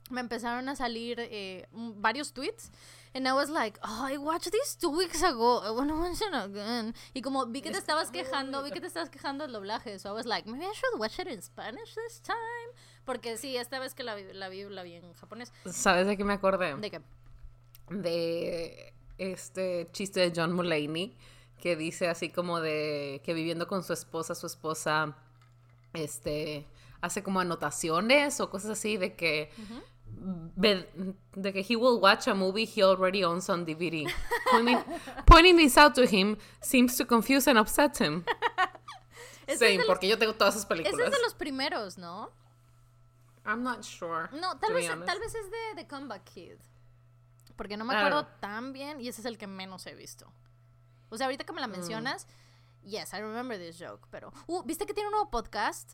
me 0.10 0.22
empezaron 0.22 0.68
a 0.70 0.76
salir 0.76 1.18
eh, 1.20 1.68
varios 1.72 2.34
tweets. 2.34 2.72
And 3.16 3.28
I 3.28 3.34
was 3.34 3.50
like, 3.50 3.80
oh, 3.84 4.08
I 4.10 4.18
watched 4.18 4.52
this 4.52 4.76
two 4.76 4.90
weeks 4.90 5.22
ago. 5.22 5.62
I 5.64 5.70
wanna 5.70 5.94
watch 5.94 6.20
it 6.22 6.34
again. 6.34 6.96
Y 7.14 7.22
como 7.22 7.46
vi 7.46 7.62
que 7.62 7.72
te 7.72 7.78
estabas 7.78 8.10
quejando, 8.10 8.64
vi 8.64 8.72
que 8.72 8.82
te 8.82 8.88
estabas 8.88 9.12
quejando 9.12 9.44
del 9.44 9.54
doblaje. 9.54 10.00
So 10.00 10.10
I 10.10 10.14
was 10.14 10.26
like, 10.26 10.50
maybe 10.50 10.66
I 10.66 10.74
should 10.74 11.00
watch 11.00 11.20
it 11.20 11.28
in 11.28 11.42
Spanish 11.42 11.94
this 11.94 12.22
time. 12.22 12.74
Porque 13.06 13.38
sí, 13.38 13.56
esta 13.56 13.78
vez 13.80 13.94
que 13.94 14.04
la 14.04 14.16
vi, 14.16 14.24
la 14.34 14.50
vi, 14.50 14.64
la 14.64 14.82
vi 14.82 14.96
en 14.96 15.14
japonés. 15.14 15.54
¿Sabes 15.66 16.08
de 16.08 16.18
qué 16.18 16.24
me 16.24 16.34
acordé? 16.34 16.76
¿De 16.76 16.90
qué? 16.90 17.02
De 17.90 18.94
este 19.20 19.90
chiste 19.92 20.20
de 20.20 20.34
John 20.36 20.54
Mulaney 20.54 21.16
que 21.64 21.78
dice 21.78 22.10
así 22.10 22.30
como 22.30 22.60
de 22.60 23.22
que 23.24 23.34
viviendo 23.34 23.70
con 23.70 23.86
su 23.86 23.94
esposa, 23.94 24.36
su 24.36 24.48
esposa 24.48 25.16
este 25.94 26.68
hace 27.00 27.24
como 27.24 27.40
anotaciones 27.40 28.42
o 28.42 28.50
cosas 28.50 28.72
así 28.72 28.98
de 28.98 29.16
que 29.16 29.50
de 30.58 31.54
que 31.54 31.62
he 31.62 31.78
will 31.78 32.02
watch 32.02 32.28
a 32.28 32.34
movie 32.34 32.66
he 32.66 32.84
already 32.84 33.24
owns 33.24 33.50
on 33.50 33.66
DVD. 33.66 34.06
Pointing, 34.52 34.78
pointing 35.26 35.56
this 35.56 35.78
out 35.78 35.96
to 35.96 36.06
him 36.06 36.38
seems 36.60 36.98
to 36.98 37.06
confuse 37.06 37.48
and 37.50 37.58
upset 37.58 37.98
him. 37.98 38.26
Ese 39.48 39.54
es 39.54 39.60
Same, 39.60 39.78
los- 39.78 39.86
porque 39.88 40.10
yo 40.10 40.18
tengo 40.18 40.34
todas 40.34 40.56
esas 40.56 40.66
Ese 40.66 40.84
películas. 40.84 41.08
es 41.08 41.12
de 41.16 41.22
los 41.22 41.34
primeros, 41.34 41.98
¿no? 41.98 42.30
I'm 43.46 43.64
not 43.64 43.84
sure. 43.84 44.28
No, 44.34 44.58
tal 44.60 44.74
vez, 44.74 44.88
tal 45.06 45.20
vez 45.20 45.34
es 45.34 45.50
de 45.50 45.76
The 45.82 45.88
Comeback 45.88 46.26
Kid. 46.26 46.58
Porque 47.56 47.78
no 47.78 47.86
me 47.86 47.94
I 47.94 47.98
acuerdo 47.98 48.26
tan 48.42 48.74
bien 48.74 49.00
y 49.00 49.08
ese 49.08 49.22
es 49.22 49.26
el 49.26 49.38
que 49.38 49.48
menos 49.48 49.86
he 49.88 49.96
visto. 49.96 50.30
O 51.14 51.18
sea, 51.18 51.28
ahorita 51.28 51.44
que 51.44 51.54
me 51.54 51.62
la 51.62 51.68
mencionas, 51.68 52.26
yes, 52.84 53.14
I 53.14 53.18
remember 53.22 53.58
this 53.58 53.78
joke, 53.80 54.08
pero... 54.10 54.32
Uh, 54.48 54.64
¿viste 54.64 54.86
que 54.86 54.94
tiene 54.94 55.08
un 55.10 55.12
nuevo 55.14 55.30
podcast? 55.30 55.94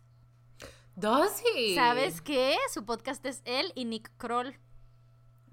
Does 0.95 1.41
he? 1.55 1.75
¿Sabes 1.75 2.21
qué? 2.21 2.57
Su 2.73 2.85
podcast 2.85 3.25
es 3.25 3.41
él 3.45 3.71
y 3.75 3.85
Nick 3.85 4.11
Kroll. 4.17 4.57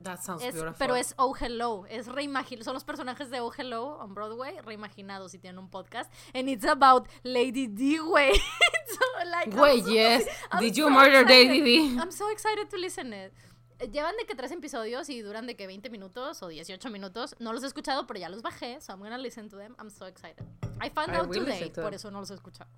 That 0.02 0.20
sounds 0.22 0.42
Es- 0.44 0.54
beautiful. 0.54 0.76
pero 0.78 0.94
es 0.94 1.14
Oh 1.18 1.34
Hello. 1.38 1.84
Es 1.88 2.06
reimagi- 2.06 2.62
son 2.62 2.74
los 2.74 2.84
personajes 2.84 3.30
de 3.30 3.40
Oh 3.40 3.50
Hello 3.56 3.98
on 3.98 4.14
Broadway 4.14 4.60
reimaginados 4.60 5.34
y 5.34 5.38
tienen 5.38 5.58
un 5.58 5.70
podcast. 5.70 6.12
And 6.34 6.48
it's 6.48 6.64
about 6.66 7.08
Lady 7.22 7.66
D, 7.66 7.98
güey. 7.98 8.32
So, 8.88 9.24
like, 9.28 9.52
so- 9.82 9.90
yes. 9.90 10.24
I'm 10.52 10.60
Did 10.60 10.74
you 10.76 10.88
murder 10.90 11.22
excited. 11.22 11.48
Lady 11.48 11.60
D? 11.62 11.98
I'm 11.98 12.12
so 12.12 12.30
excited 12.30 12.68
to 12.70 12.76
listen 12.76 13.12
it. 13.12 13.32
Llevan 13.78 14.16
de 14.16 14.24
que 14.24 14.34
tres 14.34 14.50
episodios 14.52 15.08
y 15.10 15.20
duran 15.20 15.46
de 15.46 15.54
que 15.54 15.66
20 15.66 15.90
minutos 15.90 16.42
o 16.42 16.48
18 16.48 16.90
minutos. 16.90 17.36
No 17.38 17.52
los 17.52 17.62
he 17.62 17.66
escuchado, 17.66 18.06
pero 18.06 18.18
ya 18.18 18.28
los 18.28 18.42
bajé. 18.42 18.80
So 18.80 18.92
I'm 18.92 19.00
gonna 19.00 19.18
listen 19.18 19.48
to 19.50 19.58
them. 19.58 19.74
I'm 19.78 19.90
so 19.90 20.06
excited. 20.06 20.44
I 20.80 20.88
found 20.90 21.12
I 21.12 21.16
out 21.18 21.30
today, 21.30 21.70
to 21.70 21.82
por 21.82 21.94
eso 21.94 22.10
no 22.10 22.20
los 22.20 22.30
he 22.30 22.34
escuchado. 22.34 22.70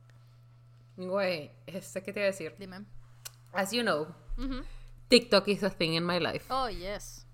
Güey, 0.96 1.52
este, 1.66 2.02
¿qué 2.02 2.12
te 2.12 2.20
iba 2.20 2.28
a 2.28 2.32
decir? 2.32 2.56
Dime. 2.58 2.84
As 3.52 3.70
you 3.70 3.82
know. 3.82 4.08
TikTok 5.08 5.48
is 5.48 5.62
a 5.62 5.70
thing 5.70 5.94
in 5.94 6.04
my 6.04 6.18
life. 6.18 6.46
Oh, 6.50 6.68
yes. 6.68 7.24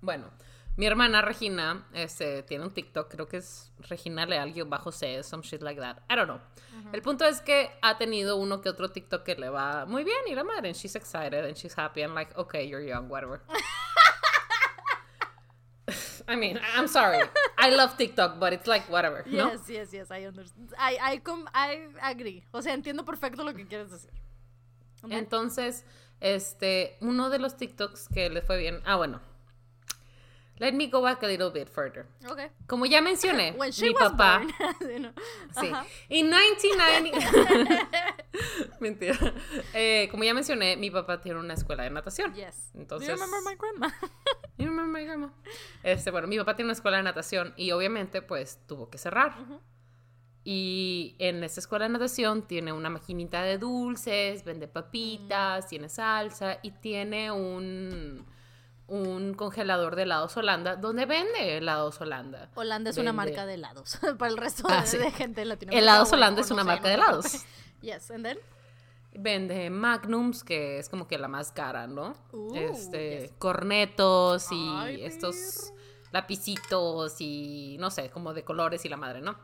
Bueno, 0.00 0.30
mi 0.76 0.86
hermana 0.86 1.20
Regina 1.20 1.86
este, 1.92 2.42
tiene 2.42 2.64
un 2.64 2.72
TikTok, 2.72 3.10
creo 3.10 3.28
que 3.28 3.38
es 3.38 3.72
Regina 3.88 4.24
Leal, 4.24 4.52
bajo 4.64 4.92
C, 4.92 5.22
some 5.22 5.42
shit 5.42 5.62
like 5.62 5.80
that. 5.80 5.98
I 6.10 6.16
don't 6.16 6.26
know. 6.26 6.40
El 6.92 7.02
punto 7.02 7.24
es 7.26 7.40
que 7.40 7.70
ha 7.82 7.98
tenido 7.98 8.36
uno 8.36 8.60
que 8.60 8.68
otro 8.70 8.90
TikTok 8.90 9.22
que 9.22 9.34
le 9.34 9.48
va 9.50 9.84
muy 9.86 10.04
bien 10.04 10.18
y 10.26 10.34
la 10.34 10.44
madre, 10.44 10.68
and 10.68 10.76
she's 10.76 10.94
excited 10.96 11.44
and 11.44 11.54
she's 11.56 11.76
happy. 11.76 12.02
I'm 12.02 12.14
like, 12.14 12.34
okay, 12.36 12.66
you're 12.66 12.82
young, 12.82 13.08
whatever. 13.08 13.42
I 16.28 16.36
mean, 16.36 16.60
I'm 16.76 16.86
sorry. 16.86 17.18
I 17.58 17.70
love 17.70 17.96
TikTok, 17.96 18.38
but 18.38 18.52
it's 18.52 18.66
like 18.68 18.88
whatever, 18.88 19.24
¿no? 19.26 19.50
Yes, 19.50 19.68
yes, 19.68 19.92
yes, 19.92 20.10
I 20.10 20.26
understand. 20.26 20.72
I, 20.78 20.98
I, 21.00 21.18
com- 21.18 21.48
I 21.52 21.88
agree. 22.00 22.44
O 22.52 22.62
sea, 22.62 22.72
entiendo 22.72 23.04
perfecto 23.04 23.42
lo 23.42 23.52
que 23.52 23.66
quieres 23.66 23.90
decir. 23.90 24.10
Entonces, 25.08 25.84
este, 26.20 26.96
uno 27.00 27.30
de 27.30 27.38
los 27.38 27.56
TikToks 27.56 28.08
que 28.08 28.30
le 28.30 28.42
fue 28.42 28.58
bien. 28.58 28.80
Ah, 28.84 28.96
bueno. 28.96 29.20
Let 30.60 30.74
me 30.74 30.88
go 30.88 31.00
back 31.02 31.22
a 31.22 31.26
little 31.26 31.50
bit 31.50 31.68
further. 31.68 32.06
Okay. 32.30 32.48
Como 32.66 32.84
ya 32.86 33.00
mencioné, 33.00 33.52
When 33.58 33.72
she 33.72 33.86
mi 33.86 33.94
was 33.94 34.12
papá. 34.12 34.38
born. 34.40 34.52
Sí, 34.80 34.98
no. 35.00 35.12
Sí. 35.58 35.68
Ajá. 35.72 35.86
En 36.08 36.28
1990. 36.30 37.88
Mentira. 38.80 39.16
Eh, 39.74 40.08
como 40.10 40.22
ya 40.24 40.34
mencioné, 40.34 40.76
mi 40.76 40.90
papá 40.90 41.20
tiene 41.20 41.40
una 41.40 41.54
escuela 41.54 41.84
de 41.84 41.90
natación. 41.90 42.34
Yes. 42.34 42.70
Entonces- 42.74 43.08
Do 43.08 43.14
you 43.14 43.20
remember 43.20 43.40
my 43.44 43.56
grandma? 43.58 43.94
You 44.58 44.66
remember 44.66 45.00
my 45.00 45.04
grandma? 45.06 45.32
Este, 45.82 46.10
bueno, 46.10 46.28
mi 46.28 46.38
papá 46.38 46.54
tiene 46.56 46.66
una 46.66 46.74
escuela 46.74 46.98
de 46.98 47.02
natación 47.04 47.54
y 47.56 47.70
obviamente, 47.72 48.20
pues, 48.22 48.60
tuvo 48.66 48.90
que 48.90 48.98
cerrar. 48.98 49.34
Y 50.44 51.16
en 51.18 51.42
esta 51.44 51.60
escuela 51.60 51.86
de 51.86 51.90
natación 51.92 52.46
tiene 52.46 52.72
una 52.72 52.88
maquinita 52.90 53.42
de 53.42 53.58
dulces, 53.58 54.44
vende 54.44 54.68
papitas, 54.68 55.66
tiene 55.68 55.88
salsa 55.88 56.58
y 56.62 56.70
tiene 56.70 57.30
un, 57.30 58.26
un 58.90 59.34
congelador 59.34 59.96
de 59.96 60.02
helados 60.02 60.36
Holanda 60.36 60.76
donde 60.76 61.06
vende 61.06 61.56
helados 61.56 62.00
Holanda. 62.00 62.50
Holanda 62.54 62.90
es 62.90 62.98
una 62.98 63.12
marca 63.12 63.46
de 63.46 63.54
helados. 63.54 63.98
Para 64.18 64.30
el 64.30 64.36
resto 64.36 64.66
Ah, 64.68 64.80
de, 64.82 64.86
sí. 64.86 64.98
de 64.98 65.10
gente 65.12 65.40
de 65.40 65.46
Latinoamérica. 65.46 65.80
Helados 65.82 66.10
bueno, 66.10 66.24
Holanda 66.24 66.40
es 66.42 66.50
una 66.50 66.64
marca 66.64 66.88
de 66.88 66.94
helados. 66.94 67.26
Yes, 67.82 68.10
and 68.10 68.24
then? 68.26 68.38
Vende 69.14 69.70
Magnums, 69.70 70.44
que 70.44 70.78
es 70.78 70.88
como 70.90 71.08
que 71.08 71.16
la 71.18 71.28
más 71.28 71.50
cara, 71.50 71.86
¿no? 71.86 72.14
Uh, 72.32 72.54
este, 72.56 73.20
yes. 73.22 73.32
cornetos 73.38 74.52
y 74.52 74.68
Ay, 74.76 75.04
estos 75.04 75.72
lapicitos 76.12 77.16
y 77.20 77.76
no 77.80 77.90
sé, 77.90 78.10
como 78.10 78.34
de 78.34 78.44
colores 78.44 78.84
y 78.84 78.88
la 78.88 78.96
madre, 78.98 79.20
¿no? 79.22 79.38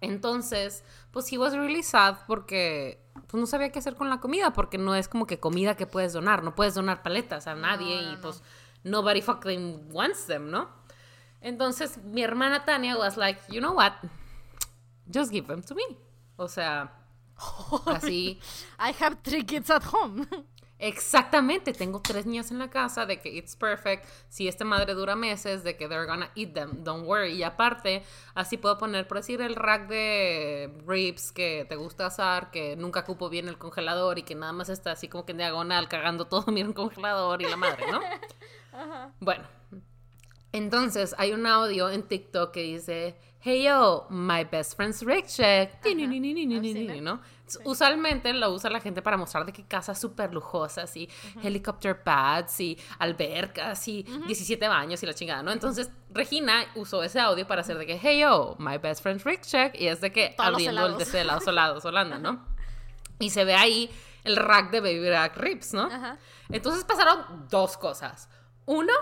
Entonces, 0.00 0.84
pues 1.10 1.32
he 1.32 1.38
was 1.38 1.54
really 1.54 1.82
sad 1.82 2.18
porque 2.26 3.02
pues 3.26 3.40
no 3.40 3.46
sabía 3.46 3.70
qué 3.70 3.78
hacer 3.78 3.96
con 3.96 4.08
la 4.08 4.20
comida 4.20 4.52
porque 4.52 4.78
no 4.78 4.94
es 4.94 5.08
como 5.08 5.26
que 5.26 5.40
comida 5.40 5.76
que 5.76 5.86
puedes 5.86 6.12
donar, 6.12 6.42
no 6.42 6.54
puedes 6.54 6.74
donar 6.74 7.02
paletas 7.02 7.46
a 7.46 7.54
nadie 7.54 8.02
no, 8.02 8.12
y 8.12 8.14
no. 8.14 8.20
pues 8.20 8.42
nobody 8.84 9.20
fucking 9.20 9.88
wants 9.90 10.26
them, 10.26 10.50
¿no? 10.50 10.68
Entonces, 11.40 11.98
mi 12.04 12.22
hermana 12.22 12.64
Tania 12.64 12.96
was 12.96 13.16
like, 13.16 13.40
you 13.48 13.60
know 13.60 13.72
what? 13.72 13.92
Just 15.12 15.30
give 15.30 15.46
them 15.46 15.62
to 15.62 15.74
me. 15.74 15.96
O 16.36 16.48
sea, 16.48 16.92
así 17.86 18.40
I 18.78 18.92
have 19.00 19.18
three 19.22 19.44
kids 19.44 19.70
at 19.70 19.82
home. 19.84 20.26
Exactamente, 20.80 21.72
tengo 21.72 22.00
tres 22.00 22.24
niñas 22.24 22.52
en 22.52 22.60
la 22.60 22.70
casa, 22.70 23.04
de 23.04 23.20
que 23.20 23.30
it's 23.30 23.56
perfect, 23.56 24.06
si 24.28 24.46
esta 24.46 24.64
madre 24.64 24.94
dura 24.94 25.16
meses, 25.16 25.64
de 25.64 25.76
que 25.76 25.88
they're 25.88 26.06
gonna 26.06 26.30
eat 26.36 26.54
them, 26.54 26.84
don't 26.84 27.04
worry. 27.04 27.32
Y 27.32 27.42
aparte, 27.42 28.04
así 28.34 28.58
puedo 28.58 28.78
poner, 28.78 29.08
por 29.08 29.16
decir, 29.16 29.40
el 29.40 29.56
rack 29.56 29.88
de 29.88 30.72
ribs 30.86 31.32
que 31.32 31.66
te 31.68 31.74
gusta 31.74 32.06
asar, 32.06 32.52
que 32.52 32.76
nunca 32.76 33.04
cupo 33.04 33.28
bien 33.28 33.48
el 33.48 33.58
congelador 33.58 34.20
y 34.20 34.22
que 34.22 34.36
nada 34.36 34.52
más 34.52 34.68
está 34.68 34.92
así 34.92 35.08
como 35.08 35.26
que 35.26 35.32
en 35.32 35.38
diagonal 35.38 35.88
cagando 35.88 36.26
todo 36.26 36.44
el 36.56 36.74
congelador 36.74 37.42
y 37.42 37.46
la 37.46 37.56
madre, 37.56 37.84
¿no? 37.90 38.00
Bueno, 39.18 39.42
entonces 40.52 41.12
hay 41.18 41.32
un 41.32 41.46
audio 41.46 41.90
en 41.90 42.04
TikTok 42.04 42.52
que 42.52 42.62
dice, 42.62 43.16
hey 43.40 43.64
yo, 43.64 44.06
my 44.08 44.44
best 44.44 44.76
friend's 44.76 45.02
Rick 45.02 45.26
check, 45.26 45.84
I've 45.84 47.18
Usualmente 47.64 48.32
lo 48.32 48.50
usa 48.52 48.70
la 48.70 48.80
gente 48.80 49.02
para 49.02 49.16
mostrar 49.16 49.46
de 49.46 49.52
que 49.52 49.64
casas 49.64 50.00
súper 50.00 50.34
lujosas 50.34 50.96
y 50.96 51.08
helicopter 51.42 52.02
pads 52.02 52.60
y 52.60 52.78
albercas 52.98 53.86
y 53.88 54.02
17 54.02 54.68
baños 54.68 55.02
y 55.02 55.06
la 55.06 55.14
chingada, 55.14 55.42
¿no? 55.42 55.52
Entonces 55.52 55.90
Regina 56.10 56.64
usó 56.74 57.02
ese 57.02 57.20
audio 57.20 57.46
para 57.46 57.60
hacer 57.62 57.78
de 57.78 57.86
que, 57.86 57.98
hey 58.00 58.20
yo, 58.20 58.56
my 58.58 58.78
best 58.78 59.02
friend's 59.02 59.24
Rick 59.24 59.42
check 59.42 59.74
y 59.80 59.88
es 59.88 60.00
de 60.00 60.12
que 60.12 60.34
Todos 60.36 60.50
abriendo 60.50 60.80
el 60.80 60.86
helados. 60.86 60.98
de 60.98 61.04
ese 61.04 61.20
helado 61.20 61.40
solado, 61.40 61.80
solando, 61.80 62.18
¿no? 62.18 62.44
Y 63.18 63.30
se 63.30 63.44
ve 63.44 63.54
ahí 63.54 63.90
el 64.24 64.36
rack 64.36 64.70
de 64.70 64.80
baby 64.80 65.08
back 65.10 65.36
ribs, 65.36 65.72
¿no? 65.74 65.88
Entonces 66.50 66.84
pasaron 66.84 67.46
dos 67.50 67.76
cosas. 67.76 68.28
Uno 68.66 68.92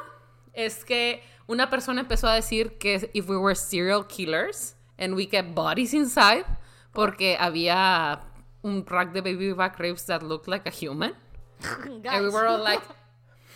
es 0.52 0.84
que 0.84 1.22
una 1.46 1.68
persona 1.70 2.00
empezó 2.00 2.28
a 2.28 2.34
decir 2.34 2.78
que 2.78 3.10
if 3.12 3.28
we 3.28 3.36
were 3.36 3.54
serial 3.54 4.06
killers 4.06 4.76
and 4.98 5.14
we 5.14 5.28
kept 5.28 5.54
bodies 5.54 5.92
inside, 5.94 6.44
porque 6.92 7.36
había 7.38 8.20
un 8.66 8.84
rack 8.84 9.12
de 9.12 9.22
baby 9.22 9.52
back 9.52 9.78
ribs 9.78 10.04
that 10.06 10.22
looked 10.22 10.48
like 10.48 10.66
a 10.66 10.70
human. 10.70 11.14
And 12.04 12.24
we 12.24 12.30
were 12.30 12.46
all 12.46 12.62
like, 12.62 12.82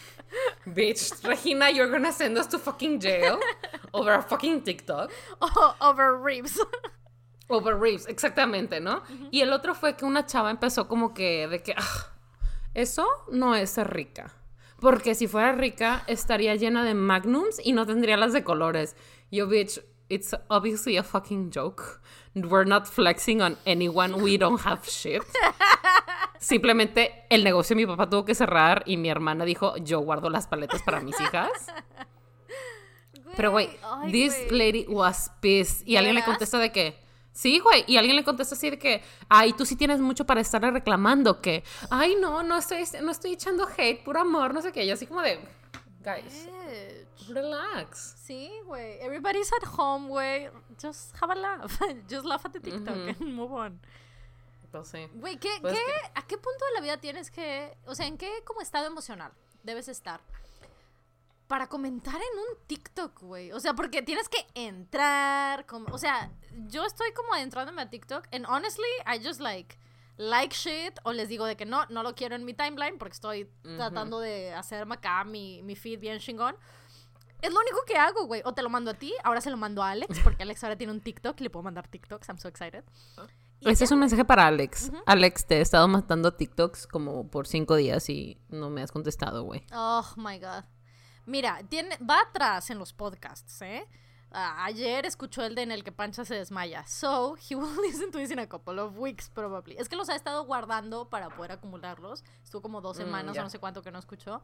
bitch, 0.67 1.23
Regina, 1.27 1.71
you're 1.71 1.91
gonna 1.91 2.13
send 2.13 2.39
us 2.39 2.47
to 2.49 2.59
fucking 2.59 3.01
jail 3.01 3.39
over 3.95 4.15
a 4.15 4.23
fucking 4.23 4.63
TikTok. 4.63 5.11
Oh, 5.43 5.75
over 5.81 6.17
ribs. 6.17 6.59
Over 7.49 7.77
ribs, 7.77 8.07
exactamente, 8.07 8.81
¿no? 8.81 9.03
Y 9.33 9.41
el 9.41 9.53
otro 9.53 9.75
fue 9.75 9.97
que 9.97 10.05
una 10.05 10.25
chava 10.25 10.51
empezó 10.51 10.87
como 10.87 11.13
que 11.13 11.49
de 11.49 11.63
que, 11.63 11.75
"Ah, 11.77 12.13
eso 12.75 13.07
no 13.33 13.57
es 13.57 13.71
ser 13.71 13.93
rica. 13.93 14.33
Porque 14.81 15.15
si 15.17 15.27
fuera 15.27 15.53
rica, 15.53 16.05
estaría 16.07 16.55
llena 16.55 16.85
de 16.85 16.95
magnums 16.95 17.61
y 17.63 17.73
no 17.73 17.85
tendría 17.87 18.17
las 18.17 18.33
de 18.33 18.45
colores. 18.45 18.95
Yo, 19.31 19.49
bitch, 19.49 19.83
it's 20.09 20.35
obviously 20.49 20.97
a 20.97 21.03
fucking 21.03 21.51
joke. 21.53 22.01
We're 22.35 22.65
not 22.65 22.87
flexing 22.87 23.43
on 23.43 23.57
anyone. 23.67 24.23
We 24.23 24.39
don't 24.39 24.61
have 24.65 24.89
shit. 24.89 25.23
Simplemente 26.39 27.27
el 27.29 27.43
negocio 27.45 27.75
de 27.75 27.83
mi 27.83 27.87
papá 27.87 28.09
tuvo 28.09 28.25
que 28.25 28.35
cerrar 28.35 28.83
y 28.87 28.97
mi 28.97 29.11
hermana 29.11 29.45
dijo, 29.45 29.77
yo 29.79 30.01
guardo 30.01 30.31
las 30.31 30.47
paletas 30.47 30.83
para 30.83 31.01
mis 31.01 31.21
hijas. 31.21 31.51
Pero, 33.37 33.51
güey, 33.51 33.71
Ay, 33.83 34.13
this 34.13 34.35
güey. 34.49 34.59
lady 34.73 34.87
was 34.89 35.31
pissed. 35.41 35.87
Y 35.87 35.97
alguien 35.97 36.15
le 36.15 36.25
contesta 36.25 36.59
de 36.59 36.73
que, 36.73 36.99
sí, 37.33 37.59
güey. 37.59 37.85
Y 37.87 37.97
alguien 37.97 38.17
le 38.17 38.25
contesta 38.25 38.55
así 38.55 38.71
de 38.71 38.79
que, 38.79 39.03
ay, 39.29 39.53
tú 39.53 39.67
sí 39.67 39.77
tienes 39.77 40.01
mucho 40.01 40.25
para 40.25 40.41
estarle 40.41 40.71
reclamando. 40.71 41.41
Que, 41.41 41.63
ay, 41.91 42.17
no, 42.21 42.43
no 42.43 42.57
estoy, 42.57 42.85
no 43.03 43.11
estoy 43.11 43.33
echando 43.33 43.69
hate, 43.77 44.03
puro 44.03 44.21
amor, 44.21 44.55
no 44.55 44.63
sé 44.63 44.73
qué. 44.73 44.85
Y 44.85 44.91
así 44.91 45.07
como 45.07 45.23
de, 45.23 45.39
guys. 46.01 46.49
Relax. 47.29 48.15
Sí, 48.25 48.51
güey. 48.67 48.99
Everybody's 49.01 49.51
at 49.53 49.67
home, 49.79 50.09
güey. 50.09 50.49
Just 50.81 51.15
have 51.23 51.31
a 51.33 51.35
laugh. 51.35 51.79
Just 52.09 52.25
laugh 52.25 52.45
at 52.45 52.53
the 52.53 52.61
TikTok 52.61 52.97
and 53.21 53.35
move 53.35 53.53
on. 53.53 53.81
No 54.73 54.85
sé. 54.85 55.09
Güey, 55.15 55.37
¿qué, 55.39 55.51
Pues 55.61 55.75
qué, 55.75 55.81
que- 55.85 56.11
¿a 56.15 56.23
qué 56.27 56.37
punto 56.39 56.65
de 56.67 56.75
la 56.75 56.81
vida 56.81 56.97
tienes 56.99 57.31
que, 57.31 57.77
o 57.87 57.95
sea, 57.95 58.07
en 58.07 58.17
qué 58.17 58.31
como 58.45 58.61
estado 58.61 58.87
emocional 58.87 59.33
debes 59.65 59.89
estar 59.89 60.21
para 61.49 61.67
comentar 61.67 62.15
en 62.15 62.39
un 62.39 62.67
TikTok, 62.69 63.21
güey? 63.23 63.51
O 63.53 63.59
sea, 63.59 63.75
porque 63.75 64.03
tienes 64.03 64.29
que 64.29 64.47
entrar, 64.55 65.67
como, 65.67 65.93
o 65.93 65.99
sea, 65.99 66.31
yo 66.69 66.85
estoy 66.85 67.13
como 67.13 67.35
adentrándome 67.35 67.83
a 67.83 67.91
TikTok 67.91 68.29
and 68.33 68.47
honestly, 68.49 68.87
I 69.07 69.19
just 69.25 69.41
like 69.41 69.77
like 70.17 70.55
shit 70.55 70.99
o 71.05 71.13
les 71.15 71.29
digo 71.31 71.47
de 71.47 71.57
que 71.57 71.65
no, 71.65 71.87
no 71.87 72.03
lo 72.03 72.15
quiero 72.15 72.37
en 72.37 72.45
mi 72.45 72.53
timeline 72.53 72.99
porque 72.99 73.15
estoy 73.15 73.51
tratando 73.79 74.21
de 74.21 74.53
hacerme 74.53 74.95
acá 74.97 75.25
mi, 75.25 75.63
mi 75.63 75.75
feed 75.75 75.99
bien 75.99 76.19
chingón. 76.21 76.57
Es 77.43 77.53
lo 77.53 77.61
único 77.61 77.79
que 77.87 77.97
hago, 77.97 78.27
güey. 78.27 78.43
O 78.45 78.53
te 78.55 78.63
lo 78.63 78.69
mando 78.71 78.91
a 78.91 78.95
ti, 78.95 79.13
ahora 79.25 79.41
se 79.41 79.51
lo 79.51 79.57
mando 79.57 79.83
a 79.83 79.91
Alex 79.91 80.21
porque 80.23 80.43
Alex 80.43 80.63
ahora 80.65 80.77
tiene 80.77 80.93
un 80.93 81.01
TikTok 81.01 81.41
y 81.41 81.45
le 81.45 81.51
puedo 81.51 81.63
mandar 81.63 81.89
TikToks. 81.89 82.29
I'm 82.29 82.39
so 82.39 82.49
excited. 82.49 82.85
Y 83.61 83.69
Ese 83.69 83.81
ya, 83.81 83.85
es 83.85 83.91
un 83.93 83.99
mensaje 84.01 84.25
para 84.25 84.47
Alex. 84.47 84.91
Alex, 85.07 85.47
te 85.47 85.59
he 85.59 85.61
estado 85.61 85.87
matando 85.89 86.33
TikToks 86.33 86.87
como 86.87 87.29
por 87.29 87.47
cinco 87.47 87.77
días 87.77 88.09
y 88.09 88.39
no 88.49 88.71
me 88.71 88.83
has 88.83 88.91
contestado, 88.93 89.43
güey. 89.45 89.65
Oh 89.73 90.05
my 90.17 90.39
god. 90.39 90.65
Mira, 91.27 91.61
tiene, 91.69 91.97
va 91.99 92.21
atrás 92.23 92.71
en 92.71 92.79
los 92.79 92.93
podcasts, 92.93 93.61
¿eh? 93.63 93.87
Ah, 94.33 94.65
ayer 94.65 95.05
escuchó 95.07 95.43
el 95.43 95.57
de 95.57 95.63
en 95.63 95.73
el 95.73 95.83
que 95.83 95.91
Pancha 95.93 96.25
se 96.25 96.35
desmaya. 96.37 96.87
So, 96.87 97.37
he 97.37 97.57
will 97.57 97.77
listen 97.83 98.11
to 98.13 98.19
this 98.19 98.31
in 98.31 98.39
a 98.39 98.47
couple 98.49 98.81
of 98.81 98.97
weeks, 98.97 99.29
probably. 99.29 99.77
Es 99.77 99.89
que 99.89 99.97
los 99.97 100.09
ha 100.09 100.15
estado 100.15 100.45
guardando 100.45 101.11
para 101.11 101.29
poder 101.31 101.53
acumularlos. 101.53 102.23
Estuvo 102.45 102.63
como 102.63 102.81
dos 102.81 102.97
Mm, 102.97 103.01
semanas 103.03 103.37
o 103.37 103.43
no 103.43 103.51
sé 103.51 103.59
cuánto 103.59 103.83
que 103.83 103.91
no 103.91 103.99
escuchó. 103.99 104.41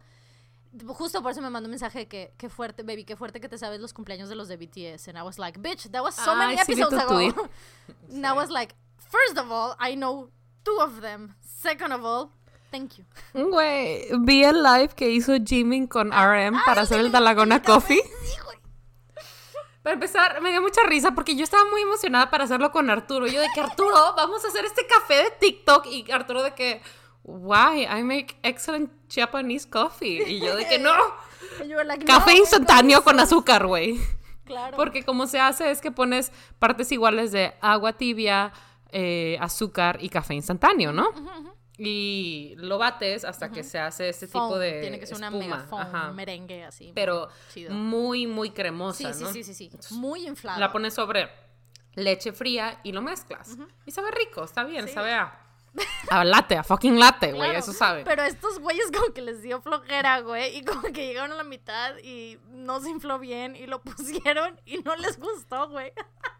Justo 0.86 1.22
por 1.22 1.32
eso 1.32 1.40
me 1.40 1.50
mandó 1.50 1.66
un 1.66 1.70
mensaje 1.70 2.00
de 2.00 2.08
que, 2.08 2.32
qué 2.36 2.48
fuerte, 2.48 2.82
baby, 2.82 3.04
qué 3.04 3.16
fuerte 3.16 3.40
que 3.40 3.48
te 3.48 3.56
sabes 3.58 3.80
los 3.80 3.92
cumpleaños 3.92 4.28
de 4.28 4.34
los 4.34 4.48
de 4.48 4.56
BTS. 4.56 5.08
And 5.08 5.18
I 5.18 5.22
was 5.22 5.38
like, 5.38 5.58
bitch, 5.60 5.90
that 5.90 6.02
was 6.02 6.14
so 6.14 6.32
Ay, 6.32 6.36
many 6.38 6.54
episodes 6.60 6.92
ago. 6.92 7.14
tweet. 7.14 7.34
And 8.12 8.26
I 8.26 8.32
was 8.32 8.50
like, 8.50 8.74
first 8.98 9.38
of 9.38 9.50
all, 9.50 9.74
I 9.80 9.94
know 9.96 10.28
two 10.64 10.78
of 10.80 11.00
them. 11.00 11.34
Second 11.40 11.92
of 11.92 12.04
all, 12.04 12.30
thank 12.70 12.98
you. 12.98 13.04
Güey, 13.32 14.08
vi 14.24 14.44
el 14.44 14.62
live 14.62 14.94
que 14.94 15.08
hizo 15.10 15.32
Jimin 15.42 15.86
con 15.86 16.10
RM 16.10 16.60
para 16.64 16.82
hacer 16.82 17.00
el 17.00 17.10
Dalagona 17.10 17.62
Coffee. 17.62 18.02
Sí, 18.24 18.36
güey. 18.44 18.56
Para 19.82 19.94
empezar, 19.94 20.40
me 20.42 20.50
dio 20.50 20.60
mucha 20.60 20.82
risa 20.84 21.12
porque 21.12 21.36
yo 21.36 21.44
estaba 21.44 21.64
muy 21.70 21.80
emocionada 21.82 22.28
para 22.28 22.42
hacerlo 22.44 22.72
con 22.72 22.90
Arturo. 22.90 23.28
Yo 23.28 23.40
de 23.40 23.48
que, 23.54 23.60
Arturo, 23.60 24.14
vamos 24.16 24.44
a 24.44 24.48
hacer 24.48 24.64
este 24.64 24.84
café 24.86 25.14
de 25.14 25.30
TikTok. 25.38 25.86
Y 25.86 26.10
Arturo 26.10 26.42
de 26.42 26.54
que, 26.54 26.82
why? 27.26 27.84
I 27.88 28.02
make 28.02 28.36
excellent 28.42 28.90
Japanese 29.08 29.68
coffee. 29.68 30.22
Y 30.26 30.40
yo 30.40 30.56
de 30.56 30.66
que, 30.66 30.78
no. 30.78 30.92
Like, 31.84 32.04
Café 32.04 32.32
"No, 32.32 32.38
instantáneo 32.38 33.02
con 33.02 33.18
azúcar, 33.20 33.66
güey. 33.66 33.98
Claro. 34.44 34.76
Porque 34.76 35.04
como 35.04 35.26
se 35.26 35.40
hace 35.40 35.70
es 35.70 35.80
que 35.80 35.90
pones 35.90 36.30
partes 36.58 36.92
iguales 36.92 37.32
de 37.32 37.54
agua 37.60 37.94
tibia, 37.94 38.52
eh, 38.90 39.36
azúcar 39.40 39.98
y 40.00 40.08
café 40.08 40.34
instantáneo, 40.34 40.92
¿no? 40.92 41.08
Y 41.78 42.54
lo 42.56 42.78
bates 42.78 43.24
hasta 43.24 43.50
que 43.50 43.62
se 43.62 43.78
hace 43.78 44.08
este 44.08 44.26
Foam, 44.26 44.48
tipo 44.48 44.58
de 44.58 44.80
Tiene 44.80 44.98
que 44.98 45.06
ser 45.06 45.16
una 45.18 45.26
espuma. 45.28 45.44
mega 45.44 45.60
foam, 45.66 45.80
Ajá. 45.82 46.12
merengue 46.12 46.64
así. 46.64 46.92
Pero 46.94 47.28
chido. 47.52 47.74
muy, 47.74 48.26
muy 48.26 48.50
cremosa, 48.50 49.12
sí, 49.12 49.24
¿no? 49.24 49.32
sí, 49.32 49.42
sí, 49.44 49.52
sí. 49.54 49.70
Muy 49.90 50.26
inflado. 50.26 50.58
La 50.58 50.72
pones 50.72 50.94
sobre 50.94 51.28
leche 51.94 52.32
fría 52.32 52.80
y 52.82 52.92
lo 52.92 53.02
mezclas. 53.02 53.56
Y 53.84 53.90
sabe 53.90 54.10
rico, 54.10 54.44
está 54.44 54.64
bien, 54.64 54.86
Sí. 54.88 54.94
sabe 54.94 55.12
a, 55.12 55.45
a 56.10 56.24
latte, 56.24 56.56
a 56.56 56.62
fucking 56.64 56.98
latte, 56.98 57.32
güey, 57.32 57.50
Claro, 57.50 57.58
eso 57.58 57.72
sabe. 57.72 58.04
Pero 58.04 58.22
estos 58.22 58.58
güeyes 58.58 58.90
como 58.92 59.12
que 59.12 59.22
les 59.22 59.42
dio 59.42 59.60
flojera, 59.60 60.20
güey. 60.20 60.56
Y 60.56 60.64
como 60.64 60.82
que 60.82 61.06
llegaron 61.06 61.32
a 61.32 61.36
la 61.36 61.44
mitad 61.44 61.96
y 61.98 62.38
no 62.50 62.80
se 62.80 62.90
infló 62.90 63.18
bien 63.18 63.56
y 63.56 63.66
lo 63.66 63.80
pusieron 63.82 64.60
y 64.64 64.78
no 64.78 64.96
les 64.96 65.18
gustó, 65.18 65.68
güey. 65.68 65.92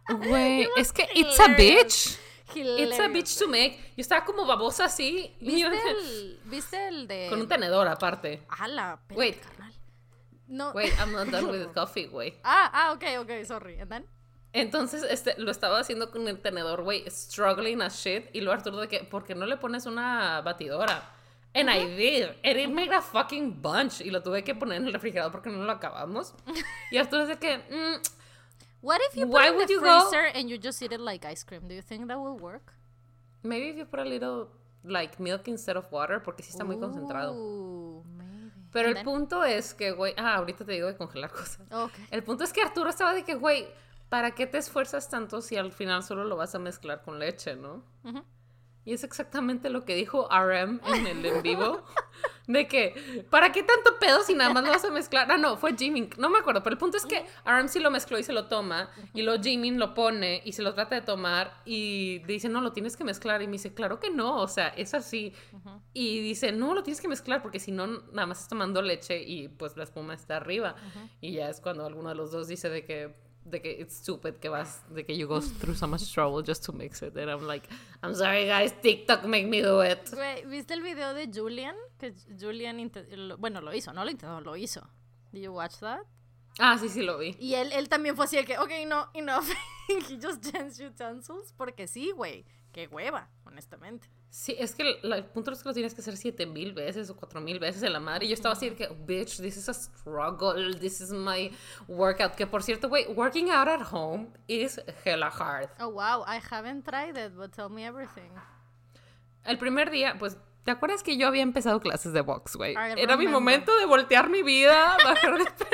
Güey, 0.08 0.68
es 0.76 0.92
que 0.92 1.08
it's 1.14 1.38
a 1.40 1.46
hilarious. 1.46 1.58
bitch. 1.84 2.18
It's 2.48 2.54
a 2.54 2.58
Hilarious, 2.60 3.12
bitch 3.12 3.38
to 3.38 3.48
make. 3.48 3.76
Yo 3.96 4.02
estaba 4.02 4.24
como 4.24 4.46
babosa 4.46 4.84
así. 4.84 5.34
y 5.40 5.60
yo- 5.60 5.68
¿Viste 5.70 5.90
el, 5.90 6.40
¿Viste 6.44 6.88
el 6.88 7.08
de...? 7.08 7.26
Con 7.28 7.40
un 7.40 7.48
tenedor 7.48 7.88
aparte. 7.88 8.42
La... 8.68 8.94
espérate, 8.94 9.14
Wait. 9.14 9.40
carnal. 9.42 9.72
No. 10.46 10.70
Wait, 10.70 10.92
I'm 11.00 11.10
not 11.12 11.26
done 11.28 11.46
with 11.50 11.60
the 11.66 11.72
coffee, 11.72 12.06
güey. 12.06 12.34
Ah, 12.44 12.70
ah, 12.72 12.92
ok, 12.92 13.02
ok, 13.20 13.44
sorry. 13.44 13.80
And 13.80 13.90
then? 13.90 14.06
Entonces, 14.58 15.02
este, 15.08 15.34
lo 15.38 15.50
estaba 15.50 15.78
haciendo 15.80 16.10
con 16.10 16.26
el 16.28 16.40
tenedor, 16.40 16.82
güey, 16.82 17.04
struggling 17.10 17.82
as 17.82 17.96
shit. 18.02 18.26
Y 18.32 18.40
luego 18.40 18.54
Arturo 18.58 18.78
de 18.78 18.88
que, 18.88 19.00
¿por 19.04 19.24
qué 19.24 19.34
no 19.34 19.44
le 19.46 19.56
pones 19.58 19.84
una 19.86 20.40
batidora? 20.40 21.12
And 21.54 21.68
I 21.70 21.84
did. 21.94 22.28
And 22.44 22.58
it 22.58 22.68
made 22.70 22.94
a 22.94 23.02
fucking 23.02 23.60
bunch. 23.62 24.00
Y 24.00 24.10
lo 24.10 24.22
tuve 24.22 24.42
que 24.44 24.54
poner 24.54 24.78
en 24.80 24.86
el 24.86 24.92
refrigerador 24.92 25.30
porque 25.32 25.50
no 25.50 25.62
lo 25.64 25.72
acabamos. 25.72 26.34
Y 26.90 26.98
Arturo 26.98 27.26
de 27.26 27.36
que, 27.38 27.58
mm, 27.58 28.00
What 28.82 28.98
if 29.10 29.16
you 29.16 29.26
put 29.26 29.34
Why 29.34 29.46
it 29.46 29.50
in 29.50 29.56
would 29.56 29.66
the 29.66 29.72
you 29.74 29.80
go- 29.80 30.00
freezer 30.10 30.26
and 30.34 30.48
you 30.48 30.58
just 30.62 30.80
eat 30.82 30.92
it 30.92 31.00
like 31.00 31.26
ice 31.26 31.44
cream? 31.44 31.66
Do 31.68 31.74
you 31.74 31.82
think 31.82 32.06
that 32.08 32.18
will 32.18 32.38
work? 32.38 32.72
maybe 33.42 33.68
if 33.68 33.76
you 33.76 33.84
put 33.86 34.00
a 34.00 34.04
little, 34.04 34.48
like, 34.84 35.20
milk 35.22 35.46
instead 35.48 35.76
of 35.76 35.86
water, 35.92 36.20
porque 36.22 36.42
sí 36.42 36.50
está 36.50 36.64
muy 36.64 36.78
concentrado. 36.78 37.32
Maybe. 38.16 38.50
Pero 38.72 38.88
And 38.88 38.96
el 38.98 39.04
then? 39.04 39.04
punto 39.04 39.44
es 39.44 39.72
que, 39.74 39.92
güey, 39.92 40.14
ah, 40.16 40.34
ahorita 40.36 40.64
te 40.64 40.72
digo 40.72 40.88
de 40.88 40.96
congelar 40.96 41.30
cosas. 41.40 41.60
Ok. 41.70 41.92
El 42.10 42.22
punto 42.24 42.42
es 42.44 42.52
que 42.52 42.60
Arturo 42.62 42.90
estaba 42.90 43.14
de 43.14 43.22
que, 43.22 43.34
güey, 43.36 43.66
¿para 44.08 44.34
qué 44.34 44.46
te 44.46 44.58
esfuerzas 44.58 45.08
tanto 45.08 45.40
si 45.40 45.56
al 45.56 45.72
final 45.72 46.02
solo 46.02 46.24
lo 46.24 46.36
vas 46.36 46.54
a 46.54 46.58
mezclar 46.58 47.02
con 47.02 47.18
leche, 47.18 47.56
no? 47.56 47.84
Y 48.86 48.92
es 48.92 49.02
exactamente 49.02 49.68
lo 49.68 49.84
que 49.84 49.96
dijo 49.96 50.28
RM 50.30 50.80
en 50.94 51.06
el 51.08 51.26
en 51.26 51.42
vivo. 51.42 51.82
De 52.46 52.68
que, 52.68 53.26
¿para 53.28 53.50
qué 53.50 53.64
tanto 53.64 53.98
pedo 53.98 54.22
si 54.22 54.32
nada 54.32 54.54
más 54.54 54.62
lo 54.62 54.70
vas 54.70 54.84
a 54.84 54.92
mezclar? 54.92 55.28
Ah, 55.32 55.36
no, 55.36 55.56
fue 55.56 55.76
Jimin. 55.76 56.10
No 56.18 56.30
me 56.30 56.38
acuerdo, 56.38 56.62
pero 56.62 56.74
el 56.74 56.78
punto 56.78 56.96
es 56.96 57.04
que 57.04 57.26
RM 57.44 57.66
sí 57.66 57.80
lo 57.80 57.90
mezcló 57.90 58.16
y 58.16 58.22
se 58.22 58.32
lo 58.32 58.46
toma. 58.46 58.88
Y 59.12 59.22
luego 59.22 59.42
Jimin 59.42 59.80
lo 59.80 59.92
pone 59.92 60.40
y 60.44 60.52
se 60.52 60.62
lo 60.62 60.72
trata 60.72 60.94
de 60.94 61.00
tomar. 61.00 61.60
Y 61.64 62.20
dice, 62.20 62.48
no, 62.48 62.60
lo 62.60 62.72
tienes 62.72 62.96
que 62.96 63.02
mezclar. 63.02 63.42
Y 63.42 63.46
me 63.46 63.54
dice, 63.54 63.74
claro 63.74 63.98
que 63.98 64.10
no, 64.10 64.36
o 64.40 64.46
sea, 64.46 64.68
es 64.68 64.94
así. 64.94 65.34
Y 65.92 66.20
dice, 66.20 66.52
no, 66.52 66.72
lo 66.72 66.84
tienes 66.84 67.00
que 67.00 67.08
mezclar 67.08 67.42
porque 67.42 67.58
si 67.58 67.72
no, 67.72 67.88
nada 67.88 68.26
más 68.26 68.38
estás 68.38 68.50
tomando 68.50 68.80
leche 68.80 69.20
y 69.20 69.48
pues 69.48 69.76
la 69.76 69.82
espuma 69.82 70.14
está 70.14 70.36
arriba. 70.36 70.76
Y 71.20 71.32
ya 71.32 71.48
es 71.48 71.60
cuando 71.60 71.84
alguno 71.84 72.10
de 72.10 72.14
los 72.14 72.30
dos 72.30 72.46
dice 72.46 72.68
de 72.68 72.84
que 72.84 73.25
de 73.50 73.60
que 73.60 73.80
it's 73.80 73.96
stupid 73.96 74.34
que 74.34 74.48
vas 74.48 74.82
de 74.92 75.04
que 75.04 75.16
you 75.16 75.26
go 75.26 75.40
through 75.40 75.76
so 75.76 75.86
much 75.86 76.12
trouble 76.12 76.42
just 76.44 76.64
to 76.64 76.72
mix 76.72 77.00
it 77.02 77.16
and 77.16 77.30
I'm 77.30 77.46
like 77.46 77.68
I'm 78.02 78.14
sorry 78.14 78.46
guys 78.46 78.72
TikTok 78.82 79.24
make 79.24 79.46
me 79.46 79.62
do 79.62 79.82
it 79.82 80.10
¿viste 80.46 80.74
el 80.74 80.82
video 80.82 81.14
de 81.14 81.30
Julian? 81.32 81.76
Que 81.98 82.14
Julian, 82.38 82.90
bueno, 83.38 83.60
lo 83.60 83.72
hizo, 83.74 83.92
no 83.92 84.04
lo 84.04 84.10
intentó, 84.10 84.40
lo 84.40 84.56
hizo. 84.56 84.88
Did 85.32 85.42
you 85.42 85.52
watch 85.52 85.78
that? 85.80 86.00
Ah, 86.58 86.78
sí, 86.78 86.88
sí 86.88 87.02
lo 87.02 87.18
vi. 87.18 87.36
Y 87.38 87.54
él, 87.54 87.72
él 87.72 87.88
también 87.88 88.16
fue 88.16 88.24
así 88.24 88.36
de 88.36 88.44
que, 88.44 88.58
ok, 88.58 88.70
no, 88.86 89.10
enough. 89.14 89.48
He 89.88 90.18
just 90.20 90.42
changed 90.50 90.80
utensils. 90.80 91.52
Porque 91.56 91.86
sí, 91.86 92.12
güey. 92.12 92.44
Qué 92.72 92.88
hueva, 92.88 93.28
honestamente. 93.44 94.08
Sí, 94.36 94.54
es 94.58 94.74
que 94.74 94.82
el, 94.82 95.12
el, 95.14 95.24
punto 95.24 95.50
es 95.50 95.62
que 95.62 95.68
lo 95.70 95.72
tienes 95.72 95.94
que 95.94 96.02
hacer 96.02 96.14
siete 96.14 96.44
mil 96.44 96.74
veces 96.74 97.08
o 97.08 97.16
cuatro 97.16 97.40
mil 97.40 97.58
veces 97.58 97.82
en 97.82 97.94
la 97.94 98.00
madre. 98.00 98.26
Y 98.26 98.28
yo 98.28 98.34
estaba 98.34 98.52
así 98.52 98.68
de 98.68 98.76
que, 98.76 98.86
bitch, 98.88 99.38
this 99.40 99.56
is 99.56 99.66
a 99.70 99.72
struggle. 99.72 100.78
This 100.78 101.00
is 101.00 101.10
my 101.10 101.50
workout. 101.88 102.34
Que 102.34 102.46
por 102.46 102.62
cierto, 102.62 102.90
güey, 102.90 103.06
working 103.14 103.48
out 103.48 103.66
at 103.66 103.80
home 103.90 104.28
is 104.46 104.78
hella 105.06 105.30
hard. 105.30 105.70
Oh, 105.80 105.88
wow. 105.88 106.22
I 106.26 106.38
haven't 106.50 106.84
tried 106.84 107.16
it, 107.16 107.34
but 107.34 107.52
tell 107.52 107.70
me 107.70 107.86
everything. 107.86 108.30
El 109.42 109.56
primer 109.56 109.90
día, 109.90 110.16
pues 110.18 110.36
¿Te 110.66 110.72
acuerdas 110.72 111.04
que 111.04 111.16
yo 111.16 111.28
había 111.28 111.42
empezado 111.42 111.78
clases 111.78 112.12
de 112.12 112.22
box, 112.22 112.56
güey? 112.56 112.74
Era 112.96 113.16
mi 113.16 113.28
momento 113.28 113.74
de 113.78 113.86
voltear 113.86 114.28
mi 114.28 114.42
vida, 114.42 114.96
bajar 115.04 115.38
de 115.38 115.44
peso. 115.44 115.68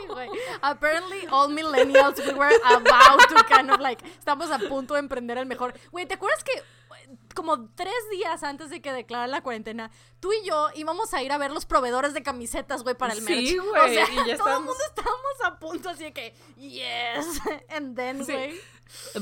Sí, 0.00 0.06
güey. 0.08 0.28
Apparently, 0.62 1.28
all 1.30 1.48
millennials, 1.48 2.18
we 2.18 2.34
were 2.34 2.52
about 2.64 3.20
to 3.28 3.44
kind 3.44 3.70
of 3.70 3.78
like, 3.78 4.04
estamos 4.04 4.50
a 4.50 4.58
punto 4.58 4.94
de 4.94 5.00
emprender 5.00 5.38
el 5.38 5.46
mejor. 5.46 5.72
Güey, 5.92 6.06
¿te 6.06 6.14
acuerdas 6.14 6.42
que 6.42 6.60
como 7.34 7.68
tres 7.74 7.92
días 8.10 8.42
antes 8.42 8.70
de 8.70 8.80
que 8.80 8.92
declararan 8.92 9.30
la 9.30 9.42
cuarentena, 9.42 9.90
tú 10.20 10.32
y 10.32 10.46
yo 10.46 10.68
íbamos 10.74 11.12
a 11.14 11.22
ir 11.22 11.32
a 11.32 11.38
ver 11.38 11.50
los 11.50 11.66
proveedores 11.66 12.14
de 12.14 12.22
camisetas, 12.22 12.82
güey, 12.82 12.94
para 12.96 13.12
el 13.12 13.22
merch. 13.22 13.46
Sí, 13.48 13.56
güey. 13.58 13.80
O 13.82 13.88
sea, 13.88 14.06
y 14.12 14.28
ya 14.28 14.36
todo 14.36 14.48
el 14.58 14.64
mundo 14.64 14.74
estábamos 14.88 15.44
a 15.44 15.58
punto 15.58 15.88
así 15.90 16.04
de 16.04 16.12
que, 16.12 16.34
yes. 16.56 17.40
And 17.68 17.96
then, 17.96 18.24
Sí. 18.24 18.32
güey. 18.32 18.60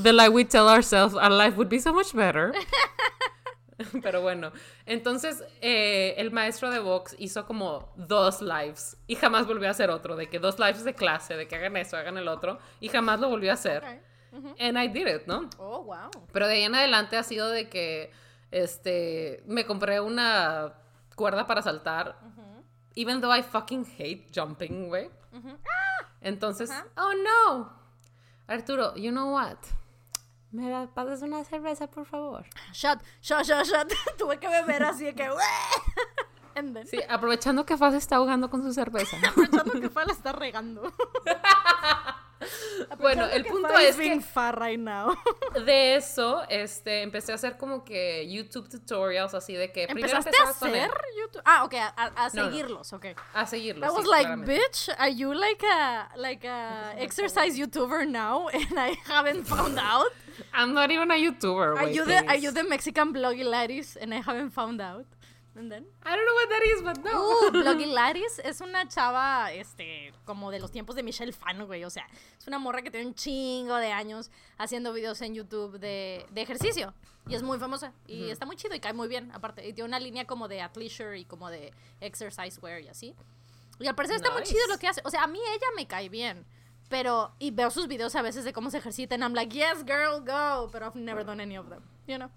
The 0.01 0.13
lie 0.13 0.29
we 0.29 0.45
tell 0.45 0.67
ourselves, 0.67 1.15
our 1.15 1.31
life 1.31 1.55
would 1.57 1.69
be 1.69 1.79
so 1.79 1.91
much 1.93 2.13
better. 2.13 2.53
Pero 4.01 4.21
bueno, 4.21 4.53
entonces 4.85 5.43
eh, 5.59 6.13
el 6.17 6.31
maestro 6.31 6.69
de 6.71 6.79
box 6.79 7.13
hizo 7.19 7.45
como 7.45 7.91
dos 7.97 8.41
lives 8.41 8.95
y 9.05 9.15
jamás 9.15 9.45
volvió 9.47 9.67
a 9.67 9.71
hacer 9.71 9.89
otro, 9.89 10.15
de 10.15 10.29
que 10.29 10.39
dos 10.39 10.59
lives 10.59 10.85
de 10.85 10.93
clase, 10.95 11.35
de 11.35 11.47
que 11.47 11.55
hagan 11.57 11.75
eso, 11.75 11.97
hagan 11.97 12.17
el 12.17 12.29
otro, 12.29 12.57
y 12.79 12.87
jamás 12.87 13.19
lo 13.19 13.27
volvió 13.27 13.51
a 13.51 13.55
hacer. 13.55 14.01
Ok. 14.37 14.59
And 14.61 14.77
I 14.77 14.87
did 14.87 15.07
it, 15.07 15.27
¿no? 15.27 15.49
Oh, 15.57 15.83
wow. 15.83 16.09
Pero 16.31 16.47
de 16.47 16.55
ahí 16.55 16.63
en 16.63 16.75
adelante 16.75 17.17
ha 17.17 17.23
sido 17.23 17.49
de 17.49 17.69
que, 17.69 18.11
este, 18.51 19.43
me 19.47 19.65
compré 19.65 19.99
una 20.01 20.73
cuerda 21.15 21.47
para 21.47 21.61
saltar, 21.61 22.17
even 22.95 23.21
though 23.21 23.33
I 23.35 23.43
fucking 23.43 23.85
hate 23.97 24.27
jumping, 24.33 24.87
güey. 24.89 25.09
Entonces, 26.21 26.71
Ajá. 26.71 26.85
oh 26.97 27.11
no, 27.23 27.73
Arturo, 28.47 28.95
you 28.95 29.11
know 29.11 29.33
what? 29.33 29.57
¿Me 30.51 30.69
da- 30.69 30.87
pasas 30.93 31.21
una 31.21 31.43
cerveza, 31.43 31.87
por 31.87 32.05
favor? 32.05 32.45
Shot, 32.71 32.99
shot, 33.21 33.43
shot, 33.43 33.65
shot. 33.65 33.91
Tuve 34.17 34.39
que 34.39 34.47
beber 34.47 34.83
así 34.83 35.03
de 35.05 35.13
que, 35.15 35.29
Sí, 36.85 36.99
aprovechando 37.09 37.65
que 37.65 37.75
Faz 37.75 37.93
está 37.95 38.15
ahogando 38.15 38.49
con 38.49 38.63
su 38.63 38.71
cerveza. 38.71 39.17
aprovechando 39.27 39.73
que 39.73 39.89
Fa 39.89 40.05
la 40.05 40.13
está 40.13 40.31
regando. 40.31 40.83
Bueno, 42.99 43.25
el 43.25 43.45
punto 43.45 43.77
es 43.77 43.95
que 43.95 44.21
far 44.21 44.59
right 44.59 44.79
now. 44.79 45.15
de 45.65 45.95
eso, 45.95 46.43
este, 46.49 47.01
empecé 47.01 47.31
a 47.31 47.35
hacer 47.35 47.57
como 47.57 47.83
que 47.83 48.27
YouTube 48.29 48.69
tutorials 48.69 49.33
así 49.33 49.53
de 49.53 49.71
que 49.71 49.87
primero 49.87 50.07
¿Empezaste 50.17 50.37
a 50.41 50.49
hacer 50.49 50.91
YouTube? 51.19 51.41
Ah, 51.45 51.63
ok, 51.63 51.73
a, 51.75 51.93
a- 52.15 52.29
No, 52.33 52.45
seguirlos, 52.45 52.93
ok. 52.93 53.05
a 53.33 53.45
seguirlos. 53.45 53.89
I 53.89 53.91
was 53.93 54.03
sí, 54.05 54.09
like, 54.11 54.25
claramente. 54.25 54.53
bitch, 54.59 54.89
are 54.97 55.11
you 55.13 55.33
like 55.33 55.63
a 55.65 56.09
like 56.17 56.45
a 56.47 56.93
exercise 56.97 57.57
YouTuber 57.57 58.07
now 58.07 58.47
and 58.53 58.77
I 58.79 58.95
haven't 59.07 59.45
found 59.45 59.77
out? 59.79 60.11
I'm 60.53 60.73
not 60.73 60.91
even 60.91 61.11
a 61.11 61.15
YouTuber, 61.15 61.77
Are 61.77 61.85
güey, 61.87 61.95
you 61.95 62.05
the 62.05 62.17
are 62.17 62.23
please. 62.25 62.43
you 62.43 62.51
the 62.51 62.63
Mexican 62.63 63.13
Blogilaris 63.13 63.95
and 63.99 64.13
I 64.13 64.17
haven't 64.21 64.51
found 64.51 64.81
out? 64.81 65.05
And 65.57 65.71
then 65.71 65.85
I 66.03 66.09
don't 66.15 66.25
know 66.25 66.35
what 66.35 66.49
that 66.49 66.63
is, 66.65 66.81
but 66.83 66.97
no. 67.03 67.47
Uh, 67.47 67.51
Blogilaris 67.63 68.39
es 68.43 68.59
una 68.59 68.87
chava, 68.89 69.53
este, 69.53 70.11
como 70.25 70.51
de 70.51 70.59
los 70.59 70.69
tiempos 70.71 70.95
de 70.95 71.03
Michelle 71.03 71.31
Fan, 71.31 71.65
güey. 71.65 71.83
O 71.85 71.89
sea, 71.89 72.05
es 72.37 72.45
una 72.47 72.59
morra 72.59 72.81
que 72.81 72.91
tiene 72.91 73.07
un 73.07 73.15
chingo 73.15 73.75
de 73.77 73.91
años 73.93 74.31
haciendo 74.57 74.91
videos 74.91 75.21
en 75.21 75.33
YouTube 75.33 75.79
de, 75.79 76.25
de 76.29 76.41
ejercicio. 76.41 76.93
Y 77.27 77.35
es 77.35 77.41
muy 77.41 77.57
famosa. 77.57 77.93
Y 78.05 78.29
está 78.29 78.45
muy 78.45 78.55
chido 78.57 78.75
y 78.75 78.79
cae 78.81 78.93
muy 78.93 79.07
bien, 79.07 79.31
aparte. 79.33 79.65
Y 79.67 79.71
tiene 79.73 79.87
una 79.87 79.99
línea 79.99 80.25
como 80.27 80.47
de 80.47 80.61
athleisure 80.61 81.17
y 81.19 81.25
como 81.25 81.49
de 81.49 81.73
exercise 82.01 82.59
wear 82.61 82.81
y 82.81 82.89
así. 82.89 83.15
Y 83.79 83.87
al 83.87 83.95
parecer 83.95 84.17
está 84.17 84.31
muy 84.31 84.41
Nice. 84.41 84.53
chido 84.53 84.67
lo 84.67 84.77
que 84.77 84.87
hace. 84.87 85.01
O 85.05 85.09
sea, 85.09 85.23
a 85.23 85.27
mí 85.27 85.39
ella 85.39 85.67
me 85.75 85.87
cae 85.87 86.09
bien. 86.09 86.45
Pero, 86.89 87.33
y 87.39 87.49
veo 87.49 87.71
sus 87.71 87.87
videos 87.87 88.13
a 88.15 88.21
veces 88.21 88.43
de 88.43 88.53
cómo 88.53 88.69
se 88.69 88.77
ejercita, 88.77 89.15
and 89.15 89.23
I'm 89.23 89.33
like, 89.33 89.51
yes, 89.55 89.83
girl, 89.85 90.19
go. 90.19 90.69
But 90.71 90.83
I've 90.83 90.95
never 90.99 91.23
done 91.25 91.41
any 91.41 91.57
of 91.57 91.67
them, 91.69 91.81
you 92.07 92.17
know? 92.17 92.29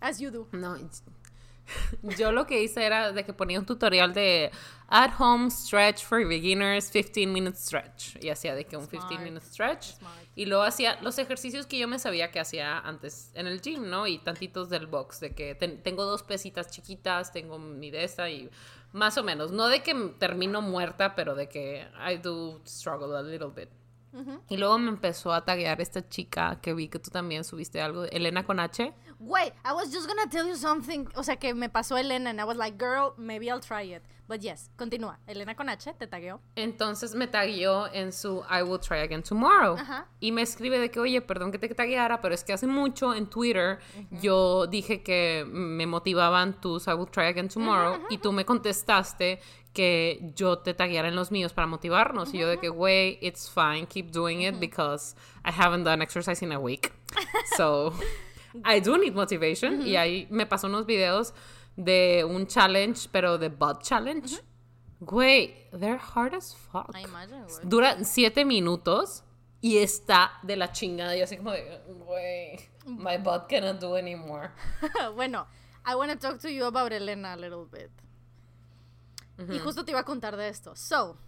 As 0.00 0.18
you 0.18 0.30
do. 0.30 0.48
No, 0.52 0.76
it's- 0.76 1.02
yo 2.18 2.32
lo 2.32 2.46
que 2.46 2.62
hice 2.62 2.84
era 2.84 3.12
de 3.12 3.24
que 3.24 3.32
ponía 3.32 3.58
un 3.58 3.66
tutorial 3.66 4.12
de 4.14 4.50
at 4.88 5.10
home 5.18 5.50
stretch 5.50 6.04
for 6.04 6.24
beginners 6.26 6.90
15 6.90 7.26
minute 7.26 7.56
stretch 7.56 8.16
y 8.22 8.28
hacía 8.30 8.54
de 8.54 8.64
que 8.64 8.76
un 8.76 8.86
15 8.86 9.06
Smart. 9.08 9.22
minute 9.22 9.44
stretch 9.46 9.84
Smart. 9.98 10.16
y 10.36 10.46
luego 10.46 10.62
hacía 10.62 10.98
los 11.02 11.18
ejercicios 11.18 11.66
que 11.66 11.78
yo 11.78 11.88
me 11.88 11.98
sabía 11.98 12.30
que 12.30 12.38
hacía 12.40 12.78
antes 12.78 13.30
en 13.34 13.46
el 13.46 13.60
gym, 13.60 13.88
¿no? 13.90 14.06
Y 14.06 14.18
tantitos 14.18 14.68
del 14.70 14.86
box 14.86 15.20
de 15.20 15.34
que 15.34 15.54
ten- 15.54 15.82
tengo 15.82 16.04
dos 16.04 16.22
pesitas 16.22 16.70
chiquitas, 16.70 17.32
tengo 17.32 17.58
mi 17.58 17.90
de 17.90 18.04
esta 18.04 18.30
y 18.30 18.48
más 18.92 19.18
o 19.18 19.24
menos, 19.24 19.50
no 19.50 19.66
de 19.68 19.82
que 19.82 19.94
termino 20.18 20.62
muerta, 20.62 21.14
pero 21.14 21.34
de 21.34 21.48
que 21.48 21.86
I 22.08 22.18
do 22.18 22.60
struggle 22.66 23.16
a 23.16 23.22
little 23.22 23.50
bit. 23.54 23.68
Y 24.48 24.56
luego 24.56 24.78
me 24.78 24.88
empezó 24.88 25.30
a 25.34 25.44
taguear 25.44 25.78
esta 25.82 26.08
chica 26.08 26.58
que 26.62 26.72
vi 26.72 26.88
que 26.88 26.98
tú 26.98 27.10
también 27.10 27.44
subiste 27.44 27.82
algo, 27.82 28.04
Elena 28.04 28.46
con 28.46 28.58
H. 28.60 28.94
Wait, 29.18 29.52
I 29.64 29.72
was 29.72 29.90
just 29.92 30.06
gonna 30.06 30.28
tell 30.28 30.46
you 30.46 30.56
something. 30.56 31.08
O 31.16 31.22
sea, 31.22 31.36
que 31.36 31.54
me 31.54 31.68
pasó 31.68 31.96
Elena 31.98 32.30
and 32.30 32.40
I 32.40 32.44
was 32.44 32.56
like, 32.56 32.76
girl, 32.76 33.14
maybe 33.16 33.50
I'll 33.50 33.60
try 33.60 33.82
it. 33.82 34.02
But 34.28 34.40
yes, 34.40 34.70
continúa. 34.76 35.18
Elena 35.28 35.54
con 35.54 35.68
H, 35.68 35.94
te 35.98 36.06
tagueó. 36.06 36.40
Entonces 36.56 37.14
me 37.14 37.28
tagueó 37.28 37.88
en 37.92 38.12
su 38.12 38.42
I 38.50 38.62
will 38.62 38.80
try 38.80 38.98
again 38.98 39.22
tomorrow. 39.22 39.76
Ajá. 39.78 40.08
Y 40.20 40.32
me 40.32 40.42
escribe 40.42 40.78
de 40.78 40.90
que, 40.90 40.98
oye, 40.98 41.20
perdón 41.20 41.52
que 41.52 41.58
te 41.58 41.68
tagueara, 41.68 42.20
pero 42.20 42.34
es 42.34 42.42
que 42.42 42.52
hace 42.52 42.66
mucho 42.66 43.14
en 43.14 43.28
Twitter 43.28 43.78
yo 44.10 44.66
dije 44.66 45.02
que 45.02 45.44
me 45.48 45.86
motivaban 45.86 46.60
tus 46.60 46.88
I 46.88 46.94
will 46.94 47.08
try 47.08 47.26
again 47.26 47.48
tomorrow 47.48 48.00
y 48.10 48.18
tú 48.18 48.32
me 48.32 48.44
contestaste 48.44 49.40
que 49.72 50.32
yo 50.34 50.58
te 50.58 50.74
tagueara 50.74 51.06
en 51.08 51.14
los 51.14 51.30
míos 51.30 51.52
para 51.52 51.66
motivarnos. 51.68 52.34
Y 52.34 52.38
yo 52.38 52.48
de 52.48 52.58
que, 52.58 52.68
güey, 52.68 53.18
it's 53.20 53.48
fine, 53.48 53.86
keep 53.86 54.10
doing 54.10 54.42
it 54.42 54.58
because 54.58 55.14
I 55.44 55.52
haven't 55.52 55.84
done 55.84 56.02
exercise 56.02 56.42
in 56.44 56.50
a 56.52 56.58
week. 56.58 56.92
So 57.56 57.92
I 58.64 58.80
do 58.80 58.98
need 58.98 59.14
motivation. 59.14 59.86
Y 59.86 59.96
ahí 59.96 60.26
me 60.30 60.46
pasó 60.46 60.66
unos 60.66 60.86
videos 60.86 61.34
de 61.76 62.24
un 62.24 62.46
challenge, 62.46 63.08
pero 63.12 63.38
de 63.38 63.48
butt 63.48 63.82
challenge. 63.82 64.40
Güey, 65.00 65.68
they're 65.72 65.98
hard 65.98 66.34
as 66.34 66.54
fuck. 66.54 66.94
I 66.94 67.02
imagine, 67.02 67.44
güey. 67.44 67.60
Dura 67.64 68.04
siete 68.04 68.44
minutos 68.44 69.22
y 69.60 69.78
está 69.78 70.32
de 70.42 70.56
la 70.56 70.72
chingada. 70.72 71.16
Y 71.16 71.20
así 71.20 71.36
como 71.36 71.52
de, 71.52 71.80
güey, 72.06 72.58
my 72.86 73.18
butt 73.18 73.48
cannot 73.48 73.80
do 73.80 73.96
anymore. 73.96 74.50
bueno, 75.14 75.46
I 75.84 75.94
want 75.94 76.10
to 76.12 76.18
talk 76.18 76.40
to 76.40 76.48
you 76.48 76.64
about 76.64 76.92
Elena 76.92 77.34
a 77.34 77.36
little 77.36 77.66
bit. 77.70 77.90
Y 79.38 79.58
justo 79.58 79.84
te 79.84 79.90
iba 79.90 80.00
a 80.00 80.04
contar 80.04 80.36
de 80.36 80.48
esto. 80.48 80.74
So, 80.74 81.18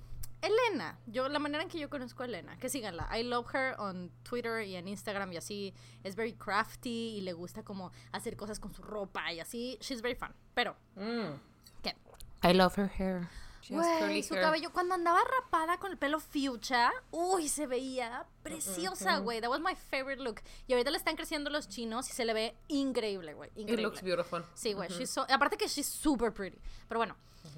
Elena, 0.40 0.98
yo 1.06 1.28
la 1.28 1.38
manera 1.38 1.62
en 1.64 1.68
que 1.68 1.78
yo 1.78 1.90
conozco 1.90 2.22
a 2.22 2.26
Elena, 2.26 2.56
que 2.58 2.68
síganla. 2.68 3.08
I 3.18 3.22
love 3.24 3.46
her 3.54 3.74
on 3.78 4.10
Twitter 4.22 4.62
y 4.64 4.76
en 4.76 4.86
Instagram 4.88 5.32
y 5.32 5.36
así. 5.36 5.74
Es 6.04 6.14
very 6.14 6.34
crafty 6.34 7.16
y 7.16 7.20
le 7.22 7.32
gusta 7.32 7.62
como 7.64 7.90
hacer 8.12 8.36
cosas 8.36 8.60
con 8.60 8.72
su 8.72 8.82
ropa 8.82 9.32
y 9.32 9.40
así. 9.40 9.78
She's 9.80 10.00
very 10.02 10.14
fun. 10.14 10.32
Pero, 10.54 10.76
Mm. 10.94 11.34
¿qué? 11.82 11.96
I 12.42 12.52
love 12.54 12.78
her 12.78 12.88
hair. 12.98 13.28
Güey, 13.70 14.22
su 14.22 14.32
hair. 14.34 14.42
cabello, 14.44 14.72
cuando 14.72 14.94
andaba 14.94 15.20
rapada 15.42 15.76
con 15.78 15.90
el 15.90 15.98
pelo 15.98 16.20
fuchsia, 16.20 16.90
uy, 17.10 17.48
se 17.48 17.66
veía 17.66 18.24
preciosa, 18.42 19.18
güey. 19.18 19.40
That 19.42 19.50
was 19.50 19.60
my 19.60 19.74
favorite 19.74 20.22
look. 20.22 20.40
Y 20.66 20.72
ahorita 20.72 20.90
le 20.90 20.96
están 20.96 21.16
creciendo 21.16 21.50
los 21.50 21.68
chinos 21.68 22.08
y 22.08 22.12
se 22.12 22.24
le 22.24 22.32
ve 22.32 22.56
increíble, 22.68 23.34
güey. 23.34 23.50
It 23.56 23.78
looks 23.80 24.00
beautiful. 24.02 24.42
Sí, 24.54 24.72
güey. 24.72 24.88
she's 24.88 25.10
so- 25.10 25.26
aparte 25.28 25.56
que 25.58 25.66
she's 25.68 25.86
super 25.86 26.32
pretty. 26.32 26.58
Pero 26.88 26.98
bueno, 27.00 27.16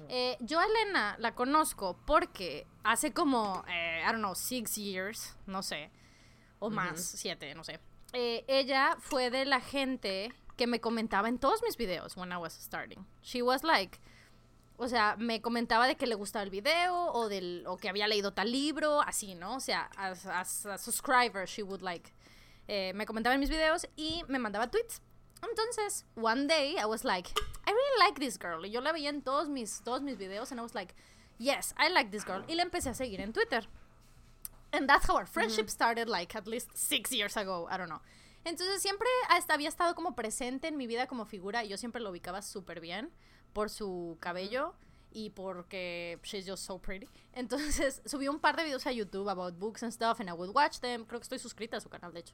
eh, 0.09 0.37
yo 0.39 0.59
a 0.59 0.65
Elena 0.65 1.15
la 1.19 1.33
conozco 1.35 1.97
porque 2.05 2.65
hace 2.83 3.13
como, 3.13 3.63
eh, 3.67 4.01
I 4.01 4.11
don't 4.11 4.19
know, 4.19 4.35
six 4.35 4.75
years, 4.75 5.35
no 5.45 5.61
sé, 5.61 5.91
o 6.59 6.69
más, 6.69 7.01
siete, 7.01 7.53
no 7.55 7.63
sé. 7.63 7.79
Eh, 8.13 8.43
ella 8.47 8.97
fue 8.99 9.29
de 9.29 9.45
la 9.45 9.61
gente 9.61 10.33
que 10.57 10.67
me 10.67 10.79
comentaba 10.79 11.29
en 11.29 11.39
todos 11.39 11.61
mis 11.63 11.77
videos 11.77 12.17
when 12.17 12.31
I 12.31 12.37
was 12.37 12.53
starting. 12.53 13.05
She 13.21 13.41
was 13.41 13.63
like, 13.63 13.99
o 14.77 14.87
sea, 14.87 15.15
me 15.17 15.41
comentaba 15.41 15.87
de 15.87 15.95
que 15.95 16.07
le 16.07 16.15
gustaba 16.15 16.43
el 16.43 16.49
video 16.49 17.11
o 17.13 17.29
del 17.29 17.63
o 17.67 17.77
que 17.77 17.89
había 17.89 18.07
leído 18.07 18.33
tal 18.33 18.51
libro, 18.51 19.01
así, 19.01 19.35
¿no? 19.35 19.55
O 19.55 19.59
sea, 19.59 19.89
as, 19.95 20.25
as 20.25 20.65
a 20.65 20.77
subscriber, 20.77 21.47
she 21.47 21.63
would 21.63 21.81
like 21.81 22.11
eh, 22.67 22.93
me 22.93 23.05
comentaba 23.05 23.33
en 23.33 23.39
mis 23.39 23.49
videos 23.49 23.87
y 23.95 24.23
me 24.27 24.39
mandaba 24.39 24.69
tweets. 24.69 25.01
Entonces, 25.41 26.05
one 26.15 26.47
day 26.47 26.75
I 26.77 26.85
was 26.85 27.03
like, 27.03 27.29
I 27.65 27.71
really 27.71 27.99
like 27.99 28.19
this 28.19 28.37
girl. 28.37 28.65
Y 28.65 28.71
yo 28.71 28.81
la 28.81 28.91
veía 28.91 29.09
en 29.09 29.21
todos 29.21 29.49
mis 29.49 29.81
todos 29.83 30.01
mis 30.01 30.17
videos 30.17 30.51
and 30.51 30.59
I 30.59 30.63
was 30.63 30.75
like, 30.75 30.93
yes, 31.37 31.73
I 31.77 31.89
like 31.89 32.11
this 32.11 32.25
girl. 32.25 32.43
Y 32.47 32.55
la 32.55 32.63
empecé 32.63 32.89
a 32.89 32.93
seguir 32.93 33.19
en 33.21 33.33
Twitter. 33.33 33.67
And 34.73 34.87
that's 34.87 35.05
how 35.05 35.15
our 35.15 35.25
friendship 35.25 35.69
started, 35.69 36.07
like 36.07 36.35
at 36.35 36.47
least 36.47 36.69
six 36.75 37.11
years 37.11 37.35
ago. 37.35 37.67
I 37.69 37.77
don't 37.77 37.89
know. 37.89 38.01
Entonces 38.43 38.81
siempre 38.81 39.07
hasta 39.29 39.53
había 39.53 39.69
estado 39.69 39.93
como 39.95 40.15
presente 40.15 40.67
en 40.67 40.77
mi 40.77 40.87
vida 40.87 41.07
como 41.07 41.25
figura 41.25 41.63
y 41.63 41.69
yo 41.69 41.77
siempre 41.77 42.01
lo 42.01 42.09
ubicaba 42.09 42.41
súper 42.41 42.79
bien 42.79 43.11
por 43.53 43.69
su 43.69 44.17
cabello 44.19 44.73
y 45.11 45.29
porque 45.31 46.19
she's 46.23 46.47
just 46.47 46.63
so 46.63 46.79
pretty. 46.79 47.07
Entonces 47.33 48.01
subí 48.05 48.27
un 48.27 48.39
par 48.39 48.55
de 48.55 48.63
videos 48.63 48.87
a 48.87 48.91
YouTube 48.91 49.29
about 49.29 49.59
books 49.59 49.83
and 49.83 49.91
stuff 49.91 50.19
and 50.19 50.29
I 50.29 50.33
would 50.33 50.55
watch 50.55 50.79
them. 50.79 51.05
Creo 51.05 51.19
que 51.19 51.25
estoy 51.25 51.39
suscrita 51.39 51.77
a 51.77 51.81
su 51.81 51.89
canal, 51.89 52.13
de 52.13 52.21
hecho. 52.21 52.33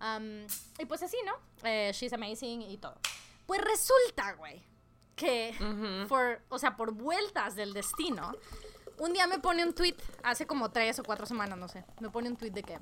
Um, 0.00 0.46
y 0.78 0.84
pues 0.84 1.02
así, 1.02 1.16
¿no? 1.24 1.32
Eh, 1.64 1.90
she's 1.92 2.12
amazing 2.12 2.62
y 2.62 2.76
todo. 2.76 2.94
Pues 3.48 3.62
resulta, 3.62 4.34
güey, 4.34 4.62
que, 5.16 5.54
for, 6.06 6.42
o 6.50 6.58
sea, 6.58 6.76
por 6.76 6.92
vueltas 6.92 7.56
del 7.56 7.72
destino, 7.72 8.30
un 8.98 9.14
día 9.14 9.26
me 9.26 9.38
pone 9.38 9.64
un 9.64 9.72
tweet, 9.72 9.96
hace 10.22 10.46
como 10.46 10.70
tres 10.70 10.98
o 10.98 11.02
cuatro 11.02 11.24
semanas, 11.24 11.58
no 11.58 11.66
sé, 11.66 11.82
me 11.98 12.10
pone 12.10 12.28
un 12.28 12.36
tweet 12.36 12.50
de 12.50 12.62
que... 12.62 12.78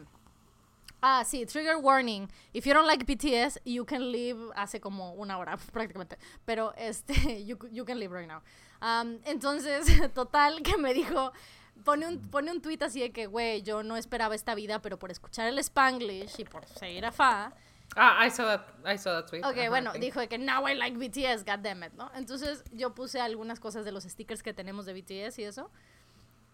Ah, 1.01 1.23
sí, 1.25 1.47
trigger 1.47 1.77
warning. 1.77 2.29
If 2.53 2.67
you 2.67 2.75
don't 2.75 2.89
like 2.89 3.05
BTS, 3.05 3.61
you 3.65 3.85
can 3.85 4.11
leave 4.11 4.41
hace 4.57 4.81
como 4.81 5.13
una 5.13 5.39
hora 5.39 5.57
prácticamente. 5.73 6.19
Pero 6.45 6.75
este, 6.77 7.45
you, 7.47 7.57
you 7.71 7.85
can 7.85 8.01
leave 8.01 8.13
right 8.13 8.27
now. 8.27 8.43
Um, 8.83 9.21
entonces, 9.25 9.87
total, 10.15 10.65
que 10.65 10.77
me 10.79 10.95
dijo, 10.95 11.33
pone 11.85 12.09
un, 12.09 12.19
pone 12.29 12.51
un 12.51 12.61
tweet 12.61 12.79
así 12.81 12.99
de 12.99 13.13
que, 13.13 13.27
güey, 13.27 13.63
yo 13.63 13.85
no 13.85 13.97
esperaba 13.97 14.35
esta 14.35 14.57
vida, 14.57 14.83
pero 14.83 14.99
por 14.99 15.13
escuchar 15.13 15.47
el 15.47 15.61
Spanglish 15.61 16.41
y 16.41 16.45
por 16.45 16.67
seguir 16.67 17.07
a 17.07 17.13
Fa. 17.13 17.53
Ah, 17.97 18.25
I 18.27 18.31
saw 18.31 18.45
that, 18.45 18.67
I 18.85 18.99
saw 18.99 19.15
that 19.15 19.27
tweet. 19.27 19.43
Ok, 19.45 19.69
bueno, 19.69 19.93
dijo 19.95 20.21
de 20.21 20.29
que 20.29 20.39
now 20.39 20.69
I 20.69 20.75
like 20.75 20.97
BTS, 20.99 21.45
goddammit, 21.45 21.95
¿no? 21.95 22.11
Entonces 22.15 22.63
yo 22.73 22.95
puse 22.95 23.21
algunas 23.21 23.59
cosas 23.59 23.85
de 23.85 23.93
los 23.93 24.05
stickers 24.05 24.43
que 24.43 24.53
tenemos 24.53 24.85
de 24.85 24.93
BTS 24.93 25.39
y 25.39 25.45
eso. 25.45 25.71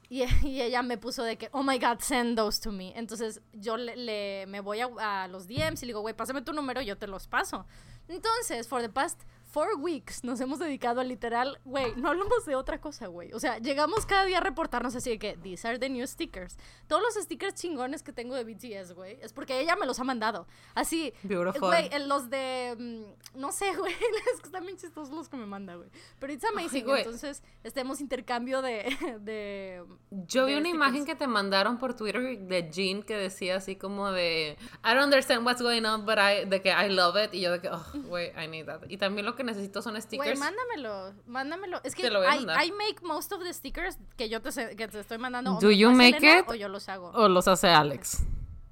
Y, 0.09 0.23
y, 0.47 0.61
ella 0.61 0.83
me 0.83 0.99
puso 0.99 1.25
de 1.25 1.37
que, 1.37 1.49
oh 1.53 1.63
my 1.63 1.79
god, 1.79 1.99
send 1.99 2.37
those 2.37 2.61
to 2.61 2.71
me. 2.71 2.93
Entonces 2.97 3.41
yo 3.53 3.77
le, 3.77 3.97
le 3.97 4.47
me 4.47 4.61
voy 4.61 4.81
a, 4.81 4.89
a, 4.99 5.29
los 5.29 5.49
DMs 5.49 5.83
y 5.83 5.87
le 5.87 5.91
digo, 5.91 6.01
güey, 6.01 6.15
pásame 6.15 6.43
tu 6.43 6.53
número 6.53 6.81
yo 6.81 6.97
te 6.97 7.09
los 7.09 7.27
paso. 7.27 7.67
Entonces, 8.09 8.69
for 8.69 8.81
the 8.83 8.89
past 8.89 9.23
four 9.53 9.77
weeks 9.79 10.25
nos 10.25 10.41
hemos 10.41 10.59
dedicado 10.59 11.01
a 11.01 11.05
literal, 11.05 11.61
güey, 11.65 11.95
no 11.97 12.09
hablamos 12.09 12.47
de 12.47 12.57
otra 12.57 12.81
cosa, 12.81 13.07
güey. 13.07 13.33
O 13.35 13.39
sea, 13.39 13.59
llegamos 13.59 14.07
cada 14.07 14.25
día 14.25 14.39
a 14.39 14.41
reportarnos 14.41 14.97
así 14.97 15.11
de 15.11 15.19
que, 15.19 15.37
these 15.37 15.69
are 15.69 15.79
the 15.79 15.91
new 15.91 16.07
stickers. 16.07 16.57
Todos 16.87 17.03
los 17.03 17.23
stickers 17.23 17.55
chingones 17.55 18.03
que 18.03 18.13
tengo 18.13 18.35
de 18.35 18.45
BTS, 18.45 18.95
güey, 18.95 19.19
es 19.21 19.33
porque 19.35 19.61
ella 19.61 19.77
me 19.77 19.85
los 19.85 20.01
ha 20.01 20.05
mandado. 20.05 20.47
Así, 20.75 21.13
güey, 21.23 21.91
los 22.07 22.31
de, 22.31 22.75
mm, 22.79 23.39
no 23.39 23.53
sé, 23.53 23.73
güey, 23.77 23.93
es 23.93 24.41
que 24.41 24.47
están 24.47 24.65
bien 24.65 24.79
chistosos 24.79 25.15
los 25.15 25.29
que 25.29 25.37
me 25.37 25.47
manda, 25.47 25.75
güey. 25.75 25.91
Pero 26.19 26.33
it's 26.33 26.45
amazing, 26.45 26.85
Ay, 26.89 27.03
entonces, 27.03 27.43
estemos 27.63 28.01
intercambio 28.01 28.63
de, 28.63 28.85
de 29.21 29.85
Yo 30.11 30.47
vi 30.47 30.55
una 30.55 30.71
imagen 30.71 31.05
que 31.05 31.15
te 31.15 31.27
mandaron 31.27 31.79
por 31.79 31.95
Twitter 31.95 32.39
de 32.39 32.71
Jean 32.71 33.03
que 33.03 33.17
decía 33.17 33.57
así 33.57 33.77
como 33.77 34.13
de, 34.13 34.57
I 34.83 34.95
don't 34.95 35.05
understand 35.05 35.45
what's 35.45 35.61
going 35.61 35.85
on, 35.85 36.07
but 36.07 36.17
I, 36.17 36.47
de 36.47 36.63
que 36.63 36.71
I 36.71 36.89
love 36.89 37.17
it. 37.23 37.35
Y 37.35 37.43
yo 37.43 37.53
de 37.53 37.61
que, 37.61 37.69
oh, 37.69 37.85
güey, 38.07 38.31
I 38.31 38.49
need 38.49 38.65
that. 38.65 38.89
Y 38.89 38.97
también 38.97 39.27
lo 39.27 39.35
que 39.35 39.42
necesito 39.43 39.83
son 39.83 40.01
stickers. 40.01 40.39
Güey, 40.39 40.39
mándamelo, 40.39 41.15
mándamelo. 41.27 41.81
Es 41.85 41.95
que 41.95 42.07
I, 42.07 42.67
I, 42.67 42.73
make 42.73 42.97
most 43.03 43.33
of 43.33 43.43
the 43.43 43.53
stickers 43.53 43.99
que 44.17 44.29
yo 44.29 44.41
te, 44.41 44.77
que 44.77 44.89
te 44.89 45.01
estoy 45.01 45.19
mandando. 45.19 45.59
Do 45.61 45.71
you 45.71 45.91
make 45.91 46.19
it? 46.19 46.49
O 46.49 46.55
yo 46.55 46.69
los 46.69 46.89
hago. 46.89 47.11
O 47.15 47.29
los 47.29 47.49
hace 47.49 47.69
Alex. 47.69 48.23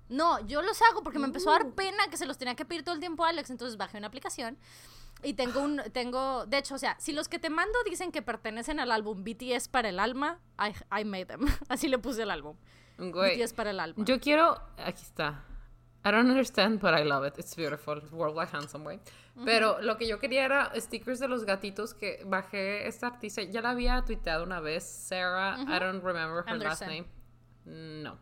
No, 0.08 0.44
yo 0.46 0.60
los 0.62 0.80
hago 0.82 1.02
porque 1.02 1.18
me 1.18 1.26
empezó 1.26 1.50
a 1.50 1.58
dar 1.58 1.66
uh. 1.66 1.74
pena 1.74 2.08
que 2.10 2.16
se 2.16 2.26
los 2.26 2.36
tenía 2.36 2.56
que 2.56 2.64
pedir 2.64 2.82
todo 2.82 2.94
el 2.94 3.00
tiempo 3.00 3.24
a 3.24 3.28
Alex, 3.28 3.50
entonces 3.50 3.76
bajé 3.76 3.98
una 3.98 4.08
aplicación 4.08 4.58
y 5.22 5.34
tengo 5.34 5.60
un, 5.60 5.82
tengo, 5.92 6.46
de 6.46 6.58
hecho, 6.58 6.74
o 6.74 6.78
sea, 6.78 6.96
si 6.98 7.12
los 7.12 7.28
que 7.28 7.38
te 7.38 7.50
mando 7.50 7.78
dicen 7.84 8.10
que 8.10 8.22
pertenecen 8.22 8.80
al 8.80 8.90
álbum 8.90 9.22
BTS 9.22 9.68
para 9.68 9.88
el 9.88 9.98
alma, 9.98 10.40
I, 10.58 11.00
I 11.00 11.04
made 11.04 11.26
them. 11.26 11.46
Así 11.68 11.88
le 11.88 11.98
puse 11.98 12.22
el 12.22 12.30
álbum. 12.30 12.56
BTS 12.98 13.52
para 13.54 13.70
el 13.70 13.80
alma. 13.80 14.04
Yo 14.04 14.20
quiero, 14.20 14.60
aquí 14.76 15.02
está. 15.02 15.44
I 16.02 16.10
don't 16.10 16.30
understand, 16.30 16.80
but 16.80 16.94
I 16.94 17.02
love 17.02 17.24
it. 17.24 17.38
It's 17.38 17.54
beautiful. 17.54 18.00
Worldwide 18.10 18.48
handsome 18.52 18.84
way. 18.84 19.00
Pero 19.44 19.80
lo 19.82 19.96
que 19.96 20.06
yo 20.06 20.18
quería 20.18 20.44
era 20.44 20.72
stickers 20.76 21.18
de 21.18 21.28
los 21.28 21.44
gatitos 21.44 21.94
que 21.94 22.22
bajé 22.24 22.86
esta 22.86 23.08
artista. 23.08 23.42
Ya 23.42 23.60
la 23.60 23.70
había 23.70 24.02
tuiteado 24.04 24.44
una 24.44 24.60
vez. 24.60 24.84
Sarah, 24.84 25.58
I 25.68 25.78
don't 25.78 26.02
remember 26.02 26.42
her 26.46 26.58
last 26.58 26.82
name. 26.82 27.06
No. 27.64 28.18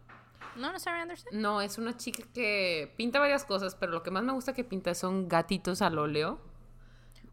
¿No, 0.57 0.72
no 0.72 0.79
Sarah 0.81 1.03
Anderson? 1.03 1.29
No, 1.33 1.61
es 1.61 1.79
una 1.79 1.97
chica 1.97 2.24
que 2.35 2.93
pinta 2.97 3.20
varias 3.20 3.45
cosas, 3.45 3.76
pero 3.76 3.93
lo 3.93 4.03
que 4.03 4.11
más 4.11 4.24
me 4.24 4.33
gusta 4.33 4.53
que 4.53 4.64
pinta 4.64 4.95
son 4.95 5.29
gatitos 5.29 5.81
al 5.83 5.99
óleo. 5.99 6.41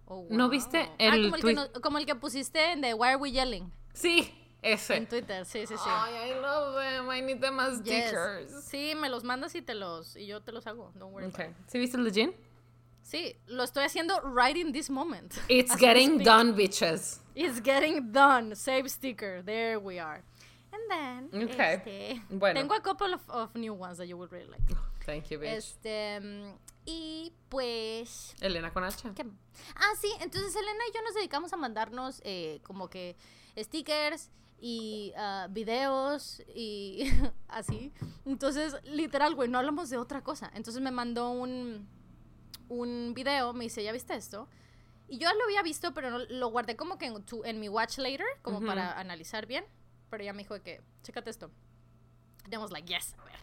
Oh, 0.06 0.28
¿No 0.30 0.50
viste 0.50 0.78
ah, 0.78 0.96
el 1.00 1.32
como, 1.32 1.36
el 1.36 1.42
que 1.56 1.82
como 1.82 1.98
el 1.98 2.06
que 2.06 2.14
pusiste 2.14 2.74
en 2.74 2.82
The 2.82 2.94
Why 2.94 3.08
Are 3.08 3.16
We 3.16 3.32
Yelling? 3.32 3.72
Sí, 3.94 4.32
ese. 4.66 4.96
En 4.96 5.08
Twitter, 5.08 5.46
sí, 5.46 5.66
sí, 5.68 5.76
sí. 5.78 5.84
Ay, 5.88 6.32
I 6.32 6.34
love 6.42 6.76
them. 6.76 7.12
I 7.12 7.22
need 7.22 7.40
them 7.40 7.60
as 7.60 7.78
stickers. 7.78 8.52
Sí, 8.66 8.94
me 8.96 9.10
los 9.10 9.24
mandas 9.24 9.54
y 9.56 9.62
te 9.62 9.76
los 9.76 10.16
y 10.16 10.26
yo 10.26 10.42
te 10.42 10.52
los 10.52 10.66
hago. 10.66 10.92
Don't 10.96 11.14
worry. 11.14 11.28
Okay. 11.28 11.54
¿Sí 11.68 11.78
viste 11.80 11.98
el 11.98 12.04
de 12.04 12.12
Jean? 12.12 12.34
Sí, 13.04 13.38
lo 13.46 13.64
estoy 13.64 13.84
haciendo 13.84 14.20
right 14.22 14.58
in 14.58 14.72
this 14.72 14.90
moment. 14.90 15.36
It's 15.50 15.76
getting 15.76 16.24
done, 16.24 16.56
bitches. 16.56 17.20
It's 17.36 17.62
getting 17.62 18.12
done. 18.12 18.56
Save 18.56 18.90
sticker. 18.90 19.44
There 19.44 19.80
we 19.80 20.00
are. 20.00 20.24
And 20.74 21.32
then, 21.32 21.44
okay. 21.44 21.76
este, 21.76 22.22
bueno. 22.30 22.60
tengo 22.60 22.76
a 22.76 22.82
couple 22.82 23.14
of, 23.14 23.22
of, 23.30 23.56
new 23.56 23.74
ones 23.74 23.98
that 23.98 24.08
you 24.08 24.18
would 24.18 24.32
really 24.32 24.48
like. 24.48 24.62
Thank 25.06 25.30
you, 25.30 25.40
bitch. 25.40 25.58
Este, 25.58 26.20
y 26.86 27.32
pues... 27.48 28.36
Elena 28.42 28.72
con 28.72 28.84
H. 28.84 29.08
Ah, 29.76 29.94
sí, 30.02 30.12
entonces 30.20 30.56
Elena 30.56 30.84
y 30.90 30.94
yo 30.94 31.02
nos 31.04 31.14
dedicamos 31.14 31.54
a 31.54 31.58
mandarnos 31.58 32.22
eh, 32.26 32.60
como 32.64 32.90
que 32.90 33.16
stickers 33.58 34.32
y 34.60 35.14
uh, 35.18 35.52
videos 35.52 36.42
y 36.54 37.12
así. 37.48 37.94
Entonces, 38.26 38.76
literal, 38.84 39.36
güey, 39.36 39.50
no 39.50 39.60
hablamos 39.60 39.90
de 39.90 39.98
otra 39.98 40.24
cosa. 40.24 40.52
Entonces 40.54 40.82
me 40.82 40.92
mandó 40.92 41.30
un 41.30 41.88
un 42.70 43.14
video, 43.14 43.54
me 43.54 43.66
dice, 43.66 43.84
¿ya 43.84 43.92
viste 43.92 44.16
esto? 44.16 44.48
Y 45.08 45.20
yo 45.20 45.32
lo 45.34 45.44
había 45.44 45.62
visto, 45.62 45.94
pero 45.94 46.20
lo 46.20 46.48
guardé 46.50 46.76
como 46.76 46.98
que 46.98 47.06
en, 47.06 47.24
en 47.44 47.60
mi 47.60 47.70
watch 47.70 48.00
later, 48.00 48.26
como 48.42 48.62
para 48.62 49.00
analizar 49.00 49.46
bien. 49.46 49.66
Pero 50.10 50.24
ella 50.24 50.34
me 50.34 50.40
dijo 50.40 50.60
que, 50.62 50.82
chécate 51.04 51.30
esto. 51.30 51.52
Y 52.48 52.56
like, 52.74 52.92
yes, 52.92 53.16
a 53.20 53.24
ver. 53.24 53.40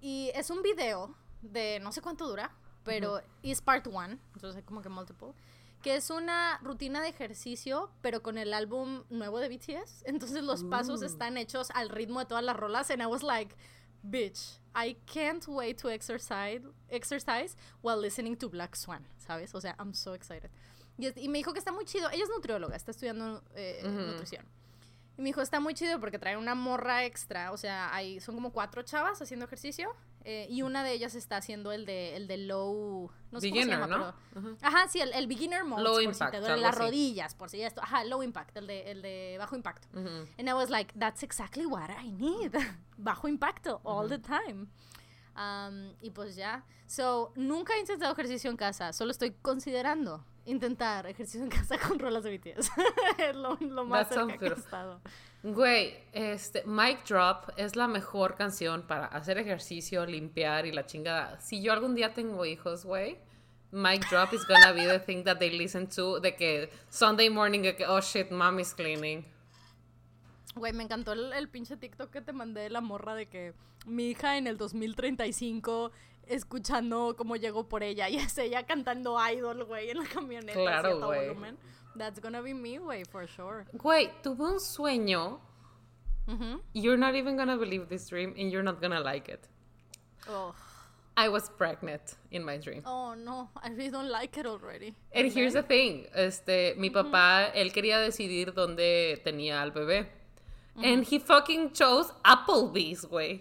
Y 0.00 0.30
es 0.34 0.50
un 0.50 0.62
video 0.62 1.14
de 1.42 1.78
no 1.80 1.92
sé 1.92 2.00
cuánto 2.00 2.26
dura, 2.26 2.52
pero 2.84 3.20
es 3.42 3.60
part 3.60 3.86
one, 3.86 4.18
entonces 4.34 4.64
como 4.64 4.80
que 4.80 4.88
multiple, 4.88 5.32
que 5.82 5.96
es 5.96 6.10
una 6.10 6.58
rutina 6.62 7.00
de 7.00 7.08
ejercicio, 7.08 7.90
pero 8.00 8.22
con 8.22 8.38
el 8.38 8.52
álbum 8.52 9.04
nuevo 9.10 9.38
de 9.38 9.48
BTS. 9.48 10.04
Entonces 10.06 10.42
los 10.42 10.64
pasos 10.64 11.02
están 11.02 11.36
hechos 11.36 11.70
al 11.72 11.88
ritmo 11.88 12.20
de 12.20 12.26
todas 12.26 12.44
las 12.44 12.56
rolas, 12.56 12.90
and 12.90 13.02
I 13.02 13.06
was 13.06 13.22
like, 13.22 13.54
bitch, 14.02 14.58
I 14.74 14.96
can't 15.06 15.46
wait 15.48 15.80
to 15.82 15.90
exercise, 15.90 16.62
exercise 16.88 17.56
while 17.82 18.00
listening 18.00 18.36
to 18.36 18.48
Black 18.48 18.76
Swan, 18.76 19.06
¿sabes? 19.18 19.54
O 19.54 19.60
sea, 19.60 19.74
I'm 19.78 19.94
so 19.94 20.14
excited. 20.14 20.50
Y, 20.98 21.28
me 21.28 21.38
dijo 21.38 21.52
que 21.52 21.60
está 21.60 21.72
muy 21.72 21.84
chido. 21.84 22.10
Ella 22.10 22.24
es 22.24 22.30
nutrióloga, 22.30 22.74
está 22.74 22.90
estudiando 22.90 23.44
eh, 23.54 23.82
nutrición. 23.84 24.44
Y 25.16 25.22
me 25.22 25.28
dijo, 25.28 25.42
está 25.42 25.60
muy 25.60 25.74
chido 25.74 25.98
porque 26.00 26.18
trae 26.18 26.36
una 26.36 26.54
morra 26.54 27.04
extra. 27.04 27.52
O 27.52 27.56
sea, 27.56 27.94
hay, 27.94 28.20
son 28.20 28.34
como 28.34 28.52
cuatro 28.52 28.82
chavas 28.82 29.20
haciendo 29.22 29.46
ejercicio. 29.46 29.94
Eh, 30.30 30.46
y 30.50 30.60
una 30.60 30.84
de 30.84 30.92
ellas 30.92 31.14
está 31.14 31.38
haciendo 31.38 31.72
el 31.72 31.86
de, 31.86 32.14
el 32.14 32.28
de 32.28 32.36
low... 32.36 33.10
No 33.30 33.40
sé 33.40 33.46
beginner, 33.46 33.80
cómo 33.80 33.86
se 33.86 33.92
llama, 33.92 34.14
¿no? 34.34 34.56
Ajá, 34.60 34.86
sí, 34.86 35.00
el, 35.00 35.14
el 35.14 35.26
beginner 35.26 35.64
mode. 35.64 35.82
Low 35.82 35.94
por 35.94 36.02
impact. 36.02 36.34
Si 36.34 36.36
te 36.36 36.40
duelen 36.40 36.60
las 36.60 36.76
rodillas, 36.76 37.34
por 37.34 37.48
si 37.48 37.62
esto. 37.62 37.82
Ajá, 37.82 38.04
low 38.04 38.22
impact, 38.22 38.54
el 38.58 38.66
de, 38.66 38.90
el 38.90 39.00
de 39.00 39.36
bajo 39.38 39.56
impacto. 39.56 39.88
And 39.96 40.46
I 40.46 40.52
was 40.52 40.68
like, 40.68 40.92
that's 40.98 41.22
exactly 41.22 41.64
what 41.64 41.88
I 41.88 42.12
need. 42.12 42.52
bajo 42.98 43.26
impacto, 43.26 43.80
all 43.84 44.06
the 44.06 44.18
time. 44.18 44.68
Um, 45.34 45.94
y 46.02 46.10
pues 46.10 46.36
ya. 46.36 46.62
So, 46.86 47.32
nunca 47.34 47.74
he 47.76 47.80
intentado 47.80 48.12
ejercicio 48.12 48.50
en 48.50 48.58
casa. 48.58 48.92
Solo 48.92 49.12
estoy 49.12 49.30
considerando 49.40 50.26
intentar 50.44 51.06
ejercicio 51.06 51.42
en 51.42 51.50
casa 51.58 51.78
con 51.78 51.98
rolas 51.98 52.24
de 52.24 52.36
BTS. 52.36 52.70
es 53.18 53.34
lo, 53.34 53.56
lo 53.60 53.84
más 53.84 54.08
cerca 54.08 54.36
que 54.36 54.46
he 54.46 54.52
estado. 54.52 55.00
Güey, 55.42 55.94
este, 56.12 56.64
Mic 56.66 57.06
Drop 57.06 57.50
es 57.56 57.76
la 57.76 57.86
mejor 57.86 58.34
canción 58.34 58.82
para 58.82 59.06
hacer 59.06 59.38
ejercicio, 59.38 60.04
limpiar 60.04 60.66
y 60.66 60.72
la 60.72 60.84
chingada. 60.84 61.40
Si 61.40 61.62
yo 61.62 61.72
algún 61.72 61.94
día 61.94 62.12
tengo 62.12 62.44
hijos, 62.44 62.84
güey, 62.84 63.18
Mic 63.70 64.08
Drop 64.10 64.32
is 64.32 64.44
gonna 64.46 64.72
be 64.72 64.86
the 64.86 64.98
thing 64.98 65.22
that 65.24 65.38
they 65.38 65.50
listen 65.50 65.86
to 65.88 66.18
de 66.18 66.34
que 66.34 66.70
Sunday 66.90 67.30
morning, 67.30 67.62
que, 67.62 67.86
oh 67.86 68.00
shit, 68.00 68.32
mommy's 68.32 68.74
cleaning. 68.74 69.24
Güey, 70.56 70.72
me 70.72 70.82
encantó 70.82 71.12
el, 71.12 71.32
el, 71.32 71.48
pinche 71.48 71.76
TikTok 71.76 72.10
que 72.10 72.20
te 72.20 72.32
mandé 72.32 72.62
de 72.62 72.70
la 72.70 72.80
morra 72.80 73.14
de 73.14 73.26
que 73.26 73.54
mi 73.86 74.08
hija 74.08 74.38
en 74.38 74.48
el 74.48 74.56
2035 74.56 75.92
escuchando 76.28 77.14
cómo 77.16 77.36
llegó 77.36 77.68
por 77.68 77.82
ella 77.82 78.08
y 78.08 78.16
es 78.16 78.36
ella 78.38 78.64
cantando 78.66 79.16
Idol, 79.30 79.64
güey, 79.64 79.90
en 79.90 79.98
la 79.98 80.04
camioneta. 80.04 80.58
Claro, 80.58 80.98
güey. 81.06 81.36
That's 81.96 82.20
gonna 82.20 82.40
be 82.40 82.54
me, 82.54 82.78
güey, 82.78 83.04
for 83.04 83.26
sure. 83.26 83.64
Güey, 83.72 84.10
tuve 84.22 84.44
un 84.44 84.60
sueño. 84.60 85.40
You're 86.74 86.98
not 86.98 87.14
even 87.14 87.36
gonna 87.36 87.56
believe 87.56 87.88
this 87.88 88.08
dream 88.08 88.34
and 88.38 88.52
you're 88.52 88.62
not 88.62 88.80
gonna 88.80 89.00
like 89.00 89.28
it. 89.28 89.48
Oh. 90.28 90.54
I 91.16 91.28
was 91.28 91.48
pregnant 91.48 92.14
in 92.30 92.44
my 92.44 92.58
dream. 92.58 92.82
Oh 92.86 93.14
no, 93.14 93.48
I 93.60 93.70
really 93.70 93.90
don't 93.90 94.08
like 94.08 94.38
it 94.38 94.46
already. 94.46 94.94
And 95.12 95.32
here's 95.32 95.54
the 95.54 95.62
thing, 95.62 96.06
este, 96.14 96.76
mi 96.76 96.90
papá, 96.90 97.50
él 97.54 97.72
quería 97.72 97.98
decidir 97.98 98.54
dónde 98.54 99.20
tenía 99.24 99.60
al 99.60 99.72
bebé. 99.72 100.06
And 100.80 101.04
he 101.04 101.18
fucking 101.18 101.72
chose 101.72 102.12
Applebee's, 102.24 103.04
güey. 103.04 103.40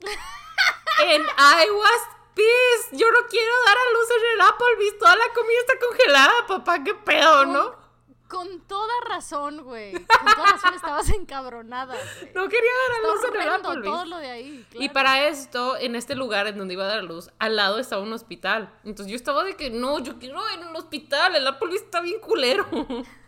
and 0.04 1.24
I 1.36 1.66
was 1.68 2.15
pissed. 2.36 2.92
Yo 2.92 3.10
no 3.10 3.26
quiero 3.28 3.52
dar 3.66 3.76
a 3.76 3.92
luz 3.92 4.08
en 4.10 4.24
el 4.34 4.40
Applebee's. 4.42 4.98
Toda 4.98 5.16
la 5.16 5.32
comida 5.34 5.58
está 5.60 5.74
congelada, 5.86 6.46
papá. 6.46 6.84
¿Qué 6.84 6.94
pedo, 6.94 7.46
no? 7.46 7.86
Con 8.28 8.60
toda 8.66 8.92
razón, 9.08 9.62
güey. 9.62 9.92
Con 9.92 10.34
toda 10.34 10.46
razón 10.52 10.74
estabas 10.74 11.08
encabronada, 11.14 11.94
güey. 11.94 12.32
No 12.34 12.48
quería 12.48 12.70
dar 12.88 12.98
a 12.98 13.12
luz 13.12 13.24
en 13.24 13.40
el 13.40 13.48
Applebee's. 13.48 13.84
todo 13.84 14.04
lo 14.04 14.18
de 14.18 14.30
ahí. 14.30 14.66
Y 14.72 14.76
claro. 14.78 14.92
para 14.92 15.28
esto, 15.28 15.76
en 15.78 15.94
este 15.94 16.14
lugar 16.14 16.46
en 16.46 16.58
donde 16.58 16.74
iba 16.74 16.84
a 16.84 16.88
dar 16.88 16.98
a 16.98 17.02
luz, 17.02 17.30
al 17.38 17.56
lado 17.56 17.78
estaba 17.78 18.02
un 18.02 18.12
hospital. 18.12 18.72
Entonces 18.84 19.10
yo 19.10 19.16
estaba 19.16 19.44
de 19.44 19.56
que 19.56 19.70
no, 19.70 19.98
yo 20.00 20.18
quiero 20.18 20.40
ir 20.52 20.62
a 20.62 20.68
un 20.68 20.76
hospital, 20.76 21.36
el 21.36 21.46
Applebee's 21.46 21.82
está 21.82 22.00
bien 22.00 22.20
culero. 22.20 22.66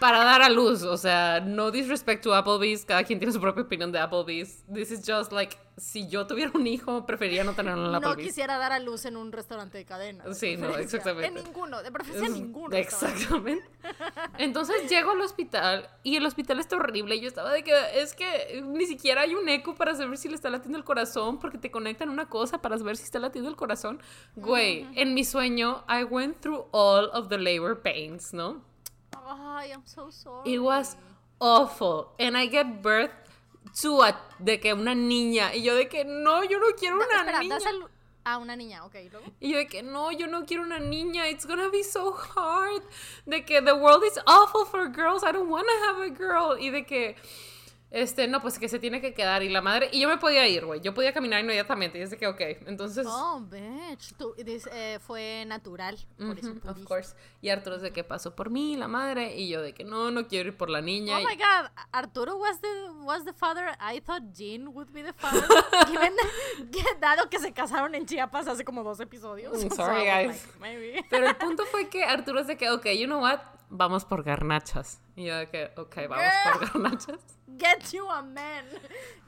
para 0.00 0.24
dar 0.24 0.42
a 0.42 0.48
luz, 0.48 0.82
o 0.82 0.96
sea, 0.96 1.40
no 1.40 1.70
disrespect 1.70 2.22
to 2.22 2.34
Applebee's, 2.34 2.84
cada 2.84 3.04
quien 3.04 3.18
tiene 3.18 3.32
su 3.32 3.40
propia 3.40 3.62
opinión 3.62 3.92
de 3.92 3.98
Applebee's. 3.98 4.64
This 4.72 4.90
is 4.90 5.02
just 5.06 5.32
like, 5.32 5.56
si 5.76 6.08
yo 6.08 6.26
tuviera 6.26 6.50
un 6.54 6.66
hijo, 6.66 7.06
preferiría 7.06 7.44
no 7.44 7.52
tenerlo 7.54 7.80
en 7.80 7.86
el 7.86 7.92
No 7.92 7.98
Applebee's. 7.98 8.28
quisiera 8.28 8.58
dar 8.58 8.72
a 8.72 8.78
luz 8.78 9.04
en 9.04 9.16
un 9.16 9.32
restaurante 9.32 9.78
de 9.78 9.84
cadena. 9.84 10.24
de 10.24 10.34
Sí, 10.34 10.56
no, 10.56 10.76
exactamente. 10.76 11.26
En 11.28 11.34
ninguno, 11.44 11.82
de 11.82 11.90
preferencia 11.92 12.26
en 12.26 12.34
ninguno. 12.34 12.76
Exactamente. 12.76 13.68
Entonces 14.38 14.88
llego 14.88 15.12
al 15.12 15.20
hospital 15.20 15.88
y 16.02 16.16
el 16.16 16.26
hospital 16.26 16.58
está 16.60 16.76
horrible. 16.76 17.16
Y 17.16 17.20
yo 17.20 17.28
estaba 17.28 17.52
de 17.52 17.62
que 17.62 17.72
es 17.94 18.14
que 18.14 18.62
ni 18.64 18.86
siquiera 18.86 19.22
hay 19.22 19.34
un 19.34 19.48
eco 19.48 19.74
para 19.74 19.94
saber 19.94 20.18
si 20.18 20.28
le 20.28 20.34
está 20.34 20.50
latiendo 20.50 20.78
el 20.78 20.84
corazón 20.84 21.38
porque 21.38 21.58
te 21.58 21.70
conectan 21.70 22.08
una 22.08 22.28
cosa 22.28 22.60
para 22.60 22.78
saber 22.78 22.96
si 22.96 23.04
está 23.04 23.18
latiendo 23.18 23.48
el 23.50 23.56
corazón. 23.56 24.00
Güey, 24.36 24.86
en 24.94 25.14
mi 25.14 25.24
sueño, 25.24 25.84
I 25.88 26.04
went 26.04 26.40
through 26.40 26.66
all 26.72 27.10
of 27.12 27.28
the 27.28 27.38
labor 27.38 27.80
pains, 27.82 28.32
¿no? 28.32 28.62
Ay, 29.26 29.70
I'm 29.72 29.82
so 29.86 30.10
sorry. 30.10 30.52
It 30.54 30.58
was 30.58 30.96
awful. 31.40 32.08
And 32.18 32.36
I 32.36 32.46
get 32.46 32.82
birth 32.82 33.10
to 33.80 34.02
a, 34.02 34.16
de 34.42 34.58
que 34.58 34.72
una 34.74 34.94
niña. 34.94 35.54
Y 35.54 35.62
yo 35.62 35.74
de 35.76 35.88
que 35.88 36.04
no, 36.04 36.42
yo 36.44 36.58
no 36.58 36.72
quiero 36.76 36.98
Da- 36.98 37.06
una 37.06 37.30
espera, 37.30 37.38
niña. 37.40 37.88
a 38.24 38.38
una 38.38 38.54
niña, 38.56 38.84
ok, 38.84 38.94
luego. 39.10 39.26
Y 39.40 39.50
yo 39.52 39.58
de 39.58 39.66
que 39.66 39.82
no, 39.82 40.12
yo 40.12 40.26
no 40.26 40.44
quiero 40.46 40.62
una 40.62 40.78
niña. 40.78 41.28
It's 41.30 41.46
gonna 41.46 41.68
be 41.70 41.82
so 41.82 42.12
hard. 42.12 42.82
De 43.26 43.44
que 43.44 43.60
the 43.62 43.74
world 43.74 44.04
is 44.04 44.18
awful 44.26 44.64
for 44.64 44.88
girls. 44.88 45.22
I 45.24 45.32
don't 45.32 45.48
wanna 45.50 45.72
have 45.88 46.00
a 46.02 46.10
girl. 46.10 46.56
Y 46.58 46.70
de 46.70 46.84
que, 46.84 47.16
este, 47.94 48.26
no, 48.26 48.40
pues 48.40 48.58
que 48.58 48.68
se 48.68 48.78
tiene 48.78 49.00
que 49.00 49.12
quedar. 49.14 49.42
Y 49.42 49.50
la 49.50 49.60
madre, 49.60 49.90
y 49.92 50.00
yo 50.00 50.08
me 50.08 50.16
podía 50.16 50.48
ir, 50.48 50.64
güey. 50.64 50.80
Yo 50.80 50.94
podía 50.94 51.12
caminar 51.12 51.40
inmediatamente. 51.40 51.98
Y 51.98 52.02
es 52.02 52.10
de 52.10 52.16
que, 52.16 52.26
ok. 52.26 52.40
Entonces, 52.66 53.06
Oh, 53.08 53.38
bitch. 53.40 54.14
Tú, 54.16 54.34
dis- 54.38 54.66
eh, 54.72 54.98
fue 55.00 55.44
natural. 55.46 55.98
Por 56.18 56.38
eso 56.38 56.52
ujú, 56.52 56.68
of 56.70 56.82
course. 56.84 57.14
Y 57.42 57.50
Arturo 57.50 57.76
es 57.76 57.82
de 57.82 57.92
que 57.92 58.02
pasó 58.02 58.34
por 58.34 58.48
mí, 58.50 58.76
la 58.76 58.88
madre. 58.88 59.36
Y 59.36 59.48
yo 59.48 59.60
de 59.60 59.74
que 59.74 59.84
no, 59.84 60.10
no 60.10 60.26
quiero 60.26 60.48
ir 60.48 60.56
por 60.56 60.70
la 60.70 60.80
niña. 60.80 61.16
Oh 61.18 61.20
y- 61.20 61.26
my 61.26 61.36
god, 61.36 61.70
Arturo 61.92 62.36
was 62.36 62.60
the 62.60 62.68
was 63.02 63.24
the 63.24 63.32
father. 63.34 63.76
I 63.78 64.00
thought 64.00 64.22
Jean 64.34 64.68
would 64.68 64.88
be 64.92 65.02
the 65.02 65.12
father. 65.12 65.42
Given 65.88 66.14
dado 67.00 67.28
que 67.28 67.38
se 67.38 67.52
casaron 67.52 67.94
en 67.94 68.06
Chiapas 68.06 68.48
hace 68.48 68.64
como 68.64 68.82
dos 68.82 69.00
episodios. 69.00 69.52
Mm, 69.62 69.68
So 69.68 69.76
sorry, 69.76 70.04
guys. 70.06 70.28
like, 70.28 70.58
maybe. 70.60 71.04
Pero 71.10 71.28
el 71.28 71.36
punto 71.36 71.66
fue 71.66 71.88
que 71.88 72.04
Arturo 72.04 72.40
es 72.40 72.46
de 72.46 72.56
que, 72.56 72.70
ok, 72.70 72.86
you 72.98 73.06
know 73.06 73.20
what? 73.20 73.40
Vamos 73.74 74.04
por 74.04 74.22
garnachas. 74.22 75.00
Y 75.16 75.24
yo 75.24 75.36
de 75.36 75.48
que, 75.48 75.72
ok, 75.78 75.96
vamos 76.06 76.32
por 76.44 76.60
garnachas. 76.60 77.20
Get 77.58 77.90
you 77.92 78.06
a 78.10 78.20
man. 78.20 78.66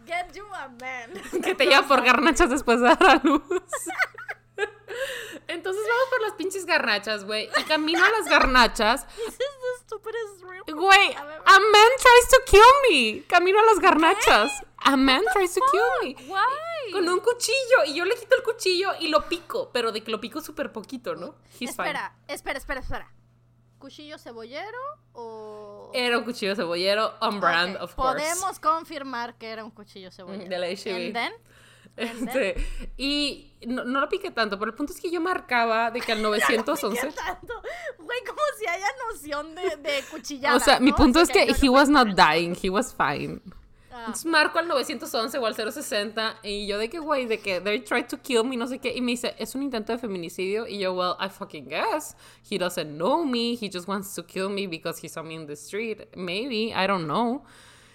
Get 0.04 0.34
you 0.34 0.44
a 0.52 0.68
man. 0.68 1.14
que 1.42 1.54
te 1.54 1.64
lleva 1.64 1.88
por 1.88 2.04
garnachas 2.04 2.50
después 2.50 2.78
de 2.80 2.88
dar 2.88 3.02
a 3.02 3.20
luz. 3.24 3.42
Entonces 5.48 5.82
vamos 5.88 6.08
por 6.10 6.20
las 6.20 6.32
pinches 6.32 6.66
garnachas, 6.66 7.24
güey. 7.24 7.48
Y 7.58 7.62
camino 7.64 8.04
a 8.04 8.10
las 8.10 8.26
garnachas. 8.28 9.06
This 9.16 9.28
is 9.28 9.36
the 9.38 9.84
stupidest 9.86 10.42
real. 10.42 10.62
Güey, 10.66 11.14
A 11.14 11.58
man 11.58 11.90
tries 11.98 12.28
to 12.28 12.36
kill 12.46 12.60
me. 12.90 13.22
Camino 13.26 13.60
a 13.60 13.64
las 13.64 13.80
garnachas. 13.80 14.62
A 14.76 14.94
man 14.96 15.22
tries 15.32 15.54
to 15.54 15.60
kill 15.72 15.82
me. 16.02 16.16
Why? 16.28 16.92
Con 16.92 17.08
un 17.08 17.20
cuchillo. 17.20 17.84
Y 17.86 17.94
yo 17.94 18.04
le 18.04 18.14
quito 18.14 18.36
el 18.36 18.42
cuchillo 18.42 18.90
y 19.00 19.08
lo 19.08 19.26
pico. 19.26 19.70
Pero 19.72 19.90
de 19.90 20.02
que 20.04 20.10
lo 20.10 20.20
pico 20.20 20.42
súper 20.42 20.70
poquito, 20.70 21.14
¿no? 21.14 21.34
He's 21.58 21.74
fine. 21.74 21.88
espera, 21.88 22.14
espera, 22.28 22.58
espera, 22.58 22.80
espera. 22.80 23.12
¿Cuchillo 23.84 24.16
cebollero 24.16 24.78
o...? 25.12 25.90
Era 25.92 26.16
un 26.16 26.24
cuchillo 26.24 26.56
cebollero 26.56 27.12
on 27.20 27.38
brand, 27.38 27.76
Ok, 27.76 27.82
of 27.82 27.94
course. 27.94 28.12
Podemos 28.24 28.58
confirmar 28.58 29.36
que 29.36 29.50
era 29.50 29.62
un 29.62 29.70
cuchillo 29.70 30.10
cebollero. 30.10 30.48
De 30.48 30.58
la. 30.58 30.68
And 30.68 31.12
then, 31.12 31.32
Este, 31.94 32.66
y 32.96 33.52
no, 33.66 33.84
no 33.84 34.00
lo 34.00 34.08
piqué 34.08 34.30
tanto, 34.30 34.58
pero 34.58 34.70
el 34.70 34.74
punto 34.74 34.94
es 34.94 35.00
que 35.02 35.10
yo 35.10 35.20
marcaba 35.20 35.90
de 35.90 36.00
que 36.00 36.12
al 36.12 36.22
911. 36.22 36.98
¿Qué 37.08 37.12
tanto? 37.12 37.52
Güey, 37.98 38.18
como 38.26 38.40
si 38.58 38.66
haya 38.66 38.86
noción 39.12 39.54
de, 39.54 39.76
de 39.76 40.02
cuchillada. 40.10 40.56
O 40.56 40.60
sea, 40.60 40.80
mi 40.80 40.90
¿no? 40.90 40.96
punto 40.96 41.18
O 41.18 41.22
es 41.22 41.28
sea, 41.28 41.44
que 41.44 41.52
no- 41.52 41.58
he 41.60 41.68
was 41.68 41.90
not 41.90 42.08
dying, 42.16 42.56
he 42.62 42.70
was 42.70 42.94
fine. 42.94 43.42
Ah, 43.96 43.98
Entonces 44.00 44.24
marco 44.26 44.58
al 44.58 44.66
911 44.66 45.38
o 45.38 45.46
al 45.46 45.54
060 45.54 46.40
y 46.42 46.66
yo 46.66 46.78
de 46.78 46.90
que, 46.90 46.98
güey, 46.98 47.26
de 47.26 47.38
que 47.38 47.60
they 47.60 47.78
tried 47.78 48.06
to 48.08 48.20
kill 48.20 48.42
me, 48.42 48.56
no 48.56 48.66
sé 48.66 48.80
qué. 48.80 48.92
Y 48.92 49.00
me 49.00 49.12
dice, 49.12 49.36
es 49.38 49.54
un 49.54 49.62
intento 49.62 49.92
de 49.92 49.98
feminicidio. 49.98 50.66
Y 50.66 50.78
yo, 50.80 50.92
well, 50.94 51.14
I 51.20 51.28
fucking 51.28 51.68
guess. 51.68 52.16
He 52.50 52.58
doesn't 52.58 52.96
know 52.96 53.24
me, 53.24 53.54
he 53.54 53.70
just 53.72 53.86
wants 53.86 54.12
to 54.16 54.24
kill 54.24 54.48
me 54.48 54.66
because 54.66 54.98
he 55.00 55.08
saw 55.08 55.22
me 55.22 55.36
in 55.36 55.46
the 55.46 55.54
street. 55.54 56.08
Maybe, 56.16 56.74
I 56.74 56.88
don't 56.88 57.06
know. 57.06 57.44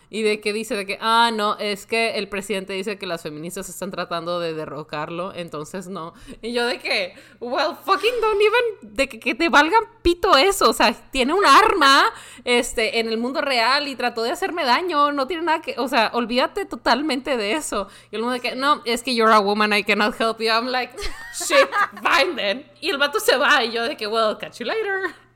Y 0.10 0.24
de 0.24 0.42
que 0.42 0.54
dice 0.54 0.76
de 0.76 0.86
que, 0.86 0.98
ah, 1.02 1.32
no, 1.34 1.58
es 1.60 1.86
que 1.86 2.18
el 2.18 2.28
presidente 2.30 2.74
dice 2.74 2.98
que 2.98 3.06
las 3.06 3.22
feministas 3.22 3.70
están 3.70 3.92
tratando 3.92 4.40
de 4.40 4.54
derrocarlo, 4.54 5.34
entonces 5.36 5.88
no. 5.88 6.14
Y 6.42 6.52
yo 6.52 6.66
de 6.66 6.80
que, 6.80 7.14
well, 7.40 7.76
fucking 7.84 8.22
don't 8.22 8.42
even, 8.42 8.96
de 8.96 9.08
que, 9.08 9.20
que 9.20 9.36
te 9.36 9.50
valga 9.50 9.78
pito 10.02 10.36
eso, 10.36 10.70
o 10.70 10.74
sea, 10.74 10.94
tiene 11.12 11.34
un 11.34 11.46
arma, 11.46 12.06
este, 12.44 13.00
en 13.00 13.08
el 13.10 13.18
mundo 13.18 13.42
real 13.42 13.88
y 13.88 13.96
trató 13.96 14.24
de 14.24 14.32
hacerme 14.32 14.66
daño, 14.66 15.12
no 15.12 15.28
tiene 15.28 15.44
nada 15.44 15.62
que, 15.62 15.76
o 15.78 15.88
sea, 15.88 16.10
olvídate 16.14 16.66
totalmente 16.66 17.38
de 17.38 17.54
eso. 17.54 17.88
Y 18.12 18.16
el 18.16 18.22
mundo 18.22 18.34
de 18.34 18.40
que, 18.40 18.56
no, 18.56 18.82
es 18.86 19.04
que 19.04 19.14
you're 19.14 19.34
a 19.34 19.40
woman, 19.40 19.74
I 19.74 19.84
cannot 19.84 20.20
help 20.20 20.40
you. 20.40 20.48
I'm 20.48 20.68
like, 20.68 20.94
shit, 21.34 21.70
fine 22.02 22.36
then. 22.36 22.66
Y 22.82 22.90
el 22.90 22.98
vato 22.98 23.20
se 23.20 23.38
va 23.38 23.64
y 23.64 23.72
yo 23.72 23.84
de 23.84 23.96
que, 23.96 24.08
well, 24.08 24.38
catch 24.40 24.60
you 24.60 24.66
later. 24.66 25.29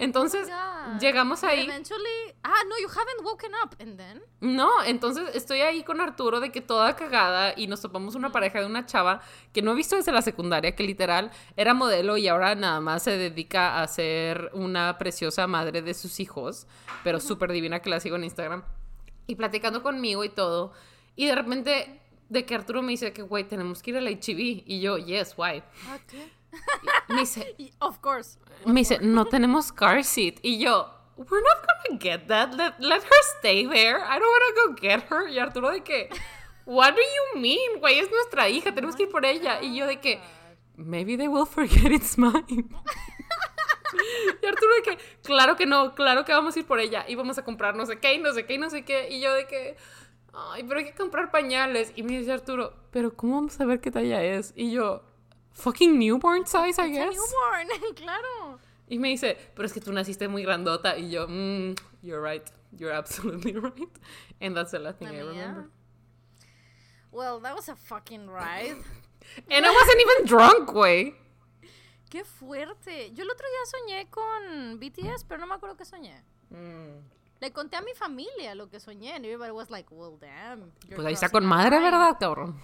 Entonces, 0.00 0.48
Oh 0.50 0.80
llegamos 0.98 1.44
ahí. 1.44 1.66
Eventually, 1.66 2.34
ah, 2.42 2.62
no, 2.68 2.76
you 2.80 2.88
haven't 2.88 3.24
woken 3.24 3.52
up, 3.62 3.76
and 3.80 3.96
then. 3.96 4.22
No, 4.40 4.82
entonces 4.84 5.34
estoy 5.34 5.60
ahí 5.60 5.84
con 5.84 6.00
Arturo 6.00 6.40
de 6.40 6.50
que 6.50 6.60
toda 6.60 6.96
cagada 6.96 7.54
y 7.56 7.66
nos 7.66 7.80
topamos 7.80 8.14
una 8.14 8.32
pareja 8.32 8.60
de 8.60 8.66
una 8.66 8.86
chava 8.86 9.20
que 9.52 9.62
no 9.62 9.72
he 9.72 9.74
visto 9.74 9.96
desde 9.96 10.12
la 10.12 10.22
secundaria, 10.22 10.74
que 10.74 10.82
literal 10.82 11.30
era 11.56 11.74
modelo 11.74 12.16
y 12.16 12.28
ahora 12.28 12.54
nada 12.54 12.80
más 12.80 13.02
se 13.02 13.16
dedica 13.16 13.82
a 13.82 13.86
ser 13.86 14.50
una 14.54 14.98
preciosa 14.98 15.46
madre 15.46 15.82
de 15.82 15.94
sus 15.94 16.18
hijos, 16.20 16.66
pero 17.04 17.20
súper 17.20 17.52
divina 17.52 17.80
que 17.80 17.90
la 17.90 18.00
sigo 18.00 18.16
en 18.16 18.24
Instagram. 18.24 18.64
Y 19.26 19.36
platicando 19.36 19.82
conmigo 19.82 20.24
y 20.24 20.28
todo. 20.28 20.72
Y 21.14 21.26
de 21.26 21.34
repente, 21.34 22.00
de 22.28 22.46
que 22.46 22.54
Arturo 22.54 22.82
me 22.82 22.92
dice 22.92 23.12
que, 23.12 23.22
güey, 23.22 23.44
tenemos 23.44 23.82
que 23.82 23.90
ir 23.90 23.96
al 23.98 24.08
HB. 24.08 24.64
Y 24.66 24.80
yo, 24.80 24.98
yes, 24.98 25.34
why? 25.36 25.62
Y 26.12 26.39
me 27.08 27.20
dice, 27.20 27.54
Of 27.80 27.98
course. 28.00 28.38
me 28.66 28.80
dice, 28.80 28.98
no 29.00 29.24
tenemos 29.26 29.72
car 29.72 30.04
seat. 30.04 30.38
Y 30.42 30.58
yo, 30.58 30.88
we're 31.16 31.42
not 31.42 31.66
gonna 31.66 31.98
get 31.98 32.26
that. 32.28 32.54
Let, 32.54 32.78
let 32.80 33.02
her 33.02 33.22
stay 33.38 33.66
there. 33.66 33.98
I 34.02 34.18
don't 34.18 34.30
wanna 34.30 34.54
go 34.66 34.74
get 34.80 35.04
her. 35.10 35.28
Y 35.28 35.38
Arturo 35.38 35.70
de 35.70 35.82
que, 35.82 36.08
what 36.66 36.94
do 36.94 37.00
you 37.00 37.40
mean? 37.40 37.78
Güey, 37.80 37.98
es 37.98 38.10
nuestra 38.10 38.48
hija, 38.48 38.74
tenemos 38.74 38.96
que 38.96 39.04
ir 39.04 39.10
por 39.10 39.24
ella. 39.24 39.60
Y 39.62 39.76
yo 39.76 39.86
de 39.86 40.00
que, 40.00 40.20
maybe 40.76 41.16
they 41.16 41.28
will 41.28 41.46
forget 41.46 41.92
it's 41.92 42.16
mine. 42.16 42.64
Y 44.42 44.46
Arturo 44.46 44.74
de 44.76 44.82
que, 44.82 44.98
claro 45.22 45.56
que 45.56 45.66
no, 45.66 45.94
claro 45.94 46.24
que 46.24 46.32
vamos 46.32 46.54
a 46.56 46.58
ir 46.60 46.66
por 46.66 46.78
ella. 46.80 47.04
Y 47.08 47.16
vamos 47.16 47.38
a 47.38 47.44
comprar 47.44 47.74
no 47.76 47.86
sé 47.86 47.98
qué, 47.98 48.14
y 48.14 48.18
no 48.18 48.32
sé 48.32 48.46
qué, 48.46 48.54
y 48.54 48.58
no 48.58 48.70
sé 48.70 48.84
qué. 48.84 49.08
Y 49.10 49.20
yo 49.20 49.34
de 49.34 49.46
que, 49.46 49.76
ay, 50.32 50.62
pero 50.64 50.78
hay 50.78 50.86
que 50.86 50.94
comprar 50.94 51.30
pañales. 51.30 51.92
Y 51.96 52.02
me 52.02 52.16
dice 52.18 52.32
Arturo, 52.32 52.72
pero 52.90 53.14
¿cómo 53.14 53.34
vamos 53.34 53.60
a 53.60 53.64
ver 53.64 53.80
qué 53.80 53.90
talla 53.90 54.22
es? 54.22 54.52
Y 54.56 54.70
yo, 54.70 55.02
fucking 55.52 55.98
newborn 55.98 56.46
size, 56.46 56.78
I 56.78 56.90
guess. 56.90 57.14
newborn, 57.14 57.94
claro. 57.94 58.58
Y 58.88 58.98
me 58.98 59.08
dice, 59.08 59.36
pero 59.54 59.66
es 59.66 59.72
que 59.72 59.80
tú 59.80 59.92
naciste 59.92 60.28
muy 60.28 60.42
grandota. 60.42 60.98
Y 60.98 61.10
yo, 61.10 61.26
mm, 61.28 61.74
you're 62.02 62.20
right. 62.20 62.42
You're 62.76 62.92
absolutely 62.92 63.52
right. 63.60 63.90
And 64.40 64.56
that's 64.56 64.72
the 64.72 64.78
last 64.78 64.98
thing 64.98 65.08
I 65.08 65.20
I 65.20 65.22
mean, 65.22 65.34
yeah. 65.34 65.40
remember. 65.42 65.70
Well, 67.12 67.40
that 67.40 67.54
was 67.54 67.68
a 67.68 67.76
fucking 67.76 68.28
ride. 68.28 68.76
And 69.50 69.64
I 69.64 69.70
wasn't 69.70 70.00
even 70.00 70.26
drunk, 70.26 70.70
güey. 70.70 71.14
Qué 72.10 72.24
fuerte. 72.24 73.12
Yo 73.14 73.22
el 73.22 73.30
otro 73.30 73.46
día 73.46 73.66
soñé 73.66 74.10
con 74.10 74.80
BTS, 74.80 75.24
pero 75.28 75.40
no 75.40 75.46
me 75.46 75.54
acuerdo 75.54 75.76
qué 75.76 75.84
soñé. 75.84 76.24
Mm. 76.50 76.98
Le 77.40 77.52
conté 77.52 77.76
a 77.76 77.82
mi 77.82 77.94
familia 77.94 78.54
lo 78.54 78.68
que 78.68 78.80
soñé. 78.80 79.14
And 79.14 79.24
everybody 79.24 79.52
was 79.52 79.70
like, 79.70 79.88
well, 79.92 80.18
damn. 80.20 80.72
Pues 80.94 81.06
ahí 81.06 81.14
está 81.14 81.28
con 81.28 81.46
madre, 81.46 81.76
line." 81.78 81.90
¿verdad, 81.90 82.16
cabrón? 82.18 82.60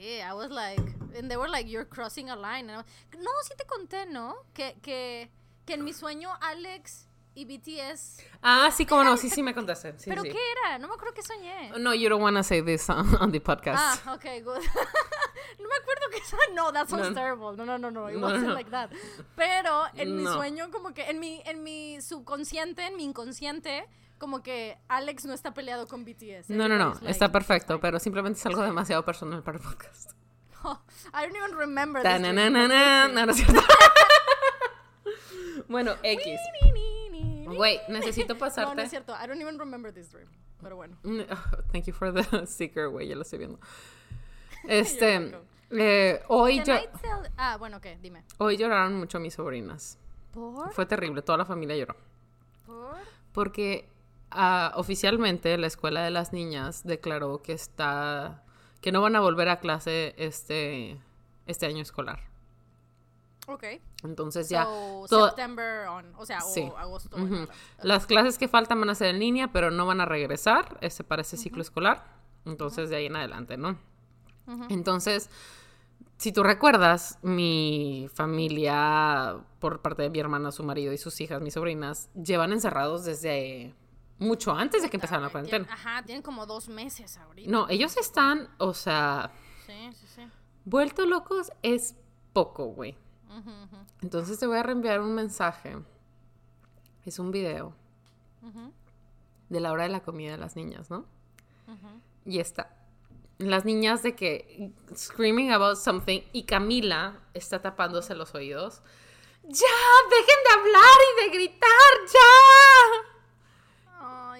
Sí, 0.00 0.18
I 0.22 0.32
was 0.32 0.50
like, 0.50 0.80
and 1.18 1.28
they 1.30 1.36
were 1.36 1.48
like, 1.50 1.68
you're 1.68 1.84
crossing 1.84 2.30
a 2.30 2.34
line. 2.36 2.70
And 2.70 2.72
I 2.72 2.76
was- 2.78 2.86
no, 3.22 3.30
sí 3.44 3.52
te 3.54 3.64
conté, 3.66 4.06
¿no? 4.06 4.34
Que, 4.54 4.74
que, 4.82 5.28
que 5.66 5.74
en 5.74 5.84
mi 5.84 5.92
sueño 5.92 6.30
Alex 6.40 7.06
y 7.34 7.44
BTS. 7.44 8.22
Ah, 8.42 8.70
sí, 8.72 8.86
cómo 8.86 9.04
no. 9.04 9.18
Sí, 9.18 9.28
sí 9.28 9.42
me 9.42 9.52
contaste. 9.52 9.92
Sí, 9.98 10.08
¿Pero 10.08 10.22
sí. 10.22 10.30
qué 10.30 10.38
era? 10.52 10.78
No 10.78 10.88
me 10.88 10.94
acuerdo 10.94 11.12
qué 11.14 11.22
soñé. 11.22 11.70
No, 11.78 11.92
you 11.92 12.08
don't 12.08 12.22
want 12.22 12.36
to 12.38 12.42
say 12.42 12.62
this 12.62 12.88
on, 12.88 13.14
on 13.20 13.30
the 13.30 13.40
podcast. 13.40 14.00
Ah, 14.06 14.14
ok, 14.14 14.24
good. 14.42 14.62
no 15.58 15.68
me 15.68 15.74
acuerdo 15.82 16.08
que 16.10 16.16
eso. 16.18 16.36
No, 16.54 16.72
that 16.72 16.88
sounds 16.88 17.10
No. 17.10 17.14
terrible. 17.14 17.54
No, 17.58 17.66
no, 17.66 17.76
no, 17.76 17.90
no. 17.90 18.08
It 18.08 18.16
No, 18.16 18.26
wasn't 18.28 18.46
no. 18.48 18.54
like 18.54 18.70
that. 18.70 18.88
Pero 19.36 19.84
en 19.96 20.16
mi 20.16 20.24
sueño, 20.24 20.70
como 20.70 20.94
que 20.94 21.10
en 21.10 21.20
mi, 21.20 21.42
en 21.44 21.62
mi 21.62 22.00
subconsciente, 22.00 22.86
en 22.86 22.96
mi 22.96 23.04
inconsciente, 23.04 23.86
como 24.20 24.42
que 24.44 24.78
Alex 24.88 25.24
no 25.24 25.34
está 25.34 25.52
peleado 25.52 25.88
con 25.88 26.04
BTS. 26.04 26.50
no, 26.50 26.68
no, 26.68 26.78
no. 26.78 26.90
Like, 26.94 27.10
Está 27.10 27.32
perfecto, 27.32 27.80
pero 27.80 27.98
simplemente 27.98 28.38
es 28.38 28.46
algo 28.46 28.62
demasiado 28.62 29.04
personal 29.04 29.42
para 29.42 29.58
el 29.58 29.64
podcast. 29.64 30.12
"Oh, 30.62 30.78
I 31.14 31.22
don't 31.26 31.34
even 31.36 31.56
remember 31.58 32.02
this 32.02 32.10
dream, 32.12 32.22
Ta-na-na-na-na. 32.36 33.06
but 33.08 33.14
No, 33.14 33.26
no 33.26 33.32
es 33.32 33.38
cierto. 33.38 33.60
Bueno, 35.68 35.92
X. 36.02 36.40
Güey, 37.46 37.80
necesito 37.88 38.36
pasarte. 38.36 38.70
No, 38.74 38.74
no 38.76 38.82
es 38.82 38.90
cierto. 38.90 39.12
I 39.14 39.26
don't 39.26 39.40
even 39.40 39.58
remember 39.58 39.92
this 39.92 40.10
dream. 40.10 40.28
Pero 40.62 40.76
bueno. 40.76 40.96
Mm, 41.04 41.20
thank 41.72 41.86
you 41.86 41.92
for 41.94 42.12
the 42.12 42.46
sticker, 42.46 42.88
güey, 42.88 43.08
ya 43.08 43.14
lo 43.16 43.22
estoy 43.22 43.38
viendo. 43.38 43.58
Este, 44.68 45.32
eh, 45.70 46.22
hoy 46.28 46.62
yo, 46.64 46.74
Ah, 47.36 47.56
bueno, 47.56 47.78
ok, 47.78 47.86
dime. 48.02 48.24
hoy 48.38 48.56
lloraron 48.58 48.96
mucho 48.98 49.18
mis 49.20 49.34
sobrinas. 49.34 49.98
¿Por? 50.32 50.72
Fue 50.74 50.84
terrible, 50.86 51.22
toda 51.22 51.38
la 51.38 51.44
familia 51.46 51.76
lloró. 51.76 51.96
¿Por? 52.66 52.96
Porque 53.32 53.88
oficialmente 54.76 55.56
la 55.58 55.66
escuela 55.66 56.02
de 56.02 56.10
las 56.10 56.32
niñas 56.32 56.84
declaró 56.84 57.42
que 57.42 57.52
está 57.52 58.42
que 58.80 58.92
no 58.92 59.02
van 59.02 59.16
a 59.16 59.20
volver 59.20 59.48
a 59.48 59.60
clase 59.60 60.14
este 60.16 60.98
este 61.46 61.66
año 61.66 61.82
escolar. 61.82 62.20
Ok. 63.48 63.64
Entonces 64.04 64.48
ya 64.48 64.64
So, 64.64 65.06
todo- 65.08 65.26
September 65.28 65.88
on, 65.88 66.14
o 66.16 66.24
sea, 66.24 66.40
Sí. 66.40 66.60
o 66.72 66.76
agosto. 66.78 67.16
Las 67.82 68.06
clases 68.06 68.38
que 68.38 68.46
faltan 68.48 68.78
van 68.80 68.90
a 68.90 68.94
ser 68.94 69.08
en 69.08 69.18
línea, 69.18 69.48
pero 69.52 69.70
no 69.70 69.84
van 69.86 70.00
a 70.00 70.04
regresar 70.06 70.78
este, 70.80 71.02
para 71.02 71.22
ese 71.22 71.36
ciclo 71.36 71.60
escolar. 71.60 72.04
Entonces, 72.46 72.88
de 72.90 72.96
ahí 72.96 73.06
en 73.06 73.16
adelante, 73.16 73.56
¿no? 73.56 73.76
Entonces, 74.68 75.30
si 76.16 76.32
tú 76.32 76.42
recuerdas, 76.42 77.18
mi 77.22 78.08
familia, 78.14 79.36
por 79.58 79.80
parte 79.82 80.02
de 80.02 80.10
mi 80.10 80.18
hermana, 80.20 80.50
su 80.52 80.62
marido 80.64 80.92
y 80.92 80.98
sus 80.98 81.20
hijas, 81.20 81.40
mis 81.42 81.54
sobrinas, 81.54 82.08
llevan 82.14 82.52
encerrados 82.52 83.04
desde 83.04 83.74
mucho 84.20 84.52
antes 84.52 84.82
de 84.82 84.88
que 84.90 84.96
empezara 84.96 85.20
la 85.20 85.28
Tien- 85.28 85.32
cuarentena. 85.32 85.66
Ajá, 85.72 86.02
tienen 86.04 86.22
como 86.22 86.46
dos 86.46 86.68
meses 86.68 87.16
ahorita. 87.18 87.50
No, 87.50 87.68
ellos 87.68 87.96
están, 87.96 88.48
o 88.58 88.72
sea, 88.74 89.32
Sí, 89.66 89.90
sí, 89.94 90.06
sí. 90.14 90.22
vuelto 90.64 91.04
locos 91.06 91.50
es 91.62 91.96
poco, 92.32 92.66
güey. 92.66 92.96
Entonces 94.02 94.38
te 94.38 94.46
voy 94.46 94.58
a 94.58 94.62
reenviar 94.62 95.00
un 95.00 95.14
mensaje. 95.14 95.76
Es 97.04 97.18
un 97.18 97.30
video 97.30 97.74
de 99.48 99.60
la 99.60 99.72
hora 99.72 99.84
de 99.84 99.88
la 99.88 100.00
comida 100.00 100.32
de 100.32 100.38
las 100.38 100.54
niñas, 100.56 100.90
¿no? 100.90 101.06
Y 102.24 102.38
está. 102.40 102.76
Las 103.38 103.64
niñas 103.64 104.02
de 104.02 104.14
que 104.14 104.70
screaming 104.94 105.50
about 105.52 105.76
something 105.76 106.20
y 106.32 106.42
Camila 106.44 107.20
está 107.32 107.62
tapándose 107.62 108.14
los 108.14 108.34
oídos. 108.34 108.82
¡Ya! 109.44 109.66
¡Dejen 110.10 110.36
de 110.44 110.60
hablar 110.60 110.96
y 111.08 111.22
de 111.24 111.36
gritar! 111.38 111.90
¡Ya! 112.12 113.09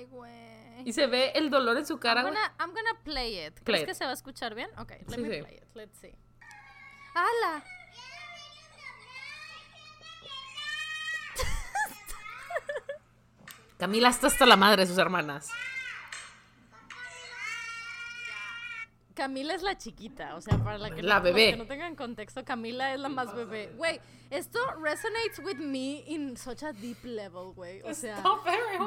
Ay, 0.01 0.07
güey. 0.07 0.89
Y 0.89 0.93
se 0.95 1.07
ve 1.07 1.33
el 1.35 1.51
dolor 1.51 1.77
en 1.77 1.85
su 1.87 1.99
cara. 1.99 2.23
I'm 2.23 2.29
gonna, 2.29 2.55
I'm 2.59 2.71
gonna 2.73 2.99
play 3.05 3.39
it. 3.47 3.55
Play 3.61 3.65
¿Crees 3.65 3.83
it. 3.83 3.89
que 3.89 3.95
se 3.95 4.05
va 4.05 4.11
a 4.13 4.15
escuchar 4.15 4.55
bien? 4.55 4.71
Ok, 4.79 4.91
let 4.93 5.15
Sí, 5.15 5.21
me 5.21 5.29
sí. 5.31 5.43
play 5.43 5.57
it. 5.57 5.65
Let's 5.75 5.99
see. 5.99 6.15
¡Hala! 7.15 7.63
Camila 13.79 14.09
está 14.11 14.27
hasta 14.27 14.45
la 14.47 14.57
madre 14.57 14.83
de 14.83 14.89
sus 14.89 14.99
hermanas. 14.99 15.49
Camila 19.21 19.53
es 19.53 19.61
la 19.61 19.77
chiquita, 19.77 20.35
o 20.35 20.41
sea, 20.41 20.57
para 20.57 20.79
la 20.79 20.89
que, 20.95 21.03
La 21.03 21.17
no, 21.19 21.25
bebé. 21.25 21.51
que 21.51 21.57
no 21.59 21.67
tengan 21.67 21.95
contexto, 21.95 22.43
Camila 22.43 22.95
es 22.95 23.01
la 23.01 23.11
más 23.11 23.35
bebé. 23.35 23.71
Güey, 23.77 24.01
esto 24.31 24.59
resonates 24.81 25.39
with 25.45 25.59
me 25.59 26.03
in 26.07 26.39
such 26.39 26.63
a 26.63 26.73
deep 26.73 27.05
level, 27.05 27.53
güey. 27.55 27.83
O 27.83 27.93
sea, 27.93 28.23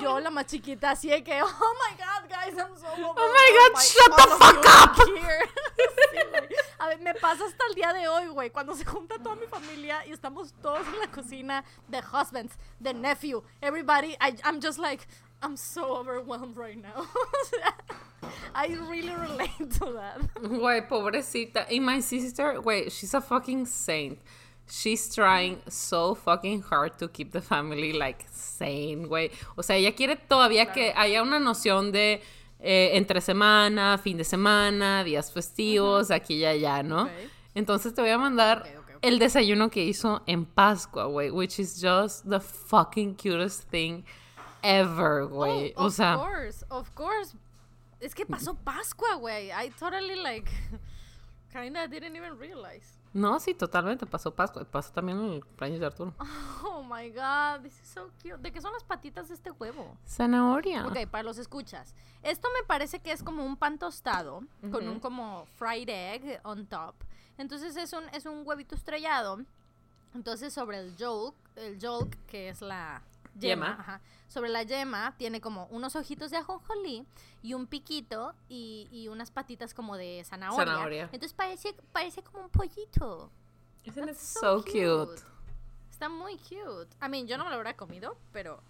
yo 0.02 0.20
la 0.20 0.32
más 0.32 0.48
chiquita, 0.48 0.90
así 0.90 1.10
de 1.10 1.24
que, 1.24 1.40
oh 1.44 1.46
my 1.46 1.96
god, 1.96 2.28
guys, 2.28 2.58
I'm 2.58 2.76
so 2.76 2.88
Oh 2.98 3.14
my 3.14 3.74
God, 3.76 3.80
shut 3.80 4.16
the 4.18 4.24
fuck 4.40 4.66
up. 4.66 5.08
here. 5.16 5.48
Sí. 6.14 6.56
A 6.80 6.88
ver, 6.88 7.00
me 7.00 7.14
pasa 7.14 7.46
hasta 7.46 7.64
el 7.70 7.76
día 7.76 7.94
de 7.94 8.08
hoy, 8.08 8.28
güey, 8.30 8.50
cuando 8.50 8.74
se 8.76 8.86
junta 8.86 9.20
toda 9.22 9.36
mi 9.36 9.46
familia 9.46 10.04
y 10.08 10.12
estamos 10.14 10.52
todos 10.64 10.86
en 10.88 11.00
la 11.00 11.08
cocina, 11.12 11.64
the 11.92 12.02
husbands, 12.02 12.58
the 12.82 12.94
nephew, 12.94 13.44
everybody, 13.62 14.16
I, 14.20 14.36
I'm 14.44 14.60
just 14.60 14.80
like, 14.80 15.06
I'm 15.44 15.58
so 15.58 15.96
overwhelmed 15.98 16.58
right 16.58 16.78
now. 16.78 17.06
O 17.06 17.46
sea, 17.46 17.76
I 18.56 18.68
really 18.90 19.14
relate 19.14 19.72
to 19.80 19.94
that. 19.94 20.20
Güey, 20.42 20.88
pobrecita. 20.88 21.66
Y 21.70 21.80
my 21.80 22.02
sister, 22.02 22.60
güey, 22.62 22.90
she's 22.90 23.14
a 23.14 23.22
fucking 23.22 23.66
saint. 23.66 24.20
She's 24.70 25.14
trying 25.14 25.62
so 25.68 26.16
fucking 26.16 26.62
hard 26.64 26.98
to 27.00 27.08
keep 27.10 27.32
the 27.32 27.42
family 27.42 27.92
like 27.94 28.26
sane, 28.32 29.08
güey. 29.08 29.32
O 29.58 29.62
sea, 29.62 29.76
ella 29.76 29.94
quiere 29.94 30.16
todavía 30.16 30.72
que 30.72 30.94
haya 30.96 31.22
una 31.22 31.40
noción 31.40 31.92
de 31.92 32.22
eh, 32.60 32.92
entre 32.94 33.20
semana, 33.20 33.98
fin 33.98 34.18
de 34.18 34.24
semana, 34.24 35.04
días 35.04 35.32
festivos, 35.32 36.12
aquí 36.12 36.36
y 36.36 36.46
allá, 36.46 36.82
¿no? 36.82 37.10
Entonces 37.54 37.94
te 37.94 38.02
voy 38.02 38.12
a 38.12 38.18
mandar 38.18 38.64
el 39.02 39.20
desayuno 39.20 39.70
que 39.70 39.84
hizo 39.84 40.24
en 40.28 40.46
Pascua, 40.46 41.06
güey, 41.06 41.30
which 41.30 41.60
is 41.60 41.80
just 41.82 42.28
the 42.28 42.40
fucking 42.40 43.16
cutest 43.16 43.70
thing 43.70 44.06
ever, 44.64 45.26
güey. 45.28 45.74
Oh, 45.76 45.84
o 45.84 45.88
of 45.88 45.94
sea, 45.94 46.16
course, 46.16 46.64
of 46.72 46.96
course. 46.96 47.36
Es 48.04 48.14
que 48.14 48.26
pasó 48.26 48.54
Pascua, 48.54 49.16
güey. 49.16 49.50
I 49.52 49.70
totally 49.80 50.16
like 50.16 50.52
kinda 51.52 51.88
didn't 51.88 52.16
even 52.18 52.38
realize. 52.38 53.00
no, 53.14 53.40
sí, 53.40 53.54
totalmente 53.54 54.06
pasó 54.06 54.36
Pascua. 54.36 54.66
Pasó 54.66 54.92
también 54.92 55.20
el 55.20 55.46
cumpleaños 55.46 55.80
de 55.80 55.86
Arturo. 55.86 56.14
Oh 56.66 56.84
my 56.84 57.10
god, 57.10 57.62
this 57.64 57.80
is 57.82 57.88
so 57.88 58.10
cute. 58.22 58.38
¿De 58.42 58.52
qué 58.52 58.60
son 58.60 58.74
las 58.74 58.84
patitas 58.84 59.30
de 59.30 59.36
este 59.36 59.52
huevo? 59.52 59.98
Zanahoria. 60.06 60.86
Ok, 60.86 61.08
para 61.10 61.24
los 61.24 61.38
escuchas. 61.38 61.96
Esto 62.22 62.50
me 62.60 62.66
parece 62.68 63.00
que 63.00 63.12
es 63.12 63.24
como 63.24 63.46
un 63.46 63.56
pan 63.56 63.78
tostado 63.80 64.42
con 64.70 64.88
un 64.88 65.00
como 65.00 65.46
fried 65.56 65.88
egg 65.90 66.42
on 66.44 66.68
top. 66.68 66.96
Entonces 67.38 67.78
es 67.78 67.94
un, 67.94 68.04
es 68.10 68.26
un 68.26 68.46
huevito 68.46 68.76
estrellado. 68.76 69.40
Entonces 70.14 70.54
sobre 70.54 70.80
el 70.80 70.98
yolk, 70.98 71.36
el 71.56 71.80
yolk 71.80 72.16
que 72.28 72.50
es 72.50 72.62
la 72.62 73.02
yema, 73.40 73.68
Yema. 73.68 73.78
ajá, 73.80 74.02
sobre 74.28 74.50
la 74.50 74.64
yema 74.64 75.16
tiene 75.18 75.42
como 75.42 75.66
unos 75.68 75.96
ojitos 75.96 76.32
de 76.32 76.38
ajonjolí 76.38 77.06
y 77.42 77.54
un 77.54 77.68
piquito 77.68 78.34
y, 78.50 78.88
y 78.92 79.08
unas 79.08 79.32
patitas 79.32 79.74
como 79.74 79.98
de 79.98 80.24
zanahoria. 80.26 80.66
Zanahoria. 80.66 81.04
Entonces 81.06 81.34
parece, 81.34 81.74
parece 81.92 82.24
como 82.24 82.44
un 82.46 82.50
pollito. 82.50 83.32
Isn't 83.86 84.04
it 84.10 84.16
That's 84.16 84.40
so, 84.40 84.64
cute? 84.64 85.22
Está 85.92 86.10
muy 86.10 86.38
cute. 86.38 86.96
I 87.06 87.10
mean, 87.10 87.28
yo 87.28 87.38
no 87.38 87.44
me 87.44 87.50
lo 87.52 87.58
hubiera 87.58 87.76
comido, 87.76 88.18
pero 88.32 88.62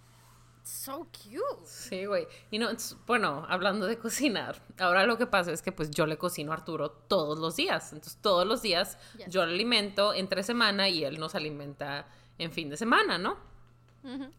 so 0.62 1.06
cute. 1.06 1.66
Sí, 1.66 2.06
güey. 2.06 2.26
Y 2.50 2.58
no, 2.58 2.68
bueno, 3.06 3.44
hablando 3.48 3.86
de 3.86 3.98
cocinar, 3.98 4.62
ahora 4.78 5.04
lo 5.06 5.18
que 5.18 5.26
pasa 5.26 5.52
es 5.52 5.60
que 5.62 5.72
pues 5.72 5.90
yo 5.90 6.06
le 6.06 6.16
cocino 6.16 6.52
a 6.52 6.54
Arturo 6.54 6.90
todos 6.90 7.38
los 7.38 7.56
días. 7.56 7.92
Entonces 7.92 8.18
todos 8.20 8.46
los 8.46 8.62
días 8.62 8.98
Yes. 9.18 9.28
yo 9.28 9.44
le 9.46 9.52
alimento 9.54 10.14
entre 10.14 10.42
semana 10.42 10.88
y 10.88 11.04
él 11.04 11.18
nos 11.20 11.34
alimenta 11.34 12.08
en 12.38 12.50
fin 12.52 12.70
de 12.70 12.76
semana, 12.76 13.18
¿no? 13.18 13.36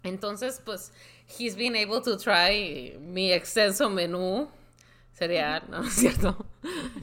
Entonces, 0.04 0.62
pues, 0.64 0.92
he's 1.40 1.56
been 1.56 1.76
able 1.76 2.02
to 2.02 2.18
try 2.18 2.98
mi 3.00 3.32
extenso 3.32 3.90
menú 3.90 4.48
cereal, 5.14 5.64
¿no 5.70 5.84
es 5.84 5.94
cierto? 5.94 6.46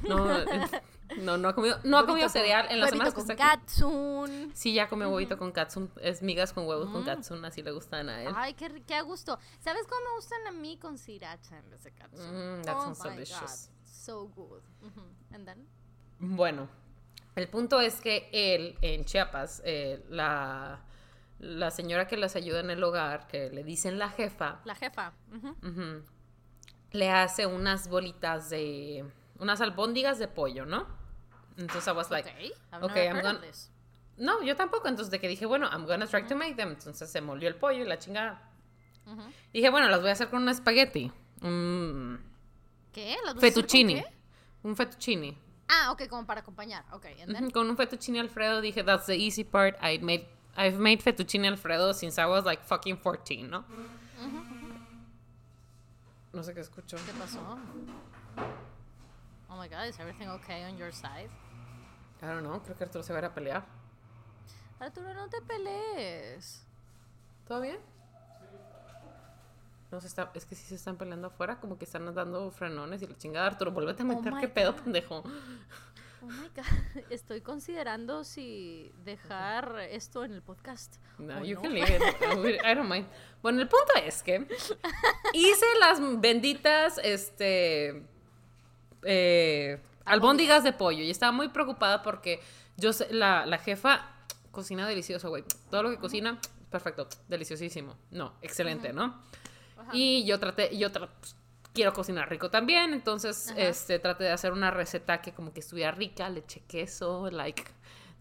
No, 0.08 0.26
no, 1.18 1.36
no 1.38 1.48
ha 1.48 1.54
comido, 1.54 1.78
no 1.84 1.98
ha 1.98 2.06
comido 2.06 2.28
cereal 2.28 2.66
en 2.70 2.80
las 2.80 2.90
semanas 2.90 3.14
que 3.14 3.20
con 3.20 3.30
está 3.30 3.52
aquí. 3.52 3.60
katsun. 3.62 4.52
Sí, 4.54 4.74
ya 4.74 4.88
come 4.88 5.06
huevito 5.06 5.36
con 5.38 5.50
katsun, 5.52 5.90
es 6.00 6.22
migas 6.22 6.52
con 6.52 6.66
huevos 6.66 6.90
con 6.90 7.04
katsun, 7.04 7.44
así 7.44 7.62
le 7.62 7.72
gustan 7.72 8.08
a 8.08 8.22
él. 8.22 8.32
Ay, 8.36 8.54
qué, 8.54 8.82
qué 8.86 8.94
a 8.94 9.02
gusto. 9.02 9.38
¿Sabes 9.60 9.86
cómo 9.88 10.00
me 10.02 10.14
gustan 10.16 10.46
a 10.46 10.52
mí 10.52 10.76
con 10.76 10.98
sriracha 10.98 11.58
en 11.58 11.70
vez 11.70 11.82
de 11.84 11.92
katsun? 11.92 12.60
Mm, 12.60 12.62
that 12.64 12.76
oh 12.76 12.82
sounds 12.82 13.04
my 13.04 13.10
delicious. 13.10 13.40
God, 13.40 13.84
so 13.84 14.28
good. 14.28 14.62
And 15.32 15.46
then? 15.46 15.66
Bueno, 16.18 16.68
el 17.34 17.48
punto 17.48 17.80
es 17.80 18.00
que 18.00 18.28
él 18.32 18.76
en 18.82 19.04
Chiapas, 19.04 19.62
eh, 19.64 20.04
la, 20.10 20.80
la 21.43 21.70
señora 21.70 22.07
que 22.07 22.16
las 22.16 22.34
ayuda 22.36 22.61
en 22.61 22.70
el 22.70 22.82
hogar, 22.82 23.26
que 23.26 23.51
le 23.51 23.62
dicen 23.64 23.99
la 23.99 24.09
jefa, 24.09 24.61
La 24.64 24.74
jefa. 24.74 25.12
le 26.93 27.11
hace 27.11 27.47
unas 27.47 27.88
bolitas 27.88 28.51
de, 28.51 29.05
unas 29.38 29.61
albóndigas 29.61 30.18
de 30.18 30.28
pollo, 30.28 30.64
¿no? 30.66 30.86
Entonces 31.57 31.86
I 31.86 31.90
was 31.97 32.11
like, 32.11 32.28
okay, 32.30 32.53
I've 32.72 32.84
okay, 32.84 33.09
never 33.09 33.09
I'm 33.09 33.16
heard 33.16 33.26
of 33.26 33.32
gonna- 33.40 33.47
this. 33.47 33.70
no, 34.16 34.43
yo 34.43 34.57
tampoco. 34.57 34.88
Entonces 34.88 35.11
de 35.11 35.20
que 35.20 35.28
dije, 35.28 35.47
bueno, 35.47 35.68
I'm 35.70 35.84
gonna 35.86 36.07
try 36.07 36.26
to 36.26 36.36
make 36.36 36.55
them. 36.55 36.70
Entonces 36.70 37.11
se 37.11 37.20
molió 37.20 37.49
el 37.49 37.57
pollo 37.57 37.82
y 37.84 37.86
la 37.88 37.99
chingada. 37.99 38.49
Dije, 39.53 39.68
bueno, 39.68 39.88
las 39.88 40.01
voy 40.01 40.11
a 40.11 40.12
hacer 40.12 40.30
con 40.30 40.43
un 40.43 40.49
espagueti. 40.49 41.11
Un 41.43 42.20
¿Qué? 42.93 43.16
¿Las 43.24 43.34
con 43.34 43.40
qué? 43.43 44.05
Un 44.62 44.76
fettuccine. 44.76 45.38
Ah, 45.68 45.90
ok, 45.93 46.07
como 46.09 46.24
para 46.26 46.40
acompañar. 46.40 46.84
Ok, 46.93 47.07
then? 47.26 47.51
Con 47.51 47.68
un 47.68 47.76
fettuccine 47.76 48.20
alfredo 48.20 48.61
dije, 48.61 48.84
that's 48.84 49.07
the 49.07 49.16
easy 49.16 49.43
part. 49.45 49.76
I 49.82 49.99
made, 49.99 50.28
I've 50.57 50.78
made 50.78 51.00
fettuccine 51.03 51.46
alfredo 51.46 51.92
since 51.92 52.18
I 52.18 52.26
was 52.26 52.44
like 52.44 52.62
fucking 52.62 52.96
14, 52.98 53.42
¿no? 53.48 53.64
No 56.32 56.42
sé 56.42 56.55
qué 56.55 56.61
escucho. 56.61 56.96
¿Qué 56.96 57.12
pasó? 57.18 57.40
Oh 59.48 59.57
my 59.57 59.68
god, 59.68 59.86
is 59.88 59.98
everything 60.00 60.28
okay 60.28 60.64
on 60.64 60.78
your 60.78 60.92
side? 60.92 61.28
I 62.22 62.26
don't 62.26 62.42
know, 62.42 62.61
creo 62.62 62.76
que 62.76 62.84
Arturo 62.84 63.03
se 63.03 63.12
va 63.12 63.18
a 63.18 63.22
ir 63.22 63.26
a 63.26 63.34
pelear. 63.34 63.64
Arturo, 64.80 65.12
no 65.14 65.28
te 65.28 65.40
pelees. 65.42 66.62
¿Todo 67.46 67.61
bien? 67.61 67.78
No 69.90 70.00
se 70.00 70.07
está, 70.07 70.30
es 70.34 70.46
que 70.46 70.55
sí 70.55 70.64
se 70.64 70.76
están 70.76 70.96
peleando 70.96 71.26
afuera, 71.26 71.61
como 71.61 71.76
que 71.76 71.84
están 71.84 72.14
dando 72.14 72.50
frenones 72.50 73.03
y 73.03 73.07
la 73.07 73.16
chingada. 73.18 73.46
Arturo, 73.48 73.72
vuélvete 73.72 74.03
a 74.03 74.07
Oh 74.07 74.09
meter, 74.09 74.32
my 74.32 74.40
qué 74.40 74.48
pedo, 74.48 74.74
pendejo. 74.74 75.22
Oh 76.23 76.27
my 76.27 76.49
god, 76.55 77.03
estoy 77.11 77.41
considerando 77.41 78.23
si 78.23 78.93
dejar 79.05 79.77
esto 79.91 80.25
en 80.25 80.33
el 80.33 80.41
podcast. 80.43 80.97
No, 81.18 81.45
you 81.45 81.57
no. 81.57 81.62
can 81.62 81.75
leave 81.75 81.97
it. 81.97 82.61
I 82.64 82.75
don't 82.75 82.89
mind. 82.89 83.07
Bueno, 83.43 83.61
el 83.61 83.68
punto 83.68 83.93
es 84.05 84.23
que 84.23 84.47
hice 85.33 85.66
las 85.81 86.01
benditas, 86.20 87.01
este, 87.03 88.07
eh, 89.03 89.81
albóndigas 90.05 90.62
de 90.62 90.73
pollo 90.73 91.03
y 91.03 91.11
estaba 91.11 91.33
muy 91.33 91.49
preocupada 91.49 92.03
porque 92.03 92.41
yo 92.77 92.93
sé, 92.93 93.12
la, 93.12 93.45
la 93.47 93.59
jefa 93.59 94.09
cocina 94.53 94.87
delicioso, 94.87 95.29
güey. 95.29 95.43
Todo 95.70 95.83
lo 95.83 95.91
que 95.91 95.97
cocina, 95.99 96.39
perfecto, 96.70 97.09
deliciosísimo. 97.29 97.97
No, 98.12 98.35
excelente, 98.43 98.93
¿no? 98.93 99.20
Y 99.93 100.25
yo 100.25 100.39
traté, 100.39 100.77
yo 100.79 100.93
tra- 100.93 101.09
quiero 101.73 101.93
cocinar 101.93 102.29
rico 102.29 102.51
también, 102.51 102.93
entonces 102.93 103.51
Ajá. 103.51 103.61
este 103.61 103.99
traté 103.99 104.25
de 104.25 104.31
hacer 104.33 104.53
una 104.53 104.70
receta 104.70 105.20
que 105.20 105.33
como 105.33 105.53
que 105.53 105.61
estuviera 105.61 105.91
rica, 105.93 106.29
le 106.29 106.41
eché 106.41 106.61
queso, 106.66 107.31
like 107.31 107.64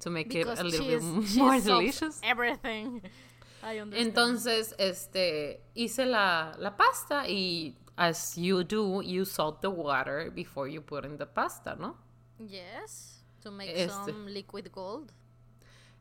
to 0.04 0.10
make 0.10 0.30
it 0.40 0.46
Because 0.46 0.60
a 0.62 0.64
little 0.64 0.88
bit 0.88 1.02
more 1.38 1.60
delicious. 1.62 2.20
Everything. 2.24 3.02
I. 3.64 3.78
Entonces, 3.94 4.74
este, 4.80 5.62
hice 5.76 6.06
la, 6.08 6.56
la 6.58 6.76
pasta 6.76 7.28
y 7.28 7.78
as 7.96 8.36
you 8.36 8.64
do, 8.64 9.04
you 9.04 9.24
salt 9.24 9.62
the 9.62 9.70
water 9.70 10.32
before 10.32 10.68
you 10.68 10.82
put 10.82 11.06
in 11.06 11.18
the 11.18 11.28
pasta, 11.28 11.76
¿no? 11.76 11.96
Yes, 12.40 13.22
to 13.44 13.52
make 13.52 13.70
Este. 13.76 14.06
some 14.06 14.26
liquid 14.34 14.72
gold. 14.72 15.12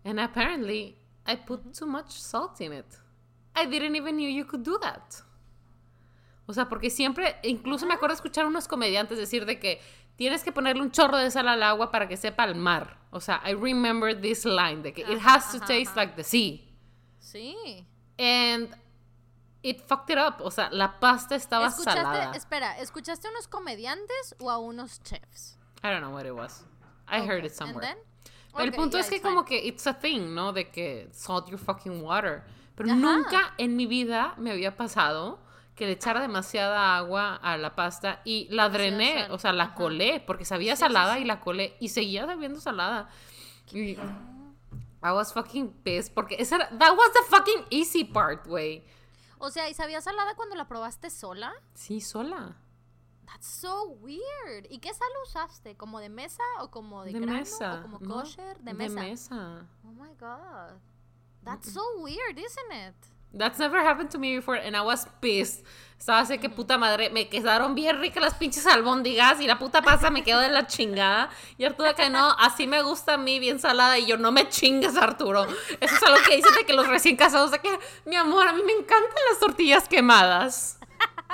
And 0.05 0.19
apparently, 0.19 0.97
I 1.27 1.37
put 1.37 1.75
too 1.75 1.85
much 1.87 2.13
salt 2.13 2.63
in 2.63 2.73
it. 2.73 2.97
I 3.55 3.67
didn't 3.67 3.95
even 3.95 4.17
knew 4.17 4.31
you 4.31 4.47
could 4.47 4.63
do 4.63 4.79
that. 4.81 5.23
O 6.51 6.53
sea, 6.53 6.69
porque 6.69 6.91
siempre, 6.91 7.37
incluso 7.45 7.87
me 7.87 7.95
acuerdo 7.95 8.15
escuchar 8.15 8.45
unos 8.45 8.67
comediantes 8.67 9.17
decir 9.17 9.47
de 9.47 9.61
que 9.61 9.81
tienes 10.17 10.43
que 10.43 10.51
ponerle 10.51 10.83
un 10.83 10.91
chorro 10.91 11.17
de 11.17 11.31
sal 11.31 11.47
al 11.47 11.63
agua 11.63 11.93
para 11.93 12.09
que 12.09 12.17
sepa 12.17 12.43
al 12.43 12.57
mar. 12.57 12.99
O 13.11 13.21
sea, 13.21 13.41
I 13.47 13.55
remember 13.55 14.21
this 14.21 14.45
line 14.45 14.83
de 14.83 14.93
que 14.93 15.03
it 15.03 15.21
has 15.25 15.53
to 15.53 15.59
ajá, 15.59 15.67
taste 15.67 15.91
ajá. 15.91 15.97
like 15.97 16.15
the 16.17 16.25
sea. 16.25 16.61
Sí. 17.21 17.87
And 18.19 18.69
it 19.63 19.81
fucked 19.87 20.11
it 20.11 20.19
up. 20.19 20.41
O 20.45 20.51
sea, 20.51 20.71
la 20.71 20.99
pasta 20.99 21.37
estaba 21.37 21.69
¿Escuchaste, 21.69 22.01
salada. 22.01 22.33
espera, 22.37 22.79
¿escuchaste 22.81 23.29
a 23.29 23.31
unos 23.31 23.47
comediantes 23.47 24.35
o 24.41 24.51
a 24.51 24.59
unos 24.59 25.01
chefs? 25.05 25.57
I 25.85 25.89
don't 25.89 26.01
know 26.01 26.13
what 26.13 26.27
it 26.27 26.35
was. 26.35 26.65
I 27.09 27.21
heard 27.21 27.45
it 27.45 27.53
somewhere. 27.53 27.87
and 27.87 27.97
then? 27.97 28.11
El 28.59 28.69
Okay, 28.69 28.71
punto 28.73 28.97
yeah, 28.97 29.05
es 29.07 29.11
que 29.11 29.21
como 29.23 29.45
que 29.45 29.65
it's 29.65 29.87
a 29.87 29.95
thing, 29.95 30.35
¿no? 30.35 30.53
De 30.53 30.69
que 30.69 31.09
salt 31.13 31.49
your 31.49 31.59
fucking 31.61 32.03
water. 32.03 32.43
Pero 32.75 32.95
nunca 32.97 33.55
en 33.59 33.77
mi 33.77 33.87
vida 33.87 34.35
me 34.39 34.51
había 34.51 34.77
pasado 34.77 35.39
que 35.81 35.87
le 35.87 35.93
echara 35.93 36.20
demasiada 36.20 36.97
agua 36.99 37.37
a 37.37 37.57
la 37.57 37.74
pasta 37.74 38.20
y 38.24 38.47
la 38.51 38.68
drené, 38.68 39.26
o 39.31 39.39
sea, 39.39 39.53
la 39.55 39.64
Ajá. 39.64 39.74
colé, 39.76 40.20
porque 40.26 40.45
sabía 40.45 40.76
Sí, 40.76 40.81
salada 40.81 41.16
sí. 41.16 41.22
y 41.22 41.24
la 41.24 41.41
colé 41.41 41.74
y 41.81 41.89
seguía 41.89 42.26
sabiendo 42.26 42.61
salada. 42.61 43.09
Y 43.72 43.93
I 45.03 45.12
was 45.12 45.33
fucking 45.33 45.72
pissed 45.83 46.12
porque 46.12 46.37
esa 46.39 46.57
era, 46.57 46.68
that 46.78 46.95
was 46.97 47.11
the 47.14 47.22
fucking 47.35 47.64
easy 47.70 48.05
part, 48.05 48.47
güey. 48.47 48.85
O 49.39 49.51
sea, 49.51 49.70
¿y 49.70 49.74
sabías 49.74 50.05
salada 50.05 50.35
cuando 50.35 50.55
la 50.55 50.68
probaste 50.68 51.09
sola? 51.09 51.51
Sí, 51.72 52.03
sola. 52.03 52.57
That's 53.24 53.47
so 53.47 53.85
weird. 54.03 54.66
¿Y 54.68 54.81
qué 54.81 54.93
sal 54.93 55.09
usaste? 55.24 55.76
¿Como 55.78 55.99
de 56.01 56.11
mesa 56.11 56.43
o 56.61 56.70
como 56.70 57.05
de, 57.05 57.12
De 57.14 57.20
grano 57.20 57.39
mesa. 57.39 57.78
o 57.78 57.83
como 57.83 57.99
¿no? 58.01 58.14
kosher? 58.16 58.59
De 58.61 58.74
mesa. 58.74 59.01
mesa. 59.01 59.66
Oh 59.85 59.93
my 59.93 60.11
god. 60.18 60.78
That's 61.43 61.72
so 61.72 61.81
weird, 62.01 62.39
isn't 62.39 62.72
it? 62.72 62.95
That's 63.33 63.59
never 63.59 63.78
happened 63.78 64.11
to 64.11 64.18
me 64.18 64.37
before 64.37 64.57
and 64.57 64.76
I 64.76 64.81
was 64.81 65.07
pissed. 65.20 65.64
Estaba 66.01 66.20
así 66.20 66.39
que 66.39 66.49
puta 66.49 66.78
madre, 66.78 67.11
me 67.11 67.28
quedaron 67.28 67.74
bien 67.74 68.01
ricas 68.01 68.22
las 68.22 68.35
pinches 68.35 68.66
albóndigas 68.66 69.39
y 69.43 69.47
la 69.47 69.59
puta 69.59 69.83
pasta 69.83 70.11
me 70.11 70.24
quedó 70.24 70.41
de 70.41 70.49
la 70.49 70.66
chingada. 70.66 71.28
Y 71.59 71.64
Arturo 71.66 71.95
que 71.95 72.09
no, 72.09 72.31
así 72.39 72.66
me 72.66 72.83
gusta 72.83 73.14
a 73.14 73.16
mí 73.18 73.39
bien 73.39 73.61
salada 73.61 73.99
y 73.99 74.07
yo 74.07 74.16
no 74.16 74.33
me 74.33 74.49
chingas 74.49 74.97
Arturo. 74.97 75.45
Eso 75.78 75.95
es 75.95 76.03
algo 76.03 76.18
que 76.26 76.37
dicen 76.37 76.55
de 76.55 76.64
que 76.64 76.72
los 76.72 76.89
recién 76.89 77.16
casados 77.16 77.51
de 77.51 77.59
que, 77.59 77.78
mi 78.07 78.16
amor, 78.16 78.49
a 78.49 78.55
mí 78.55 78.62
me 78.64 78.72
encantan 78.72 79.24
las 79.28 79.39
tortillas 79.39 79.89
quemadas. 79.89 80.78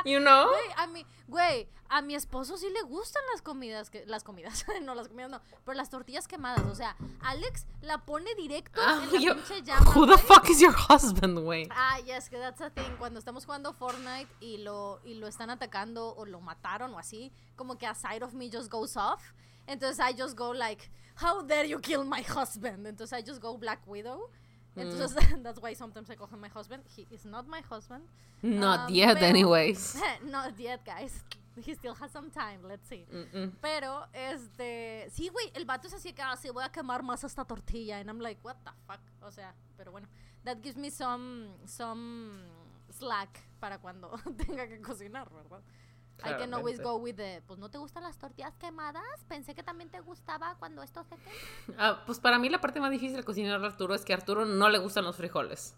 You 0.05 0.19
know? 0.19 0.49
Güey, 0.49 0.73
a 0.77 0.87
mi, 0.89 1.07
güey, 1.29 1.69
a 1.89 2.03
mi 2.03 2.15
esposo 2.15 2.57
sí 2.57 2.69
le 2.71 2.83
gustan 2.83 3.23
las 3.33 3.43
comidas, 3.43 3.91
que, 3.91 4.05
las 4.07 4.25
comidas, 4.25 4.65
no 4.83 4.95
las 4.95 5.09
comidas 5.09 5.31
no, 5.31 5.41
pero 5.65 5.77
las 5.77 5.91
tortillas 5.91 6.27
quemadas, 6.29 6.65
o 6.71 6.75
sea, 6.75 6.97
Alex 7.21 7.67
la 7.81 8.05
pone 8.05 8.35
directo 8.35 8.81
Ah, 8.85 9.01
en 9.05 9.13
la 9.13 9.21
yo- 9.21 9.35
pinche 9.35 9.63
llama, 9.63 9.91
who 9.95 10.07
the 10.07 10.19
fuck 10.19 10.49
is 10.51 10.61
your 10.61 10.75
husband, 10.89 11.39
güey? 11.41 11.69
Ah, 11.71 11.99
yes, 12.05 12.29
que 12.29 12.39
that's 12.39 12.61
a 12.61 12.71
thing. 12.71 12.97
Cuando 12.99 13.19
estamos 13.19 13.45
jugando 13.45 13.73
Fortnite 13.73 14.29
y 14.41 14.59
lo, 14.59 15.01
y 15.05 15.15
lo 15.15 15.27
están 15.27 15.51
atacando 15.51 16.15
o 16.17 16.25
lo 16.27 16.41
mataron 16.41 16.93
o 16.95 16.99
así, 16.99 17.33
como 17.57 17.77
que 17.79 17.87
a 17.87 17.95
side 17.95 18.23
of 18.23 18.35
me 18.35 18.51
just 18.51 18.71
goes 18.71 18.97
off. 18.97 19.23
Entonces 19.67 19.99
I 19.99 20.15
just 20.17 20.37
go 20.37 20.53
like, 20.53 20.91
how 21.17 21.43
dare 21.43 21.67
you 21.69 21.81
kill 21.81 22.05
my 22.05 22.23
husband? 22.23 22.87
Entonces 22.87 23.13
I 23.19 23.23
just 23.27 23.41
go 23.41 23.57
Black 23.59 23.81
Widow. 23.87 24.31
Entonces 24.77 25.15
that's 25.43 25.59
why 25.61 25.75
sometimes 25.75 26.09
I 26.11 26.17
call 26.17 26.29
him 26.29 26.41
my 26.41 26.49
husband. 26.49 26.83
He 26.95 27.07
is 27.11 27.25
not 27.25 27.49
my 27.49 27.63
husband. 27.63 28.05
Not 28.43 28.89
Um, 28.91 28.95
yet, 28.95 29.15
pero- 29.15 29.27
anyways. 29.27 29.97
not 30.25 30.59
yet, 30.59 30.85
guys. 30.85 31.25
He 31.67 31.75
still 31.75 31.95
has 32.01 32.11
some 32.13 32.31
time, 32.31 32.63
let's 32.63 32.89
see. 32.89 33.07
Pero, 33.61 34.07
este, 34.13 35.09
sí, 35.11 35.29
güey, 35.29 35.51
el 35.55 35.65
vato 35.65 35.89
es 35.89 35.95
así 35.95 36.13
que 36.13 36.23
así 36.23 36.51
voy 36.51 36.65
a 36.65 36.71
quemar 36.71 37.03
más 37.03 37.25
esta 37.25 37.45
tortilla. 37.45 37.99
And 37.99 38.09
I'm 38.09 38.21
like, 38.21 38.41
what 38.45 38.57
the 38.65 38.73
fuck? 38.87 39.01
O 39.23 39.31
sea, 39.31 39.55
pero 39.77 39.91
bueno, 39.91 40.09
that 40.45 40.59
gives 40.63 40.77
me 40.77 40.91
some, 40.91 41.49
some 41.67 42.39
slack 42.91 43.43
para 43.59 43.79
cuando 43.79 44.11
tenga 44.47 44.69
que 44.69 44.81
cocinar, 44.81 45.31
¿verdad? 45.33 45.63
I 46.21 46.33
can 46.39 46.55
always 46.55 46.77
Claramente. 46.79 46.83
go 46.83 46.97
with 46.97 47.17
the, 47.17 47.43
pues 47.47 47.59
no 47.59 47.71
te 47.71 47.77
gustan 47.77 48.03
las 48.03 48.17
tortillas 48.17 48.55
quemadas, 48.57 49.03
pensé 49.29 49.55
que 49.55 49.63
también 49.63 49.91
te 49.91 50.01
gustaba 50.01 50.57
cuando 50.59 50.83
esto 50.83 51.05
se 51.05 51.15
quema. 51.17 51.77
Ah, 51.79 52.03
pues 52.07 52.21
para 52.21 52.39
mí 52.39 52.49
la 52.49 52.59
parte 52.61 52.81
más 52.81 52.91
difícil 52.91 53.17
de 53.17 53.23
cocinar 53.23 53.63
a 53.63 53.67
Arturo 53.67 53.95
es 53.95 54.03
que 54.05 54.15
a 54.15 54.17
Arturo 54.17 54.47
no 54.47 54.71
le 54.71 54.79
gustan 54.79 55.05
los 55.05 55.17
frijoles. 55.17 55.77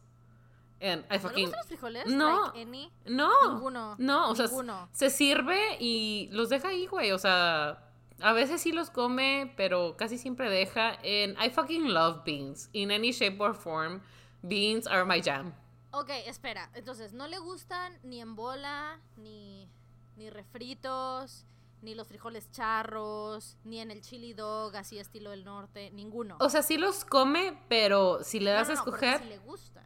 And 0.81 1.05
I 1.11 1.15
¿No 1.15 1.21
fucking... 1.21 1.45
gustan 1.47 1.59
los 1.61 1.67
frijoles? 1.67 2.07
No. 2.07 2.47
Like 2.47 2.63
any? 2.63 2.93
No. 3.07 3.31
Ninguno. 3.55 3.97
No, 3.99 4.31
o 4.31 4.35
sea, 4.37 4.47
Ninguno. 4.47 4.89
se 4.93 5.11
sirve 5.11 5.77
y 5.81 6.29
los 6.33 6.49
deja 6.49 6.69
ahí, 6.69 6.87
güey. 6.87 7.11
O 7.13 7.19
sea, 7.19 7.85
a 8.21 8.33
veces 8.33 8.61
sí 8.61 8.73
los 8.73 8.91
come, 8.91 9.53
pero 9.57 9.97
casi 9.97 10.19
siempre 10.19 10.49
deja. 10.51 10.91
And 10.99 11.37
I 11.45 11.51
fucking 11.51 11.93
love 11.93 12.23
beans. 12.25 12.69
In 12.73 12.91
any 12.91 13.11
shape 13.13 13.41
or 13.41 13.55
form, 13.55 14.01
beans 14.43 14.87
are 14.87 15.05
my 15.05 15.21
jam. 15.21 15.53
Ok, 15.91 16.11
espera. 16.27 16.71
Entonces, 16.75 17.13
no 17.13 17.27
le 17.27 17.39
gustan 17.39 17.99
ni 18.03 18.21
en 18.21 18.37
bola, 18.37 19.01
ni, 19.17 19.69
ni 20.17 20.31
refritos, 20.31 21.45
ni 21.81 21.95
los 21.95 22.07
frijoles 22.09 22.51
charros, 22.51 23.57
ni 23.65 23.81
en 23.81 23.91
el 23.91 24.01
chili 24.03 24.33
dog, 24.35 24.77
así 24.77 24.99
estilo 24.99 25.31
del 25.31 25.45
norte, 25.45 25.91
ninguno. 25.93 26.37
O 26.41 26.51
sea, 26.51 26.63
sí 26.63 26.77
los 26.77 27.05
come, 27.05 27.59
pero 27.69 28.23
si 28.23 28.39
le 28.39 28.51
No, 28.53 28.57
das 28.59 28.69
no, 28.69 28.73
a 28.75 28.77
no, 28.77 28.83
escoger, 28.83 29.19
sí 29.21 29.29
le 29.29 29.39
gustan. 29.39 29.85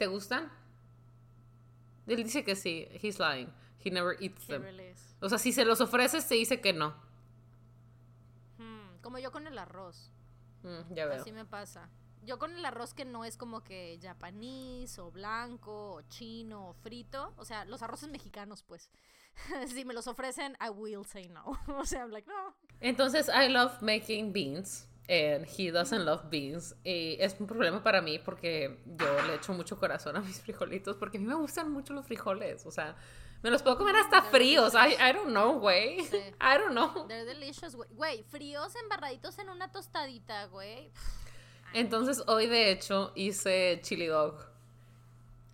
¿Te 0.00 0.06
gustan? 0.06 0.50
Él 2.06 2.24
dice 2.24 2.42
que 2.42 2.56
sí. 2.56 2.88
He's 3.02 3.18
lying. 3.18 3.52
He 3.84 3.90
never 3.90 4.16
eats 4.18 4.46
them. 4.46 4.64
O 5.20 5.28
sea, 5.28 5.36
si 5.36 5.52
se 5.52 5.66
los 5.66 5.82
ofreces, 5.82 6.26
te 6.26 6.36
dice 6.36 6.58
que 6.58 6.72
no. 6.72 6.94
Hmm, 8.56 8.96
como 9.02 9.18
yo 9.18 9.30
con 9.30 9.46
el 9.46 9.58
arroz. 9.58 10.10
Mm, 10.62 10.94
ya 10.94 11.04
veo. 11.04 11.20
Así 11.20 11.32
me 11.32 11.44
pasa. 11.44 11.90
Yo 12.22 12.38
con 12.38 12.56
el 12.56 12.64
arroz 12.64 12.94
que 12.94 13.04
no 13.04 13.26
es 13.26 13.36
como 13.36 13.62
que 13.62 13.98
japonés 14.02 14.98
o 14.98 15.10
blanco 15.10 15.92
o 15.92 16.02
chino 16.08 16.70
o 16.70 16.72
frito, 16.72 17.34
o 17.36 17.44
sea, 17.44 17.66
los 17.66 17.82
arroces 17.82 18.08
mexicanos, 18.08 18.62
pues. 18.62 18.90
si 19.68 19.84
me 19.84 19.92
los 19.92 20.06
ofrecen, 20.06 20.56
I 20.66 20.70
will 20.70 21.04
say 21.04 21.28
no. 21.28 21.58
o 21.78 21.84
sea, 21.84 22.00
I'm 22.00 22.10
like, 22.10 22.26
no. 22.26 22.54
Entonces, 22.80 23.28
I 23.28 23.48
love 23.48 23.82
making 23.82 24.32
beans. 24.32 24.89
And 25.08 25.44
he 25.46 25.70
doesn't 25.72 26.04
love 26.04 26.30
beans. 26.30 26.76
Y 26.84 27.16
es 27.20 27.34
un 27.40 27.46
problema 27.48 27.82
para 27.82 28.00
mí 28.00 28.18
porque 28.20 28.78
yo 28.86 29.22
le 29.26 29.34
echo 29.34 29.52
mucho 29.52 29.76
corazón 29.78 30.16
a 30.16 30.20
mis 30.20 30.40
frijolitos 30.40 30.96
porque 30.96 31.18
a 31.18 31.20
mí 31.20 31.26
me 31.26 31.34
gustan 31.34 31.70
mucho 31.72 31.92
los 31.94 32.06
frijoles. 32.06 32.64
O 32.64 32.70
sea, 32.70 32.94
me 33.42 33.50
los 33.50 33.62
puedo 33.62 33.76
comer 33.76 33.96
hasta 33.96 34.20
They're 34.20 34.30
fríos. 34.30 34.74
I. 34.74 34.92
I 35.02 35.12
don't 35.12 35.30
know, 35.30 35.58
güey. 35.58 36.04
Sí. 36.04 36.16
I 36.40 36.58
don't 36.58 36.70
know. 36.72 37.06
They're 37.08 37.24
delicious, 37.24 37.74
güey. 37.74 37.88
Güey, 37.94 38.22
fríos 38.24 38.76
embarraditos 38.76 39.36
en 39.40 39.48
una 39.48 39.72
tostadita, 39.72 40.44
güey. 40.46 40.92
Entonces, 41.72 42.22
hoy 42.26 42.46
de 42.46 42.70
hecho 42.70 43.12
hice 43.14 43.80
chili 43.82 44.06
dog. 44.06 44.34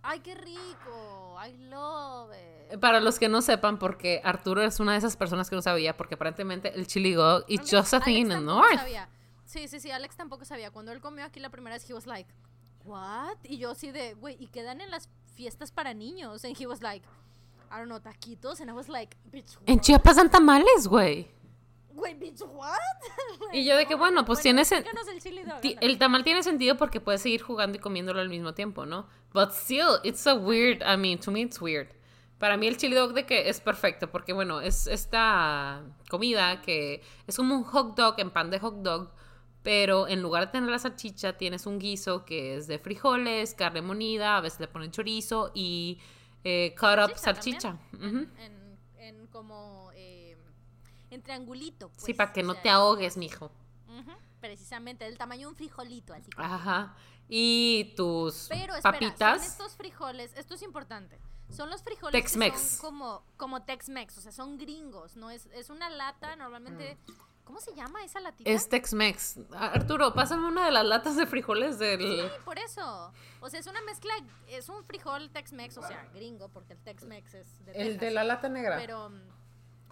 Ay, 0.03 0.19
qué 0.19 0.35
rico. 0.35 1.35
I 1.43 1.53
love 1.69 2.31
it. 2.71 2.79
Para 2.79 2.99
los 2.99 3.19
que 3.19 3.29
no 3.29 3.41
sepan, 3.41 3.77
porque 3.79 4.21
Arturo 4.23 4.61
es 4.61 4.79
una 4.79 4.93
de 4.93 4.97
esas 4.99 5.15
personas 5.17 5.49
que 5.49 5.55
no 5.55 5.61
sabía, 5.61 5.95
porque 5.97 6.15
aparentemente 6.15 6.73
el 6.75 6.87
chili 6.87 7.13
dog 7.13 7.43
is 7.47 7.59
Alex- 7.59 7.71
just 7.71 7.93
a 7.93 7.99
thing 8.01 8.15
Alex 8.15 8.21
in 8.23 8.27
the 8.29 8.35
tampoco 8.35 8.61
north. 8.61 8.75
sabía. 8.79 9.09
Sí, 9.47 9.67
sí, 9.67 9.79
sí, 9.79 9.89
Alex 9.91 10.15
tampoco 10.15 10.45
sabía. 10.45 10.69
Cuando 10.71 10.91
él 10.91 10.99
comió 11.01 11.23
aquí 11.25 11.39
la 11.39 11.49
primera 11.49 11.75
vez, 11.75 11.89
he 11.89 11.93
was 11.93 12.05
like, 12.05 12.29
what? 12.83 13.37
Y 13.43 13.57
yo 13.57 13.71
así 13.71 13.91
de, 13.91 14.13
güey, 14.13 14.35
y 14.39 14.47
quedan 14.47 14.81
en 14.81 14.91
las 14.91 15.09
fiestas 15.35 15.71
para 15.71 15.93
niños. 15.93 16.43
And 16.45 16.55
he 16.59 16.67
was 16.67 16.81
like, 16.81 17.05
I 17.71 17.77
don't 17.79 17.85
know, 17.87 17.99
taquitos. 17.99 18.59
And 18.61 18.69
I 18.69 18.73
was 18.73 18.89
like, 18.89 19.15
bitch, 19.31 19.57
En? 19.65 19.79
Chiapas 19.79 20.17
dan 20.17 20.29
tamales, 20.29 20.87
güey. 20.87 21.27
Güey, 21.93 22.13
bitch, 22.13 22.41
what? 22.41 22.77
Y 23.53 23.65
yo 23.65 23.75
de 23.77 23.85
que, 23.87 23.95
bueno, 23.95 24.23
pues 24.25 24.41
tienes 24.41 24.71
en- 24.71 24.79
explícanos 24.79 25.07
el 25.07 25.21
chili 25.21 25.43
dog. 25.43 25.61
Ti- 25.61 25.69
ándale. 25.75 25.87
El 25.93 25.97
tamal 25.97 26.23
tiene 26.23 26.43
sentido 26.43 26.77
porque 26.77 26.99
puedes 27.01 27.21
seguir 27.21 27.41
jugando 27.41 27.77
y 27.77 27.81
comiéndolo 27.81 28.19
al 28.19 28.29
mismo 28.29 28.53
tiempo, 28.53 28.85
¿no? 28.85 29.07
But 29.33 29.51
still, 29.53 29.99
it's 30.03 30.27
a 30.27 30.33
weird, 30.35 30.81
I 30.83 30.95
mean, 30.97 31.19
to 31.21 31.31
me 31.31 31.41
it's 31.41 31.59
weird. 31.61 31.87
Para 32.37 32.55
mí 32.55 32.67
el 32.67 32.77
chili 32.77 32.93
dog 32.95 33.13
de 33.13 33.25
que 33.25 33.49
es 33.49 33.59
perfecto, 33.61 34.11
porque 34.11 34.31
bueno, 34.33 34.61
es 34.61 34.85
esta 34.85 35.81
comida 36.09 36.61
que 36.61 37.01
es 37.25 37.35
como 37.35 37.55
un 37.55 37.63
hot 37.63 37.95
dog 37.97 38.19
en 38.19 38.29
pan 38.29 38.51
de 38.51 38.59
hot 38.59 38.75
dog, 38.83 39.11
pero 39.67 40.07
en 40.07 40.21
lugar 40.21 40.45
de 40.45 40.51
tener 40.53 40.69
la 40.69 40.79
salchicha 40.79 41.33
tienes 41.33 41.65
un 41.65 41.77
guiso 41.77 42.23
que 42.23 42.55
es 42.55 42.67
de 42.67 42.79
frijoles, 42.79 43.53
carne 43.53 43.81
monida, 43.81 44.37
a 44.37 44.39
veces 44.39 44.61
le 44.61 44.69
ponen 44.69 44.91
chorizo 44.91 45.51
y 45.53 45.99
eh, 46.45 46.73
cut 46.79 46.97
up 47.03 47.17
salchicha. 47.17 47.77
en, 47.91 48.31
en, 48.97 49.27
como 49.27 49.91
eh, 49.93 50.37
en 51.09 51.21
triangulito. 51.21 51.91
sí, 51.97 52.13
para 52.13 52.31
que 52.31 52.43
no 52.43 52.55
te 52.55 52.69
ahogues, 52.69 53.17
mijo. 53.17 53.51
precisamente, 54.39 55.03
del 55.03 55.17
tamaño 55.17 55.41
de 55.41 55.47
un 55.47 55.55
frijolito, 55.57 56.13
así. 56.13 56.29
Ajá. 56.37 56.95
Y 57.27 57.93
tus 57.97 58.45
Pero, 58.47 58.73
papitas. 58.81 59.41
Son 59.41 59.51
estos 59.51 59.75
frijoles, 59.75 60.31
esto 60.37 60.53
es 60.55 60.61
importante. 60.61 61.19
Son 61.49 61.69
los 61.69 61.83
frijoles 61.83 62.23
que 62.23 62.29
son 62.29 62.79
como, 62.79 63.25
como 63.35 63.63
Tex-Mex, 63.63 64.17
o 64.17 64.21
sea, 64.21 64.31
son 64.31 64.57
gringos, 64.57 65.17
¿no? 65.17 65.29
Es, 65.29 65.47
es 65.47 65.69
una 65.69 65.89
lata, 65.89 66.37
normalmente... 66.37 66.97
Mm. 67.05 67.26
¿Cómo 67.47 67.61
se 67.61 67.73
llama 67.73 68.03
esa 68.03 68.19
latita? 68.19 68.49
Es 68.49 68.67
Tex-Mex. 68.67 69.39
Arturo, 69.53 70.13
pásame 70.13 70.47
una 70.47 70.65
de 70.65 70.71
las 70.71 70.85
latas 70.85 71.15
de 71.15 71.25
frijoles 71.25 71.79
del... 71.79 72.01
Sí, 72.01 72.21
por 72.43 72.59
eso. 72.59 73.13
O 73.39 73.49
sea, 73.49 73.61
es 73.61 73.67
una 73.67 73.81
mezcla, 73.83 74.13
es 74.49 74.67
un 74.67 74.83
frijol 74.83 75.31
Tex-Mex, 75.31 75.77
o 75.77 75.81
sea, 75.81 76.09
gringo, 76.13 76.49
porque 76.49 76.73
el 76.73 76.79
Tex-Mex 76.79 77.33
es 77.35 77.65
de 77.65 77.71
El 77.71 77.99
de 77.99 78.11
la 78.11 78.25
lata 78.25 78.49
negra. 78.49 78.75
Pero, 78.75 79.09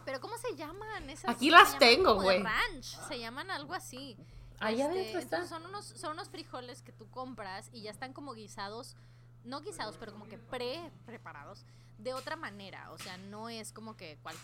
pero 0.03 0.19
¿cómo 0.19 0.38
se 0.38 0.53
llaman 0.57 1.10
esas? 1.10 1.34
Aquí 1.34 1.49
las 1.49 1.80
tengo, 1.80 2.15
güey. 2.15 2.44
ranch, 2.44 2.99
se 3.07 3.19
llaman 3.19 3.49
algo 3.49 3.73
así. 3.73 4.18
Allá 4.60 4.88
este, 4.88 4.99
adentro 4.99 5.19
están. 5.22 5.48
Son 5.48 5.65
unos, 5.65 5.86
son 5.86 6.11
unos 6.11 6.27
frijoles 6.27 6.82
que 6.82 6.91
tú 6.91 7.10
compras 7.10 7.69
y 7.72 7.84
ya 7.84 7.91
están 7.91 8.11
como 8.11 8.34
guisados 8.34 8.98
no 9.45 9.61
guisados, 9.61 9.95
pero 9.98 10.11
como 10.11 10.27
que 10.27 10.38
pre 10.38 10.91
preparados 11.06 11.65
de 11.98 12.14
otra 12.14 12.36
manera. 12.36 12.91
O 12.91 12.98
sea, 12.98 13.18
no 13.18 13.48
es 13.48 13.72
como 13.72 13.95
que 13.95 14.18
cual, 14.22 14.36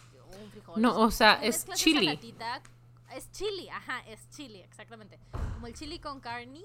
un 0.41 0.51
frijol. 0.51 0.81
No, 0.81 0.99
o 1.01 1.11
sea, 1.11 1.33
es 1.41 1.65
chili. 1.73 2.17
Es 3.15 3.31
chili, 3.31 3.69
ajá, 3.69 4.01
es 4.07 4.29
chili, 4.29 4.61
exactamente. 4.61 5.19
Como 5.53 5.67
el 5.67 5.73
chili 5.73 5.99
con 5.99 6.19
carne, 6.19 6.63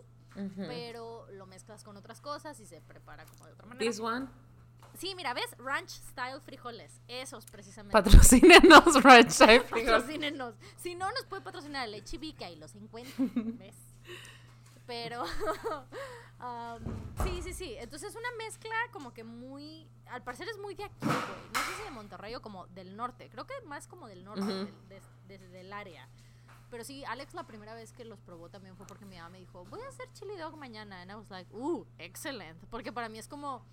pero 0.57 1.27
lo 1.33 1.47
mezclas 1.47 1.83
con 1.83 1.97
otras 1.97 2.21
cosas 2.21 2.59
y 2.61 2.67
se 2.67 2.81
prepara 2.81 3.25
como 3.25 3.47
de 3.47 3.53
otra 3.53 3.67
manera. 3.67 3.91
This 3.91 4.01
one. 4.01 4.27
Sí, 4.99 5.15
mira, 5.15 5.35
¿ves? 5.35 5.55
Ranch 5.59 5.91
Style 5.91 6.41
Frijoles. 6.41 7.01
Esos 7.07 7.45
precisamente. 7.47 7.93
Patrocínenos 7.93 9.03
Ranch 9.03 9.31
Style 9.31 9.61
Frijoles. 9.61 9.91
Patrocínenos. 9.91 10.55
Si 10.77 10.95
no, 10.95 11.11
nos 11.11 11.25
puede 11.27 11.43
patrocinar 11.43 11.89
el 11.89 12.03
Chivica 12.05 12.49
y 12.51 12.57
los 12.57 12.75
encuentran. 12.75 13.31
¿Ves? 13.59 13.77
Pero 14.87 15.25
sí, 17.25 17.43
sí, 17.43 17.53
sí. 17.53 17.75
Entonces 17.79 18.11
es 18.11 18.17
una 18.17 18.31
mezcla 18.39 18.75
como 18.93 19.13
que 19.13 19.25
muy. 19.25 19.87
Al 20.07 20.23
parecer 20.23 20.49
es 20.49 20.59
muy 20.59 20.75
de 20.75 20.85
aquí, 20.85 20.95
güey. 21.01 21.17
No 21.53 21.61
sé 21.61 21.77
si 21.77 21.83
de 21.83 21.91
Monterrey 21.91 22.35
o 22.35 22.41
como 22.41 22.67
del 22.69 22.97
norte. 22.97 23.29
Creo 23.29 23.47
que 23.47 23.55
más 23.67 23.87
como 23.89 24.07
del 24.07 24.25
norte, 24.25 24.73
desde 25.27 25.61
el 25.61 25.73
área. 25.73 26.09
Pero 26.71 26.85
sí, 26.85 27.05
Alex 27.05 27.35
la 27.35 27.47
primera 27.47 27.75
vez 27.75 27.93
que 27.93 28.05
los 28.05 28.21
probó 28.21 28.49
también 28.49 28.77
fue 28.77 28.87
porque 28.87 29.05
mi 29.05 29.17
mamá 29.17 29.31
me 29.31 29.39
dijo, 29.39 29.65
voy 29.67 29.81
a 29.81 29.89
hacer 29.89 30.09
chili 30.13 30.37
dog 30.37 30.57
mañana. 30.57 31.01
And 31.03 31.11
I 31.11 31.15
was 31.15 31.31
like, 31.31 31.53
uh, 31.55 31.87
excellent. 31.99 32.59
Porque 32.71 32.93
para 32.93 33.09
mí 33.09 33.19
es 33.19 33.29
como. 33.29 33.65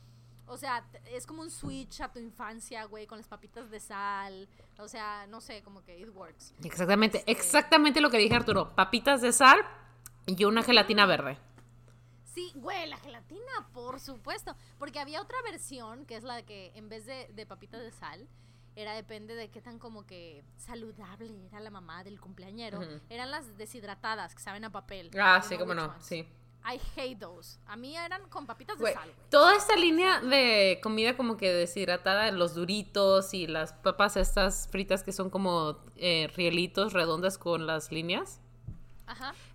O 0.46 0.58
sea, 0.58 0.86
es 1.06 1.26
como 1.26 1.42
un 1.42 1.50
switch 1.50 2.02
a 2.02 2.12
tu 2.12 2.20
infancia, 2.20 2.84
güey, 2.84 3.08
con 3.08 3.18
las 3.18 3.28
papitas 3.28 3.72
de 3.72 3.80
sal. 3.80 4.50
O 4.78 4.90
sea, 4.90 5.26
no 5.28 5.40
sé, 5.40 5.64
como 5.64 5.82
que 5.84 5.98
it 5.98 6.10
works. 6.14 6.54
Exactamente, 6.64 7.20
este 7.20 7.32
exactamente 7.32 8.02
lo 8.02 8.10
que 8.10 8.18
dije 8.18 8.36
Arturo. 8.36 8.76
Papitas 8.76 9.22
de 9.22 9.32
sal 9.32 9.60
y 10.26 10.44
una 10.44 10.62
gelatina 10.62 11.06
verde. 11.06 11.38
Sí, 12.26 12.52
güey, 12.56 12.90
la 12.90 12.98
gelatina, 12.98 13.70
por 13.74 14.02
supuesto. 14.02 14.56
Porque 14.80 15.00
había 15.00 15.22
otra 15.22 15.42
versión, 15.44 16.06
que 16.06 16.18
es 16.18 16.24
la 16.24 16.44
que 16.44 16.74
en 16.76 16.90
vez 16.90 17.06
de, 17.06 17.30
de 17.34 17.46
papitas 17.46 17.82
de 17.82 17.92
sal, 17.92 18.28
era 18.76 18.94
depende 18.94 19.36
de 19.36 19.50
qué 19.50 19.62
tan 19.62 19.80
como 19.80 20.06
que 20.06 20.44
saludable 20.58 21.46
era 21.48 21.60
la 21.60 21.70
mamá 21.70 22.04
del 22.04 22.20
cumpleañero. 22.20 22.80
Eran 23.10 23.32
las 23.32 23.58
deshidratadas 23.58 24.34
que 24.36 24.42
saben 24.42 24.66
a 24.66 24.72
papel. 24.72 25.12
Ah, 25.20 25.42
sí, 25.48 25.58
cómo 25.58 25.74
no, 25.74 25.94
sí. 26.00 26.28
I 26.66 26.80
hate 26.96 27.20
those. 27.20 27.60
A 27.66 27.76
mí 27.76 27.96
eran 27.98 28.30
con 28.30 28.48
papitas 28.48 28.80
de 28.80 28.94
sal. 28.94 29.12
Toda 29.30 29.56
esta 29.56 29.76
línea 29.76 30.22
de 30.22 30.80
comida 30.82 31.18
como 31.18 31.36
que 31.36 31.52
deshidratada, 31.52 32.32
los 32.32 32.56
duritos 32.56 33.34
y 33.34 33.48
las 33.48 33.74
papas 33.74 34.16
estas 34.16 34.70
fritas 34.70 35.04
que 35.04 35.12
son 35.12 35.30
como 35.30 35.80
eh, 35.98 36.32
rielitos 36.36 36.94
redondas 36.94 37.38
con 37.38 37.68
las 37.68 37.92
líneas. 37.92 38.40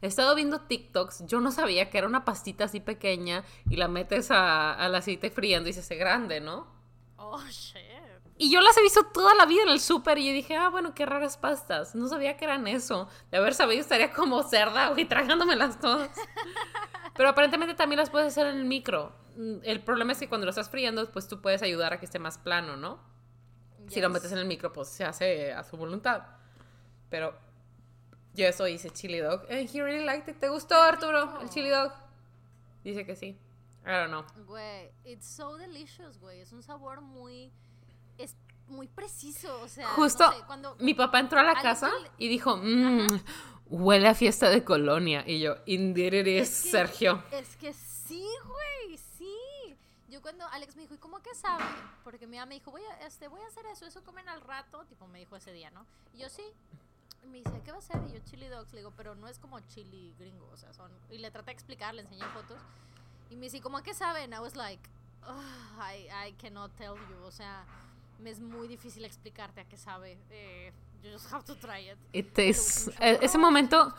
He 0.02 0.06
estado 0.06 0.34
viendo 0.34 0.60
TikToks. 0.60 1.26
Yo 1.26 1.40
no 1.40 1.50
sabía 1.50 1.88
que 1.88 1.98
era 1.98 2.06
una 2.06 2.24
pastita 2.24 2.64
así 2.64 2.80
pequeña 2.80 3.42
y 3.68 3.76
la 3.76 3.88
metes 3.88 4.30
al 4.30 4.94
aceite 4.94 5.30
friendo 5.30 5.70
y 5.70 5.72
se 5.72 5.80
hace 5.80 5.96
grande, 5.96 6.40
¿no? 6.40 6.66
Oh, 7.16 7.42
shit. 7.48 7.97
Y 8.40 8.52
yo 8.52 8.60
las 8.60 8.76
he 8.78 8.82
visto 8.82 9.04
toda 9.12 9.34
la 9.34 9.46
vida 9.46 9.64
en 9.64 9.68
el 9.68 9.80
súper 9.80 10.16
y 10.18 10.28
yo 10.28 10.32
dije, 10.32 10.54
ah, 10.54 10.68
bueno, 10.68 10.94
qué 10.94 11.04
raras 11.04 11.36
pastas. 11.36 11.96
No 11.96 12.06
sabía 12.06 12.36
que 12.36 12.44
eran 12.44 12.68
eso. 12.68 13.08
De 13.32 13.38
haber 13.38 13.52
sabido 13.52 13.80
estaría 13.80 14.12
como 14.12 14.44
cerda, 14.44 14.90
güey, 14.90 15.06
tragándomelas 15.06 15.80
todas. 15.80 16.10
Pero 17.16 17.28
aparentemente 17.28 17.74
también 17.74 17.98
las 17.98 18.10
puedes 18.10 18.28
hacer 18.28 18.46
en 18.46 18.58
el 18.58 18.64
micro. 18.64 19.12
Mm, 19.36 19.56
el 19.64 19.82
problema 19.82 20.12
es 20.12 20.18
que 20.18 20.28
cuando 20.28 20.44
lo 20.44 20.50
estás 20.50 20.70
friendo, 20.70 21.10
pues 21.10 21.26
tú 21.26 21.42
puedes 21.42 21.62
ayudar 21.62 21.92
a 21.92 21.98
que 21.98 22.04
esté 22.06 22.20
más 22.20 22.38
plano, 22.38 22.76
¿no? 22.76 23.00
Si 23.88 24.00
lo 24.00 24.08
metes 24.08 24.30
en 24.30 24.38
el 24.38 24.44
micro, 24.44 24.72
pues 24.72 24.88
se 24.88 25.04
hace 25.04 25.52
a 25.52 25.64
su 25.64 25.76
voluntad. 25.76 26.22
Pero 27.10 27.36
yo 28.34 28.46
eso 28.46 28.68
hice 28.68 28.90
chili 28.90 29.18
dog. 29.18 29.46
And 29.50 29.68
he 29.68 29.82
really 29.82 30.04
liked 30.04 30.28
it. 30.28 30.38
¿Te 30.38 30.48
gustó, 30.48 30.76
Arturo, 30.80 31.40
el 31.40 31.50
chili 31.50 31.70
dog? 31.70 31.92
Dice 32.84 33.04
que 33.04 33.16
sí. 33.16 33.36
I 33.84 33.90
don't 33.90 34.10
know. 34.10 34.24
Güey, 34.46 34.92
it's 35.04 35.26
so 35.26 35.56
delicious, 35.56 36.20
güey. 36.20 36.40
Es 36.40 36.52
un 36.52 36.62
sabor 36.62 37.00
muy... 37.00 37.52
Es 38.68 38.74
muy 38.74 38.86
preciso, 38.86 39.60
o 39.62 39.68
sea... 39.68 39.88
Justo, 39.88 40.30
cuando 40.46 40.76
mi 40.80 40.92
papá 40.92 41.20
entró 41.20 41.40
a 41.40 41.42
la 41.42 41.54
casa 41.54 41.90
y 42.18 42.28
dijo, 42.28 42.58
mmm, 42.58 43.06
huele 43.66 44.08
a 44.08 44.14
fiesta 44.14 44.50
de 44.50 44.62
colonia. 44.62 45.24
Y 45.26 45.40
yo, 45.40 45.56
indeed 45.64 46.12
it 46.12 46.26
is, 46.26 46.48
Sergio. 46.48 47.24
Es 47.30 47.56
que 47.56 47.72
sí, 47.72 48.26
güey, 48.44 48.98
sí. 48.98 49.76
Yo 50.10 50.20
cuando 50.20 50.46
Alex 50.48 50.76
me 50.76 50.82
dijo, 50.82 50.94
¿y 50.94 50.98
cómo 50.98 51.20
que 51.20 51.34
sabe? 51.34 51.64
Porque 52.04 52.26
mi 52.26 52.36
mamá 52.36 52.46
me 52.50 52.56
dijo, 52.56 52.70
voy 52.70 52.82
a, 52.82 53.06
este, 53.06 53.28
voy 53.28 53.40
a 53.40 53.46
hacer 53.46 53.64
eso, 53.66 53.86
eso 53.86 54.02
comen 54.02 54.28
al 54.28 54.42
rato. 54.42 54.84
Tipo, 54.84 55.06
me 55.06 55.18
dijo 55.18 55.34
ese 55.36 55.52
día, 55.52 55.70
¿no? 55.70 55.86
Y 56.12 56.18
yo, 56.18 56.28
sí 56.28 56.42
me 57.26 57.38
dice, 57.38 57.62
¿qué 57.64 57.72
va 57.72 57.78
a 57.78 57.82
ser? 57.82 57.96
Y 58.08 58.12
yo, 58.12 58.18
chili 58.24 58.48
dogs. 58.48 58.72
Le 58.72 58.80
digo, 58.80 58.92
pero 58.96 59.14
no 59.14 59.28
es 59.28 59.38
como 59.38 59.60
chili 59.60 60.14
gringo, 60.18 60.48
o 60.52 60.56
sea, 60.56 60.72
son... 60.72 60.90
Y 61.10 61.18
le 61.18 61.30
traté 61.30 61.46
de 61.46 61.52
explicar, 61.52 61.94
le 61.94 62.02
enseñé 62.02 62.24
fotos. 62.34 62.60
Y 63.30 63.36
me 63.36 63.46
dice, 63.46 63.60
¿cómo 63.60 63.78
a 63.78 63.82
qué 63.82 63.94
saben? 63.94 64.32
I 64.32 64.38
was 64.38 64.56
like, 64.56 64.82
I, 65.78 66.08
I 66.28 66.32
cannot 66.34 66.74
tell 66.76 66.94
you. 66.94 67.24
O 67.24 67.30
sea, 67.30 67.64
me 68.18 68.30
es 68.30 68.40
muy 68.40 68.68
difícil 68.68 69.04
explicarte 69.04 69.60
a 69.60 69.64
qué 69.64 69.76
sabe. 69.76 70.18
Eh, 70.30 70.72
you 71.02 71.10
just 71.10 71.32
have 71.32 71.44
to 71.44 71.54
try 71.56 71.90
it. 71.90 71.98
it 72.12 72.38
is, 72.38 72.90
e, 73.00 73.18
ese 73.22 73.38
momento 73.38 73.94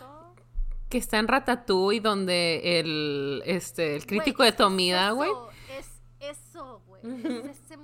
que 0.90 0.98
está 0.98 1.20
en 1.20 1.28
Ratatouille 1.28 2.02
donde 2.02 2.80
el, 2.80 3.44
este, 3.46 3.96
el 3.96 4.06
crítico 4.06 4.44
de 4.44 4.56
comida, 4.56 5.12
güey. 5.12 5.32
Es 5.78 6.02
eso, 6.20 6.82
güey. 6.88 7.02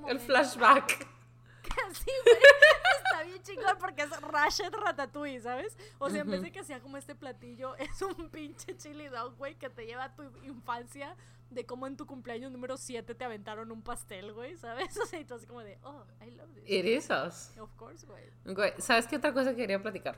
El 0.08 0.20
flashback. 0.20 1.08
sí, 1.94 2.12
güey. 2.24 2.38
Está 3.04 3.24
bien 3.24 3.44
chingón 3.44 3.78
porque 3.80 4.04
es 4.04 4.22
Rashid 4.22 4.74
Ratatouille, 4.74 5.40
¿sabes? 5.42 5.78
O 6.00 6.10
sea, 6.10 6.22
en 6.22 6.32
vez 6.32 6.42
de 6.42 6.52
que 6.52 6.64
sea 6.64 6.80
como 6.80 6.98
este 6.98 7.16
platillo, 7.16 7.76
es 7.78 8.02
un 8.02 8.30
pinche 8.30 8.76
chili 8.76 9.08
dog, 9.08 9.36
güey, 9.38 9.56
que 9.56 9.70
te 9.70 9.86
lleva 9.86 10.06
a 10.06 10.16
tu 10.16 10.24
infancia 10.44 11.16
de 11.50 11.66
cómo 11.66 11.88
en 11.88 11.96
tu 11.96 12.06
cumpleaños 12.06 12.52
número 12.52 12.78
7 12.78 13.16
te 13.16 13.24
aventaron 13.24 13.72
un 13.72 13.82
pastel, 13.82 14.34
güey, 14.34 14.58
¿sabes? 14.58 14.98
O 15.02 15.06
sea, 15.06 15.20
y 15.20 15.26
tú 15.26 15.36
así 15.36 15.46
como 15.46 15.62
de, 15.62 15.78
oh, 15.84 16.04
I 16.22 16.32
love 16.32 16.50
this. 16.54 16.64
It 16.68 16.86
is 16.86 17.10
us. 17.10 17.58
Of 17.58 17.74
course, 17.76 18.06
güey. 18.06 18.24
Güey, 18.46 18.74
¿sabes 18.80 19.08
qué 19.08 19.18
otra 19.18 19.34
cosa 19.34 19.56
quería 19.56 19.82
platicar? 19.82 20.18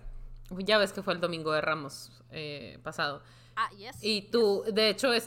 Ya 0.49 0.77
ves 0.77 0.93
que 0.93 1.01
fue 1.01 1.13
el 1.13 1.19
domingo 1.19 1.51
de 1.51 1.61
Ramos 1.61 2.11
eh, 2.31 2.79
pasado. 2.83 3.21
Ah, 3.55 3.69
yes. 3.71 3.97
Y 4.01 4.21
tú, 4.29 4.63
de 4.71 4.89
hecho, 4.89 5.13
eh, 5.13 5.21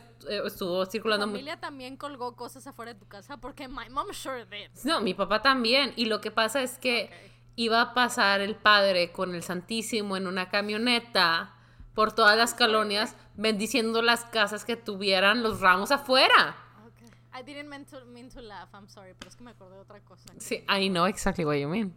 estuvo 0.45 0.87
circulando... 0.87 1.27
Mi 1.27 1.33
familia 1.33 1.59
también 1.59 1.97
colgó 1.97 2.37
cosas 2.37 2.67
afuera 2.67 2.95
de 2.95 3.01
tu 3.01 3.07
casa 3.07 3.39
porque 3.39 3.69
my 3.69 3.89
mom 3.91 4.07
sure 4.13 4.47
did. 4.47 4.71
No, 4.85 5.01
mi 5.01 5.15
papá 5.15 5.43
también. 5.43 5.93
Y 5.97 6.07
lo 6.07 6.21
que 6.21 6.31
pasa 6.31 6.63
es 6.63 6.79
que 6.79 7.11
iba 7.57 7.81
a 7.81 7.93
pasar 7.93 8.41
el 8.41 8.55
padre 8.55 9.13
con 9.13 9.35
el 9.35 9.43
Santísimo 9.43 10.17
en 10.17 10.27
una 10.27 10.49
camioneta 10.49 11.55
por 11.95 12.13
todas 12.13 12.37
las 12.37 12.55
colonias 12.55 13.17
bendiciendo 13.37 14.03
las 14.03 14.25
casas 14.25 14.65
que 14.65 14.77
tuvieran 14.77 15.43
los 15.43 15.61
ramos 15.61 15.91
afuera. 15.91 16.57
Okay. 16.87 17.09
I 17.33 17.43
didn't 17.43 17.69
mean 17.69 17.85
to, 17.87 18.05
mean 18.07 18.29
to 18.31 18.41
laugh, 18.41 18.69
I'm 18.75 18.89
sorry, 18.89 19.15
pero 19.19 19.29
es 19.31 19.37
que 19.37 19.45
me 19.45 19.51
acordé 19.51 19.77
de 19.77 19.83
otra 19.83 20.01
cosa. 20.01 20.33
Sí, 20.39 20.65
I 20.69 20.89
know 20.89 21.07
exactly 21.07 21.45
what 21.45 21.57
you 21.57 21.69
mean. 21.69 21.95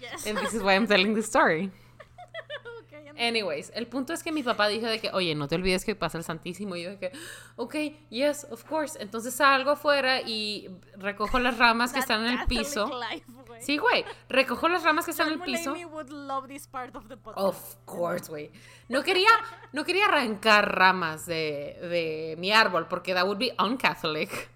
Yes. 0.00 0.26
And 0.26 0.38
this 0.38 0.54
is 0.54 0.62
why 0.62 0.74
I'm 0.74 0.86
telling 0.86 1.14
the 1.14 1.22
story. 1.22 1.70
Anyways, 3.18 3.72
el 3.74 3.86
punto 3.86 4.12
es 4.12 4.22
que 4.22 4.32
mi 4.32 4.42
papá 4.42 4.68
dijo 4.68 4.86
de 4.86 5.00
que, 5.00 5.10
oye, 5.12 5.34
no 5.34 5.48
te 5.48 5.54
olvides 5.56 5.84
que 5.84 5.94
pasa 5.94 6.18
el 6.18 6.24
Santísimo. 6.24 6.76
Y 6.76 6.82
yo 6.82 6.90
de 6.90 6.98
que, 6.98 7.12
ok, 7.56 7.74
yes, 8.08 8.46
of 8.50 8.64
course. 8.64 9.00
Entonces 9.00 9.34
salgo 9.34 9.72
afuera 9.72 10.20
y 10.22 10.68
recojo 10.96 11.38
las 11.38 11.58
ramas 11.58 11.92
que 11.92 12.00
están 12.00 12.24
en 12.26 12.38
el 12.38 12.46
piso. 12.46 12.86
sí, 13.60 13.78
güey. 13.78 14.04
Recojo 14.28 14.68
las 14.68 14.82
ramas 14.82 15.04
que 15.04 15.10
están 15.10 15.28
en 15.28 15.34
el 15.34 15.40
piso. 15.58 15.72
Of 17.36 17.76
course, 17.84 18.30
güey. 18.30 18.50
No 18.88 19.02
quería, 19.02 19.30
no 19.72 19.84
quería 19.84 20.06
arrancar 20.06 20.76
ramas 20.76 21.26
de, 21.26 21.78
de 21.82 22.36
mi 22.38 22.52
árbol 22.52 22.88
porque 22.88 23.14
that 23.14 23.24
would 23.24 23.38
be 23.38 23.54
uncatholic. 23.58 24.50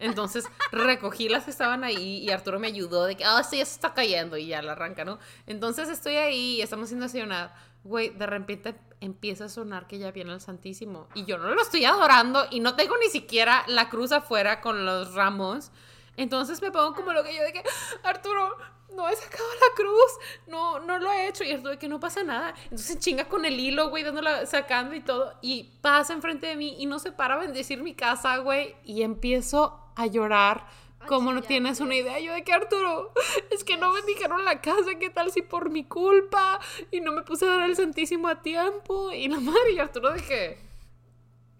Entonces 0.00 0.46
recogí 0.72 1.28
las 1.28 1.44
que 1.44 1.50
estaban 1.50 1.84
ahí 1.84 2.18
y 2.24 2.30
Arturo 2.30 2.58
me 2.58 2.68
ayudó 2.68 3.04
de 3.04 3.16
que, 3.16 3.24
ah, 3.24 3.42
sí, 3.42 3.60
eso 3.60 3.72
está 3.72 3.92
cayendo 3.92 4.36
y 4.38 4.46
ya 4.46 4.62
la 4.62 4.72
arranca, 4.72 5.04
¿no? 5.04 5.18
Entonces 5.46 5.88
estoy 5.88 6.16
ahí 6.16 6.56
y 6.56 6.62
estamos 6.62 6.86
haciendo 6.86 7.04
desayunar. 7.04 7.54
Güey, 7.84 8.10
de 8.10 8.26
repente 8.26 8.74
empieza 9.00 9.46
a 9.46 9.48
sonar 9.48 9.86
que 9.86 9.98
ya 9.98 10.10
viene 10.10 10.32
el 10.32 10.40
Santísimo 10.40 11.08
y 11.14 11.24
yo 11.24 11.38
no 11.38 11.54
lo 11.54 11.62
estoy 11.62 11.86
adorando 11.86 12.46
y 12.50 12.60
no 12.60 12.76
tengo 12.76 12.96
ni 12.98 13.08
siquiera 13.08 13.64
la 13.66 13.88
cruz 13.88 14.12
afuera 14.12 14.60
con 14.60 14.84
los 14.84 15.14
ramos. 15.14 15.72
Entonces 16.16 16.60
me 16.60 16.70
pongo 16.70 16.94
como 16.94 17.12
lo 17.12 17.24
que 17.24 17.34
yo 17.34 17.42
de 17.42 17.52
que, 17.52 17.62
Arturo, 18.02 18.56
no 18.94 19.08
he 19.08 19.16
sacado 19.16 19.44
la 19.54 19.74
cruz, 19.74 20.10
no, 20.46 20.80
no 20.80 20.98
lo 20.98 21.10
he 21.10 21.28
hecho. 21.28 21.44
Y 21.44 21.52
Arturo 21.52 21.78
que 21.78 21.88
no 21.88 22.00
pasa 22.00 22.22
nada. 22.22 22.54
Entonces 22.64 22.98
chinga 22.98 23.26
con 23.26 23.44
el 23.44 23.58
hilo, 23.58 23.88
güey, 23.88 24.02
dándola, 24.02 24.44
sacando 24.46 24.94
y 24.94 25.00
todo. 25.00 25.34
Y 25.40 25.78
pasa 25.80 26.12
enfrente 26.12 26.48
de 26.48 26.56
mí 26.56 26.76
y 26.78 26.86
no 26.86 26.98
se 26.98 27.12
para 27.12 27.36
a 27.36 27.38
bendecir 27.38 27.82
mi 27.82 27.94
casa, 27.94 28.36
güey. 28.38 28.76
Y 28.84 29.02
empiezo 29.02 29.80
a 29.96 30.06
llorar. 30.06 30.66
Como 31.06 31.32
no 31.32 31.42
tienes 31.42 31.80
una 31.80 31.96
idea, 31.96 32.20
yo 32.20 32.32
de 32.32 32.44
que 32.44 32.52
Arturo, 32.52 33.12
es 33.50 33.64
que 33.64 33.76
no 33.76 33.92
bendijeron 33.92 34.44
la 34.44 34.60
casa, 34.60 34.94
¿qué 34.98 35.10
tal 35.10 35.32
si 35.32 35.42
por 35.42 35.70
mi 35.70 35.84
culpa? 35.84 36.60
Y 36.90 37.00
no 37.00 37.12
me 37.12 37.22
puse 37.22 37.46
a 37.46 37.56
dar 37.56 37.62
el 37.62 37.74
Santísimo 37.76 38.28
a 38.28 38.42
tiempo. 38.42 39.10
Y 39.12 39.28
la 39.28 39.40
madre 39.40 39.72
y 39.72 39.78
Arturo 39.78 40.12
de 40.12 40.22
que, 40.22 40.58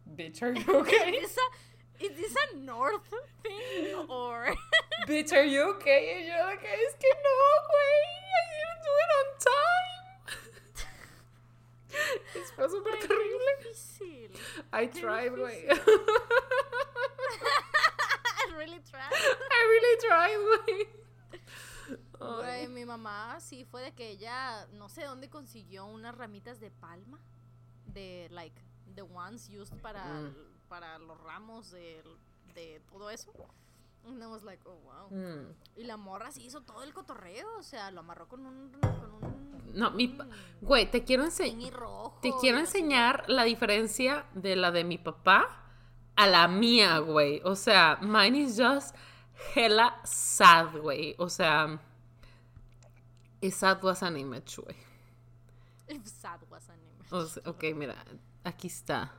bitch, 0.05 0.43
are 0.43 0.55
you 0.55 0.73
okay? 0.79 1.21
Is 2.01 2.13
this 2.17 2.35
a 2.35 2.57
North 2.57 3.13
thing 3.43 3.95
or? 4.09 4.47
Bitch, 5.07 5.33
are 5.33 5.45
you 5.45 5.63
okay? 5.75 6.23
Y 6.23 6.27
yo 6.29 6.47
de 6.49 6.57
que 6.57 6.67
es 6.67 6.95
que 6.99 7.09
no, 7.23 7.37
güey. 7.69 8.03
I 8.33 8.43
didn't 8.51 8.81
do 8.87 8.93
it 9.03 9.11
on 9.19 9.27
time. 9.45 10.11
Es 12.41 12.53
fue 12.53 12.69
súper 12.71 12.99
terrible. 13.01 13.53
Difícil. 13.59 14.31
I 14.73 14.87
tried, 14.87 15.33
güey. 15.37 15.67
I 18.61 18.65
really 18.65 18.81
tried. 18.81 19.11
I 19.51 19.61
really 19.69 19.97
tried, 20.07 20.39
güey. 20.67 20.89
Güey, 22.19 22.69
mi 22.69 22.85
mamá 22.85 23.41
sí 23.41 23.65
fue 23.65 23.83
de 23.83 23.93
que 23.95 24.11
ella, 24.11 24.67
no 24.73 24.89
sé 24.89 25.05
dónde 25.05 25.31
consiguió 25.31 25.87
unas 25.87 26.15
ramitas 26.15 26.61
de 26.61 26.71
palma. 26.71 27.19
De, 27.87 28.29
like, 28.31 28.61
the 28.95 29.03
ones 29.03 29.49
used 29.49 29.75
para, 29.81 30.05
Mm. 30.05 30.35
para 30.69 30.99
los 30.99 31.19
ramos 31.23 31.71
de, 31.71 32.03
de 32.55 32.81
todo 32.91 33.11
eso. 33.11 33.33
And 34.07 34.23
I 34.23 34.27
was 34.27 34.43
like, 34.43 34.63
oh, 34.67 34.79
wow. 34.85 35.09
Mm. 35.11 35.55
Y 35.77 35.85
la 35.85 35.97
morra 35.97 36.31
sí 36.31 36.45
hizo 36.45 36.61
todo 36.63 36.83
el 36.83 36.93
cotorreo, 36.93 37.49
o 37.59 37.63
sea, 37.63 37.91
lo 37.91 38.01
amarró 38.01 38.29
con 38.29 38.45
un... 38.47 38.71
Con 38.81 39.13
un 39.25 39.73
No, 39.75 39.91
mi 39.93 40.17
Güey, 40.61 40.91
te 40.91 41.05
quiero 41.05 41.25
enseñar. 41.25 41.73
Te 42.23 42.33
quiero 42.41 42.59
enseñar 42.59 43.25
la 43.29 43.45
diferencia 43.45 44.27
de 44.35 44.57
la 44.57 44.71
de 44.71 44.85
mi 44.85 44.99
papá 44.99 45.57
a 46.21 46.27
la 46.27 46.49
mía, 46.49 46.99
güey. 46.99 47.41
O 47.45 47.57
sea, 47.57 47.99
mine 48.03 48.41
is 48.41 48.59
just 48.59 48.95
hella 49.55 49.99
sad, 50.05 50.77
güey. 50.77 51.15
O 51.19 51.31
sea, 51.31 51.81
is 53.41 53.55
sad 53.55 53.83
was 53.83 54.03
an 54.03 54.19
image, 54.19 54.59
güey. 54.59 54.77
If 55.89 56.07
sad 56.07 56.41
was 56.51 56.69
an 56.69 56.79
image. 56.79 57.13
O 57.13 57.25
sea, 57.25 57.43
ok, 57.47 57.65
mira, 57.75 57.95
aquí 58.45 58.67
está. 58.67 59.13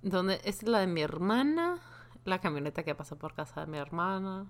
¿Dónde? 0.00 0.40
Es 0.44 0.62
la 0.62 0.80
de 0.80 0.86
mi 0.86 1.02
hermana. 1.02 1.78
La 2.24 2.40
camioneta 2.40 2.82
que 2.82 2.94
pasa 2.94 3.16
por 3.16 3.34
casa 3.34 3.60
de 3.60 3.66
mi 3.66 3.76
hermana. 3.76 4.46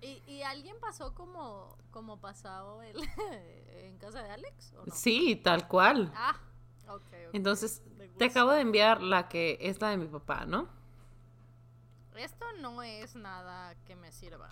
¿Y, 0.00 0.22
y 0.26 0.42
alguien 0.42 0.76
pasó 0.80 1.14
como, 1.14 1.76
como 1.90 2.18
pasado 2.18 2.82
el, 2.82 2.96
en 3.84 3.98
casa 3.98 4.22
de 4.22 4.30
Alex? 4.30 4.72
¿o 4.72 4.86
no? 4.86 4.94
Sí, 4.94 5.36
tal 5.36 5.68
cual. 5.68 6.10
Ah, 6.16 6.36
Entonces, 7.32 7.82
te 8.18 8.26
acabo 8.26 8.52
de 8.52 8.60
enviar 8.60 9.02
la 9.02 9.28
que 9.28 9.58
es 9.60 9.80
la 9.80 9.90
de 9.90 9.96
mi 9.96 10.06
papá, 10.06 10.44
¿no? 10.46 10.68
Esto 12.16 12.46
no 12.60 12.82
es 12.82 13.16
nada 13.16 13.74
que 13.86 13.96
me 13.96 14.12
sirva. 14.12 14.50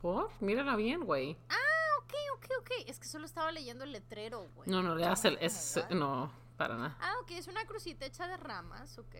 Por, 0.00 0.30
mírala 0.40 0.76
bien, 0.76 1.04
güey. 1.04 1.36
Ah, 1.48 1.98
ok, 2.02 2.12
ok, 2.36 2.46
ok. 2.60 2.70
Es 2.86 3.00
que 3.00 3.08
solo 3.08 3.24
estaba 3.24 3.50
leyendo 3.50 3.84
el 3.84 3.92
letrero, 3.92 4.46
güey. 4.54 4.68
No, 4.70 4.82
no 4.82 4.94
le 4.94 5.04
das 5.04 5.24
el. 5.24 5.38
Es, 5.40 5.82
no, 5.90 6.30
para 6.56 6.76
nada. 6.76 6.96
Ah, 7.00 7.14
ok, 7.22 7.32
es 7.32 7.48
una 7.48 7.64
crucita 7.64 8.06
hecha 8.06 8.28
de 8.28 8.36
ramas, 8.36 8.96
ok. 8.98 9.14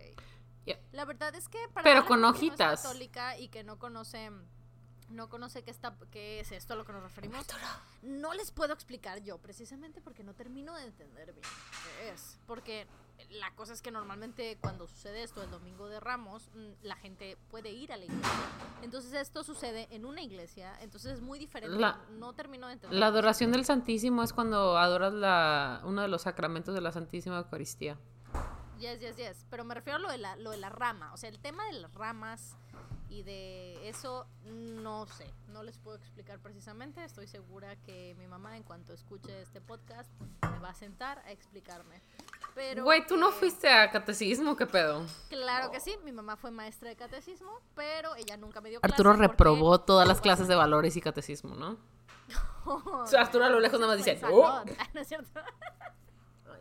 Yeah. 0.67 0.79
La 0.93 1.05
verdad 1.05 1.35
es 1.35 1.49
que 1.49 1.59
para 1.73 1.85
Pero 1.85 2.07
con 2.07 2.21
no 2.21 2.31
es 2.31 2.37
hojitas. 2.37 2.83
católica 2.83 3.37
y 3.39 3.49
que 3.49 3.65
no 3.65 3.79
conoce 3.79 4.31
no 5.11 5.29
conoce 5.29 5.63
qué 5.63 5.71
está 5.71 5.97
qué 6.11 6.41
es 6.41 6.51
esto 6.53 6.73
a 6.75 6.77
lo 6.77 6.85
que 6.85 6.93
nos 6.93 7.03
referimos. 7.03 7.47
No 8.03 8.35
les 8.35 8.51
puedo 8.51 8.73
explicar 8.73 9.23
yo 9.23 9.39
precisamente 9.39 10.01
porque 10.01 10.25
no 10.25 10.35
termino 10.35 10.75
de 10.75 10.85
entender 10.85 11.33
bien 11.33 11.45
qué 12.01 12.11
es, 12.11 12.39
porque 12.47 12.87
la 13.31 13.55
cosa 13.55 13.73
es 13.73 13.81
que 13.83 13.91
normalmente 13.91 14.59
cuando 14.61 14.89
sucede 14.89 15.23
esto 15.23 15.43
el 15.43 15.51
domingo 15.51 15.89
de 15.89 16.01
Ramos, 16.01 16.51
mm, 16.55 16.73
la 16.83 16.97
gente 16.97 17.37
puede 17.51 17.71
ir 17.71 17.93
a 17.93 17.97
la 17.97 18.05
iglesia. 18.07 18.31
Entonces 18.83 19.13
esto 19.13 19.45
sucede 19.45 19.87
en 19.91 20.05
una 20.05 20.21
iglesia, 20.21 20.77
entonces 20.81 21.13
es 21.13 21.21
muy 21.21 21.39
diferente. 21.39 21.77
La- 21.79 22.01
no 22.11 22.33
termino 22.33 22.67
de 22.67 22.75
entender. 22.75 22.99
La 22.99 23.07
adoración 23.07 23.53
del 23.53 23.65
Santísimo 23.65 24.23
es 24.23 24.33
cuando 24.33 24.77
adoras 24.79 25.13
la, 25.15 25.81
uno 25.85 26.03
de 26.03 26.09
los 26.09 26.23
sacramentos 26.23 26.75
de 26.75 26.81
la 26.81 26.93
Santísima 26.93 27.39
Eucaristía. 27.39 27.99
Yes, 28.79 28.99
yes, 29.01 29.17
yes. 29.17 29.47
Pero 29.49 29.65
me 29.65 29.75
refiero 29.75 29.97
a 29.99 30.01
lo 30.01 30.11
de, 30.11 30.19
la, 30.19 30.35
lo 30.37 30.51
de 30.51 30.57
la 30.59 30.69
rama. 30.69 31.13
O 31.13 31.17
sea, 31.17 31.29
el 31.31 31.39
tema 31.39 31.65
de 31.67 31.75
las 31.75 31.95
ramas 31.95 32.57
y 33.15 33.23
de 33.23 33.89
eso, 33.89 34.27
no 34.45 35.07
sé. 35.07 35.33
No 35.49 35.63
les 35.63 35.79
puedo 35.79 35.97
explicar 35.97 36.41
precisamente. 36.41 37.05
Estoy 37.05 37.29
segura 37.29 37.77
que 37.77 38.17
mi 38.19 38.27
mamá, 38.27 38.57
en 38.57 38.65
cuanto 38.65 38.93
escuche 38.93 39.41
este 39.41 39.61
podcast, 39.61 40.11
me 40.43 40.59
va 40.59 40.71
a 40.71 40.75
sentar 40.75 41.21
a 41.21 41.31
explicarme. 41.31 42.03
Pero, 42.57 42.83
Güey, 42.83 43.07
¿tú 43.07 43.17
no 43.17 43.29
eh, 43.31 43.33
fuiste 43.33 43.69
a 43.69 43.89
catecismo? 43.93 44.57
¿Qué 44.57 44.67
pedo? 44.67 45.07
Claro 45.29 45.71
que 45.71 45.79
sí. 45.79 45.97
Mi 46.05 46.11
mamá 46.11 46.37
fue 46.37 46.51
maestra 46.51 46.89
de 46.89 46.97
catecismo, 46.97 47.61
pero 47.77 48.17
ella 48.17 48.37
nunca 48.37 48.61
me 48.61 48.71
dio 48.71 48.81
clase. 48.81 48.93
Arturo 48.93 49.11
porque- 49.13 49.29
reprobó 49.29 49.81
todas 49.81 50.09
las 50.09 50.21
clases 50.21 50.49
de 50.49 50.57
valores 50.57 50.97
y 50.97 51.01
catecismo, 51.01 51.55
¿no? 51.55 51.79
O 52.67 53.07
sea, 53.07 53.21
Arturo 53.21 53.45
a 53.45 53.51
lo 53.51 53.61
lejos 53.61 53.79
nada 53.79 53.95
más 53.95 54.05
dice, 54.05 54.19
"Oh". 54.29 54.43
salud. 54.51 54.73
no 54.95 55.01
es 55.01 55.07
cierto. 55.09 55.41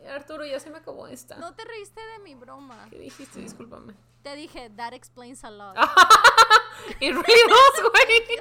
Arturo, 0.08 0.44
ya 0.44 0.60
se 0.60 0.70
me 0.70 0.78
acabó 0.78 1.06
esta. 1.08 1.36
No 1.36 1.54
te 1.54 1.64
reíste 1.64 2.00
de 2.00 2.18
mi 2.20 2.34
broma. 2.34 2.86
¿Qué 2.90 2.98
dijiste? 2.98 3.40
Discúlpame. 3.40 3.94
Te 4.22 4.36
dije, 4.36 4.70
that 4.76 4.92
explains 4.92 5.44
a 5.44 5.50
lot. 5.50 5.76
It 7.00 7.14
really 7.14 7.48
does, 7.48 7.90
güey. 7.90 8.38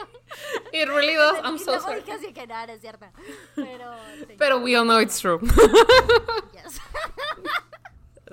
It 0.74 0.90
really 0.90 1.14
does. 1.16 1.40
I'm 1.44 1.58
so 1.58 1.80
sorry. 1.80 2.02
dije 2.02 2.14
así 2.14 2.34
que 2.34 2.48
nada, 2.48 2.74
es 2.74 2.82
cierto. 2.82 3.06
Pero. 3.56 3.96
Pero 4.38 4.60
we 4.60 4.76
all 4.76 4.86
know 4.86 5.00
it's 5.00 5.20
true. 5.20 5.40
yes. 6.54 6.80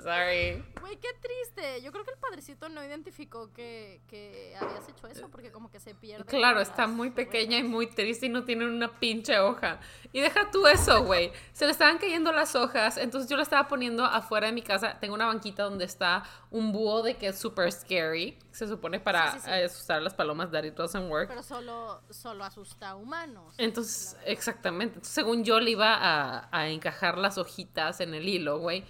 Sorry. 0.03 0.63
Güey, 0.79 0.97
qué 0.97 1.09
triste. 1.21 1.81
Yo 1.81 1.91
creo 1.91 2.03
que 2.03 2.11
el 2.11 2.17
padrecito 2.17 2.69
no 2.69 2.83
identificó 2.83 3.53
que, 3.53 4.01
que 4.07 4.55
habías 4.59 4.87
hecho 4.89 5.07
eso 5.07 5.29
porque 5.29 5.51
como 5.51 5.69
que 5.69 5.79
se 5.79 5.93
pierde. 5.93 6.25
Claro, 6.25 6.59
está 6.59 6.87
muy 6.87 7.11
pequeña 7.11 7.57
y 7.57 7.63
muy 7.63 7.87
triste 7.87 8.25
y 8.25 8.29
no 8.29 8.43
tiene 8.43 8.65
una 8.65 8.99
pinche 8.99 9.37
hoja. 9.39 9.79
Y 10.11 10.19
deja 10.21 10.49
tú 10.51 10.65
eso, 10.67 11.03
güey. 11.03 11.31
Se 11.53 11.65
le 11.65 11.71
estaban 11.71 11.97
cayendo 11.99 12.31
las 12.31 12.55
hojas, 12.55 12.97
entonces 12.97 13.29
yo 13.29 13.37
la 13.37 13.43
estaba 13.43 13.67
poniendo 13.67 14.03
afuera 14.03 14.47
de 14.47 14.53
mi 14.53 14.61
casa. 14.63 14.97
Tengo 14.99 15.13
una 15.13 15.27
banquita 15.27 15.63
donde 15.63 15.85
está 15.85 16.23
un 16.49 16.71
búho 16.71 17.03
de 17.03 17.15
que 17.17 17.27
es 17.27 17.39
super 17.39 17.71
scary. 17.71 18.37
Se 18.51 18.67
supone 18.67 18.99
para 18.99 19.31
Sí, 19.33 19.39
sí, 19.39 19.45
sí. 19.45 19.51
eh, 19.51 19.63
asustar 19.65 19.97
a 19.99 20.01
las 20.01 20.13
palomas 20.13 20.51
that 20.51 20.63
it 20.63 20.73
doesn't 20.75 21.09
work. 21.09 21.27
Pero 21.29 21.43
solo, 21.43 22.01
solo 22.09 22.43
asusta 22.43 22.89
a 22.89 22.95
humanos. 22.95 23.53
Entonces, 23.57 24.17
exactamente. 24.25 24.95
Entonces, 24.95 25.13
según 25.13 25.43
yo 25.43 25.59
le 25.59 25.71
iba 25.71 25.93
a, 25.95 26.49
a 26.51 26.67
encajar 26.69 27.17
las 27.17 27.37
hojitas 27.37 28.01
en 28.01 28.13
el 28.13 28.27
hilo, 28.27 28.59
güey. 28.59 28.83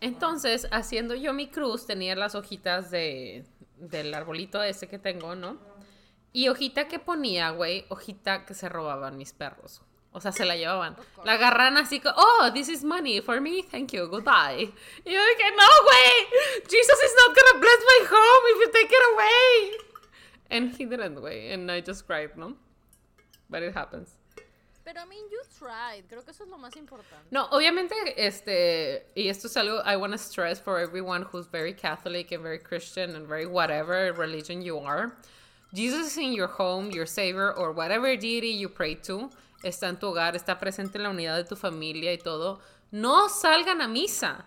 Entonces, 0.00 0.68
haciendo 0.70 1.14
yo 1.14 1.32
mi 1.32 1.48
cruz, 1.48 1.86
tenía 1.86 2.14
las 2.16 2.34
hojitas 2.34 2.90
de, 2.90 3.44
del 3.76 4.12
arbolito 4.14 4.62
ese 4.62 4.88
que 4.88 4.98
tengo, 4.98 5.34
¿no? 5.34 5.58
Y 6.32 6.48
hojita 6.48 6.86
que 6.86 6.98
ponía, 6.98 7.50
güey, 7.50 7.86
hojita 7.88 8.44
que 8.44 8.54
se 8.54 8.68
robaban 8.68 9.16
mis 9.16 9.32
perros. 9.32 9.82
O 10.12 10.20
sea, 10.20 10.32
se 10.32 10.44
la 10.44 10.56
llevaban. 10.56 10.96
La 11.24 11.34
agarran 11.34 11.76
así 11.76 12.00
como, 12.00 12.14
oh, 12.16 12.52
this 12.52 12.68
is 12.68 12.84
money 12.84 13.20
for 13.20 13.40
me, 13.40 13.62
thank 13.62 13.92
you, 13.92 14.06
goodbye. 14.06 14.62
Y 15.04 15.12
yo 15.12 15.20
dije, 15.20 15.50
no, 15.56 15.66
güey, 15.84 16.62
Jesus 16.68 17.02
is 17.04 17.14
not 17.16 17.36
gonna 17.36 17.60
bless 17.60 17.78
my 17.80 18.06
home 18.10 18.44
if 18.54 18.60
you 18.60 18.72
take 18.72 18.94
it 18.94 19.02
away. 19.12 19.78
And 20.48 20.74
he 20.74 20.86
didn't, 20.86 21.18
güey, 21.18 21.52
and 21.52 21.70
I 21.70 21.82
just 21.82 22.06
cried, 22.06 22.36
¿no? 22.36 22.56
But 23.50 23.62
it 23.62 23.76
happens. 23.76 24.16
Pero 24.86 25.00
I 25.02 25.06
mean, 25.06 25.26
you 25.28 25.40
tried. 25.58 26.04
Creo 26.08 26.22
que 26.24 26.30
eso 26.30 26.44
es 26.44 26.48
lo 26.48 26.56
más 26.58 26.76
importante. 26.76 27.26
No, 27.32 27.46
obviamente, 27.50 27.94
este, 28.16 29.10
y 29.16 29.26
esto 29.28 29.48
es 29.48 29.56
algo 29.56 29.82
I 29.84 29.96
want 29.96 30.12
to 30.12 30.18
stress 30.18 30.60
for 30.60 30.78
everyone 30.78 31.24
who's 31.24 31.48
very 31.50 31.74
Catholic 31.74 32.30
and 32.30 32.40
very 32.44 32.60
Christian 32.60 33.16
and 33.16 33.26
very 33.26 33.46
whatever 33.46 34.12
religion 34.12 34.62
you 34.62 34.78
are. 34.78 35.16
Jesus 35.74 36.12
is 36.12 36.16
in 36.18 36.32
your 36.32 36.46
home, 36.46 36.92
your 36.92 37.04
savior, 37.06 37.52
or 37.52 37.72
whatever 37.72 38.16
deity 38.16 38.52
you 38.56 38.68
pray 38.68 38.94
to. 38.94 39.28
Está 39.64 39.88
en 39.88 39.96
tu 39.98 40.06
hogar, 40.06 40.36
está 40.36 40.56
presente 40.60 40.98
en 40.98 41.02
la 41.02 41.10
unidad 41.10 41.36
de 41.36 41.42
tu 41.44 41.56
familia 41.56 42.12
y 42.12 42.18
todo. 42.18 42.60
No 42.92 43.28
salgan 43.28 43.80
a 43.82 43.88
misa, 43.88 44.46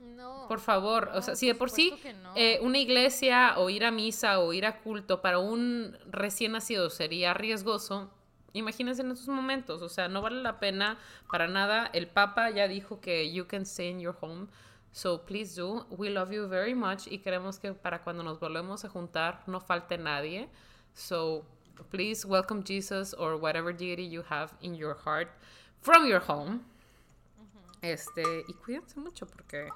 No. 0.00 0.46
por 0.48 0.60
favor. 0.60 1.10
o 1.14 1.20
sea, 1.20 1.36
si 1.36 1.46
de 1.46 1.54
por 1.54 1.68
sí 1.70 1.92
no. 2.22 2.32
eh, 2.36 2.58
una 2.62 2.78
iglesia 2.78 3.54
o 3.58 3.68
ir 3.68 3.84
a 3.84 3.90
misa 3.90 4.40
o 4.40 4.54
ir 4.54 4.64
a 4.64 4.80
culto 4.80 5.20
para 5.20 5.38
un 5.38 5.98
recién 6.06 6.52
nacido 6.52 6.88
sería 6.88 7.34
riesgoso, 7.34 8.10
imagínense 8.52 9.02
en 9.02 9.10
estos 9.10 9.28
momentos. 9.28 9.82
O 9.82 9.88
sea, 9.88 10.08
no 10.08 10.22
vale 10.22 10.42
la 10.42 10.58
pena 10.58 10.98
para 11.30 11.48
nada. 11.48 11.90
El 11.92 12.08
Papa 12.08 12.50
ya 12.50 12.68
dijo 12.68 13.00
que 13.00 13.32
you 13.32 13.46
can 13.46 13.62
stay 13.62 13.90
in 13.90 14.00
your 14.00 14.16
home. 14.20 14.48
So 14.92 15.24
please 15.24 15.54
do. 15.54 15.86
We 15.90 16.10
love 16.10 16.32
you 16.32 16.48
very 16.48 16.74
much 16.74 17.06
y 17.06 17.18
queremos 17.18 17.58
que 17.58 17.72
para 17.72 18.02
cuando 18.02 18.22
nos 18.22 18.40
volvemos 18.40 18.84
a 18.84 18.88
juntar 18.88 19.42
no 19.46 19.60
falte 19.60 19.96
nadie. 19.98 20.48
So 20.94 21.44
please 21.90 22.26
welcome 22.26 22.62
Jesus 22.64 23.14
or 23.14 23.36
whatever 23.36 23.72
deity 23.72 24.04
you 24.04 24.22
have 24.28 24.52
in 24.60 24.74
your 24.74 24.94
heart 24.94 25.28
from 25.80 26.06
your 26.06 26.20
home. 26.20 26.60
Este, 27.82 28.44
y 28.48 28.52
cuídense 28.54 28.98
mucho 28.98 29.26
porque 29.26 29.68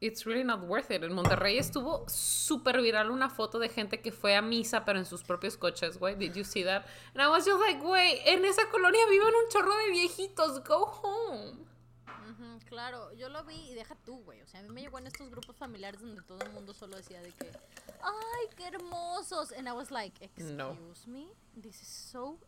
it's 0.00 0.24
really 0.26 0.44
not 0.44 0.60
worth 0.66 0.90
it. 0.90 1.02
En 1.02 1.12
Monterrey 1.12 1.58
estuvo 1.58 2.04
súper 2.08 2.80
viral 2.82 3.10
una 3.10 3.28
foto 3.30 3.58
de 3.58 3.68
gente 3.68 4.00
que 4.00 4.12
fue 4.12 4.36
a 4.36 4.42
misa 4.42 4.84
pero 4.84 4.98
en 4.98 5.06
sus 5.06 5.22
propios 5.22 5.56
coches, 5.56 5.98
güey. 5.98 6.14
Did 6.16 6.34
you 6.34 6.44
see 6.44 6.64
that? 6.64 6.84
And 7.14 7.22
I 7.22 7.28
was 7.28 7.44
just 7.46 7.60
like, 7.60 7.80
güey, 7.80 8.20
en 8.26 8.44
esa 8.44 8.68
colonia 8.70 9.06
viven 9.08 9.34
un 9.34 9.48
chorro 9.50 9.74
de 9.76 9.90
viejitos. 9.90 10.62
Go 10.64 10.84
home. 11.02 11.64
Claro, 12.68 13.12
yo 13.14 13.28
lo 13.28 13.44
vi 13.44 13.54
y 13.70 13.74
deja 13.74 13.94
tú, 14.04 14.22
güey. 14.24 14.42
O 14.42 14.46
sea, 14.48 14.60
a 14.60 14.62
mí 14.64 14.68
me 14.70 14.82
llegó 14.82 14.98
en 14.98 15.06
estos 15.06 15.30
grupos 15.30 15.56
familiares 15.56 16.00
donde 16.00 16.20
todo 16.22 16.40
el 16.40 16.50
mundo 16.52 16.74
solo 16.74 16.96
decía 16.96 17.20
de 17.22 17.30
que, 17.32 17.50
ay, 18.02 18.48
qué 18.56 18.66
hermosos. 18.66 19.52
And 19.52 19.66
I 19.68 19.72
was 19.72 19.90
like, 19.90 20.22
excuse 20.22 20.52
No. 20.52 20.76
me, 21.06 21.28
this 21.62 21.80
is 21.80 21.88
so 21.88 22.38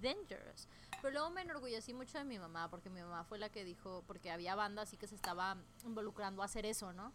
dangerous. 0.00 0.68
Pero 1.02 1.12
luego 1.14 1.30
me 1.30 1.42
enorgullecí 1.42 1.92
mucho 1.92 2.16
de 2.16 2.24
mi 2.24 2.38
mamá, 2.38 2.70
porque 2.70 2.88
mi 2.88 3.00
mamá 3.02 3.24
fue 3.24 3.38
la 3.38 3.50
que 3.50 3.64
dijo, 3.64 4.04
porque 4.06 4.30
había 4.30 4.54
bandas 4.54 4.88
así 4.88 4.96
que 4.96 5.06
se 5.08 5.16
estaba 5.16 5.56
involucrando 5.84 6.42
a 6.42 6.44
hacer 6.46 6.64
eso, 6.64 6.92
¿no? 6.92 7.12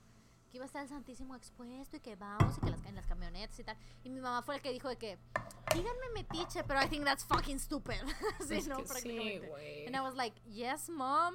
Que 0.52 0.58
iba 0.58 0.66
a 0.66 0.68
estar 0.68 0.82
el 0.84 0.90
Santísimo 0.90 1.36
expuesto 1.36 1.98
y 1.98 2.00
que 2.02 2.16
vamos 2.16 2.58
y 2.58 2.62
que 2.62 2.70
las, 2.72 2.84
en 2.86 2.96
las 2.96 3.06
camionetas 3.08 3.58
y 3.60 3.64
tal. 3.64 3.78
Y 4.04 4.10
mi 4.10 4.20
mamá 4.20 4.42
fue 4.44 4.56
la 4.56 4.62
que 4.62 4.72
dijo 4.72 4.88
de 4.90 4.98
que, 4.98 5.18
díganme 5.74 6.10
metiche, 6.14 6.64
pero 6.66 6.82
I 6.82 6.88
think 6.88 7.04
that's 7.06 7.24
fucking 7.26 7.60
stupid. 7.60 7.96
sí, 8.48 8.56
Es 8.56 8.68
¿no? 8.68 8.78
sí, 8.80 8.84
Prácticamente. 8.88 9.48
güey. 9.48 9.86
And 9.88 9.96
I 9.96 10.02
was 10.02 10.16
like, 10.16 10.36
yes, 10.46 10.90
mom, 10.90 11.34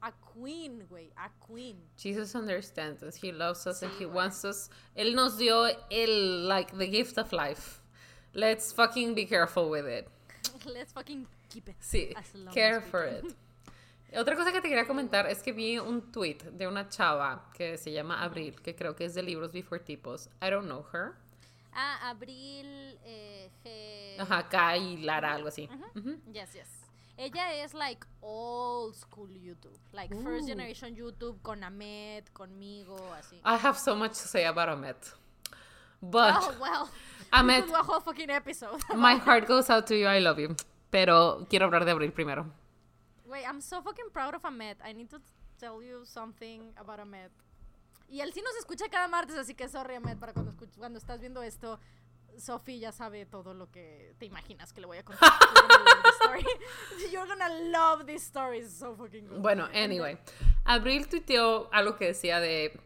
a 0.00 0.12
queen, 0.12 0.86
güey, 0.88 1.10
a 1.16 1.30
queen. 1.46 1.88
Jesus 1.96 2.34
understands 2.34 3.02
us. 3.02 3.16
He 3.16 3.32
loves 3.32 3.66
us 3.66 3.82
and 3.82 3.92
Sí, 3.92 4.00
he 4.00 4.04
güey. 4.06 4.14
wants 4.16 4.44
us. 4.44 4.70
Él 4.94 5.14
nos 5.14 5.36
dio 5.38 5.66
el, 5.90 6.48
like, 6.48 6.70
the 6.76 6.86
gift 6.86 7.18
of 7.18 7.32
life. 7.32 7.82
Let's 8.34 8.72
fucking 8.72 9.14
be 9.14 9.26
careful 9.26 9.70
with 9.70 9.86
it. 9.86 10.08
Let's 10.66 10.92
fucking 10.92 11.26
keep 11.54 11.68
it. 11.68 11.76
Sí, 11.80 12.12
as 12.16 12.34
long 12.34 12.52
care 12.52 12.78
as 12.78 12.84
for 12.84 13.04
it. 13.06 13.24
Otra 14.16 14.36
cosa 14.36 14.52
que 14.52 14.60
te 14.60 14.68
quería 14.68 14.86
comentar 14.86 15.26
es 15.26 15.42
que 15.42 15.52
vi 15.52 15.78
un 15.78 16.12
tweet 16.12 16.38
de 16.52 16.68
una 16.68 16.88
chava 16.88 17.50
que 17.56 17.76
se 17.76 17.90
llama 17.90 18.22
Abril, 18.22 18.60
que 18.62 18.74
creo 18.74 18.94
que 18.94 19.06
es 19.06 19.14
de 19.14 19.22
Libros 19.22 19.52
Before 19.52 19.80
Tipos. 19.80 20.28
I 20.40 20.50
don't 20.50 20.66
know 20.66 20.84
her. 20.92 21.16
Ah, 21.72 22.10
Abril, 22.10 22.96
eh, 23.04 23.50
G... 23.64 24.20
Ajá, 24.20 24.48
Kai, 24.48 24.98
Lara, 24.98 25.34
algo 25.34 25.48
así. 25.48 25.68
Yes, 26.32 26.54
yes. 26.54 26.68
Ella 27.16 27.64
es 27.64 27.74
like 27.74 28.06
old 28.22 28.94
school 28.94 29.28
YouTube. 29.28 29.76
Like 29.92 30.14
first 30.22 30.46
generation 30.46 30.94
YouTube 30.94 31.40
con 31.42 31.64
Ahmed, 31.64 32.24
conmigo, 32.32 32.96
así. 33.18 33.40
I 33.44 33.56
have 33.56 33.76
so 33.76 33.96
much 33.96 34.12
to 34.12 34.28
say 34.28 34.44
about 34.44 34.68
Ahmed. 34.68 34.96
But 36.00 36.34
oh, 36.36 36.54
well. 36.60 36.90
Ahmed, 37.32 37.64
a 37.74 37.82
whole 37.82 38.00
fucking 38.00 38.30
episode. 38.30 38.80
my 38.94 39.16
heart 39.16 39.46
goes 39.46 39.68
out 39.70 39.88
to 39.88 39.96
you. 39.96 40.06
I 40.06 40.20
love 40.20 40.38
you. 40.38 40.54
Pero 40.94 41.44
quiero 41.50 41.64
hablar 41.64 41.84
de 41.84 41.90
Abril 41.90 42.12
primero. 42.12 42.46
Wait, 43.26 43.44
I'm 43.44 43.60
so 43.60 43.82
fucking 43.82 44.10
proud 44.12 44.32
of 44.36 44.44
Ahmed. 44.44 44.76
I 44.80 44.94
need 44.94 45.08
to 45.10 45.20
tell 45.58 45.82
you 45.82 46.04
something 46.04 46.72
about 46.76 47.00
Ahmed. 47.00 47.32
Y 48.08 48.20
él 48.20 48.32
sí 48.32 48.40
nos 48.42 48.54
escucha 48.54 48.88
cada 48.88 49.08
martes, 49.08 49.36
así 49.36 49.56
que 49.56 49.68
sorry, 49.68 49.96
Ahmed, 49.96 50.18
para 50.18 50.32
cuando, 50.32 50.52
cuando 50.78 51.00
estás 51.00 51.18
viendo 51.18 51.42
esto. 51.42 51.80
Sophie 52.38 52.78
ya 52.78 52.92
sabe 52.92 53.26
todo 53.26 53.54
lo 53.54 53.72
que 53.72 54.14
te 54.20 54.26
imaginas 54.26 54.72
que 54.72 54.82
le 54.82 54.86
voy 54.86 54.98
a 54.98 55.02
contar. 55.02 55.32
You're 55.52 55.66
gonna 55.66 55.82
love 55.82 56.04
this 56.04 56.14
story. 56.14 56.46
You're 57.12 57.26
gonna 57.26 57.48
love 57.72 58.06
this 58.06 58.22
story. 58.22 58.58
It's 58.60 58.78
so 58.78 58.94
fucking 58.94 59.26
good. 59.26 59.40
Bueno, 59.40 59.68
anyway. 59.74 60.16
Abril 60.64 61.08
tuiteó 61.08 61.68
algo 61.72 61.96
que 61.96 62.06
decía 62.06 62.38
de... 62.38 62.80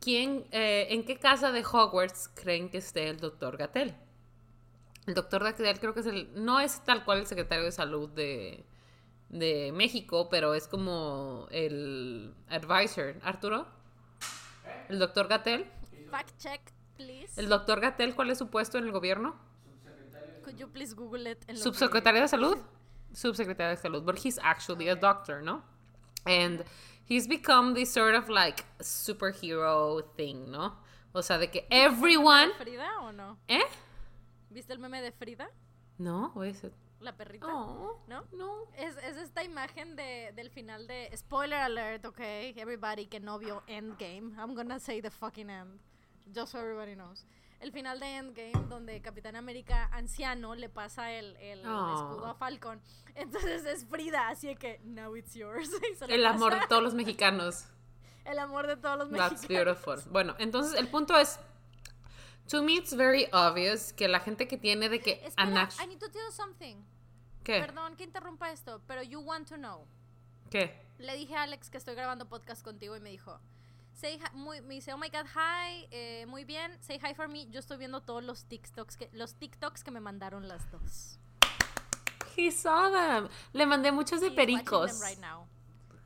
¿Quién, 0.00 0.46
eh, 0.50 0.88
¿En 0.90 1.06
qué 1.06 1.18
casa 1.18 1.50
de 1.50 1.64
Hogwarts 1.64 2.28
creen 2.34 2.68
que 2.68 2.76
esté 2.76 3.08
el 3.08 3.20
doctor 3.20 3.56
Gatel? 3.56 3.94
El 5.06 5.14
doctor 5.14 5.44
Gatel 5.44 5.78
creo 5.78 5.94
que 5.94 6.00
es 6.00 6.06
el... 6.06 6.30
No 6.34 6.60
es 6.60 6.84
tal 6.84 7.04
cual 7.04 7.18
el 7.18 7.26
secretario 7.26 7.64
de 7.64 7.72
salud 7.72 8.08
de, 8.08 8.66
de 9.28 9.70
México, 9.72 10.28
pero 10.28 10.54
es 10.54 10.66
como 10.66 11.46
el 11.50 12.34
advisor. 12.48 13.14
¿Arturo? 13.22 13.66
¿El 14.88 14.98
doctor 14.98 15.28
Gatel? 15.28 15.70
Fact 16.10 16.36
check, 16.38 16.60
please. 16.96 17.40
¿El 17.40 17.48
doctor 17.48 17.80
Gatel 17.80 18.14
cuál 18.14 18.30
es 18.30 18.38
su 18.38 18.48
puesto 18.48 18.78
en 18.78 18.84
el 18.84 18.92
gobierno? 18.92 19.36
Could 20.44 20.58
you 20.58 20.68
please 20.68 20.94
Google 20.94 21.30
it? 21.30 21.38
Subsecretario 21.56 22.22
de 22.22 22.28
Salud? 22.28 22.58
Subsecretario 23.12 23.70
de 23.70 23.76
Salud, 23.76 24.04
but 24.04 24.16
he's 24.24 24.38
actually 24.42 24.88
a 24.88 24.94
doctor, 24.94 25.42
¿no? 25.42 25.62
And 26.24 26.64
he's 27.08 27.26
become 27.26 27.74
this 27.74 27.92
sort 27.92 28.14
of 28.14 28.28
like 28.28 28.64
superhero 28.80 30.04
thing, 30.16 30.50
¿no? 30.50 30.76
O 31.12 31.22
sea, 31.22 31.38
de 31.38 31.48
que 31.48 31.66
everyone... 31.70 32.52
¿Frida 32.58 33.00
o 33.00 33.12
no? 33.12 33.38
¿Eh? 33.48 33.64
¿Viste 34.56 34.72
el 34.72 34.78
meme 34.78 35.02
de 35.02 35.12
Frida? 35.12 35.50
No, 35.98 36.32
is 36.42 36.64
it? 36.64 36.72
La 37.00 37.14
perrita. 37.14 37.46
Oh, 37.46 38.02
¿No? 38.08 38.24
no. 38.32 38.62
Es, 38.74 38.96
es 39.04 39.18
esta 39.18 39.44
imagen 39.44 39.96
de, 39.96 40.32
del 40.34 40.48
final 40.48 40.86
de. 40.86 41.14
Spoiler 41.14 41.58
alert, 41.58 42.06
ok. 42.06 42.20
Everybody 42.56 43.04
que 43.06 43.20
no 43.20 43.38
vio 43.38 43.62
Endgame. 43.66 44.34
I'm 44.38 44.54
gonna 44.54 44.80
say 44.80 45.02
the 45.02 45.10
fucking 45.10 45.50
end. 45.50 45.78
Just 46.34 46.52
so 46.52 46.58
everybody 46.58 46.94
knows. 46.94 47.26
El 47.60 47.70
final 47.70 48.00
de 48.00 48.06
Endgame, 48.16 48.66
donde 48.70 49.02
Capitán 49.02 49.36
América 49.36 49.90
anciano 49.92 50.54
le 50.54 50.70
pasa 50.70 51.12
el, 51.12 51.36
el 51.36 51.62
Oh. 51.66 51.94
escudo 51.94 52.24
a 52.24 52.34
Falcon. 52.34 52.80
Entonces 53.14 53.66
es 53.66 53.84
Frida, 53.84 54.30
así 54.30 54.56
que 54.56 54.80
now 54.84 55.14
it's 55.16 55.34
yours. 55.34 55.68
El 56.08 56.24
amor 56.24 56.58
de 56.58 56.66
todos 56.66 56.82
los 56.82 56.94
mexicanos. 56.94 57.66
El 58.24 58.38
amor 58.38 58.66
de 58.66 58.78
todos 58.78 58.96
los 58.96 59.10
mexicanos. 59.10 59.38
That's 59.42 59.48
beautiful. 59.48 59.96
Bueno, 60.10 60.34
entonces 60.38 60.80
el 60.80 60.88
punto 60.88 61.14
es... 61.18 61.38
To 62.48 62.62
me 62.62 62.76
it's 62.76 62.92
very 62.92 63.26
obvious 63.32 63.92
que 63.92 64.06
la 64.08 64.20
gente 64.20 64.46
que 64.46 64.56
tiene 64.56 64.88
de 64.88 65.00
que... 65.00 65.20
Espera, 65.24 65.68
I 65.82 65.86
need 65.86 65.98
to 65.98 66.08
tell 66.08 66.22
you 66.24 66.32
something. 66.32 66.76
¿Qué? 67.42 67.60
Perdón 67.60 67.96
que 67.96 68.04
interrumpa 68.04 68.50
esto, 68.50 68.80
pero 68.86 69.02
you 69.02 69.20
want 69.20 69.48
to 69.48 69.56
know. 69.56 69.86
¿Qué? 70.50 70.72
Le 70.98 71.16
dije 71.16 71.34
a 71.36 71.42
Alex 71.42 71.70
que 71.70 71.78
estoy 71.78 71.94
grabando 71.94 72.28
podcast 72.28 72.62
contigo 72.62 72.96
y 72.96 73.00
me 73.00 73.10
dijo, 73.10 73.38
say 73.92 74.18
hi- 74.18 74.34
muy, 74.36 74.60
me 74.62 74.74
dice, 74.74 74.92
oh 74.92 74.98
my 74.98 75.08
god, 75.08 75.26
hi, 75.34 75.88
eh, 75.90 76.24
muy 76.26 76.44
bien, 76.44 76.72
say 76.82 76.98
hi 77.02 77.14
for 77.14 77.28
me. 77.28 77.46
Yo 77.50 77.58
estoy 77.60 77.78
viendo 77.78 78.00
todos 78.00 78.22
los 78.22 78.44
TikToks 78.44 78.96
que, 78.96 79.08
los 79.12 79.34
TikToks 79.34 79.82
que 79.84 79.90
me 79.90 80.00
mandaron 80.00 80.46
las 80.48 80.70
dos. 80.70 81.18
He 82.36 82.50
saw 82.52 82.90
them. 82.92 83.28
Le 83.52 83.66
mandé 83.66 83.90
muchos 83.92 84.20
de 84.20 84.28
He's 84.28 84.36
watching 84.36 84.46
them 84.56 84.64
pericos. 84.64 85.00
right 85.02 85.18
now. 85.20 85.46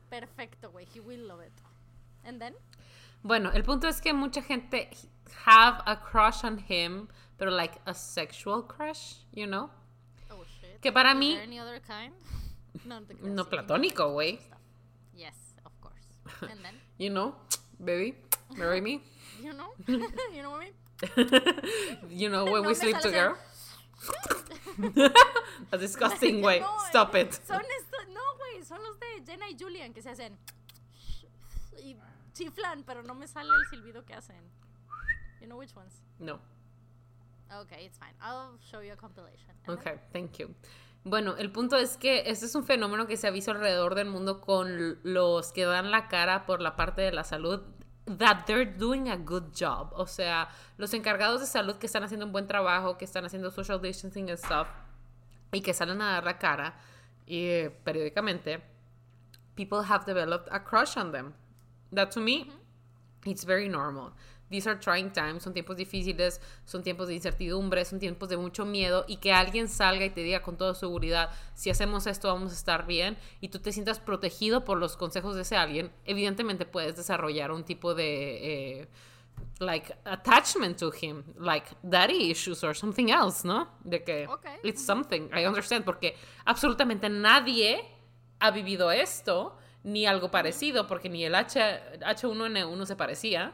Perfecto, 0.08 0.70
güey, 0.70 0.86
he 0.94 1.00
will 1.00 1.26
love 1.26 1.42
it. 1.44 1.52
And 2.24 2.40
then, 2.40 2.54
Bueno, 3.22 3.50
el 3.52 3.62
punto 3.64 3.86
es 3.88 4.00
que 4.00 4.12
mucha 4.12 4.42
gente 4.42 4.90
have 5.46 5.82
a 5.86 6.00
crush 6.00 6.44
on 6.44 6.58
him, 6.68 7.08
pero 7.36 7.50
like 7.50 7.78
a 7.86 7.94
sexual 7.94 8.62
crush, 8.66 9.16
you 9.32 9.46
know? 9.46 9.70
oh 10.30 10.44
shit. 10.60 10.80
Que 10.80 10.90
para 10.92 11.10
Is 11.12 11.16
mí- 11.18 11.34
there 11.34 11.42
any 11.44 11.60
other 11.60 11.80
kind? 11.80 12.14
No, 12.84 13.44
platónico, 13.44 14.12
güey. 14.12 14.38
Yes, 15.14 15.54
of 15.64 15.72
course. 15.80 16.06
And 16.50 16.62
then, 16.64 16.80
You 16.98 17.10
know, 17.10 17.34
baby, 17.78 18.14
marry 18.56 18.80
me. 18.80 19.02
you 19.42 19.52
know, 19.52 19.72
you 19.86 20.42
know 20.42 20.50
what 20.50 20.62
I 20.62 20.70
mean? 20.70 20.74
you 22.10 22.28
know 22.28 22.44
when 22.44 22.62
No 22.62 22.68
we 22.68 22.68
me 22.68 22.74
sleep 22.74 22.98
together. 23.00 23.36
A 25.72 25.78
disgusting 25.78 26.42
way. 26.42 26.60
No, 26.60 26.68
Stop 26.88 27.14
eh, 27.14 27.20
it. 27.22 27.32
Son 27.46 27.60
estos, 27.60 28.08
no, 28.08 28.20
güey, 28.38 28.64
son 28.64 28.82
los 28.82 28.98
de 28.98 29.24
Jenna 29.26 29.48
y 29.48 29.56
Julian 29.58 29.92
que 29.92 30.00
se 30.02 30.10
hacen 30.10 30.36
y 31.82 31.94
chiflan, 32.40 32.84
pero 32.84 33.02
no 33.02 33.14
me 33.14 33.26
sale 33.26 33.50
el 33.54 33.66
silbido 33.66 34.04
que 34.04 34.14
hacen. 34.14 34.42
You 35.40 35.46
know 35.46 35.58
which 35.58 35.74
ones? 35.76 36.02
No. 36.18 36.40
Okay, 37.62 37.84
it's 37.86 37.98
fine. 37.98 38.14
I'll 38.20 38.58
show 38.60 38.80
you 38.80 38.92
a 38.92 38.96
compilation. 38.96 39.54
Okay, 39.68 39.98
thank 40.12 40.38
you. 40.38 40.54
Bueno, 41.02 41.36
el 41.38 41.50
punto 41.50 41.76
es 41.76 41.96
que 41.96 42.22
este 42.26 42.46
es 42.46 42.54
un 42.54 42.64
fenómeno 42.64 43.06
que 43.06 43.16
se 43.16 43.26
ha 43.26 43.30
visto 43.30 43.50
alrededor 43.50 43.94
del 43.94 44.08
mundo 44.08 44.40
con 44.40 44.98
los 45.02 45.50
que 45.52 45.64
dan 45.64 45.90
la 45.90 46.08
cara 46.08 46.44
por 46.46 46.60
la 46.60 46.76
parte 46.76 47.00
de 47.00 47.12
la 47.12 47.24
salud 47.24 47.62
that 48.18 48.44
they're 48.46 48.66
doing 48.66 49.08
a 49.08 49.16
good 49.16 49.52
job. 49.54 49.92
O 49.94 50.06
sea, 50.06 50.48
los 50.76 50.92
encargados 50.94 51.40
de 51.40 51.46
salud 51.46 51.76
que 51.76 51.86
están 51.86 52.02
haciendo 52.02 52.26
un 52.26 52.32
buen 52.32 52.46
trabajo, 52.46 52.98
que 52.98 53.04
están 53.04 53.24
haciendo 53.24 53.50
social 53.50 53.80
distancing 53.80 54.28
and 54.30 54.38
stuff 54.38 54.68
y 55.52 55.60
que 55.60 55.72
salen 55.72 56.00
a 56.02 56.12
dar 56.12 56.24
la 56.24 56.38
cara 56.38 56.74
y, 57.26 57.46
eh, 57.46 57.70
periódicamente, 57.84 58.62
people 59.54 59.78
have 59.88 60.04
developed 60.04 60.52
a 60.52 60.62
crush 60.62 60.96
on 60.96 61.12
them. 61.12 61.32
That 61.92 62.10
to 62.12 62.20
me, 62.20 62.50
it's 63.24 63.44
very 63.44 63.68
normal. 63.68 64.12
These 64.50 64.66
are 64.66 64.78
trying 64.80 65.10
times, 65.12 65.44
son 65.44 65.54
tiempos 65.54 65.76
difíciles, 65.76 66.40
son 66.64 66.82
tiempos 66.82 67.06
de 67.06 67.14
incertidumbre, 67.14 67.84
son 67.84 68.00
tiempos 68.00 68.28
de 68.28 68.36
mucho 68.36 68.64
miedo 68.64 69.04
y 69.06 69.18
que 69.18 69.32
alguien 69.32 69.68
salga 69.68 70.04
y 70.04 70.10
te 70.10 70.22
diga 70.22 70.42
con 70.42 70.56
toda 70.56 70.74
seguridad, 70.74 71.30
si 71.54 71.70
hacemos 71.70 72.08
esto 72.08 72.26
vamos 72.26 72.50
a 72.50 72.54
estar 72.56 72.84
bien 72.84 73.16
y 73.40 73.48
tú 73.50 73.60
te 73.60 73.70
sientas 73.70 74.00
protegido 74.00 74.64
por 74.64 74.78
los 74.78 74.96
consejos 74.96 75.36
de 75.36 75.42
ese 75.42 75.56
alguien, 75.56 75.92
evidentemente 76.04 76.66
puedes 76.66 76.96
desarrollar 76.96 77.52
un 77.52 77.62
tipo 77.64 77.94
de... 77.94 78.80
eh, 78.82 78.88
like 79.60 79.94
attachment 80.04 80.78
to 80.78 80.90
him, 81.00 81.22
like 81.38 81.68
daddy 81.82 82.30
issues 82.30 82.64
or 82.64 82.74
something 82.74 83.08
else, 83.08 83.46
¿no? 83.46 83.68
De 83.84 84.02
que 84.02 84.26
Okay. 84.26 84.56
it's 84.64 84.84
something, 84.84 85.28
I 85.32 85.46
understand, 85.46 85.84
porque 85.84 86.16
absolutamente 86.44 87.08
nadie 87.08 87.80
ha 88.40 88.50
vivido 88.50 88.90
esto, 88.90 89.56
ni 89.82 90.06
algo 90.06 90.30
parecido, 90.30 90.86
porque 90.86 91.08
ni 91.08 91.24
el 91.24 91.34
H, 91.34 91.58
H1N1 92.00 92.86
se 92.86 92.96
parecía, 92.96 93.52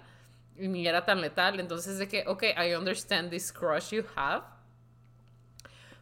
ni 0.57 0.86
era 0.86 1.05
tan 1.05 1.20
letal. 1.20 1.61
Entonces, 1.61 1.98
de 1.98 2.09
que, 2.09 2.24
ok, 2.27 2.44
I 2.57 2.74
understand 2.74 3.31
this 3.31 3.53
crush 3.53 3.90
you 3.90 4.05
have. 4.16 4.44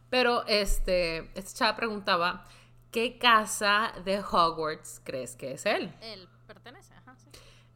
Pero, 0.09 0.45
este, 0.47 1.31
chava 1.53 1.75
preguntaba, 1.75 2.45
¿qué 2.91 3.17
casa 3.17 3.93
de 4.03 4.19
Hogwarts 4.19 5.01
crees 5.03 5.35
que 5.35 5.53
es 5.53 5.65
él? 5.65 5.93
Él 6.01 6.27
pertenece, 6.47 6.93
ajá, 6.93 7.15
sí. 7.17 7.27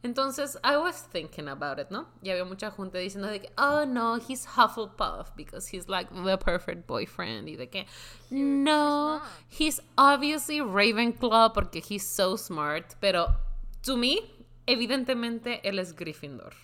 Entonces, 0.02 0.56
I 0.64 0.76
was 0.78 1.02
thinking 1.12 1.46
about 1.48 1.78
it, 1.78 1.90
¿no? 1.90 2.06
Y 2.22 2.30
había 2.30 2.44
mucha 2.46 2.70
gente 2.70 2.98
diciendo 2.98 3.28
de 3.28 3.40
que, 3.42 3.52
oh 3.58 3.84
no, 3.84 4.16
he's 4.16 4.46
Hufflepuff 4.56 5.30
because 5.36 5.68
he's 5.68 5.88
like 5.88 6.08
the 6.24 6.38
perfect 6.38 6.86
boyfriend. 6.86 7.48
Y 7.50 7.56
de 7.56 7.68
que, 7.68 7.86
no, 8.30 9.20
he's 9.50 9.80
obviously 9.98 10.60
Ravenclaw 10.60 11.52
porque 11.52 11.82
he's 11.86 12.02
so 12.06 12.36
smart. 12.36 12.94
Pero, 13.00 13.26
to 13.82 13.96
me, 13.96 14.20
evidentemente, 14.66 15.60
él 15.68 15.78
es 15.78 15.92
Gryffindor. 15.94 16.54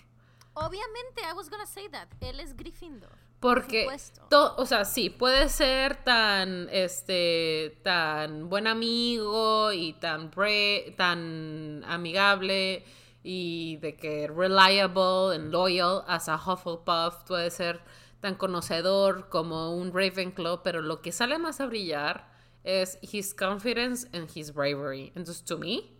Obviamente, 0.55 1.21
I 1.23 1.33
was 1.33 1.49
gonna 1.49 1.67
say 1.67 1.87
that. 1.89 2.07
Él 2.21 2.39
es 2.39 2.55
Gryffindor. 2.55 3.11
Porque, 3.39 3.83
supuesto. 3.83 4.21
to- 4.31 4.55
o 4.57 4.65
sea, 4.65 4.83
sí, 4.83 5.11
puede 5.11 5.47
ser 5.49 6.03
tan, 6.03 6.67
este, 6.71 7.79
tan 7.83 8.49
buen 8.49 8.65
amigo 8.65 9.71
y 9.71 9.93
tan, 9.93 10.31
bre- 10.31 10.95
tan 10.95 11.83
amigable 11.87 12.83
y 13.29 13.75
de 13.81 13.97
que 13.97 14.29
reliable 14.29 15.35
and 15.35 15.51
loyal 15.51 16.05
as 16.07 16.29
a 16.29 16.37
Hufflepuff, 16.37 17.25
puede 17.27 17.51
ser 17.51 17.81
tan 18.21 18.35
conocedor 18.35 19.27
como 19.27 19.75
un 19.75 19.91
Ravenclaw, 19.93 20.63
pero 20.63 20.81
lo 20.81 21.01
que 21.01 21.11
sale 21.11 21.37
más 21.37 21.59
a 21.59 21.65
brillar 21.65 22.31
es 22.63 22.97
his 23.01 23.33
confidence 23.33 24.07
and 24.13 24.29
his 24.33 24.53
bravery. 24.53 25.11
Entonces, 25.13 25.43
to 25.43 25.57
me, 25.57 25.97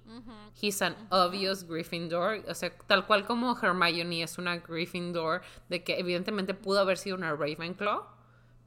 He's 0.59 0.81
an 0.81 0.95
obvious 1.11 1.67
Gryffindor. 1.67 2.43
O 2.47 2.55
sea, 2.55 2.71
tal 2.87 3.05
cual 3.05 3.25
como 3.25 3.55
Hermione 3.61 4.23
es 4.23 4.37
una 4.37 4.57
Gryffindor, 4.57 5.41
de 5.67 5.83
que 5.83 5.99
evidentemente 5.99 6.53
pudo 6.53 6.79
haber 6.79 6.97
sido 6.97 7.17
una 7.17 7.35
Ravenclaw, 7.35 8.05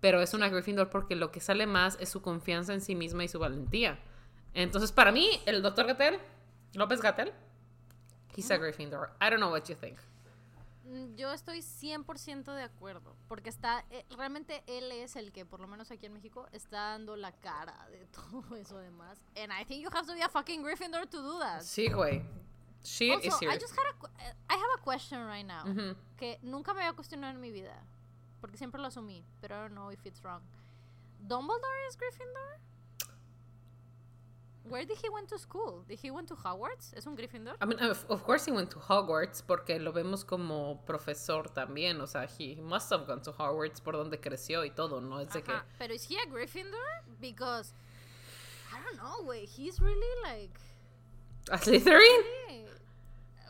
pero 0.00 0.20
es 0.20 0.34
una 0.34 0.50
Gryffindor 0.50 0.90
porque 0.90 1.16
lo 1.16 1.32
que 1.32 1.40
sale 1.40 1.66
más 1.66 1.96
es 1.98 2.10
su 2.10 2.20
confianza 2.20 2.74
en 2.74 2.82
sí 2.82 2.94
misma 2.94 3.24
y 3.24 3.28
su 3.28 3.38
valentía. 3.38 3.98
Entonces, 4.52 4.92
para 4.92 5.12
mí, 5.12 5.28
el 5.46 5.62
Dr. 5.62 5.86
Gatel, 5.86 6.18
López 6.74 7.00
Gatel, 7.00 7.32
he's 8.40 8.50
a 8.50 8.58
Gryffindor. 8.58 9.10
I 9.20 9.30
don't 9.30 9.40
know 9.40 9.50
what 9.50 9.68
you 9.68 9.74
think. 9.74 9.98
Mm, 10.86 11.14
Yo 11.16 11.30
estoy 11.32 11.60
100% 11.62 12.52
de 12.54 12.62
acuerdo, 12.64 13.14
porque 13.28 13.48
está, 13.50 13.84
eh, 13.90 14.04
realmente 14.16 14.62
él 14.66 14.90
es 14.92 15.14
el 15.16 15.30
que, 15.30 15.44
por 15.44 15.60
lo 15.60 15.68
menos 15.68 15.90
aquí 15.90 16.06
en 16.06 16.12
México, 16.14 16.48
está 16.52 16.90
dando 16.92 17.14
la 17.16 17.32
cara 17.32 17.86
de 17.90 18.06
todo 18.12 18.56
eso 18.56 18.78
además. 18.78 19.18
And 19.36 19.52
I 19.52 19.64
think 19.64 19.82
you 19.82 19.90
have 19.92 20.06
to 20.06 20.14
be 20.14 20.22
a 20.22 20.28
fucking 20.28 20.62
Gryffindor 20.64 21.06
to 21.08 21.22
do 21.22 21.38
that. 21.38 21.60
Sí, 21.62 21.88
güey. 21.88 22.22
Is 22.82 23.00
Also, 23.12 23.28
I 23.28 23.30
serious. 23.30 23.60
just 23.60 23.76
had 23.78 23.86
a, 23.86 24.06
eh, 24.26 24.32
I 24.48 24.54
have 24.54 24.70
a 24.78 24.82
question 24.82 25.26
right 25.26 25.44
now, 25.46 25.64
Ujú. 25.66 25.94
que 26.16 26.38
nunca 26.42 26.72
me 26.72 26.80
había 26.80 26.94
cuestionado 26.94 27.34
en 27.34 27.40
mi 27.40 27.50
vida, 27.52 27.76
porque 28.40 28.56
siempre 28.56 28.80
lo 28.80 28.86
asumí, 28.88 29.22
pero 29.42 29.54
I 29.56 29.58
don't 29.68 29.74
know 29.74 29.90
if 29.92 30.04
it's 30.06 30.22
wrong. 30.22 30.40
¿Dumbledore 31.20 31.86
is 31.90 31.96
Gryffindor? 31.98 32.58
Where 34.70 34.84
did 34.84 34.98
he 34.98 35.08
went 35.08 35.28
to 35.28 35.38
school? 35.38 35.84
Did 35.88 35.98
he 36.00 36.10
went 36.10 36.28
to 36.28 36.36
Hogwarts? 36.36 36.94
¿Es 36.96 37.06
un 37.06 37.16
Gryffindor? 37.16 37.56
I 37.60 37.66
mean, 37.66 37.80
of, 37.80 38.04
of 38.08 38.22
course 38.24 38.46
he 38.46 38.52
went 38.52 38.70
to 38.70 38.78
Hogwarts 38.78 39.42
porque 39.42 39.78
lo 39.80 39.92
vemos 39.92 40.24
como 40.24 40.80
profesor 40.86 41.42
también. 41.52 42.00
O 42.00 42.06
sea, 42.06 42.26
he 42.26 42.54
must 42.54 42.90
have 42.90 43.06
gone 43.06 43.20
to 43.22 43.32
Hogwarts 43.32 43.80
por 43.82 43.94
donde 43.94 44.20
creció 44.20 44.64
y 44.64 44.70
todo, 44.70 45.00
¿no? 45.00 45.18
Es 45.18 45.32
de 45.32 45.42
que... 45.42 45.52
Pero 45.78 45.92
is 45.92 46.04
he 46.04 46.16
a 46.16 46.26
Gryffindor? 46.26 47.02
Because 47.20 47.72
I 48.72 48.78
don't 48.84 48.96
know, 48.96 49.26
wait, 49.26 49.48
he's 49.48 49.80
really 49.80 50.22
like 50.22 50.58
¿A 51.50 51.58
Slytherin? 51.58 52.22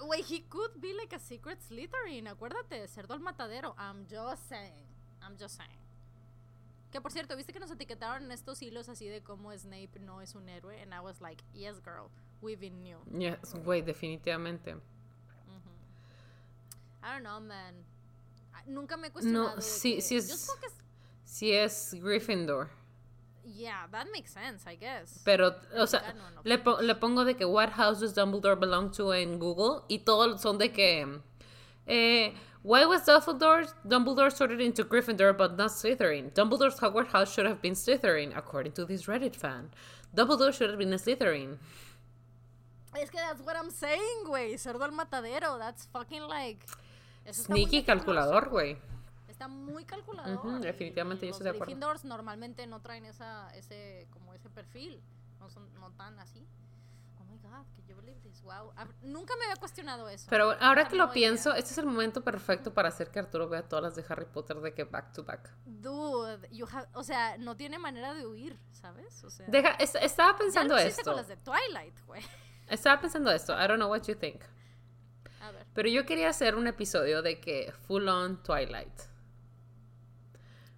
wait, 0.07 0.25
he 0.25 0.41
could 0.49 0.81
be 0.81 0.95
like 0.95 1.13
a 1.13 1.19
secret 1.19 1.59
Slytherin, 1.61 2.27
acuérdate, 2.29 2.89
cerdo 2.89 3.13
al 3.13 3.21
matadero. 3.21 3.75
I'm 3.79 4.07
just 4.09 4.49
saying. 4.49 4.87
I'm 5.23 5.37
just 5.37 5.59
saying. 5.59 5.80
Que 6.91 7.01
por 7.01 7.12
cierto, 7.12 7.37
¿viste 7.37 7.53
que 7.53 7.61
nos 7.61 7.71
etiquetaron 7.71 8.25
en 8.25 8.33
estos 8.33 8.61
hilos 8.62 8.89
así 8.89 9.07
de 9.09 9.23
cómo 9.23 9.53
Snape 9.57 10.01
no 10.01 10.21
es 10.21 10.35
un 10.35 10.49
héroe? 10.49 10.81
And 10.83 10.93
I 10.93 10.99
was 11.01 11.21
like, 11.21 11.43
yes, 11.55 11.81
girl, 11.85 12.11
we 12.43 12.57
been 12.57 12.83
knew. 12.83 12.99
Yes, 13.17 13.55
güey, 13.65 13.81
definitivamente. 13.83 14.77
I 17.03 17.12
don't 17.12 17.23
know, 17.25 17.41
man. 17.41 17.75
Nunca 18.67 18.97
me 18.97 19.09
he 19.09 19.11
cuestionado. 19.11 19.57
de 19.57 19.62
sí, 19.62 19.95
que- 19.97 20.03
sí 20.03 20.17
es- 20.17 20.49
Sí 21.25 21.53
es 21.53 21.95
Gryffindor. 21.95 22.69
Yeah, 23.45 23.87
that 23.91 24.07
makes 24.12 24.33
sense, 24.33 24.67
I 24.67 24.77
guess. 24.77 25.23
Pero, 25.25 25.55
o 25.79 25.87
sea, 25.87 26.15
le, 26.45 26.59
po- 26.59 26.81
le 26.83 26.95
pongo 26.95 27.25
de 27.25 27.37
que 27.37 27.45
what 27.47 27.71
house 27.71 28.01
does 28.01 28.15
Dumbledore 28.15 28.57
belong 28.57 28.91
to 28.93 29.15
en 29.15 29.39
Google 29.39 29.83
y 29.89 30.01
todos 30.01 30.41
son 30.43 30.59
de 30.59 30.73
que 30.73 31.21
eh, 31.87 32.35
why 32.62 32.85
was 32.85 33.03
Dumbledore 33.07 33.73
Dumbledore 33.87 34.32
sorted 34.32 34.61
into 34.61 34.85
Gryffindor 34.85 35.37
but 35.37 35.57
not 35.57 35.70
Slytherin? 35.70 36.32
Dumbledore's 36.32 36.78
Hogwarts 36.78 37.09
house 37.09 37.32
should 37.32 37.47
have 37.47 37.61
been 37.62 37.74
Slytherin 37.74 38.37
according 38.37 38.73
to 38.73 38.85
this 38.85 39.07
Reddit 39.07 39.35
fan. 39.37 39.70
Dumbledore 40.15 40.53
should 40.53 40.70
have 40.70 40.78
been 40.78 40.93
a 40.93 40.97
Slytherin. 40.97 41.59
Es 42.95 43.09
que 43.11 43.20
that's 43.20 43.41
what 43.43 43.57
I'm 43.57 43.70
saying, 43.70 44.24
güey. 44.27 44.55
Cerdo 44.59 44.82
al 44.82 44.91
matadero. 44.93 45.59
That's 45.59 45.87
fucking 45.87 46.23
like. 46.23 46.65
eso 47.24 47.45
Sneaky 47.45 47.82
calculador, 47.85 48.49
güey. 48.51 48.77
Está 49.28 49.47
muy 49.49 49.85
calculador. 49.85 50.37
Ujú, 50.37 50.57
y- 50.59 50.61
definitivamente, 50.61 51.24
yo 51.27 51.31
los 51.31 51.37
estoy 51.41 51.45
de 51.45 51.51
acuerdo. 51.51 51.66
Gryffindors 51.66 52.05
normalmente 52.05 52.66
no 52.66 52.81
traen 52.81 53.05
esa, 53.05 53.49
ese, 53.55 54.07
como 54.11 54.35
ese 54.35 54.51
perfil. 54.51 55.01
No 55.39 55.49
son 55.49 55.73
no 55.81 55.91
tan 55.93 56.19
así. 56.19 56.45
God, 57.51 57.67
can 57.75 57.87
you 57.87 57.97
believe 57.97 58.21
this? 58.23 58.41
Wow. 58.43 58.73
Nunca 59.03 59.35
me 59.37 59.45
había 59.45 59.57
cuestionado 59.57 60.09
eso. 60.09 60.27
Pero 60.31 60.53
ahora 60.61 60.87
que 60.89 60.97
lo 60.97 61.11
pienso, 61.13 61.53
este 61.55 61.73
es 61.73 61.79
el 61.79 61.87
momento 61.87 62.23
perfecto 62.23 62.73
para 62.73 62.89
hacer 62.89 63.11
que 63.11 63.19
Arturo 63.19 63.49
vea 63.49 63.69
todas 63.69 63.83
las 63.83 63.95
de 63.97 64.05
Harry 64.09 64.27
Potter 64.27 64.59
de 64.61 64.73
que 64.73 64.85
back 64.85 65.13
to 65.13 65.25
back. 65.25 65.53
Dude, 65.67 66.49
you 66.51 66.67
have, 66.73 66.89
o 66.95 67.03
sea, 67.03 67.37
no 67.39 67.57
tiene 67.57 67.79
manera 67.79 68.15
de 68.15 68.27
huir, 68.27 68.59
¿sabes? 68.73 69.23
O 69.25 69.31
sea, 69.31 69.47
Deja, 69.49 69.71
es- 69.75 69.95
estaba 69.97 70.33
ya 70.33 70.39
pensando 70.39 70.75
lo 70.75 70.81
esto. 70.81 71.03
con 71.05 71.17
las 71.17 71.29
de 71.29 71.37
Twilight, 71.37 72.01
güey. 72.07 72.23
Estaba 72.69 73.01
pensando 73.01 73.31
esto. 73.33 73.53
I 73.53 73.67
don't 73.67 73.77
know 73.77 73.91
what 73.91 74.03
you 74.07 74.15
think. 74.15 74.43
A 75.43 75.51
ver. 75.51 75.67
Pero 75.75 75.89
yo 75.89 76.07
quería 76.07 76.29
hacer 76.29 76.55
un 76.55 76.67
episodio 76.69 77.21
de 77.23 77.41
que 77.41 77.73
full 77.87 78.07
on 78.09 78.43
Twilight. 78.45 78.93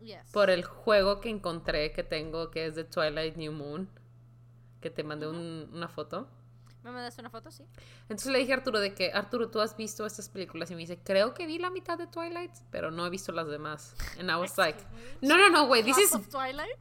Yes. 0.01 0.33
Por 0.33 0.51
el 0.51 0.65
juego 0.65 1.21
que 1.21 1.29
encontré 1.29 1.93
que 1.93 2.03
tengo 2.03 2.51
que 2.51 2.67
es 2.67 2.75
de 2.75 2.85
Twilight 2.85 3.37
New 3.37 3.53
Moon. 3.53 3.89
Que 4.81 4.91
te 4.91 5.05
mandé 5.05 5.29
un- 5.29 5.71
una 5.73 5.89
foto. 5.89 6.29
¿Me 6.85 6.91
mandaste 6.91 7.21
una 7.21 7.31
foto? 7.31 7.51
Sí. 7.51 7.65
Entonces 8.03 8.33
le 8.33 8.39
dije 8.41 8.53
a 8.53 8.57
Arturo 8.57 8.81
de 8.81 8.93
que, 8.93 9.13
Arturo, 9.13 9.49
tú 9.51 9.61
has 9.61 9.77
visto 9.77 10.05
estas 10.05 10.29
películas. 10.29 10.71
Y 10.71 10.75
me 10.75 10.81
dice, 10.81 10.99
creo 11.03 11.33
que 11.33 11.47
vi 11.47 11.59
la 11.59 11.71
mitad 11.71 11.97
de 11.97 12.09
Twilight, 12.09 12.53
pero 12.71 12.91
no 12.91 13.07
he 13.07 13.11
visto 13.11 13.31
las 13.31 13.47
demás. 13.47 13.95
And 14.19 14.31
I 14.31 14.35
was 14.35 14.59
like, 14.59 14.79
no, 15.21 15.37
no, 15.37 15.49
no, 15.49 15.65
wait, 15.65 15.85
this 15.85 15.99
is, 15.99 16.11
Twilight? 16.29 16.77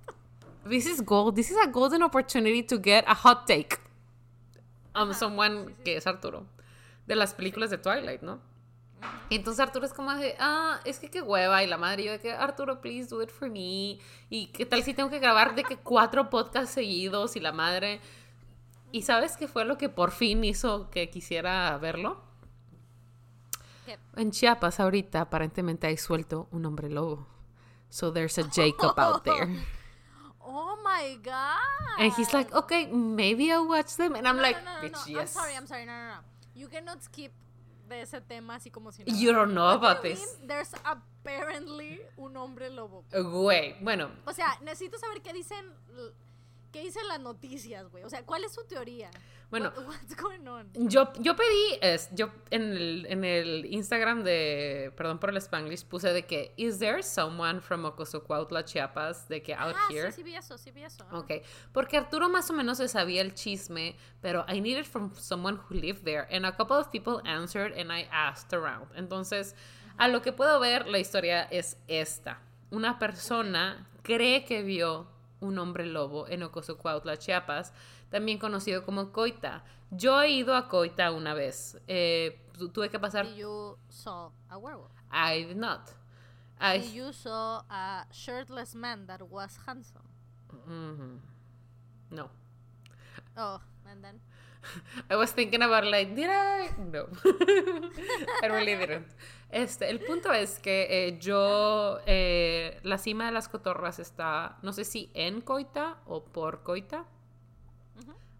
this 0.68 0.88
is 0.88 1.02
gold. 1.02 1.36
This 1.36 1.52
is 1.52 1.58
a 1.64 1.68
golden 1.68 2.02
opportunity 2.02 2.64
to 2.64 2.80
get 2.82 3.06
a 3.08 3.14
hot 3.14 3.46
take. 3.46 3.78
Um, 4.96 5.14
someone 5.14 5.76
que 5.86 5.98
es 5.98 6.08
Arturo. 6.08 6.48
De 7.06 7.16
las 7.16 7.34
películas 7.34 7.70
de 7.70 7.78
Twilight, 7.78 8.22
¿no? 8.22 8.40
Entonces 9.30 9.60
Arturo 9.60 9.86
es 9.86 9.94
como 9.94 10.14
de, 10.14 10.36
ah, 10.40 10.80
es 10.86 11.00
que 11.00 11.10
qué 11.10 11.22
hueva. 11.22 11.64
Y 11.64 11.68
la 11.68 11.78
madre, 11.78 12.04
yo 12.04 12.12
de 12.12 12.20
que, 12.20 12.32
Arturo, 12.32 12.82
please 12.82 13.08
do 13.08 13.22
it 13.22 13.30
for 13.30 13.50
me. 13.50 14.00
Y 14.30 14.48
qué 14.54 14.66
tal 14.66 14.84
si 14.84 14.94
tengo 14.94 15.10
que 15.10 15.20
grabar 15.20 15.56
de 15.56 15.64
que 15.64 15.78
cuatro 15.78 16.30
podcasts 16.30 16.74
seguidos 16.74 17.36
y 17.36 17.40
la 17.40 17.52
madre. 17.52 18.02
¿Y 18.92 19.04
sabes 19.04 19.38
qué 19.38 19.48
fue 19.48 19.66
lo 19.66 19.78
que 19.78 19.90
por 19.90 20.12
fin 20.12 20.44
hizo 20.44 20.90
que 20.90 21.10
quisiera 21.10 21.78
verlo? 21.78 22.22
¿Qué? 23.86 23.98
En 24.16 24.32
Chiapas 24.32 24.80
ahorita 24.80 25.22
aparentemente 25.22 25.88
hay 25.88 25.98
suelto 25.98 26.48
un 26.52 26.66
hombre 26.66 26.90
lobo. 26.90 27.28
So 27.90 28.12
there's 28.12 28.38
a 28.38 28.44
Jacob 28.50 28.98
out 29.00 29.24
there. 29.26 29.48
Oh 30.40 30.78
my 30.84 31.18
god. 31.18 31.58
And 32.00 32.14
he's 32.18 32.34
like, 32.34 32.54
okay, 32.54 32.88
maybe 32.88 33.52
I'll 33.52 33.68
watch 33.68 33.96
them. 33.98 34.16
And 34.16 34.28
I'm 34.28 34.38
No, 34.38 34.42
like, 34.42 34.58
no, 34.64 34.74
no, 34.74 34.82
no, 34.82 34.88
bitch, 34.88 35.08
no. 35.08 35.14
I'm 35.14 35.22
yes. 35.22 35.32
sorry, 35.32 35.56
I'm 35.56 35.68
sorry. 35.68 35.86
No, 35.86 35.94
no, 35.94 36.08
no. 36.16 36.22
You 36.56 36.68
cannot 36.68 37.02
skip 37.02 37.32
de 37.88 38.02
ese 38.02 38.22
tema 38.22 38.56
así 38.56 38.72
como 38.72 38.92
si 38.92 39.04
nada. 39.04 39.18
You 39.18 39.34
don't 39.34 39.54
know 39.54 39.70
about 39.70 40.02
this. 40.02 40.20
mean 40.40 40.48
There's 40.48 40.72
apparently 40.84 42.02
un 42.18 42.36
hombre 42.38 42.70
lobo. 42.70 43.04
Güey, 43.12 43.76
bueno, 43.82 44.10
O 44.26 44.34
sea, 44.34 44.58
necesito 44.64 44.98
saber 44.98 45.22
qué 45.22 45.34
dicen 45.34 45.66
qué 46.72 46.82
dicen 46.82 47.08
las 47.08 47.20
noticias, 47.20 47.90
güey. 47.90 48.04
O 48.04 48.10
sea, 48.10 48.24
¿cuál 48.24 48.44
es 48.44 48.54
su 48.54 48.64
teoría? 48.64 49.12
Bueno. 49.50 49.72
What- 49.76 49.88
what's 49.88 50.16
going 50.16 50.48
on? 50.48 50.70
yo, 50.74 51.12
yo 51.20 51.36
pedí, 51.36 51.78
es, 51.82 52.10
yo 52.14 52.32
en 52.50 52.72
el, 52.72 53.06
en 53.10 53.26
el 53.26 53.66
Instagram 53.66 54.24
de, 54.24 54.94
perdón 54.96 55.20
por 55.20 55.30
el 55.30 55.38
Spanglish, 55.38 55.86
puse 55.86 56.14
de 56.14 56.26
que, 56.26 56.54
is 56.56 56.80
there 56.80 57.04
someone 57.04 57.60
from 57.60 57.84
Ocosocuautla, 57.86 58.64
Chiapas, 58.64 59.28
de 59.28 59.42
que 59.42 59.54
out 59.54 59.76
ah, 59.76 59.88
here? 59.90 60.12
sí, 60.12 60.18
sí 60.18 60.24
vi 60.24 60.36
eso, 60.36 60.58
sí 60.58 60.72
vi 60.72 60.84
eso. 60.84 61.06
Ok, 61.12 61.32
porque 61.74 61.98
Arturo 61.98 62.30
más 62.30 62.50
o 62.50 62.54
menos 62.54 62.78
se 62.78 62.88
sabía 62.88 63.22
el 63.22 63.34
chisme, 63.34 63.98
pero 64.22 64.46
I 64.48 64.62
needed 64.62 64.86
from 64.86 65.14
someone 65.16 65.58
who 65.58 65.76
lived 65.76 66.04
there, 66.06 66.28
and 66.32 66.46
a 66.46 66.56
couple 66.56 66.78
of 66.78 66.90
people 66.90 67.22
answered, 67.26 67.78
and 67.78 67.92
I 67.92 68.08
asked 68.12 68.54
around. 68.54 68.88
Entonces, 68.96 69.56
a 69.98 70.08
lo 70.08 70.22
que 70.22 70.32
puedo 70.32 70.60
ver, 70.62 70.88
la 70.88 71.00
historia 71.00 71.44
es 71.44 71.78
esta. 71.88 72.40
Una 72.72 72.98
persona 72.98 73.90
cree 74.02 74.46
que 74.46 74.64
vio 74.64 75.08
un 75.42 75.58
hombre 75.60 75.86
lobo 75.86 76.28
en 76.28 76.44
Ocosocuautla, 76.44 77.18
Chiapas, 77.18 77.74
también 78.10 78.38
conocido 78.40 78.86
como 78.86 79.12
Coita. 79.12 79.64
Yo 79.92 80.22
he 80.22 80.30
ido 80.32 80.56
a 80.56 80.68
Coita 80.70 81.12
una 81.12 81.34
vez. 81.34 81.78
Eh, 81.88 82.48
tu- 82.58 82.70
tuve 82.70 82.90
que 82.90 83.00
pasar. 83.00 83.26
You 83.36 83.78
saw 83.90 84.32
a 84.50 84.58
werewolf? 84.58 84.92
I 85.12 85.44
did 85.44 85.58
not. 85.58 85.82
I, 86.60 86.78
you 86.94 87.12
saw 87.12 87.64
a 87.70 88.06
shirtless 88.12 88.76
man 88.76 89.08
that 89.08 89.22
was 89.30 89.58
handsome? 89.66 90.04
Mhm. 90.68 91.20
No. 92.12 92.30
Oh, 93.36 93.60
and 93.90 94.04
then 94.04 94.20
I 95.10 95.16
was 95.16 95.32
thinking 95.34 95.62
about 95.62 95.86
like, 95.86 96.16
did 96.16 96.30
I? 96.30 96.70
No. 96.78 97.08
I 98.44 98.48
really 98.48 98.76
didn't. 98.76 99.08
Este, 99.50 99.90
el 99.90 100.00
punto 100.00 100.32
es 100.32 100.60
que 100.60 100.88
eh, 100.90 101.20
yo, 101.20 102.00
eh, 102.06 102.80
la 102.84 102.98
cima 102.98 103.26
de 103.26 103.32
las 103.34 103.50
cotorras 103.50 104.00
está, 104.00 104.58
no 104.62 104.72
sé 104.72 104.86
si 104.86 105.12
en 105.14 105.42
Coita 105.42 105.98
o 106.06 106.24
por 106.24 106.64
Coita. 106.64 107.06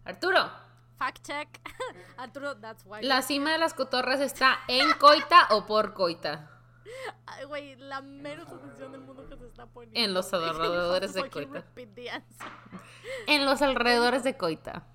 Arturo, 0.04 0.50
fact 0.98 1.24
check. 1.26 1.48
Arturo, 2.16 2.56
that's 2.56 2.84
why. 2.86 3.02
la 3.02 3.20
cima 3.22 3.52
de 3.52 3.58
las 3.58 3.74
cotorras 3.74 4.20
está 4.20 4.58
en 4.68 4.90
Coita 4.94 5.48
o 5.50 5.66
por 5.66 5.92
Coita. 5.92 6.48
Güey, 7.46 7.76
la 7.76 8.00
menos 8.00 8.48
atención 8.48 8.92
del 8.92 9.00
mundo 9.02 9.26
que 9.28 9.36
se 9.36 9.46
está 9.46 9.66
poniendo. 9.66 9.98
En 9.98 10.14
los 10.14 10.32
alrededores 10.34 11.14
de 11.14 11.28
Coita. 11.28 11.64
En 13.26 13.44
los 13.44 13.62
alrededores 13.62 14.24
de 14.24 14.36
Coita. 14.36 14.86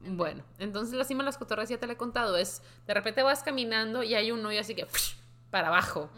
Bueno, 0.00 0.44
entonces 0.58 0.94
la 0.94 1.04
cima 1.04 1.22
de 1.22 1.26
las 1.26 1.38
cotorras 1.38 1.68
ya 1.68 1.78
te 1.78 1.86
la 1.86 1.94
he 1.94 1.96
contado. 1.96 2.36
Es 2.36 2.62
de 2.86 2.94
repente 2.94 3.22
vas 3.22 3.42
caminando 3.42 4.02
y 4.02 4.14
hay 4.14 4.30
un 4.30 4.44
hoyo 4.44 4.60
así 4.60 4.74
que 4.74 4.86
para 5.50 5.68
abajo. 5.68 6.10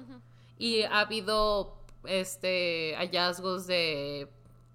Y 0.59 0.83
ha 0.83 1.01
habido 1.01 1.77
este 2.05 2.95
hallazgos 2.97 3.67
de 3.67 4.29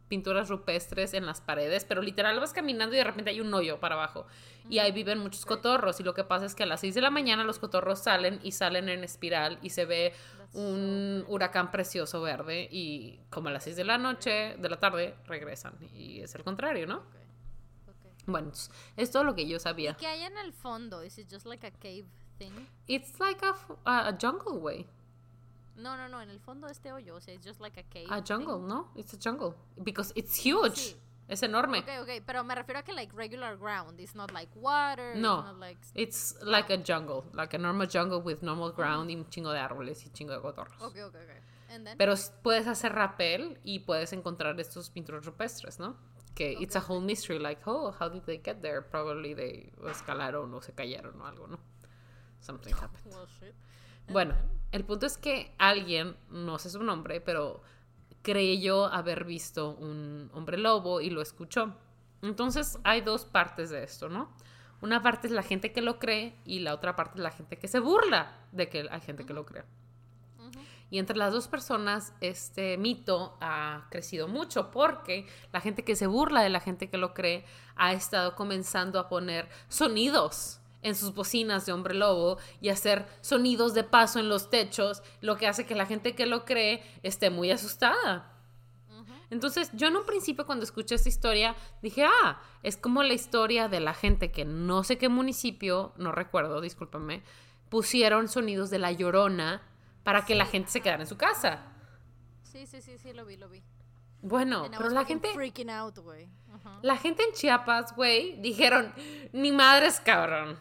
pinturas 0.08 0.50
rupestres 0.50 1.14
en 1.14 1.26
las 1.26 1.42
paredes, 1.42 1.84
pero 1.86 2.02
literal 2.02 2.40
vas 2.40 2.54
caminando 2.54 2.96
y 2.96 3.00
de 3.00 3.04
repente 3.04 3.32
hay 3.32 3.42
un 3.42 3.54
hoyo 3.54 3.80
para 3.80 3.96
abajo. 3.96 4.28
Y 4.70 4.80
ahí 4.80 4.92
viven 4.92 5.20
muchos 5.20 5.46
cotorros. 5.46 6.00
Y 6.00 6.04
lo 6.04 6.14
que 6.14 6.24
pasa 6.24 6.46
es 6.46 6.56
que 6.56 6.64
a 6.64 6.66
las 6.66 6.82
6 6.82 6.96
de 6.96 7.02
la 7.02 7.12
mañana 7.12 7.44
los 7.44 7.60
cotorros 7.60 8.00
salen 8.00 8.40
y 8.44 8.52
salen 8.52 8.90
en 8.90 9.04
espiral 9.04 9.60
y 9.62 9.70
se 9.70 9.86
ve 9.86 10.14
That's 10.38 10.56
un 10.56 11.26
huracán 11.28 11.72
precioso 11.72 12.22
verde. 12.22 12.68
Y 12.72 13.20
como 13.30 13.50
a 13.50 13.52
las 13.52 13.64
6 13.66 13.76
de 13.76 13.84
la 13.84 13.98
noche, 13.98 14.56
de 14.58 14.70
la 14.70 14.78
tarde, 14.78 15.16
regresan. 15.28 15.74
Y 15.94 16.22
es 16.22 16.34
el 16.36 16.44
contrario, 16.44 16.88
¿no? 16.88 17.04
Bueno, 18.28 18.52
es 18.98 19.12
todo 19.12 19.24
lo 19.24 19.36
que 19.36 19.48
yo 19.48 19.60
sabía. 19.60 19.96
¿Qué 19.96 20.08
hay 20.08 20.24
en 20.24 20.38
el 20.38 20.52
fondo? 20.54 21.04
¿Is 21.04 21.18
it 21.18 21.28
just 21.32 21.46
like 21.46 21.66
a 21.66 21.72
cave 21.72 22.06
thing? 22.38 22.52
It's 22.88 23.20
like 23.20 23.46
a, 23.46 23.50
f- 23.52 23.74
a- 23.86 24.08
a 24.10 24.18
jungle 24.20 24.58
way. 24.60 24.88
No, 25.76 25.98
no, 25.98 26.08
no, 26.08 26.22
en 26.22 26.30
el 26.30 26.40
fondo 26.40 26.68
de 26.68 26.74
este 26.74 26.92
hoyo, 26.94 27.16
o 27.16 27.22
sea, 27.22 27.34
it's 27.34 27.46
just 27.46 27.60
like 27.60 27.78
a 27.80 27.84
cave. 27.84 28.08
A 28.10 28.22
jungle, 28.22 28.60
thing. 28.60 28.68
¿no? 28.68 28.92
It's 28.96 29.14
a 29.14 29.18
jungle. 29.22 29.56
Because 29.84 30.12
it's 30.16 30.36
huge. 30.44 30.76
Sí. 30.78 30.96
Es 31.28 31.42
enorme. 31.42 31.80
Ok, 31.80 31.88
ok, 32.04 32.10
pero 32.26 32.44
me 32.44 32.54
refiero 32.54 32.80
a 32.80 32.84
que 32.84 32.94
like 32.94 33.12
regular 33.16 33.58
ground, 33.58 34.00
it's 34.00 34.14
not 34.16 34.32
like 34.32 34.52
water, 34.56 35.16
No. 35.16 35.40
it's 35.40 35.46
not 35.46 35.58
like... 35.60 35.80
It's 35.96 36.36
like 36.44 36.72
a 36.72 36.78
jungle. 36.78 37.26
Like 37.34 37.56
a 37.56 37.58
normal 37.60 37.88
jungle 37.92 38.20
with 38.22 38.42
normal 38.44 38.72
ground 38.74 39.10
y 39.10 39.16
un 39.16 39.28
chingo 39.30 39.52
de 39.52 39.60
árboles 39.60 40.06
y 40.06 40.10
chingo 40.12 40.34
de 40.34 40.40
cotorros. 40.42 40.80
Ok, 40.82 40.96
ok, 41.08 41.16
ok. 41.16 41.72
And 41.74 41.84
then? 41.88 41.98
Pero 41.98 42.14
puedes 42.44 42.68
hacer 42.68 42.94
rappel 42.94 43.60
y 43.64 43.80
puedes 43.80 44.14
encontrar 44.14 44.58
estos 44.60 44.92
pinturas 44.92 45.26
rupestres, 45.26 45.80
¿no? 45.80 45.98
Que 46.36 46.58
it's 46.60 46.76
a 46.76 46.82
whole 46.82 47.02
mystery. 47.02 47.40
Like, 47.40 47.62
oh, 47.66 47.96
how 47.98 48.10
did 48.10 48.24
they 48.26 48.42
get 48.44 48.62
there? 48.62 48.82
Probably 48.82 49.34
they 49.34 49.72
escalaron 49.88 50.54
o 50.54 50.62
se 50.62 50.74
cayeron 50.74 51.20
o 51.22 51.26
algo, 51.26 51.48
¿no? 51.48 51.60
Something 52.42 52.74
happened. 52.74 53.06
Well, 53.06 53.28
shit. 53.40 53.56
And 54.08 54.14
Bueno, 54.14 54.36
el 54.72 54.84
punto 54.84 55.06
es 55.06 55.18
que 55.18 55.56
alguien, 55.58 56.16
no 56.30 56.60
sé 56.60 56.70
su 56.70 56.84
nombre, 56.84 57.22
pero 57.22 57.62
creyó 58.22 58.86
haber 58.88 59.24
visto 59.24 59.76
un 59.76 60.30
hombre 60.34 60.58
lobo 60.58 61.00
y 61.00 61.10
lo 61.10 61.22
escuchó. 61.22 61.76
Entonces 62.22 62.80
hay 62.84 63.02
dos 63.02 63.26
partes 63.26 63.70
de 63.70 63.84
esto, 63.84 64.10
¿no? 64.10 64.30
Una 64.82 65.02
parte 65.02 65.28
es 65.28 65.34
la 65.34 65.44
gente 65.44 65.72
que 65.72 65.82
lo 65.82 66.00
cree 66.00 66.36
y 66.44 66.60
la 66.60 66.74
otra 66.74 66.96
parte 66.96 67.16
es 67.16 67.24
la 67.24 67.32
gente 67.32 67.58
que 67.58 67.68
se 67.68 67.80
burla 67.80 68.48
de 68.52 68.68
que 68.70 68.88
hay 68.90 69.02
gente 69.02 69.26
que 69.26 69.34
lo 69.34 69.46
cree. 69.46 69.64
Y 70.90 71.00
entre 71.00 71.18
las 71.18 71.34
dos 71.34 71.48
personas, 71.48 72.14
este 72.22 72.78
mito 72.78 73.38
ha 73.42 73.88
crecido 73.90 74.28
mucho 74.28 74.72
porque 74.72 75.28
la 75.52 75.62
gente 75.62 75.84
que 75.84 75.96
se 75.96 76.08
burla 76.08 76.42
de 76.42 76.50
la 76.50 76.60
gente 76.60 76.90
que 76.90 76.98
lo 76.98 77.14
cree 77.14 77.44
ha 77.76 77.94
estado 77.94 78.36
comenzando 78.36 79.00
a 79.00 79.10
poner 79.10 79.50
sonidos 79.68 80.60
en 80.84 80.94
sus 80.94 81.16
bocinas 81.16 81.66
de 81.66 81.74
hombre 81.74 81.96
lobo 81.96 82.38
y 82.62 82.70
hacer 82.70 83.08
sonidos 83.22 83.74
de 83.74 83.84
paso 83.84 84.20
en 84.20 84.30
los 84.30 84.52
techos, 84.52 85.02
lo 85.20 85.36
que 85.36 85.48
hace 85.48 85.66
que 85.66 85.74
la 85.74 85.88
gente 85.88 86.14
que 86.14 86.28
lo 86.28 86.46
cree 86.46 86.84
esté 87.02 87.32
muy 87.32 87.50
asustada. 87.50 88.32
Entonces, 89.32 89.72
yo 89.74 89.88
en 89.88 89.98
un 89.98 90.06
principio 90.06 90.46
cuando 90.46 90.64
escuché 90.64 90.94
esta 90.94 91.10
historia 91.10 91.56
dije, 91.82 92.06
ah, 92.06 92.40
es 92.62 92.78
como 92.78 93.02
la 93.02 93.16
historia 93.16 93.68
de 93.68 93.80
la 93.80 93.96
gente 93.96 94.32
que 94.32 94.46
no 94.46 94.84
sé 94.84 95.00
qué 95.00 95.10
municipio, 95.10 95.94
no 95.98 96.12
recuerdo, 96.12 96.62
discúlpame, 96.62 97.24
pusieron 97.70 98.28
sonidos 98.28 98.70
de 98.70 98.78
la 98.78 98.92
llorona 98.92 99.64
para 100.06 100.24
que 100.24 100.36
la 100.36 100.46
gente 100.46 100.72
se 100.72 100.82
quedara 100.82 101.02
en 101.02 101.08
su 101.08 101.18
casa. 101.18 101.64
Sí, 102.44 102.68
sí, 102.68 102.80
sí, 102.82 102.98
sí, 103.00 103.12
lo 103.12 103.26
vi, 103.26 103.38
lo 103.38 103.50
vi. 103.50 103.64
Bueno, 104.22 104.70
pero 104.78 104.90
la 104.90 105.04
gente, 105.04 105.34
freaking 105.34 105.70
out, 105.70 105.98
güey. 105.98 106.30
La 106.84 106.96
gente 106.96 107.24
en 107.24 107.34
Chiapas, 107.34 107.96
güey, 107.96 108.40
dijeron, 108.40 108.94
ni 109.34 109.52
madres, 109.52 110.00
cabrón. 110.00 110.60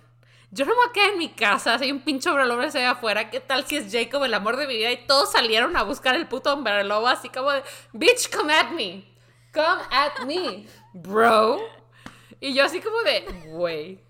Yo 0.51 0.65
no 0.65 0.73
me 0.73 0.77
voy 0.77 0.87
a 0.89 0.93
quedar 0.93 1.11
en 1.11 1.19
mi 1.19 1.29
casa, 1.29 1.79
si 1.79 1.85
hay 1.85 1.93
un 1.93 2.01
pinche 2.01 2.31
hombre 2.31 2.47
lobo 2.47 2.63
allá 2.63 2.93
afuera, 2.93 3.29
¿qué 3.29 3.41
tal 3.41 3.67
si 3.67 3.77
es 3.77 3.93
Jacob, 3.93 4.25
el 4.25 4.33
amor 4.33 4.57
de 4.57 4.67
mi 4.67 4.77
vida? 4.77 4.91
Y 4.93 5.07
todos 5.07 5.33
salieron 5.33 5.77
a 5.77 5.83
buscar 5.83 6.15
el 6.15 6.27
puto 6.27 6.53
hombre 6.53 6.83
lobo, 6.85 7.07
así 7.07 7.29
como 7.29 7.51
de, 7.51 7.63
bitch, 7.93 8.35
come 8.35 8.55
at 8.55 8.71
me, 8.71 9.05
come 9.53 9.83
at 9.91 10.25
me, 10.25 10.67
bro. 10.95 11.61
Y 12.41 12.55
yo 12.55 12.65
así 12.65 12.81
como 12.81 12.99
de, 13.03 13.21
güey. 13.49 14.01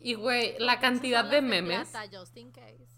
Y, 0.00 0.14
güey, 0.14 0.56
la 0.58 0.80
cantidad 0.80 1.24
de 1.24 1.40
memes, 1.40 1.88
plata, 1.90 2.18
just 2.18 2.36
in 2.36 2.50
case. 2.50 2.89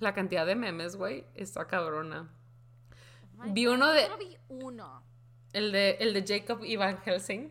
La 0.00 0.14
cantidad 0.14 0.46
de 0.46 0.54
memes, 0.54 0.96
güey, 0.96 1.24
está 1.34 1.66
cabrona. 1.66 2.28
Oh 3.38 3.42
Vi 3.52 3.64
God, 3.66 3.74
uno 3.74 3.86
yo 3.86 3.92
de- 3.92 4.02
Solo 4.06 4.18
vi 4.18 4.36
uno. 4.48 5.02
El 5.52 5.72
de, 5.72 5.96
el 6.00 6.12
de 6.14 6.24
Jacob 6.26 6.64
y 6.64 6.76
Van 6.76 6.98
Helsing. 6.98 7.50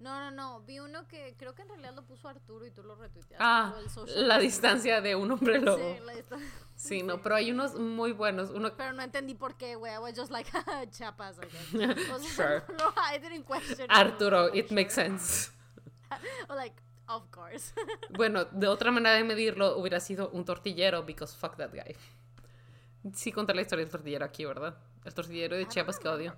No, 0.00 0.18
no, 0.18 0.30
no. 0.32 0.60
Vi 0.62 0.80
uno 0.80 1.06
que 1.06 1.36
creo 1.38 1.54
que 1.54 1.62
en 1.62 1.68
realidad 1.68 1.94
lo 1.94 2.02
puso 2.04 2.28
Arturo 2.28 2.66
y 2.66 2.70
tú 2.72 2.82
lo 2.82 2.96
retuiteaste. 2.96 3.36
Ah, 3.38 3.72
el 4.08 4.28
la 4.28 4.38
distancia 4.38 5.00
de 5.00 5.14
un 5.14 5.30
hombre 5.30 5.60
lobo. 5.60 5.78
Sí, 5.78 6.00
la 6.04 6.12
distancia. 6.14 6.48
Sí, 6.74 7.02
no, 7.04 7.22
pero 7.22 7.36
hay 7.36 7.52
unos 7.52 7.76
muy 7.78 8.10
buenos. 8.12 8.50
Uno 8.50 8.72
Pero 8.76 8.92
no 8.92 9.02
entendí 9.02 9.34
por 9.36 9.54
qué, 9.56 9.76
güey. 9.76 9.94
I 9.94 9.98
was 9.98 10.18
just 10.18 10.32
like, 10.32 10.50
chapas, 10.90 11.38
I 11.38 11.46
guess. 11.76 12.10
O 12.12 12.18
sea, 12.18 12.30
Sure. 12.34 12.64
no, 12.78 12.92
I 12.96 13.18
didn't 13.20 13.44
question. 13.46 13.86
Arturo, 13.90 14.52
it 14.52 14.72
makes 14.72 14.92
sense. 14.94 15.52
O 16.48 16.54
like, 16.54 16.74
of 17.16 17.28
course. 17.30 17.72
Bueno, 18.10 18.44
de 18.46 18.66
otra 18.68 18.90
manera 18.90 19.14
de 19.16 19.24
medirlo 19.24 19.76
hubiera 19.78 20.00
sido 20.00 20.28
un 20.30 20.44
tortillero, 20.44 21.02
because 21.04 21.36
fuck 21.36 21.56
that 21.56 21.70
guy. 21.70 21.96
Sí 23.14 23.32
conté 23.32 23.54
la 23.54 23.62
historia 23.62 23.84
del 23.84 23.90
tortillero 23.92 24.24
aquí, 24.24 24.44
¿verdad? 24.44 24.76
El 25.04 25.12
tortillero 25.14 25.56
de 25.56 25.66
Chiapas 25.66 25.98
que 25.98 26.08
odio. 26.08 26.34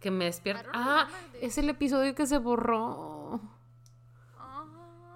Que 0.00 0.10
me 0.10 0.24
despierta. 0.24 0.70
Ah, 0.72 1.08
es 1.40 1.58
el 1.58 1.68
episodio 1.68 2.14
que 2.14 2.26
se 2.26 2.38
borró. 2.38 3.40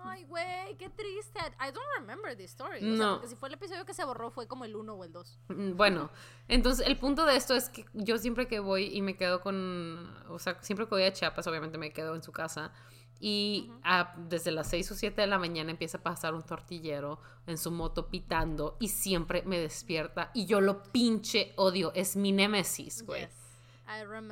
Ay, 0.05 0.25
güey, 0.25 0.77
qué 0.77 0.89
triste. 0.91 1.39
I 1.61 1.73
don't 1.73 1.87
remember 1.99 2.37
this 2.37 2.51
story. 2.51 2.77
O 2.79 2.81
sea, 2.81 2.91
No. 3.07 3.13
porque 3.15 3.29
si 3.29 3.37
fue 3.37 3.49
el 3.49 3.55
episodio 3.55 3.85
que 3.85 3.95
se 3.95 4.05
borró, 4.05 4.31
fue 4.31 4.47
como 4.47 4.65
el 4.65 4.77
1 4.77 4.95
o 4.95 5.05
el 5.05 5.13
2. 5.13 5.39
Mm, 5.49 5.77
Bueno, 5.77 6.11
entonces 6.49 6.87
el 6.87 6.99
punto 6.99 7.25
de 7.27 7.37
esto 7.37 7.55
es 7.55 7.69
que 7.69 7.85
yo 7.95 8.19
siempre 8.19 8.47
que 8.47 8.61
voy 8.61 8.85
y 8.97 9.03
me 9.03 9.17
quedo 9.17 9.41
con, 9.41 10.15
o 10.29 10.39
sea, 10.39 10.63
siempre 10.63 10.87
que 10.87 10.91
voy 10.95 11.03
a 11.05 11.13
Chiapas, 11.13 11.47
obviamente 11.47 11.79
me 11.79 11.93
quedo 11.93 12.15
en 12.15 12.23
su 12.23 12.33
casa. 12.33 12.73
Y 13.19 13.71
ah, 13.83 14.15
desde 14.17 14.51
las 14.51 14.69
6 14.69 14.93
o 14.93 14.95
7 14.95 15.21
de 15.21 15.27
la 15.27 15.39
mañana 15.39 15.71
empieza 15.71 15.99
a 15.99 16.03
pasar 16.03 16.35
un 16.35 16.43
tortillero 16.43 17.21
en 17.47 17.57
su 17.57 17.71
moto 17.71 18.09
pitando 18.09 18.77
y 18.81 18.89
siempre 18.89 19.43
me 19.43 19.59
despierta 19.59 20.31
y 20.35 20.47
yo 20.47 20.61
lo 20.61 20.83
pinche 20.83 21.53
odio, 21.57 21.93
es 21.95 22.17
mi 22.17 22.33
némesis, 22.33 23.05
güey. 23.05 23.23
Yes. 23.23 23.31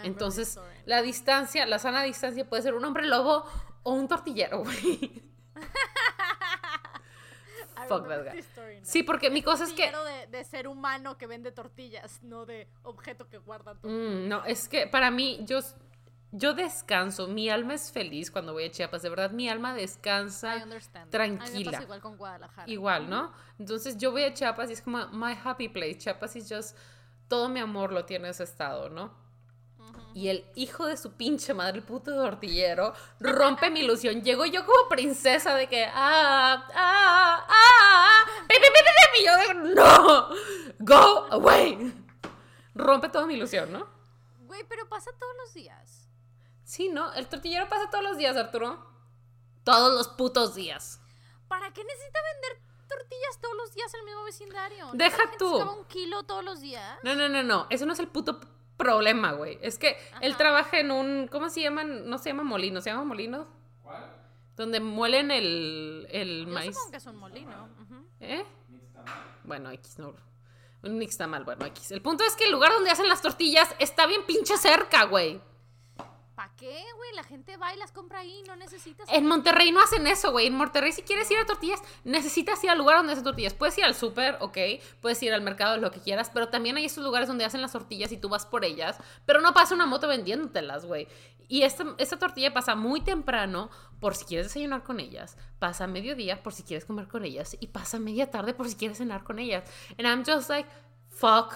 Entonces, 0.03 0.59
la 0.85 1.01
distancia, 1.03 1.65
la 1.67 1.79
sana 1.79 2.03
distancia 2.03 2.49
puede 2.49 2.63
ser 2.63 2.75
un 2.75 2.85
hombre 2.85 3.07
lobo 3.07 3.45
o 3.85 3.93
un 3.93 4.09
tortillero, 4.09 4.65
güey. 4.65 5.23
Fuck 7.89 8.09
that 8.09 8.25
guy. 8.25 8.39
story. 8.39 8.79
Sí, 8.83 9.03
porque 9.03 9.31
mi 9.31 9.43
cosa 9.43 9.65
es 9.65 9.73
que... 9.73 9.93
De, 9.93 10.27
de 10.29 10.45
ser 10.45 10.69
humano 10.69 11.19
que 11.19 11.27
vende 11.27 11.53
tortillas, 11.53 12.23
no 12.23 12.47
de 12.47 12.69
objeto 12.83 13.29
que 13.29 13.39
guarda 13.39 13.75
todo. 13.75 13.91
Mm, 13.91 14.29
no, 14.29 14.45
es 14.45 14.69
que 14.69 14.87
para 14.87 15.11
mí, 15.11 15.41
yo, 15.43 15.61
yo 16.37 16.53
descanso, 16.53 17.29
mi 17.29 17.49
alma 17.49 17.75
es 17.75 17.93
feliz 17.93 18.29
cuando 18.29 18.53
voy 18.53 18.65
a 18.65 18.71
Chiapas, 18.71 19.03
de 19.03 19.09
verdad, 19.09 19.31
mi 19.31 19.49
alma 19.49 19.73
descansa 19.73 20.67
tranquila. 21.09 21.71
pasa 21.71 21.85
igual 21.85 22.01
con 22.01 22.17
Guadalajara. 22.17 22.69
igual, 22.69 23.09
¿no? 23.09 23.33
Entonces 23.57 23.97
yo 23.99 24.11
voy 24.11 24.25
a 24.25 24.35
Chiapas 24.35 24.69
y 24.69 24.73
es 24.73 24.83
como 24.83 25.07
my 25.13 25.39
happy 25.45 25.69
place, 25.69 25.99
Chiapas 25.99 26.35
is 26.35 26.49
just, 26.49 26.77
todo 27.29 27.49
mi 27.49 27.61
amor 27.61 27.93
lo 27.93 28.05
tiene 28.05 28.31
ese 28.31 28.43
estado, 28.43 28.91
¿no? 28.91 29.15
Y 30.13 30.29
el 30.29 30.45
hijo 30.57 30.87
de 30.87 30.97
su 30.97 31.13
pinche 31.13 31.55
madre, 31.55 31.79
el 31.79 31.85
puto 31.85 32.13
tortillero, 32.13 32.95
rompe 33.21 33.71
mi 33.71 33.81
ilusión. 33.81 34.23
Llego 34.23 34.45
yo 34.45 34.65
como 34.65 34.89
princesa 34.89 35.55
de 35.55 35.69
que, 35.69 35.85
ah, 35.87 36.69
ah, 36.75 37.47
ah, 37.49 38.25
pi, 38.49 38.55
pi, 38.55 38.61
pi, 38.61 39.21
y 39.21 39.25
yo 39.25 39.37
de, 39.37 39.75
no, 39.75 40.29
go 40.81 41.27
away. 41.31 41.93
Rompe 42.75 43.09
toda 43.09 43.27
mi 43.27 43.35
ilusión, 43.35 43.73
¿no? 43.73 43.87
Güey, 44.47 44.65
pero 44.69 44.89
pasa 44.89 45.11
todos 45.19 45.35
los 45.37 45.55
días. 45.55 46.04
Sí, 46.65 46.89
¿no? 46.89 47.13
El 47.15 47.29
tortillero 47.29 47.69
pasa 47.69 47.91
todos 47.91 48.03
los 48.05 48.17
días, 48.17 48.37
Arturo. 48.37 48.85
Todos 49.65 49.95
los 49.95 50.09
putos 50.09 50.55
días. 50.55 51.01
¿Para 51.49 51.73
qué 51.73 51.85
necesita 51.85 52.19
vender 52.33 52.63
tortillas 52.89 53.41
todos 53.41 53.57
los 53.57 53.75
días 53.75 53.93
en 53.95 54.01
el 54.01 54.07
mismo 54.07 54.25
vecindario? 54.25 54.87
¿No 54.87 54.93
Deja 54.95 55.17
la 55.17 55.23
gente 55.25 55.37
tú. 55.39 55.57
se 55.59 55.63
un 55.65 55.85
kilo 55.87 56.23
todos 56.25 56.45
los 56.45 56.61
días? 56.61 56.99
No, 57.03 57.15
no, 57.15 57.29
no, 57.29 57.43
no. 57.43 57.67
Eso 57.71 57.87
no 57.87 57.93
es 57.93 57.99
el 57.99 58.09
puto 58.09 58.41
problema, 58.77 59.33
güey. 59.33 59.59
Es 59.63 59.79
que 59.79 59.97
él 60.21 60.37
trabaja 60.37 60.79
en 60.81 60.91
un. 60.91 61.29
¿Cómo 61.31 61.49
se 61.51 61.63
llaman? 61.63 62.09
No 62.09 62.19
se 62.19 62.31
llama 62.31 62.43
molino, 62.43 62.81
¿se 62.81 62.91
llama 62.91 63.05
molino? 63.05 63.47
¿Cuál? 63.83 64.11
Donde 64.57 64.81
muelen 64.81 65.31
el, 65.31 66.07
el 66.11 66.47
Yo 66.47 66.53
maíz. 66.53 66.75
supongo 66.75 66.91
que 66.91 66.97
es 66.97 67.07
un 67.07 67.17
molino. 67.17 67.69
¿Eh? 68.21 68.45
Bueno, 69.45 69.71
X 69.71 69.99
no. 69.99 70.15
Un 70.83 70.99
nixtamal, 70.99 71.45
bueno, 71.45 71.65
X. 71.67 71.91
El 71.93 72.03
punto 72.03 72.25
es 72.25 72.37
que 72.37 72.45
el 72.45 72.53
lugar 72.53 72.73
donde 72.73 72.91
hacen 72.91 73.09
las 73.09 73.23
tortillas 73.23 73.75
está 73.79 74.07
bien 74.07 74.25
pinche 74.27 74.57
cerca, 74.59 75.05
güey. 75.05 75.41
¿Para 76.45 76.57
qué, 76.57 76.85
güey? 76.97 77.15
La 77.15 77.25
gente 77.25 77.57
va 77.57 77.73
y 77.73 77.79
las 77.79 77.91
compra 77.91 78.19
ahí, 78.19 78.43
no 78.47 78.55
necesitas... 78.55 79.09
En 79.11 79.25
Monterrey 79.25 79.73
no 79.73 79.81
hacen 79.81 80.07
eso, 80.07 80.31
güey. 80.31 80.49
En 80.49 80.55
Monterrey, 80.55 80.93
si 80.93 81.01
quieres 81.01 81.31
ir 81.31 81.39
a 81.39 81.47
tortillas, 81.47 81.81
necesitas 82.05 82.63
ir 82.65 82.69
al 82.69 82.77
lugar 82.77 82.99
donde 82.99 83.15
hacen 83.15 83.25
tortillas. 83.25 83.55
Puedes 83.55 83.79
ir 83.79 83.85
al 83.85 83.95
súper, 83.95 84.37
ok. 84.41 84.59
Puedes 85.01 85.23
ir 85.23 85.33
al 85.33 85.41
mercado, 85.41 85.79
lo 85.79 85.91
que 85.91 86.01
quieras. 86.01 86.31
Pero 86.35 86.51
también 86.51 86.77
hay 86.77 86.85
esos 86.85 87.03
lugares 87.03 87.29
donde 87.29 87.47
hacen 87.47 87.63
las 87.63 87.73
tortillas 87.73 88.13
y 88.13 88.19
tú 88.19 88.29
vas 88.29 88.45
por 88.45 88.63
ellas. 88.63 88.99
Pero 89.25 89.41
no 89.41 89.55
pasa 89.55 89.75
una 89.75 89.87
moto 89.87 90.07
vendiéndotelas, 90.07 90.85
güey. 90.85 91.09
Y 91.49 91.63
esta, 91.63 91.95
esta 91.97 92.19
tortilla 92.19 92.53
pasa 92.53 92.75
muy 92.75 93.01
temprano 93.01 93.71
por 93.99 94.15
si 94.15 94.27
quieres 94.27 94.49
desayunar 94.49 94.83
con 94.83 95.01
ellas. 95.01 95.39
Pasa 95.59 95.85
a 95.85 95.87
mediodía 95.87 96.43
por 96.43 96.53
si 96.53 96.63
quieres 96.63 96.85
comer 96.85 97.09
con 97.09 97.25
ellas. 97.25 97.57
Y 97.59 97.69
pasa 97.69 97.97
a 97.97 98.01
media 98.01 98.31
tarde 98.31 98.53
por 98.53 98.69
si 98.69 98.77
quieres 98.77 98.99
cenar 98.99 99.25
con 99.25 99.39
ellas. 99.39 99.65
And 99.97 100.07
I'm 100.07 100.25
just 100.27 100.51
like, 100.51 100.69
fuck 101.09 101.55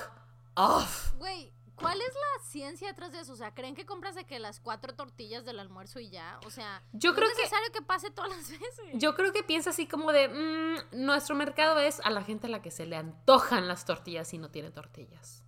off. 0.54 1.12
Güey, 1.18 1.52
¿cuál 1.80 2.00
es 2.00 2.14
la 2.14 2.44
ciencia 2.44 2.88
detrás 2.88 3.12
de 3.12 3.20
eso? 3.20 3.32
O 3.32 3.36
sea, 3.36 3.54
¿creen 3.54 3.74
que 3.74 3.86
compras 3.86 4.14
de 4.14 4.24
que 4.24 4.38
las 4.38 4.60
cuatro 4.60 4.94
tortillas 4.94 5.44
del 5.44 5.58
almuerzo 5.60 6.00
y 6.00 6.10
ya? 6.10 6.38
O 6.46 6.50
sea, 6.50 6.82
Yo 6.92 7.10
no 7.10 7.16
creo 7.16 7.28
es 7.28 7.34
que- 7.36 7.42
necesario 7.42 7.72
que 7.72 7.82
pase 7.82 8.10
todas 8.10 8.30
las 8.30 8.48
veces. 8.60 8.86
Yo 8.94 9.14
creo 9.14 9.32
que 9.32 9.42
piensa 9.42 9.70
así 9.70 9.86
como 9.86 10.12
de, 10.12 10.28
mm, 10.28 11.04
nuestro 11.04 11.34
mercado 11.34 11.78
es 11.80 12.00
a 12.00 12.10
la 12.10 12.22
gente 12.22 12.46
a 12.46 12.50
la 12.50 12.62
que 12.62 12.70
se 12.70 12.86
le 12.86 12.96
antojan 12.96 13.68
las 13.68 13.84
tortillas 13.84 14.32
y 14.34 14.38
no 14.38 14.50
tiene 14.50 14.70
tortillas. 14.70 15.42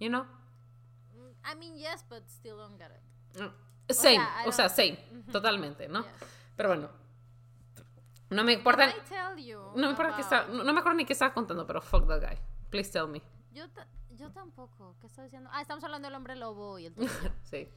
You 0.00 0.08
know? 0.08 0.24
Mm, 0.24 1.52
I 1.52 1.56
mean, 1.56 1.76
yes, 1.76 2.04
but 2.08 2.26
still 2.28 2.56
don't 2.56 2.78
get 2.80 2.90
it. 2.90 3.40
Mm. 3.40 3.52
Same, 3.92 4.14
sea, 4.16 4.44
I 4.44 4.48
o 4.48 4.52
sea, 4.52 4.68
same, 4.68 4.98
Ujú. 5.12 5.32
totalmente, 5.32 5.88
¿no? 5.88 6.02
Yes. 6.02 6.12
Pero 6.56 6.68
bueno, 6.70 6.88
no 8.30 8.44
me 8.44 8.52
importa, 8.54 8.86
no 8.86 8.94
me 9.76 9.90
importa 9.90 10.14
que 10.16 10.22
está, 10.22 10.46
no, 10.46 10.64
no 10.64 10.72
me 10.72 10.80
acuerdo 10.80 10.96
ni 10.96 11.04
qué 11.04 11.12
estaba 11.12 11.34
contando, 11.34 11.66
pero 11.66 11.82
fuck 11.82 12.06
that 12.08 12.20
guy. 12.20 12.38
Please 12.70 12.90
tell 12.90 13.06
me. 13.06 13.20
Yo, 13.52 13.64
yo 14.24 14.32
tampoco. 14.32 14.96
¿Qué 15.00 15.06
estaba 15.06 15.24
diciendo? 15.24 15.50
Ah, 15.52 15.60
estamos 15.60 15.84
hablando 15.84 16.06
del 16.06 16.14
hombre 16.14 16.36
lobo 16.36 16.78
y 16.78 16.86
el. 16.86 16.94
Sí, 17.42 17.68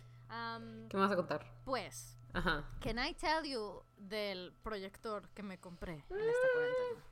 ¿qué 0.90 0.98
me 0.98 0.99
vas 0.99 1.11
a 1.11 1.15
contar? 1.15 1.45
pues, 1.65 2.18
Ajá. 2.34 2.64
can 2.82 2.98
I 2.99 3.14
tell 3.14 3.44
you 3.44 3.84
del 3.98 4.53
proyector 4.64 5.28
que 5.30 5.44
me 5.44 5.60
compré 5.60 5.94
en 6.10 6.19
esta 6.19 6.48
cuarentena? 6.53 7.03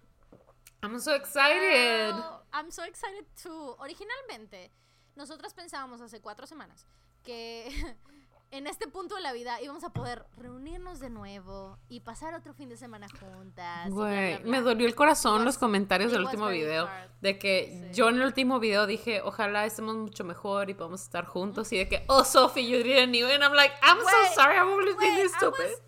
I'm 0.83 0.99
so 0.99 1.15
excited. 1.15 2.13
Oh, 2.13 2.41
I'm 2.53 2.71
so 2.71 2.83
excited 2.83 3.25
too. 3.41 3.75
Originalmente, 3.79 4.71
nosotras 5.15 5.53
pensábamos 5.53 5.99
hace 6.01 6.21
cuatro 6.21 6.45
semanas 6.45 6.85
que 7.23 7.69
en 8.57 8.67
este 8.67 8.87
punto 8.87 9.15
de 9.15 9.21
la 9.21 9.33
vida 9.33 9.61
íbamos 9.61 9.83
a 9.83 9.89
poder 9.89 10.25
reunirnos 10.37 10.99
de 10.99 11.09
nuevo 11.09 11.77
y 11.89 11.99
pasar 12.01 12.33
otro 12.33 12.53
fin 12.53 12.69
de 12.69 12.77
semana 12.77 13.07
juntas. 13.19 13.89
Güey, 13.91 14.43
me 14.43 14.61
dolió 14.61 14.87
el 14.87 14.95
corazón 14.95 15.41
It 15.41 15.45
los 15.45 15.55
was- 15.55 15.59
comentarios 15.59 16.11
del 16.11 16.23
was 16.23 16.33
último 16.33 16.49
video. 16.49 16.85
hard. 16.87 17.09
De 17.21 17.37
que 17.39 17.89
Sí. 17.91 17.97
yo 17.97 18.09
en 18.09 18.15
el 18.15 18.21
último 18.25 18.59
video 18.59 18.85
dije, 18.87 19.21
ojalá 19.21 19.65
estemos 19.65 19.95
mucho 19.95 20.23
mejor 20.23 20.69
y 20.69 20.73
podamos 20.73 21.01
estar 21.01 21.25
juntos. 21.25 21.71
Y 21.73 21.77
de 21.77 21.87
que, 21.89 22.03
oh, 22.07 22.23
Sophie, 22.23 22.67
you 22.69 22.77
didn't 22.83 23.15
even. 23.15 23.41
I'm 23.41 23.53
like, 23.53 23.73
I'm 23.81 23.97
Güey, 23.97 24.07
so 24.29 24.41
sorry, 24.41 24.55
I'm 24.57 24.69
only 24.69 24.93
being 24.99 25.27
stupid. 25.29 25.59
was- 25.65 25.81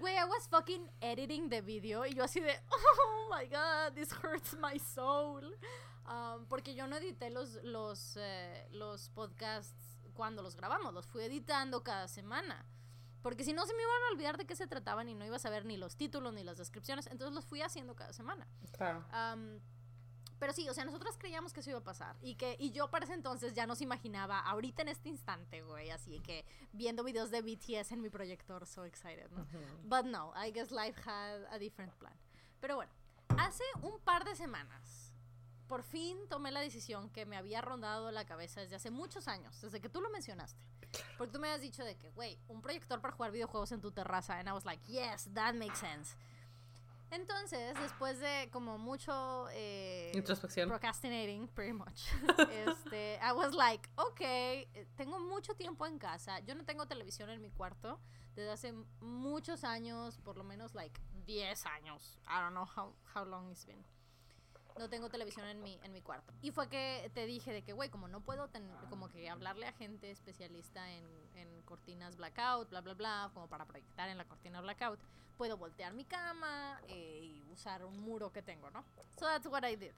Güey, 0.00 0.14
I 0.16 0.24
was 0.24 0.46
fucking 0.48 0.90
editing 1.00 1.48
the 1.48 1.62
video 1.62 2.04
y 2.06 2.14
yo 2.14 2.22
así 2.24 2.40
de, 2.40 2.52
oh 2.70 3.28
my 3.30 3.46
god, 3.48 3.94
this 3.94 4.12
hurts 4.12 4.54
my 4.60 4.78
soul. 4.78 5.42
Um, 6.08 6.46
porque 6.48 6.74
yo 6.74 6.86
no 6.86 6.96
edité 6.96 7.30
los, 7.30 7.54
los, 7.64 8.16
eh, 8.16 8.68
los 8.70 9.08
podcasts 9.10 9.95
cuando 10.16 10.42
los 10.42 10.56
grabamos, 10.56 10.92
los 10.92 11.06
fui 11.06 11.22
editando 11.22 11.84
cada 11.84 12.08
semana. 12.08 12.66
Porque 13.22 13.44
si 13.44 13.52
no 13.52 13.66
se 13.66 13.74
me 13.74 13.82
iban 13.82 14.02
a 14.04 14.12
olvidar 14.12 14.36
de 14.36 14.46
qué 14.46 14.56
se 14.56 14.66
trataban 14.66 15.08
y 15.08 15.14
no 15.14 15.24
iba 15.24 15.36
a 15.36 15.40
saber 15.40 15.64
ni 15.64 15.76
los 15.76 15.96
títulos 15.96 16.32
ni 16.32 16.44
las 16.44 16.58
descripciones, 16.58 17.06
entonces 17.06 17.34
los 17.34 17.44
fui 17.44 17.60
haciendo 17.60 17.94
cada 17.94 18.12
semana. 18.12 18.46
Claro. 18.72 19.04
Am, 19.10 19.60
pero 20.38 20.52
sí, 20.52 20.68
o 20.68 20.74
sea, 20.74 20.84
nosotros 20.84 21.16
creíamos 21.18 21.52
que 21.52 21.60
eso 21.60 21.70
iba 21.70 21.78
a 21.78 21.84
pasar. 21.84 22.16
Y 22.20 22.34
que 22.34 22.56
y 22.58 22.70
yo 22.70 22.88
para 22.90 23.04
ese 23.04 23.14
entonces 23.14 23.54
ya 23.54 23.66
nos 23.66 23.80
imaginaba, 23.80 24.40
ahorita 24.40 24.82
en 24.82 24.88
este 24.88 25.08
instante, 25.08 25.62
güey, 25.62 25.90
así 25.90 26.20
que 26.20 26.44
viendo 26.72 27.02
videos 27.02 27.30
de 27.30 27.42
BTS 27.42 27.92
en 27.92 28.02
mi 28.02 28.10
proyector, 28.10 28.66
so 28.66 28.84
excited, 28.84 29.30
¿no? 29.30 29.46
But 29.84 30.04
no, 30.04 30.32
I 30.36 30.52
guess 30.52 30.70
life 30.70 31.00
had 31.04 31.46
a 31.50 31.58
different 31.58 31.94
plan. 31.94 32.14
Pero 32.60 32.76
bueno, 32.76 32.92
hace 33.38 33.64
un 33.82 33.98
par 34.00 34.24
de 34.24 34.36
semanas, 34.36 35.05
por 35.68 35.82
fin 35.82 36.16
tomé 36.28 36.50
la 36.50 36.60
decisión 36.60 37.10
que 37.10 37.26
me 37.26 37.36
había 37.36 37.60
rondado 37.60 38.10
la 38.10 38.24
cabeza 38.24 38.60
desde 38.60 38.76
hace 38.76 38.90
muchos 38.90 39.28
años, 39.28 39.60
desde 39.60 39.80
que 39.80 39.88
tú 39.88 40.00
lo 40.00 40.10
mencionaste. 40.10 40.64
Porque 41.18 41.32
tú 41.32 41.40
me 41.40 41.48
habías 41.48 41.60
dicho 41.62 41.84
de 41.84 41.96
que, 41.96 42.10
güey, 42.10 42.38
un 42.48 42.62
proyector 42.62 43.00
para 43.00 43.14
jugar 43.14 43.32
videojuegos 43.32 43.72
en 43.72 43.80
tu 43.80 43.90
terraza. 43.90 44.38
And 44.38 44.48
I 44.48 44.52
was 44.52 44.64
like, 44.64 44.82
yes, 44.86 45.28
that 45.34 45.54
makes 45.54 45.78
sense. 45.78 46.16
Entonces, 47.10 47.78
después 47.80 48.18
de 48.18 48.48
como 48.52 48.78
mucho 48.78 49.46
eh, 49.52 50.10
Introspección. 50.14 50.68
procrastinating, 50.68 51.46
pretty 51.48 51.72
much, 51.72 52.02
este, 52.50 53.20
I 53.22 53.32
was 53.32 53.54
like, 53.54 53.88
ok, 53.94 54.20
tengo 54.96 55.20
mucho 55.20 55.54
tiempo 55.54 55.86
en 55.86 55.98
casa. 55.98 56.40
Yo 56.40 56.54
no 56.56 56.64
tengo 56.64 56.86
televisión 56.86 57.30
en 57.30 57.40
mi 57.40 57.50
cuarto 57.50 58.00
desde 58.34 58.50
hace 58.50 58.72
muchos 59.00 59.62
años, 59.62 60.18
por 60.18 60.36
lo 60.36 60.42
menos 60.42 60.74
like 60.74 61.00
10 61.26 61.66
años. 61.66 62.18
I 62.26 62.40
don't 62.40 62.54
know 62.54 62.66
how, 62.66 62.92
how 63.14 63.24
long 63.24 63.50
it's 63.52 63.64
been. 63.64 63.84
No 64.78 64.88
tengo 64.90 65.08
televisión 65.08 65.46
en 65.46 65.62
mi, 65.62 65.78
en 65.82 65.92
mi 65.92 66.02
cuarto. 66.02 66.32
Y 66.42 66.50
fue 66.50 66.68
que 66.68 67.10
te 67.14 67.24
dije 67.26 67.52
de 67.52 67.62
que, 67.62 67.72
güey, 67.72 67.88
como 67.88 68.08
no 68.08 68.20
puedo 68.20 68.48
ten- 68.48 68.70
como 68.90 69.08
que 69.08 69.28
hablarle 69.30 69.66
a 69.66 69.72
gente 69.72 70.10
especialista 70.10 70.90
en, 70.92 71.04
en 71.34 71.62
cortinas 71.62 72.16
blackout, 72.16 72.68
bla, 72.70 72.80
bla, 72.82 72.94
bla, 72.94 73.30
como 73.32 73.48
para 73.48 73.64
proyectar 73.64 74.08
en 74.10 74.18
la 74.18 74.24
cortina 74.26 74.60
blackout, 74.60 75.00
puedo 75.38 75.56
voltear 75.56 75.94
mi 75.94 76.04
cama 76.04 76.80
eh, 76.88 77.20
y 77.24 77.42
usar 77.52 77.84
un 77.84 77.98
muro 78.00 78.30
que 78.32 78.42
tengo, 78.42 78.70
¿no? 78.70 78.84
So 79.18 79.24
that's 79.26 79.46
what 79.46 79.64
I 79.64 79.76
did. 79.76 79.92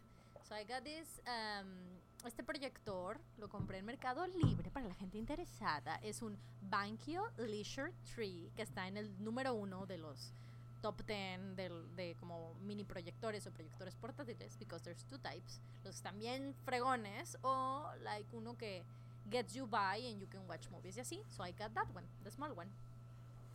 So 0.48 0.54
I 0.56 0.64
got 0.64 0.82
this, 0.84 1.20
um, 1.26 1.98
este 2.24 2.42
proyector, 2.42 3.20
lo 3.36 3.48
compré 3.48 3.78
en 3.78 3.84
Mercado 3.84 4.26
Libre 4.26 4.70
para 4.70 4.86
la 4.86 4.94
gente 4.94 5.18
interesada. 5.18 5.96
Es 5.96 6.22
un 6.22 6.38
Bankyo 6.62 7.30
Leisure 7.36 7.92
Tree 8.14 8.50
que 8.56 8.62
está 8.62 8.86
en 8.88 8.96
el 8.96 9.22
número 9.22 9.54
uno 9.54 9.86
de 9.86 9.98
los 9.98 10.32
top 10.80 11.02
10 11.06 11.56
del, 11.56 11.94
de 11.96 12.14
como 12.16 12.54
mini 12.62 12.84
proyectores 12.84 13.46
o 13.46 13.50
proyectores 13.50 13.94
portátiles, 13.96 14.56
because 14.58 14.82
there's 14.84 15.04
two 15.04 15.18
types. 15.18 15.60
Los 15.84 15.94
que 15.94 15.98
están 15.98 16.18
bien 16.18 16.54
fregones 16.64 17.36
o 17.42 17.90
like 18.02 18.34
uno 18.34 18.56
que 18.56 18.84
gets 19.30 19.54
you 19.54 19.66
by 19.66 19.98
and 20.10 20.20
you 20.20 20.26
can 20.28 20.46
watch 20.48 20.68
movies 20.70 20.96
y 20.96 21.00
así. 21.00 21.22
So 21.28 21.44
I 21.44 21.52
got 21.52 21.72
that 21.74 21.88
one, 21.94 22.06
the 22.24 22.30
small 22.30 22.52
one, 22.56 22.70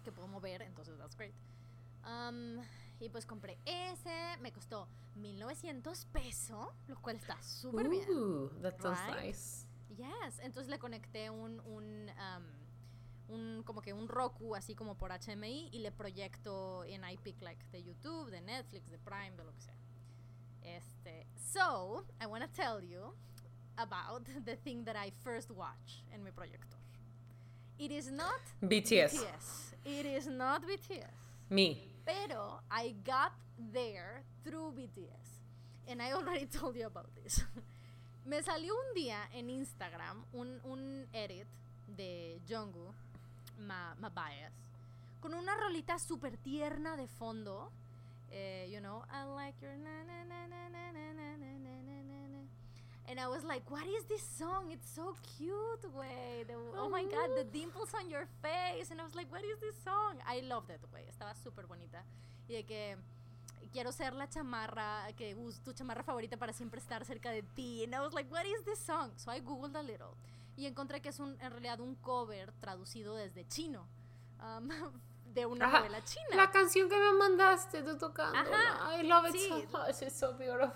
que 0.03 0.11
puedo 0.11 0.27
mover, 0.27 0.61
entonces 0.61 0.97
that's 0.97 1.15
great. 1.15 1.33
Um, 2.05 2.59
y 2.99 3.09
pues 3.09 3.25
compré 3.25 3.57
ese, 3.65 4.37
me 4.41 4.51
costó 4.51 4.87
1900 5.15 6.05
pesos, 6.05 6.67
lo 6.87 6.95
cual 7.01 7.15
está 7.15 7.41
súper 7.41 7.87
bien. 7.89 8.07
Ooh, 8.09 8.49
that 8.61 8.79
sounds 8.81 8.99
Right? 9.07 9.25
nice. 9.25 9.65
Yes, 9.97 10.39
entonces 10.39 10.69
le 10.69 10.79
conecté 10.79 11.29
un, 11.29 11.59
un, 11.61 12.09
um, 12.09 12.43
un 13.29 13.63
como 13.63 13.81
que 13.81 13.93
un 13.93 14.07
Roku 14.07 14.55
así 14.55 14.75
como 14.75 14.95
por 14.95 15.11
HMI 15.11 15.69
y 15.71 15.79
le 15.79 15.91
proyecto 15.91 16.83
en 16.85 17.03
iPic 17.03 17.41
like 17.41 17.65
de 17.71 17.83
YouTube, 17.83 18.29
de 18.29 18.41
Netflix, 18.41 18.89
de 18.89 18.97
Prime, 18.97 19.31
de 19.37 19.43
lo 19.43 19.53
que 19.53 19.61
sea. 19.61 19.77
Este, 20.61 21.27
so 21.35 22.05
I 22.21 22.25
want 22.25 22.43
to 22.43 22.49
tell 22.49 22.81
you 22.81 23.13
about 23.77 24.25
the 24.45 24.55
thing 24.55 24.85
that 24.85 24.95
I 24.95 25.11
first 25.23 25.51
watch 25.51 26.03
en 26.13 26.23
mi 26.23 26.31
proyector. 26.31 26.77
It 27.79 27.91
is 27.91 28.11
not 28.11 28.41
BTS. 28.61 29.13
BTS. 29.13 29.73
It 29.85 30.05
is 30.05 30.27
not 30.27 30.63
BTS. 30.63 31.33
Me. 31.49 31.77
Pero 32.05 32.61
I 32.71 32.95
got 33.03 33.33
there 33.73 34.23
through 34.43 34.73
BTS. 34.73 35.39
And 35.87 36.01
I 36.01 36.13
already 36.13 36.45
told 36.59 36.75
you 36.75 36.85
about 36.85 37.09
this. 37.15 37.43
Me 38.25 38.41
salió 38.41 38.73
un 38.73 38.93
día 38.95 39.17
en 39.33 39.49
Instagram 39.49 40.23
un, 40.33 40.61
un 40.63 41.07
edit 41.11 41.45
de 41.87 42.39
Jungkook, 42.47 42.95
Ma, 43.59 43.95
Ma 43.99 44.09
Bias, 44.09 44.51
con 45.21 45.33
una 45.33 45.55
rolita 45.55 45.97
súper 45.99 46.37
tierna 46.37 46.95
de 46.97 47.07
fondo. 47.07 47.71
Eh, 48.31 48.67
you 48.71 48.79
know, 48.79 49.03
I 49.11 49.23
like 49.35 49.55
your 49.61 49.75
na 49.77 50.03
na 50.03 50.23
na 50.23 50.47
na 50.47 50.69
na 50.69 50.91
na 50.91 51.11
na 51.13 51.37
na 51.37 51.37
na 51.37 52.27
na. 52.29 52.39
And 53.07 53.19
I 53.19 53.27
was 53.27 53.43
like, 53.43 53.69
what 53.69 53.85
is 53.85 54.05
this 54.05 54.23
song? 54.39 54.71
It's 54.71 54.89
so 54.89 55.13
cute, 55.37 55.85
way. 55.93 56.45
Oh 56.77 56.89
my 56.89 57.03
god, 57.03 57.29
the 57.35 57.43
dimples 57.43 57.93
on 57.93 58.09
your 58.09 58.25
face. 58.41 58.89
And 58.91 58.99
I 58.99 59.03
was 59.03 59.13
like, 59.13 59.29
what 59.31 59.43
is 59.43 59.59
this 59.59 59.75
song? 59.83 60.15
I 60.25 60.39
loved 60.41 60.71
it, 60.71 60.79
güey. 60.91 61.03
Estaba 61.09 61.35
súper 61.35 61.67
bonita. 61.67 62.01
Y 62.47 62.53
de 62.53 62.63
que 62.63 62.97
quiero 63.71 63.91
ser 63.91 64.13
la 64.13 64.27
chamarra, 64.27 65.05
que 65.17 65.35
us- 65.35 65.59
tu 65.63 65.73
chamarra 65.73 66.01
favorita 66.03 66.37
para 66.37 66.53
siempre 66.53 66.79
estar 66.79 67.05
cerca 67.05 67.29
de 67.29 67.43
ti. 67.55 67.83
And 67.83 67.93
I 67.93 67.99
was 67.99 68.13
like, 68.13 68.31
what 68.31 68.45
is 68.45 68.63
this 68.65 68.79
song? 68.79 69.11
So 69.17 69.29
I 69.31 69.41
googled 69.41 69.75
a 69.75 69.83
little. 69.83 70.15
Y 70.55 70.65
encontré 70.65 71.01
que 71.01 71.09
es 71.09 71.19
un, 71.19 71.39
en 71.41 71.51
realidad 71.51 71.79
un 71.79 71.95
cover 71.95 72.51
traducido 72.53 73.15
desde 73.15 73.47
chino. 73.47 73.87
um, 74.39 74.69
de 75.33 75.47
una 75.47 75.65
Ajá, 75.65 75.79
novela 75.79 76.03
china. 76.03 76.27
La 76.35 76.51
canción 76.51 76.87
que 76.87 76.95
me 76.95 77.11
mandaste, 77.13 77.81
tú 77.81 77.97
tocando. 77.97 78.37
Ajá, 78.37 78.95
I 79.01 79.07
love 79.07 79.25
it 79.29 79.33
sí. 79.35 79.47
so 79.47 79.55
much. 79.79 80.01
It's 80.03 80.13
so 80.13 80.33
beautiful. 80.37 80.71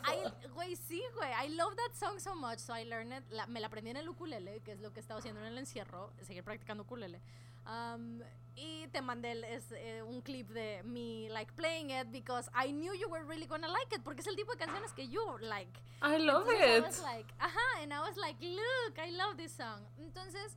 Güey, 0.55 0.75
sí, 0.75 1.03
güey. 1.13 1.31
I 1.45 1.49
love 1.49 1.75
that 1.75 1.93
song 1.93 2.19
so 2.19 2.33
much. 2.33 2.57
So 2.57 2.73
I 2.75 2.83
learned 2.85 3.13
it. 3.19 3.29
La- 3.31 3.45
me 3.45 3.59
la 3.59 3.67
aprendí 3.67 3.91
en 3.91 3.97
el 3.97 4.09
ukulele, 4.09 4.61
que 4.61 4.71
es 4.71 4.79
lo 4.79 4.91
que 4.93 4.99
he 4.99 5.01
estado 5.01 5.19
haciendo 5.19 5.41
en 5.41 5.47
el 5.47 5.57
encierro. 5.59 6.11
Seguir 6.23 6.43
practicando 6.43 6.83
ukulele. 6.83 7.21
Um, 7.67 8.21
y 8.55 8.87
te 8.87 9.01
mandé 9.01 9.33
el- 9.33 9.43
es, 9.43 9.71
eh, 9.71 10.01
un 10.01 10.21
clip 10.21 10.49
de 10.49 10.81
me, 10.83 11.29
like, 11.29 11.51
playing 11.53 11.91
it 11.91 12.07
because 12.11 12.49
I 12.55 12.71
knew 12.71 12.93
you 12.95 13.07
were 13.09 13.23
really 13.25 13.45
gonna 13.45 13.67
like 13.67 13.93
it. 13.95 14.01
Porque 14.03 14.21
es 14.21 14.27
el 14.27 14.35
tipo 14.35 14.51
de 14.51 14.57
canciones 14.57 14.93
que 14.93 15.07
you 15.07 15.21
like. 15.39 15.71
I 16.01 16.17
love 16.17 16.47
Entonces, 16.49 16.67
I 16.67 16.77
it. 16.77 16.83
was 16.83 17.01
like, 17.03 17.33
ajá, 17.39 17.81
and 17.83 17.93
I 17.93 17.99
was 17.99 18.17
like, 18.17 18.37
look, 18.41 18.97
I 18.97 19.11
love 19.11 19.37
this 19.37 19.51
song. 19.51 19.81
Entonces, 19.99 20.55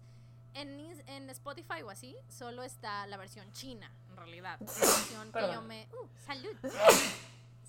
en, 0.55 0.81
en 1.09 1.29
Spotify 1.31 1.83
o 1.83 1.91
así, 1.91 2.17
solo 2.29 2.63
está 2.63 3.07
la 3.07 3.17
versión 3.17 3.51
china, 3.53 3.93
en 4.09 4.17
realidad. 4.17 4.59
La 4.61 4.67
versión 4.67 5.33
que 5.33 5.53
yo 5.53 5.63
me... 5.63 5.89
Uh, 5.93 6.07
salud. 6.27 6.57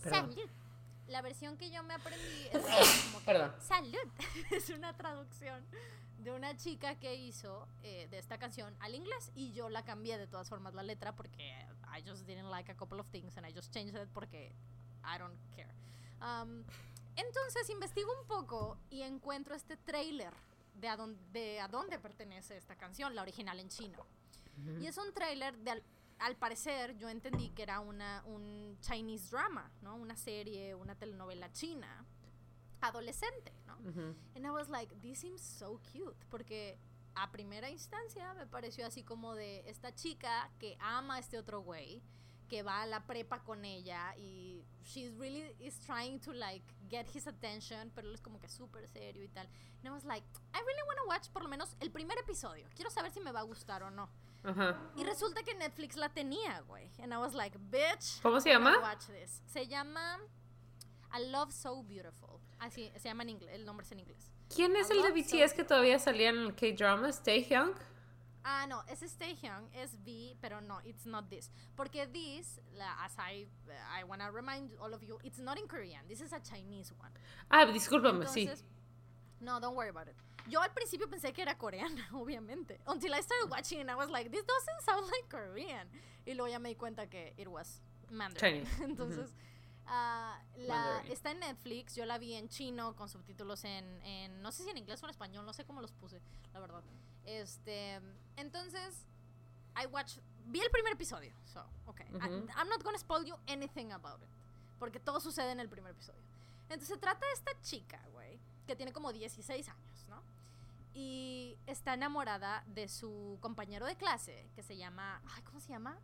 Perdón. 0.04 0.34
salud. 0.34 0.50
La 1.08 1.22
versión 1.22 1.58
que 1.58 1.70
yo 1.72 1.84
me 1.84 1.94
aprendí 1.94 2.48
es 2.54 2.62
como 3.06 3.20
que, 3.20 3.26
Perdón. 3.26 3.54
salud. 3.60 4.08
es 4.52 4.70
una 4.70 4.96
traducción 4.96 5.64
de 6.24 6.32
una 6.32 6.56
chica 6.56 6.96
que 7.00 7.16
hizo 7.16 7.68
eh, 7.84 8.08
de 8.10 8.20
esta 8.20 8.38
canción 8.38 8.76
al 8.80 8.94
inglés 8.96 9.32
y 9.36 9.54
yo 9.54 9.70
la 9.70 9.84
cambié 9.84 10.18
de 10.18 10.28
todas 10.28 10.50
formas 10.50 10.74
la 10.74 10.84
letra 10.84 11.16
porque 11.16 11.68
I 11.98 12.08
just 12.08 12.26
didn't 12.26 12.50
like 12.50 12.72
a 12.72 12.76
couple 12.76 13.00
of 13.00 13.08
things 13.08 13.38
and 13.38 13.48
I 13.48 13.54
just 13.54 13.74
changed 13.74 13.96
it 13.96 14.10
porque 14.14 14.54
I 15.04 15.18
don't 15.18 15.38
care. 15.56 15.74
Um, 16.22 16.64
entonces 17.16 17.70
investigo 17.70 18.12
un 18.20 18.28
poco 18.28 18.78
y 18.90 19.02
encuentro 19.02 19.56
este 19.56 19.78
trailer 19.78 20.34
de 20.76 20.88
a, 20.88 20.96
dónde, 20.96 21.20
de 21.32 21.60
a 21.60 21.68
dónde 21.68 22.00
pertenece 22.00 22.58
esta 22.58 22.76
canción, 22.76 23.16
la 23.16 23.22
original 23.24 23.60
en 23.60 23.70
chino. 23.70 24.06
Y 24.80 24.86
es 24.86 24.98
un 24.98 25.12
trailer 25.12 25.58
de, 25.58 25.72
al, 25.72 25.84
al 26.20 26.36
parecer, 26.36 26.96
yo 26.98 27.10
entendí 27.10 27.50
que 27.50 27.64
era 27.64 27.80
una, 27.80 28.24
un 28.28 28.78
Chinese 28.80 29.32
drama, 29.32 29.72
¿no? 29.82 29.96
Una 29.96 30.16
serie, 30.16 30.76
una 30.76 30.94
telenovela 30.94 31.52
china, 31.52 32.06
adolescente, 32.82 33.54
¿no? 33.66 33.78
Ujú. 33.90 34.16
And 34.36 34.46
I 34.46 34.50
was 34.50 34.70
like, 34.70 34.94
this 35.02 35.20
seems 35.20 35.42
so 35.42 35.80
cute. 35.92 36.26
Porque 36.30 36.78
a 37.16 37.32
primera 37.32 37.70
instancia 37.70 38.34
me 38.34 38.46
pareció 38.48 38.86
así 38.86 39.04
como 39.04 39.36
de 39.36 39.70
esta 39.70 39.94
chica 39.94 40.50
que 40.60 40.78
ama 40.80 41.16
a 41.16 41.20
este 41.20 41.38
otro 41.38 41.62
güey, 41.62 42.02
que 42.48 42.64
va 42.64 42.82
a 42.82 42.86
la 42.86 43.06
prepa 43.06 43.44
con 43.44 43.64
ella 43.64 44.14
y 44.18 44.66
she's 44.84 45.14
really 45.18 45.56
is 45.60 45.80
trying 45.80 46.20
to 46.20 46.34
like 46.34 46.66
get 46.90 47.08
his 47.16 47.28
attention, 47.28 47.92
pero 47.96 48.10
él 48.10 48.14
es 48.14 48.22
como 48.22 48.40
que 48.40 48.50
súper 48.50 48.88
serio 48.90 49.24
y 49.24 49.30
tal. 49.30 49.48
And 49.78 49.88
I 49.88 49.90
was 49.92 50.04
like, 50.04 50.26
I 50.54 50.60
really 50.60 50.84
want 50.86 51.00
to 51.00 51.08
watch 51.08 51.30
por 51.30 51.44
lo 51.44 51.50
menos 51.50 51.76
el 51.80 51.92
primer 51.92 52.18
episodio. 52.20 52.68
Quiero 52.76 52.92
saber 52.92 53.12
si 53.12 53.20
me 53.22 53.32
va 53.32 53.40
a 53.40 53.44
gustar 53.44 53.84
o 53.84 53.90
no. 53.90 54.10
Ajá. 54.44 54.92
Y 54.96 55.04
resulta 55.04 55.44
que 55.44 55.54
Netflix 55.54 55.96
la 55.96 56.10
tenía, 56.10 56.62
güey. 56.62 56.92
And 57.02 57.14
I 57.14 57.18
was 57.18 57.34
like, 57.34 57.58
bitch. 57.58 58.22
¿Cómo 58.22 58.40
se 58.42 58.50
llama? 58.50 58.78
Watch 58.80 59.06
this. 59.08 59.42
Se 59.46 59.68
llama 59.68 60.20
A 61.12 61.20
Love 61.20 61.52
So 61.52 61.84
Beautiful. 61.84 62.40
Así 62.60 62.92
se 62.98 63.10
llama 63.10 63.24
en 63.24 63.30
inglés. 63.30 63.54
El 63.54 63.66
nombre 63.66 63.86
es 63.86 63.92
en 63.92 64.00
inglés. 64.00 64.32
¿Quién 64.54 64.76
es 64.76 64.90
I 64.90 64.94
el 64.94 65.04
de 65.04 65.12
BTS 65.12 65.54
que 65.54 65.62
Soul. 65.62 65.68
todavía 65.68 66.00
salía 66.00 66.30
en 66.30 66.38
el 66.40 66.56
K-drama? 66.56 67.10
Stay 67.10 67.46
Young. 67.46 67.74
Ah, 68.44 68.66
no, 68.68 68.84
es 68.88 69.04
Stay 69.04 69.36
Young, 69.36 69.70
es 69.74 69.94
V, 70.04 70.36
pero 70.42 70.62
no, 70.62 70.80
it's 70.84 71.06
not 71.06 71.30
this. 71.30 71.52
Porque 71.76 72.08
this, 72.08 72.60
as 73.04 73.16
I, 73.20 73.46
I 73.94 74.04
want 74.04 74.22
to 74.22 74.32
remind 74.32 74.72
all 74.80 74.94
of 74.94 75.04
you, 75.04 75.20
it's 75.24 75.38
not 75.38 75.60
in 75.60 75.68
Korean. 75.68 76.08
This 76.08 76.22
is 76.22 76.34
a 76.34 76.40
Chinese 76.40 76.92
one. 77.00 77.12
Ah, 77.52 77.66
discúlpame, 77.66 78.26
sí. 78.26 78.48
Entonces, 78.48 78.64
no, 79.42 79.60
don't 79.60 79.76
worry 79.76 79.90
about 79.90 80.08
it. 80.08 80.16
Yo 80.48 80.60
al 80.60 80.72
principio 80.74 81.08
pensé 81.08 81.34
que 81.34 81.44
era 81.44 81.56
coreana, 81.56 82.08
obviamente. 82.14 82.80
Until 82.88 83.14
I 83.14 83.22
started 83.22 83.50
watching 83.50 83.80
and 83.80 83.92
I 83.92 83.96
was 83.96 84.10
like, 84.10 84.32
this 84.32 84.44
doesn't 84.44 84.82
sound 84.84 85.06
like 85.06 85.30
Korean. 85.30 85.88
Y 86.26 86.34
luego 86.34 86.48
ya 86.48 86.58
me 86.60 86.70
di 86.70 86.76
cuenta 86.76 87.08
que 87.08 87.34
it 87.38 87.48
was 87.48 87.80
Mandarin. 88.10 88.66
Chinese. 88.66 88.82
Entonces, 88.84 89.34
ah, 89.92 90.42
la, 90.58 91.02
está 91.08 91.32
en 91.32 91.40
Netflix. 91.40 91.96
Yo 91.96 92.06
la 92.06 92.18
vi 92.18 92.34
en 92.34 92.50
chino 92.50 92.96
con 92.96 93.10
subtítulos 93.10 93.64
en, 93.66 93.86
en, 94.04 94.42
no 94.42 94.52
sé 94.52 94.64
si 94.64 94.70
en 94.70 94.78
inglés 94.78 95.02
o 95.04 95.06
en 95.06 95.12
español, 95.12 95.46
no 95.46 95.54
sé 95.54 95.66
cómo 95.66 95.82
los 95.82 95.92
puse, 95.92 96.20
la 96.54 96.60
verdad. 96.60 96.82
Este, 97.26 98.00
entonces, 98.38 99.06
I 99.82 99.86
watched, 99.88 100.22
vi 100.48 100.60
el 100.62 100.72
primer 100.72 100.94
episodio. 100.94 101.34
So, 101.46 101.64
okay. 101.86 102.08
I- 102.08 102.16
Ujú. 102.16 102.48
I'm 102.58 102.68
not 102.70 102.82
gonna 102.84 102.98
spoil 102.98 103.24
you 103.26 103.36
anything 103.48 103.92
about 103.92 104.22
it. 104.22 104.30
Porque 104.80 105.00
todo 105.00 105.20
sucede 105.20 105.52
en 105.52 105.60
el 105.60 105.70
primer 105.70 105.92
episodio. 105.92 106.22
Entonces 106.64 106.88
se 106.88 106.98
trata 106.98 107.26
de 107.26 107.34
esta 107.34 107.52
chica, 107.62 108.02
güey, 108.14 108.40
que 108.66 108.76
tiene 108.76 108.92
como 108.92 109.12
16 109.14 109.68
años, 109.70 110.06
¿no? 110.10 110.24
Y 110.94 111.58
está 111.68 111.94
enamorada 111.94 112.64
de 112.68 112.88
su 112.88 113.38
compañero 113.42 113.86
de 113.86 113.96
clase, 113.96 114.50
que 114.56 114.64
se 114.64 114.76
llama, 114.78 115.22
ay, 115.36 115.44
¿cómo 115.44 115.60
se 115.60 115.70
llama? 115.70 115.98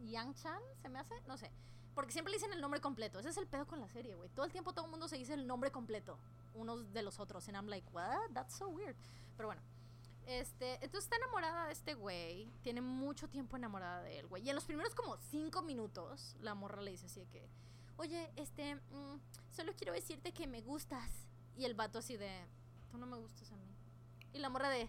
Yang 0.00 0.34
Chan, 0.34 0.60
¿se 0.82 0.88
me 0.88 0.98
hace? 0.98 1.14
No 1.26 1.36
sé. 1.36 1.50
Porque 1.94 2.12
siempre 2.12 2.32
le 2.32 2.38
dicen 2.38 2.52
el 2.52 2.60
nombre 2.60 2.80
completo. 2.80 3.18
Ese 3.18 3.28
es 3.28 3.36
el 3.36 3.46
pedo 3.46 3.66
con 3.66 3.80
la 3.80 3.88
serie, 3.88 4.14
güey. 4.14 4.28
Todo 4.30 4.44
el 4.44 4.52
tiempo 4.52 4.72
todo 4.72 4.86
el 4.86 4.90
mundo 4.90 5.08
se 5.08 5.16
dice 5.16 5.34
el 5.34 5.46
nombre 5.46 5.70
completo, 5.70 6.18
unos 6.54 6.92
de 6.92 7.02
los 7.02 7.20
otros. 7.20 7.46
And 7.48 7.56
I'm 7.56 7.68
like, 7.68 7.88
what? 7.92 8.30
That's 8.32 8.56
so 8.56 8.68
weird. 8.68 8.96
Pero 9.36 9.48
bueno. 9.48 9.62
Este, 10.26 10.74
entonces 10.76 11.04
está 11.04 11.16
enamorada 11.16 11.66
de 11.66 11.72
este 11.72 11.94
güey. 11.94 12.50
Tiene 12.62 12.80
mucho 12.80 13.28
tiempo 13.28 13.56
enamorada 13.56 14.02
de 14.02 14.18
él, 14.18 14.26
güey. 14.26 14.42
Y 14.42 14.48
en 14.48 14.54
los 14.54 14.64
primeros 14.64 14.94
como 14.94 15.16
cinco 15.18 15.62
minutos, 15.62 16.36
la 16.40 16.54
morra 16.54 16.80
le 16.80 16.92
dice 16.92 17.06
así 17.06 17.20
de 17.20 17.26
que, 17.26 17.48
oye, 17.96 18.32
este, 18.36 18.74
mm, 18.76 19.20
solo 19.50 19.72
quiero 19.76 19.92
decirte 19.92 20.32
que 20.32 20.46
me 20.46 20.62
gustas. 20.62 21.26
Y 21.56 21.64
el 21.66 21.74
vato 21.74 21.98
así 21.98 22.16
de, 22.16 22.30
tú 22.90 22.98
no 22.98 23.06
me 23.06 23.16
gustas 23.16 23.52
a 23.52 23.56
mí. 23.56 23.68
Y 24.32 24.38
la 24.38 24.48
morra 24.48 24.70
de, 24.70 24.88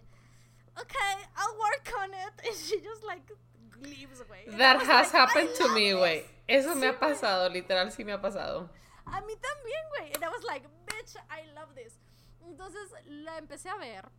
okay, 0.72 1.24
I'll 1.36 1.58
work 1.58 1.92
on 2.02 2.14
it. 2.14 2.46
And 2.46 2.56
she 2.56 2.80
just 2.80 3.04
like 3.04 3.32
leaves, 3.80 4.22
güey. 4.26 4.46
That 4.56 4.80
has 4.80 4.88
like, 4.88 5.16
happened 5.16 5.50
to 5.58 5.68
me, 5.68 5.94
güey. 5.94 6.24
Eso 6.46 6.74
Sí, 6.74 6.78
me 6.78 6.88
ha 6.88 6.98
pasado, 6.98 7.48
literal, 7.48 7.90
sí 7.90 8.04
me 8.04 8.12
ha 8.12 8.20
pasado. 8.20 8.70
A 9.06 9.20
mí 9.20 9.34
también, 9.36 9.82
güey. 9.90 10.12
And 10.14 10.24
I 10.24 10.28
was 10.28 10.44
like, 10.44 10.66
bitch, 10.86 11.16
I 11.30 11.46
love 11.54 11.74
this. 11.74 11.98
Entonces 12.40 12.92
la 13.04 13.38
empecé 13.38 13.68
a 13.68 13.76
ver. 13.76 14.10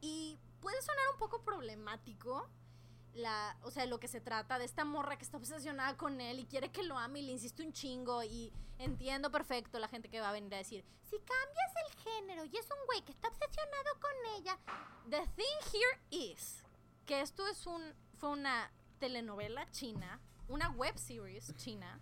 Y 0.00 0.38
puede 0.60 0.80
sonar 0.82 1.04
un 1.12 1.18
poco 1.18 1.42
problemático. 1.42 2.48
La, 3.14 3.56
o 3.62 3.70
sea, 3.70 3.86
lo 3.86 3.98
que 3.98 4.06
se 4.06 4.20
trata 4.20 4.58
de 4.58 4.64
esta 4.64 4.84
morra 4.84 5.16
que 5.16 5.24
está 5.24 5.36
obsesionada 5.36 5.96
con 5.96 6.20
él 6.20 6.38
y 6.38 6.46
quiere 6.46 6.70
que 6.70 6.84
lo 6.84 6.96
ame 6.96 7.20
y 7.20 7.22
le 7.22 7.32
insiste 7.32 7.62
un 7.62 7.72
chingo. 7.72 8.22
Y 8.22 8.52
entiendo 8.78 9.30
perfecto 9.30 9.78
la 9.78 9.88
gente 9.88 10.08
que 10.08 10.20
va 10.20 10.28
a 10.28 10.32
venir 10.32 10.54
a 10.54 10.58
decir: 10.58 10.84
Si 11.02 11.18
cambias 11.18 11.72
el 11.86 12.02
género 12.02 12.44
y 12.44 12.56
es 12.56 12.68
un 12.70 12.86
güey 12.86 13.02
que 13.02 13.12
está 13.12 13.28
obsesionado 13.28 14.00
con 14.00 14.12
ella. 14.36 14.58
The 15.08 15.26
thing 15.36 15.72
here 15.72 15.98
is 16.10 16.62
que 17.10 17.20
esto 17.20 17.44
es 17.48 17.66
un, 17.66 17.82
fue 18.20 18.28
una 18.30 18.70
telenovela 18.98 19.68
china, 19.70 20.20
una 20.48 20.68
web 20.70 20.96
series 20.98 21.54
china 21.56 21.98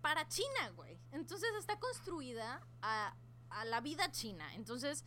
para 0.00 0.26
China, 0.28 0.70
güey. 0.76 0.96
Entonces 1.12 1.50
está 1.58 1.78
construida 1.78 2.62
a, 2.80 3.14
a 3.50 3.64
la 3.64 3.80
vida 3.80 4.10
china. 4.12 4.54
Entonces, 4.54 5.04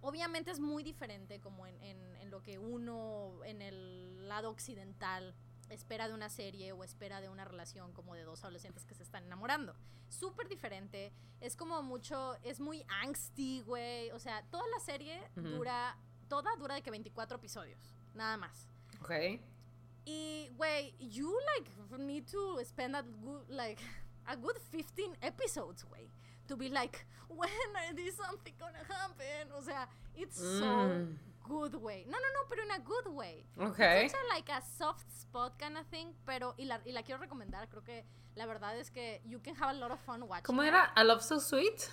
obviamente 0.00 0.50
es 0.50 0.58
muy 0.58 0.82
diferente 0.82 1.40
como 1.40 1.66
en, 1.66 1.80
en- 1.82 2.16
en 2.16 2.30
lo 2.30 2.42
que 2.42 2.58
uno 2.58 3.44
en 3.44 3.60
el 3.62 4.26
lado 4.28 4.50
occidental 4.50 5.34
espera 5.68 6.08
de 6.08 6.14
una 6.14 6.28
serie 6.28 6.72
o 6.72 6.82
espera 6.84 7.20
de 7.20 7.28
una 7.28 7.44
relación 7.44 7.92
como 7.92 8.14
de 8.14 8.22
dos 8.24 8.42
adolescentes 8.44 8.84
que 8.84 8.94
se 8.94 9.02
están 9.02 9.24
enamorando. 9.24 9.74
Súper 10.08 10.48
diferente. 10.48 11.12
Es 11.40 11.54
como 11.56 11.82
mucho, 11.82 12.36
es 12.42 12.60
muy 12.60 12.84
angsty, 13.02 13.60
güey. 13.62 14.10
O 14.12 14.18
sea, 14.18 14.42
toda 14.50 14.64
la 14.68 14.80
serie 14.80 15.22
dura, 15.36 15.96
toda 16.28 16.54
dura 16.56 16.74
de 16.74 16.82
que 16.82 16.90
24 16.90 17.36
episodios. 17.36 17.94
Nada 18.14 18.36
más. 18.36 18.66
Ok. 19.00 19.10
Y, 20.06 20.50
güey, 20.56 20.94
you 20.98 21.32
like 21.56 21.70
need 21.98 22.26
to 22.26 22.58
spend 22.64 22.96
a 22.96 23.02
good, 23.02 23.48
like, 23.48 23.80
a 24.26 24.36
good 24.36 24.58
15 24.70 25.16
episodes, 25.22 25.84
güey. 25.84 26.08
To 26.48 26.56
be 26.56 26.68
like, 26.68 27.06
when 27.28 27.48
is 27.98 28.16
something 28.16 28.54
gonna 28.58 28.82
happen? 28.88 29.52
O 29.56 29.60
sea, 29.62 29.86
it's 30.14 30.36
so 30.38 30.66
Mm. 30.66 31.16
good, 31.44 31.74
way. 31.76 32.04
No, 32.06 32.18
no, 32.18 32.28
no, 32.34 32.48
pero 32.48 32.62
in 32.64 32.70
a 32.72 32.78
good 32.80 33.06
way. 33.14 33.46
Ok. 33.58 33.78
It's 34.04 34.14
a, 34.14 34.34
like 34.34 34.48
a 34.50 34.60
soft 34.60 35.10
spot 35.12 35.56
kind 35.58 35.76
of 35.78 35.86
thing, 35.86 36.14
pero, 36.26 36.54
y 36.58 36.64
la, 36.64 36.80
y 36.84 36.92
la 36.92 37.02
quiero 37.02 37.20
recomendar, 37.20 37.68
creo 37.68 37.84
que 37.84 38.04
la 38.34 38.46
verdad 38.46 38.76
es 38.78 38.90
que 38.90 39.20
you 39.24 39.38
can 39.40 39.54
have 39.54 39.70
a 39.70 39.74
lot 39.78 39.90
of 39.92 40.00
fun 40.00 40.22
watching 40.28 40.44
¿Cómo 40.44 40.62
it. 40.64 40.68
era? 40.68 40.92
I 40.96 41.04
love 41.04 41.22
so 41.22 41.38
sweet. 41.38 41.88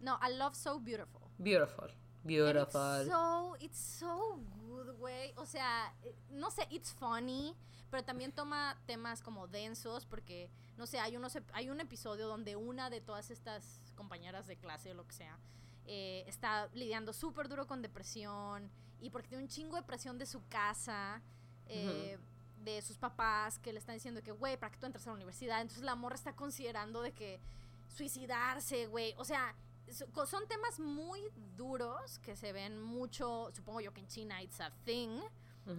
No, 0.00 0.18
I 0.20 0.30
love 0.32 0.54
so 0.56 0.78
beautiful. 0.80 1.30
Beautiful. 1.38 1.84
And 1.88 2.26
Beautiful. 2.26 3.00
It's 3.00 3.10
so, 3.10 3.56
it's 3.60 3.78
so 3.78 4.40
good, 4.50 4.57
güey. 4.98 5.32
O 5.36 5.46
sea, 5.46 5.94
eh, 6.02 6.14
no 6.30 6.50
sé, 6.50 6.66
it's 6.70 6.92
funny, 6.92 7.54
pero 7.90 8.04
también 8.04 8.32
toma 8.32 8.76
temas 8.86 9.22
como 9.22 9.48
densos 9.48 10.04
porque, 10.06 10.50
no 10.76 10.86
sé, 10.86 11.00
hay, 11.00 11.16
unos, 11.16 11.38
hay 11.52 11.70
un 11.70 11.80
episodio 11.80 12.28
donde 12.28 12.56
una 12.56 12.90
de 12.90 13.00
todas 13.00 13.30
estas 13.30 13.80
compañeras 13.94 14.46
de 14.46 14.56
clase 14.56 14.90
o 14.90 14.94
lo 14.94 15.06
que 15.06 15.14
sea 15.14 15.38
eh, 15.86 16.24
está 16.26 16.68
lidiando 16.74 17.14
súper 17.14 17.48
duro 17.48 17.66
con 17.66 17.80
depresión 17.80 18.70
y 19.00 19.08
porque 19.08 19.28
tiene 19.28 19.44
un 19.44 19.48
chingo 19.48 19.76
de 19.76 19.82
presión 19.82 20.18
de 20.18 20.26
su 20.26 20.46
casa, 20.48 21.22
eh, 21.66 22.18
de 22.62 22.82
sus 22.82 22.98
papás 22.98 23.58
que 23.58 23.72
le 23.72 23.78
están 23.78 23.94
diciendo 23.94 24.22
que, 24.22 24.32
güey, 24.32 24.58
para 24.58 24.70
que 24.70 24.78
tú 24.78 24.84
entres 24.84 25.06
a 25.06 25.10
la 25.10 25.16
universidad. 25.16 25.62
Entonces 25.62 25.84
la 25.84 25.94
morra 25.94 26.16
está 26.16 26.34
considerando 26.34 27.00
de 27.00 27.12
que 27.12 27.40
suicidarse, 27.88 28.86
güey. 28.86 29.14
O 29.16 29.24
sea, 29.24 29.54
son 29.92 30.48
temas 30.48 30.78
muy 30.80 31.20
duros 31.56 32.18
que 32.20 32.36
se 32.36 32.52
ven 32.52 32.80
mucho, 32.80 33.50
supongo 33.52 33.80
yo 33.80 33.92
que 33.92 34.00
en 34.00 34.08
China 34.08 34.42
it's 34.42 34.60
a 34.60 34.70
thing. 34.84 35.20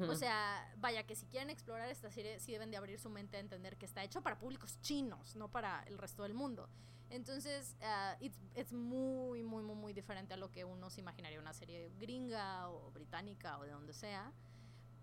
O 0.07 0.13
sea, 0.13 0.71
vaya 0.77 1.03
que 1.07 1.15
si 1.15 1.25
quieren 1.25 1.49
explorar 1.49 1.89
esta 1.89 2.11
serie, 2.11 2.39
sí 2.39 2.51
deben 2.51 2.69
de 2.69 2.77
abrir 2.77 2.99
su 2.99 3.09
mente 3.09 3.37
a 3.37 3.39
entender 3.39 3.75
que 3.75 3.87
está 3.87 4.03
hecho 4.03 4.21
para 4.21 4.37
públicos 4.37 4.79
chinos, 4.81 5.35
no 5.35 5.49
para 5.49 5.81
el 5.87 5.97
resto 5.97 6.21
del 6.21 6.35
mundo. 6.35 6.69
Entonces, 7.09 7.75
ah, 7.81 8.15
it's, 8.19 8.37
it's 8.55 8.71
muy, 8.71 9.41
muy, 9.41 9.63
muy, 9.63 9.75
muy 9.75 9.93
diferente 9.93 10.35
a 10.35 10.37
lo 10.37 10.51
que 10.51 10.63
uno 10.63 10.91
se 10.91 11.01
imaginaría 11.01 11.39
una 11.39 11.53
serie 11.53 11.91
gringa 11.97 12.69
o 12.69 12.91
británica 12.91 13.57
o 13.57 13.63
de 13.63 13.71
donde 13.71 13.93
sea. 13.93 14.31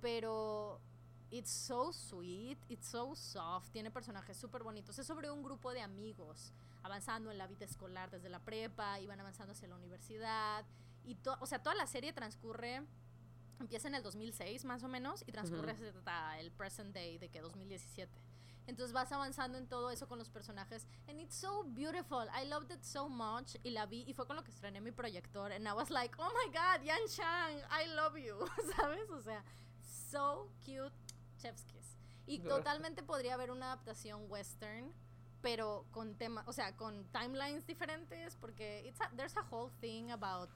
Pero 0.00 0.80
it's 1.30 1.50
so 1.50 1.92
sweet, 1.92 2.58
it's 2.68 2.86
so 2.86 3.16
soft, 3.16 3.70
tiene 3.72 3.90
personajes 3.90 4.36
súper 4.36 4.62
bonitos. 4.62 4.96
Es 5.00 5.06
sobre 5.06 5.30
un 5.30 5.42
grupo 5.42 5.72
de 5.72 5.80
amigos 5.80 6.52
avanzando 6.86 7.30
en 7.30 7.38
la 7.38 7.46
vida 7.46 7.64
escolar 7.64 8.10
desde 8.10 8.28
la 8.28 8.40
prepa 8.40 8.98
y 9.00 9.06
van 9.06 9.20
avanzando 9.20 9.52
hacia 9.52 9.68
la 9.68 9.76
universidad. 9.76 10.64
Y 11.04 11.16
o 11.40 11.46
sea, 11.46 11.62
toda 11.62 11.74
la 11.76 11.86
serie 11.86 12.12
transcurre 12.12 12.82
empieza 13.60 13.88
en 13.88 13.94
el 13.94 14.02
2006 14.02 14.64
más 14.64 14.82
o 14.82 14.88
menos 14.88 15.22
y 15.26 15.32
transcurre 15.32 15.72
Ujú. 15.72 15.98
hasta 15.98 16.38
el 16.40 16.50
present 16.52 16.94
day 16.94 17.18
de 17.18 17.28
que 17.30 17.40
2017. 17.40 18.10
Entonces 18.66 18.92
vas 18.92 19.12
avanzando 19.12 19.58
en 19.58 19.68
todo 19.68 19.90
eso 19.90 20.08
con 20.08 20.18
los 20.18 20.28
personajes 20.28 20.88
and 21.08 21.20
it's 21.20 21.36
so 21.36 21.62
beautiful. 21.64 22.26
I 22.34 22.44
loved 22.48 22.72
it 22.72 22.82
so 22.82 23.08
much 23.08 23.56
y 23.62 23.70
la 23.70 23.86
vi 23.86 24.04
y 24.08 24.12
fue 24.12 24.26
con 24.26 24.34
lo 24.34 24.42
que 24.42 24.50
estrené 24.50 24.80
mi 24.80 24.90
proyector 24.90 25.52
and 25.52 25.66
I 25.68 25.72
was 25.72 25.90
like, 25.90 26.14
"Oh 26.18 26.30
my 26.44 26.52
god, 26.52 26.84
Yan 26.84 27.06
Chang, 27.08 27.58
I 27.70 27.86
love 27.94 28.16
you." 28.16 28.44
¿Sabes? 28.76 29.08
O 29.10 29.20
sea, 29.20 29.44
so 30.10 30.50
cute, 30.64 30.92
chef's 31.38 31.64
kiss. 31.64 31.96
Y 32.26 32.40
totalmente 32.40 33.04
podría 33.04 33.34
haber 33.34 33.52
una 33.52 33.66
adaptación 33.66 34.28
western 34.28 34.92
pero 35.46 35.84
con 35.92 36.16
temas, 36.16 36.44
o 36.48 36.52
sea, 36.52 36.74
con 36.76 37.04
timelines 37.12 37.64
diferentes 37.68 38.34
porque 38.40 38.82
it's 38.84 39.00
a- 39.00 39.10
there's 39.16 39.36
a 39.36 39.44
whole 39.48 39.70
thing 39.80 40.10
about 40.10 40.48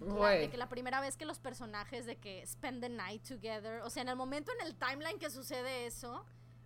la- 0.00 0.06
de 0.40 0.50
que 0.50 0.56
la 0.56 0.68
primera 0.68 1.00
vez 1.00 1.16
que 1.16 1.24
los 1.24 1.38
personajes 1.38 2.04
de 2.04 2.16
que 2.16 2.44
spend 2.46 2.80
the 2.80 2.88
night 2.88 3.22
together, 3.22 3.82
o 3.82 3.88
sea, 3.90 4.02
en 4.02 4.08
el 4.08 4.16
momento 4.16 4.50
en 4.58 4.66
el 4.66 4.74
timeline 4.74 5.20
que 5.20 5.30
sucede 5.30 5.86
eso, 5.86 6.24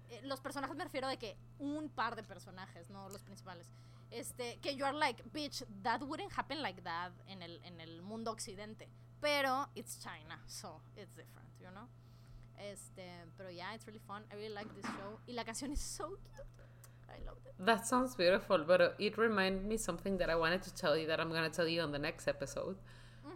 eh, 0.09 0.21
los 0.25 0.41
personajes 0.41 0.75
me 0.77 0.85
refiero 0.85 1.09
de 1.09 1.19
que 1.19 1.37
un 1.59 1.91
par 1.91 2.17
de 2.17 2.23
personajes, 2.23 2.89
no 2.89 3.09
los 3.11 3.23
principales. 3.23 3.69
Este, 4.11 4.59
que 4.63 4.75
you 4.75 4.87
are 4.87 4.97
like, 4.97 5.23
bitch, 5.31 5.63
that 5.83 6.01
wouldn't 6.03 6.33
happen 6.39 6.63
like 6.63 6.81
that 6.83 7.13
en 7.27 7.43
el, 7.43 7.61
en 7.65 7.81
el 7.83 8.01
mundo 8.01 8.31
occidente. 8.33 8.89
Pero 9.21 9.69
it's 9.75 9.99
China, 10.03 10.43
so 10.47 10.81
it's 10.97 11.15
different, 11.15 11.51
you 11.61 11.71
know? 11.71 11.87
Este, 12.57 13.27
pero 13.37 13.51
yeah, 13.51 13.75
it's 13.75 13.85
really 13.87 14.01
fun. 14.01 14.25
I 14.33 14.37
really 14.37 14.55
like 14.55 14.71
this 14.75 14.87
show. 14.87 15.21
Y 15.27 15.35
la 15.35 15.45
canción 15.45 15.71
is 15.71 15.81
so 15.81 16.09
cute. 16.25 16.60
I 17.11 17.25
loved 17.25 17.47
it. 17.47 17.55
That 17.59 17.87
sounds 17.87 18.15
beautiful, 18.15 18.65
but 18.67 18.81
uh, 18.81 18.91
it 18.99 19.19
reminded 19.19 19.67
me 19.67 19.77
something 19.77 20.19
that 20.19 20.31
I 20.31 20.37
wanted 20.37 20.63
to 20.63 20.75
tell 20.75 20.97
you 20.97 21.07
that 21.07 21.21
I'm 21.21 21.31
going 21.31 21.45
to 21.45 21.51
tell 21.51 21.69
you 21.69 21.83
on 21.83 21.93
the 21.93 21.99
next 21.99 22.29
episode. 22.29 22.77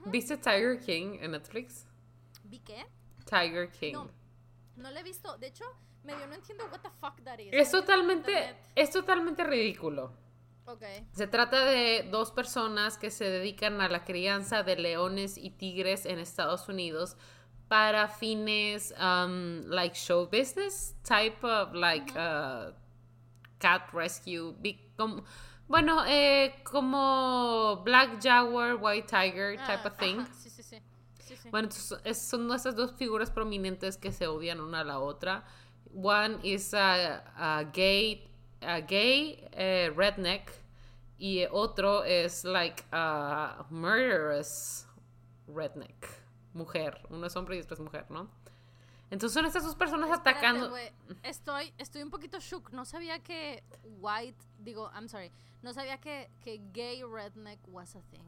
¿Viste 0.07 0.37
Tiger 0.37 0.77
King 0.77 1.19
en 1.23 1.33
Netflix? 1.33 1.87
¿Vi 2.45 2.61
qué? 2.61 2.85
Tiger 3.25 3.71
King. 3.71 3.95
No, 3.95 4.11
no 4.77 4.91
la 4.91 5.01
he 5.01 5.03
visto. 5.03 5.37
De 5.39 5.47
hecho, 5.47 5.65
medio 6.03 6.27
no 6.27 6.35
entiendo 6.35 6.65
what 6.71 6.83
the 6.83 6.91
fuck 7.01 7.23
that 7.25 7.39
is. 7.39 7.49
Es 7.53 7.71
totalmente, 7.71 8.57
es 8.75 8.91
totalmente 8.91 9.45
ridículo. 9.45 10.13
Ok. 10.67 10.83
Se 11.13 11.27
trata 11.27 11.65
de 11.65 12.09
dos 12.11 12.33
personas 12.33 12.97
que 12.97 13.11
se 13.11 13.29
dedican 13.29 13.81
a 13.81 13.89
la 13.89 14.05
crianza 14.05 14.63
de 14.63 14.77
leones 14.77 15.37
y 15.37 15.51
tigres 15.51 16.07
en 16.07 16.19
Estados 16.19 16.69
Unidos 16.69 17.17
para 17.69 18.09
fines 18.09 18.95
um, 18.99 19.63
like 19.67 19.95
show 19.97 20.27
business 20.27 20.95
type 21.03 21.45
of 21.45 21.75
like 21.75 22.11
uh, 22.17 22.73
cat 23.65 23.83
rescue 23.93 24.53
big 24.61 24.79
bueno 25.67 26.05
eh, 26.07 26.55
como 26.65 27.83
black 27.85 28.21
jaguar 28.23 28.77
white 28.81 29.07
tiger 29.09 29.57
type 29.67 29.83
Ah, 29.85 29.89
of 29.89 29.97
thing 29.97 30.19
ajá, 30.21 30.31
Sí, 30.43 30.51
sí, 30.51 30.63
sí. 30.63 31.49
Bueno, 31.51 31.69
entonces, 31.69 31.99
es- 32.05 32.21
son 32.29 32.53
esas 32.53 32.75
dos 32.77 32.93
figuras 32.97 33.31
prominentes 33.31 33.97
que 33.97 34.13
se 34.13 34.27
odian 34.27 34.61
una 34.61 34.81
a 34.81 34.85
la 34.85 34.99
otra. 34.99 35.45
One 35.95 36.39
is 36.43 36.75
a, 36.75 37.25
a 37.37 37.65
gay, 37.73 38.29
a 38.61 38.81
gay 38.81 39.43
eh, 39.53 39.91
redneck 39.97 40.53
y 41.19 41.47
otro 41.51 42.05
es 42.05 42.45
like 42.45 42.83
a 42.93 43.65
murderous 43.71 44.87
redneck, 45.49 46.07
mujer. 46.53 47.01
Uno 47.09 47.27
es 47.27 47.37
hombre 47.37 47.55
y 47.55 47.59
después 47.59 47.81
mujer, 47.81 48.05
¿no? 48.11 48.29
Entonces 49.15 49.33
son 49.33 49.47
estas 49.47 49.63
dos 49.63 49.77
personas 49.77 50.11
Espérate, 50.11 50.31
atacando. 50.49 50.77
Estoy, 51.23 51.73
estoy 51.79 52.03
un 52.03 52.11
poquito 52.11 52.41
shook. 52.41 52.73
No 52.73 52.85
sabía 52.85 53.21
que 53.23 53.63
white, 53.85 54.45
digo, 54.59 54.91
I'm 54.93 55.09
sorry. 55.09 55.31
No 55.63 55.73
sabía 55.73 55.99
que, 56.01 56.29
que 56.43 56.61
gay 56.73 57.05
redneck 57.05 57.61
was 57.69 57.95
a 57.95 58.01
thing. 58.11 58.25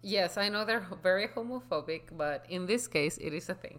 Yes, 0.00 0.38
I 0.38 0.48
know 0.48 0.64
they're 0.64 0.86
very 1.02 1.28
homophobic, 1.34 2.10
but 2.12 2.48
in 2.48 2.66
this 2.66 2.88
case 2.88 3.18
it 3.20 3.34
is 3.34 3.50
a 3.50 3.54
thing. 3.54 3.78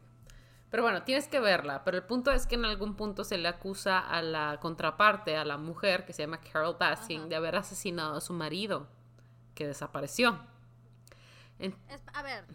Pero 0.69 0.83
bueno, 0.83 1.01
tienes 1.03 1.27
que 1.27 1.39
verla. 1.39 1.83
Pero 1.83 1.97
el 1.97 2.03
punto 2.03 2.31
es 2.31 2.45
que 2.45 2.53
en 2.55 2.65
algún 2.65 2.95
punto 2.95 3.23
se 3.23 3.39
le 3.39 3.47
acusa 3.47 3.97
a 3.99 4.21
la 4.21 4.59
contraparte, 4.61 5.35
a 5.35 5.45
la 5.45 5.57
mujer 5.57 6.05
que 6.05 6.13
se 6.13 6.21
llama 6.21 6.39
Carol 6.41 6.75
Baskin, 6.79 7.21
Ajá. 7.21 7.27
de 7.29 7.35
haber 7.37 7.55
asesinado 7.55 8.17
a 8.17 8.21
su 8.21 8.33
marido, 8.33 8.87
que 9.55 9.65
desapareció. 9.65 10.39
En- 11.57 11.75
Es- 11.89 12.03
a 12.13 12.21
ver. 12.21 12.45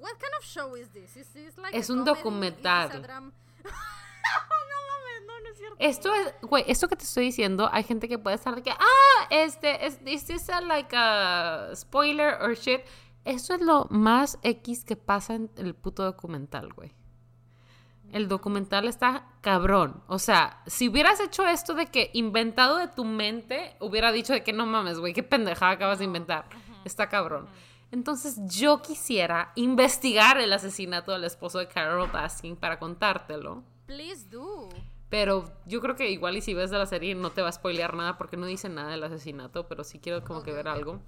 What 0.00 0.12
kind 0.18 0.34
of 0.38 0.44
show 0.44 0.76
is 0.76 0.88
this? 0.90 1.16
Is 1.16 1.28
this 1.32 1.56
like 1.58 1.76
Es 1.76 1.88
a 1.90 1.92
un 1.92 2.00
comedy? 2.04 2.16
documental. 2.22 2.86
Is 2.86 2.92
this 2.92 3.00
a 3.00 3.06
dram- 3.06 3.32
no 3.64 4.76
mames, 4.88 5.26
no, 5.26 5.40
no 5.40 5.48
es 5.50 5.58
cierto. 5.58 5.76
Esto 5.78 6.14
es, 6.14 6.34
güey, 6.42 6.64
esto 6.68 6.88
que 6.88 6.96
te 6.96 7.04
estoy 7.04 7.24
diciendo, 7.26 7.68
hay 7.72 7.82
gente 7.84 8.08
que 8.08 8.18
puede 8.18 8.36
estar 8.36 8.54
de 8.54 8.62
que, 8.62 8.70
ah, 8.70 9.26
este, 9.30 9.86
es, 9.86 9.98
is 10.06 10.24
this 10.26 10.48
a, 10.50 10.60
like 10.60 10.94
a 10.96 11.70
spoiler 11.74 12.36
or 12.40 12.54
shit? 12.54 12.82
Esto 13.24 13.54
es 13.54 13.60
lo 13.60 13.86
más 13.90 14.38
X 14.42 14.84
que 14.84 14.96
pasa 14.96 15.34
en 15.34 15.50
el 15.56 15.74
puto 15.74 16.04
documental, 16.04 16.72
güey. 16.72 16.92
El 18.12 18.28
documental 18.28 18.86
está 18.86 19.26
cabrón. 19.40 20.00
O 20.06 20.20
sea, 20.20 20.62
si 20.66 20.88
hubieras 20.88 21.18
hecho 21.18 21.44
esto 21.44 21.74
de 21.74 21.86
que 21.86 22.10
inventado 22.14 22.76
de 22.76 22.86
tu 22.86 23.04
mente, 23.04 23.76
hubiera 23.80 24.12
dicho 24.12 24.32
de 24.32 24.44
que 24.44 24.52
no 24.52 24.64
mames, 24.64 25.00
güey, 25.00 25.12
qué 25.12 25.24
pendejada 25.24 25.72
acabas 25.72 25.98
de 25.98 26.04
inventar. 26.04 26.46
Está 26.84 27.08
cabrón. 27.08 27.48
Entonces 27.92 28.36
yo 28.46 28.82
quisiera 28.82 29.52
investigar 29.54 30.38
el 30.38 30.52
asesinato 30.52 31.12
del 31.12 31.24
esposo 31.24 31.58
de 31.58 31.68
Carol 31.68 32.10
Baskin 32.10 32.56
para 32.56 32.78
contártelo. 32.78 33.62
Please 33.86 34.28
do. 34.28 34.68
Pero 35.08 35.50
yo 35.66 35.80
creo 35.80 35.94
que 35.94 36.10
igual 36.10 36.36
y 36.36 36.40
si 36.42 36.52
ves 36.52 36.70
de 36.70 36.78
la 36.78 36.86
serie 36.86 37.14
no 37.14 37.30
te 37.30 37.42
va 37.42 37.48
a 37.48 37.52
spoilear 37.52 37.94
nada 37.94 38.18
porque 38.18 38.36
no 38.36 38.46
dice 38.46 38.68
nada 38.68 38.90
del 38.90 39.04
asesinato, 39.04 39.68
pero 39.68 39.84
sí 39.84 40.00
quiero 40.00 40.24
como 40.24 40.42
que 40.42 40.50
Ok, 40.50 40.56
ver 40.56 40.68
ok. 40.68 40.74
algo. 40.74 41.00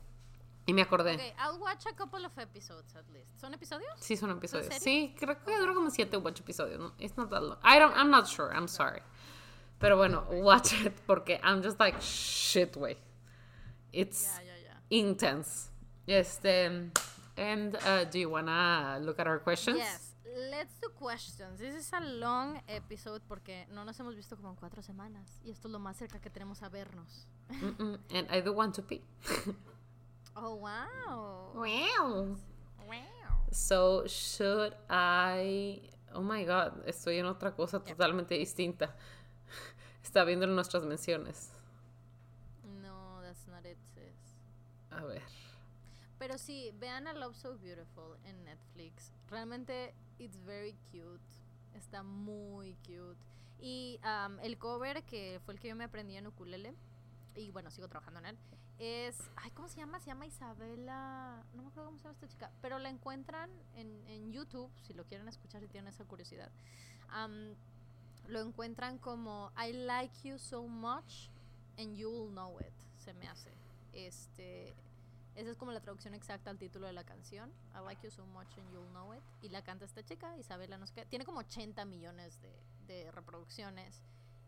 Y 0.66 0.72
me 0.74 0.82
acordé. 0.82 1.14
Okay, 1.14 1.32
I'll 1.38 1.58
watch 1.60 1.86
a 1.86 1.96
couple 1.96 2.24
of 2.24 2.38
episodes 2.38 2.94
at 2.94 3.08
least. 3.08 3.40
¿Son 3.40 3.52
episodios? 3.54 3.90
Sí, 3.98 4.16
son 4.16 4.30
episodios. 4.30 4.66
serie? 4.66 4.80
Sí, 4.80 5.14
creo 5.18 5.42
que 5.42 5.58
dura 5.58 5.74
como 5.74 5.90
siete 5.90 6.16
u 6.16 6.22
ocho 6.24 6.42
episodios, 6.42 6.78
¿no? 6.78 6.92
It's 6.98 7.16
not 7.16 7.30
that 7.30 7.42
long. 7.42 7.58
I 7.64 7.78
don't, 7.80 7.96
I'm 7.96 8.10
not 8.10 8.26
sure, 8.26 8.54
I'm 8.54 8.68
sorry. 8.68 9.00
Pero 9.80 9.96
bueno, 9.96 10.26
watch 10.30 10.74
it 10.74 10.92
porque 11.06 11.40
I'm 11.42 11.62
just 11.62 11.80
like, 11.80 11.98
shit, 12.00 12.76
way. 12.76 12.98
It's 13.92 14.24
Ya, 14.36 14.42
ya, 14.44 14.58
ya. 14.58 14.82
intense. 14.90 15.70
Este, 16.08 16.90
and 17.36 17.76
uh, 17.76 18.04
do 18.10 18.18
you 18.18 18.30
wanna 18.30 18.98
look 19.02 19.18
at 19.20 19.26
our 19.26 19.38
questions? 19.38 19.78
Yes, 19.78 20.14
let's 20.50 20.74
do 20.80 20.88
questions. 20.98 21.60
This 21.60 21.74
is 21.74 21.92
a 21.92 22.00
long 22.00 22.62
episode 22.66 23.20
porque 23.28 23.66
no 23.74 23.84
nos 23.84 23.98
hemos 24.00 24.16
visto 24.16 24.34
como 24.34 24.48
en 24.48 24.56
cuatro 24.56 24.80
semanas 24.82 25.38
y 25.44 25.50
esto 25.50 25.68
es 25.68 25.72
lo 25.72 25.78
más 25.78 25.96
cerca 25.98 26.18
que 26.18 26.30
tenemos 26.30 26.62
a 26.62 26.70
vernos. 26.70 27.26
And 28.10 28.26
I 28.30 28.40
do 28.40 28.52
want 28.54 28.74
to 28.76 28.82
pee. 28.82 29.02
Oh, 30.40 30.54
wow. 30.54 31.50
wow. 31.52 32.36
Wow. 32.86 33.48
So, 33.50 34.06
should 34.06 34.72
I. 34.88 35.80
Oh 36.14 36.22
my 36.22 36.44
god, 36.44 36.86
estoy 36.86 37.18
en 37.18 37.26
otra 37.26 37.56
cosa 37.56 37.80
totalmente 37.80 38.36
distinta. 38.36 38.94
Está 40.04 40.24
viendo 40.24 40.46
nuestras 40.46 40.84
menciones. 40.84 41.50
No, 42.80 43.20
that's 43.20 43.48
not 43.48 43.66
it, 43.66 43.78
sis. 43.94 44.36
A 44.92 45.04
ver. 45.04 45.37
Pero 46.28 46.36
sí, 46.36 46.74
vean 46.78 47.06
a 47.06 47.14
Love 47.14 47.34
So 47.36 47.56
Beautiful 47.56 48.18
en 48.26 48.44
Netflix. 48.44 49.14
Realmente, 49.30 49.94
it's 50.18 50.36
very 50.44 50.74
cute. 50.92 51.24
Está 51.72 52.02
muy 52.02 52.74
cute. 52.84 53.16
Y 53.58 53.98
um, 54.04 54.38
el 54.40 54.58
cover, 54.58 55.02
que 55.04 55.40
fue 55.46 55.54
el 55.54 55.60
que 55.60 55.68
yo 55.68 55.74
me 55.74 55.84
aprendí 55.84 56.16
en 56.16 56.26
ukulele, 56.26 56.74
y 57.34 57.50
bueno, 57.50 57.70
sigo 57.70 57.88
trabajando 57.88 58.20
en 58.20 58.26
él, 58.26 58.38
es... 58.78 59.30
¿cómo 59.54 59.68
se 59.68 59.78
llama? 59.78 60.00
Se 60.00 60.08
llama 60.08 60.26
Isabela... 60.26 61.42
No 61.54 61.62
me 61.62 61.68
acuerdo 61.70 61.88
cómo 61.88 61.96
se 61.98 62.04
llama 62.04 62.14
esta 62.16 62.28
chica. 62.28 62.52
Pero 62.60 62.78
la 62.78 62.90
encuentran 62.90 63.50
en, 63.76 64.06
en 64.08 64.30
YouTube, 64.30 64.70
si 64.82 64.92
lo 64.92 65.04
quieren 65.04 65.28
escuchar, 65.28 65.62
si 65.62 65.68
tienen 65.68 65.88
esa 65.88 66.04
curiosidad. 66.04 66.50
Um, 67.08 67.54
lo 68.26 68.42
encuentran 68.42 68.98
como 68.98 69.50
I 69.56 69.72
like 69.72 70.28
you 70.28 70.38
so 70.38 70.66
much 70.66 71.30
and 71.78 71.96
you'll 71.96 72.30
know 72.32 72.60
it, 72.60 72.74
se 73.02 73.14
me 73.14 73.26
hace. 73.26 73.50
Este, 73.94 74.74
esa 75.40 75.50
es 75.50 75.56
como 75.56 75.72
la 75.72 75.80
traducción 75.80 76.14
exacta 76.14 76.50
al 76.50 76.58
título 76.58 76.86
de 76.86 76.92
la 76.92 77.04
canción. 77.04 77.50
I 77.74 77.84
like 77.84 78.02
you 78.02 78.10
so 78.10 78.26
much 78.26 78.48
and 78.58 78.70
you'll 78.72 78.88
know 78.90 79.14
it. 79.14 79.22
Y 79.42 79.48
la 79.48 79.62
canta 79.62 79.84
esta 79.84 80.04
chica, 80.04 80.36
Isabela, 80.38 80.76
no 80.78 80.86
sé 80.86 80.94
qué. 80.94 81.06
Tiene 81.06 81.24
como 81.24 81.40
80 81.40 81.84
millones 81.84 82.40
de, 82.40 82.52
de 82.86 83.10
reproducciones. 83.12 84.02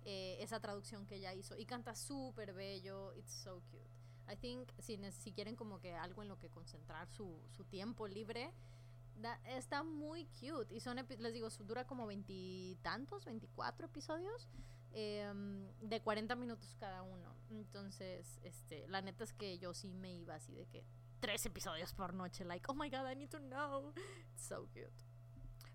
eh, 0.06 0.38
esa 0.40 0.58
traducción 0.60 1.06
que 1.06 1.16
ella 1.16 1.34
hizo. 1.34 1.56
Y 1.58 1.66
canta 1.66 1.94
súper 1.94 2.54
bello. 2.54 3.12
It's 3.16 3.32
so 3.32 3.60
cute. 3.70 4.32
I 4.32 4.36
think 4.36 4.70
si, 4.78 4.98
si 5.12 5.30
quieren 5.32 5.56
como 5.56 5.78
que 5.78 5.94
algo 5.94 6.22
en 6.22 6.28
lo 6.28 6.38
que 6.38 6.48
concentrar 6.48 7.06
su, 7.10 7.38
su 7.50 7.64
tiempo 7.64 8.08
libre, 8.08 8.50
da- 9.16 9.38
está 9.44 9.82
muy 9.82 10.24
cute. 10.40 10.74
Y 10.74 10.80
son, 10.80 10.96
les 11.18 11.32
digo, 11.34 11.48
dura 11.66 11.84
como 11.86 12.06
veintitantos, 12.06 13.24
veinticuatro 13.26 13.86
episodios. 13.86 14.48
Em, 14.92 15.68
de 15.80 16.00
40 16.00 16.34
minutos 16.36 16.76
cada 16.78 17.02
uno. 17.02 17.34
Entonces, 17.50 18.38
este, 18.42 18.86
la 18.88 19.00
neta 19.00 19.24
es 19.24 19.32
que 19.32 19.58
yo 19.58 19.74
sí 19.74 19.92
me 19.92 20.14
iba 20.14 20.34
así 20.34 20.54
de 20.54 20.66
que 20.66 20.84
tres 21.20 21.44
episodios 21.46 21.92
por 21.92 22.14
noche, 22.14 22.44
like, 22.44 22.64
oh 22.68 22.74
my 22.74 22.88
god, 22.88 23.10
I 23.10 23.16
need 23.16 23.30
to 23.30 23.38
know. 23.38 23.92
It's 24.32 24.46
so 24.46 24.66
cute. 24.72 24.90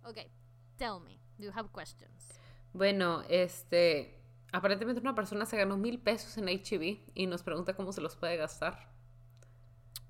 Okay, 0.04 0.32
tell 0.78 1.00
me, 1.00 1.20
do 1.38 1.46
you 1.46 1.52
have 1.56 1.70
questions? 1.74 2.40
Bueno, 2.74 3.24
este. 3.30 4.22
Aparentemente 4.52 5.02
una 5.02 5.16
persona 5.16 5.46
se 5.46 5.58
ganó 5.58 5.76
mil 5.76 6.00
pesos 6.00 6.38
en 6.38 6.48
HEB 6.48 7.00
y 7.14 7.28
nos 7.28 7.44
pregunta 7.44 7.76
cómo 7.76 7.92
se 7.92 8.00
los 8.00 8.16
puede 8.16 8.38
gastar. 8.38 8.95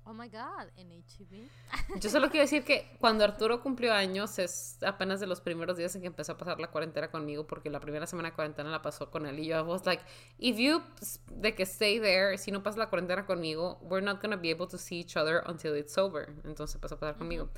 Oh 0.08 0.14
my 0.14 0.28
god, 0.28 0.68
en 0.76 0.92
HEB. 0.92 1.48
Yo 2.00 2.08
solo 2.08 2.30
quiero 2.30 2.42
decir 2.44 2.62
que 2.62 2.96
cuando 3.00 3.24
Arturo 3.24 3.60
cumplió 3.60 3.92
años 3.92 4.38
es 4.38 4.78
apenas 4.84 5.18
de 5.18 5.26
los 5.26 5.40
primeros 5.40 5.76
días 5.76 5.96
en 5.96 6.02
que 6.02 6.06
empezó 6.06 6.32
a 6.32 6.38
pasar 6.38 6.60
la 6.60 6.70
cuarentena 6.70 7.10
conmigo 7.10 7.44
porque 7.44 7.70
la 7.70 7.80
primera 7.80 8.06
semana 8.06 8.30
de 8.30 8.36
cuarentena 8.36 8.70
la 8.70 8.82
pasó 8.82 9.10
con 9.10 9.26
él 9.26 9.40
y 9.40 9.46
yo 9.46 9.58
I 9.58 9.62
was 9.62 9.84
like, 9.84 10.04
if 10.38 10.58
you 10.58 10.80
de 11.32 11.56
que 11.56 11.64
stay 11.64 11.98
there, 11.98 12.38
si 12.38 12.52
no 12.52 12.62
pasas 12.62 12.78
la 12.78 12.88
cuarentena 12.88 13.26
conmigo, 13.26 13.80
we're 13.82 14.00
not 14.00 14.22
gonna 14.22 14.36
be 14.36 14.48
able 14.48 14.68
to 14.68 14.78
see 14.78 15.00
each 15.00 15.16
other 15.16 15.42
until 15.44 15.76
it's 15.76 15.98
over. 15.98 16.28
Entonces 16.44 16.76
empezó 16.76 16.94
a 16.94 17.00
pasar 17.00 17.16
conmigo. 17.16 17.50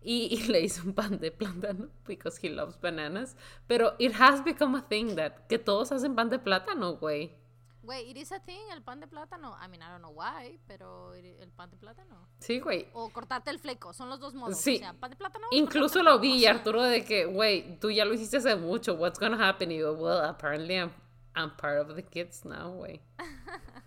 Y, 0.00 0.26
y 0.32 0.48
le 0.48 0.60
hice 0.60 0.82
un 0.82 0.94
pan 0.94 1.20
de 1.20 1.30
plátano 1.30 1.88
because 2.04 2.36
he 2.44 2.50
loves 2.50 2.80
bananas. 2.80 3.36
Pero 3.68 3.94
it 4.00 4.14
has 4.18 4.42
become 4.42 4.76
a 4.76 4.82
thing 4.82 5.14
that 5.14 5.46
que 5.48 5.58
todos 5.58 5.92
hacen 5.92 6.16
pan 6.16 6.30
de 6.30 6.40
plátano, 6.40 6.96
güey. 6.96 7.41
Wait, 7.84 8.08
it 8.08 8.16
is 8.16 8.30
a 8.30 8.38
thing, 8.38 8.60
el 8.72 8.82
pan 8.82 9.00
de 9.00 9.08
plátano. 9.08 9.56
I 9.60 9.68
mean, 9.68 9.82
I 9.82 9.90
don't 9.90 10.02
know 10.02 10.12
why, 10.12 10.58
pero 10.68 11.14
el 11.14 11.50
pan 11.50 11.70
de 11.70 11.76
plátano. 11.76 12.28
Sí, 12.38 12.60
güey. 12.60 12.86
O 12.92 13.10
cortarte 13.10 13.50
el 13.50 13.58
fleco, 13.58 13.92
son 13.92 14.08
los 14.08 14.20
dos 14.20 14.34
modos. 14.34 14.58
Sí. 14.58 14.76
O 14.76 14.78
sea, 14.78 14.92
pan 14.94 15.10
de 15.10 15.16
plátano. 15.16 15.46
Incluso 15.50 16.02
lo 16.02 16.18
vi 16.20 16.32
o 16.32 16.34
y 16.36 16.40
sea, 16.40 16.52
Arturo 16.52 16.82
de 16.82 17.04
que, 17.04 17.24
güey, 17.24 17.78
tú 17.80 17.90
ya 17.90 18.04
lo 18.04 18.14
hiciste 18.14 18.36
hace 18.36 18.54
mucho, 18.54 18.94
what's 18.94 19.18
gonna 19.18 19.48
happen? 19.48 19.72
Y 19.72 19.78
yo, 19.78 19.94
well, 19.94 20.24
apparently 20.24 20.76
I'm, 20.76 20.92
I'm 21.34 21.56
part 21.56 21.80
of 21.80 21.96
the 21.96 22.02
kids 22.02 22.44
now, 22.44 22.72
güey. 22.72 23.00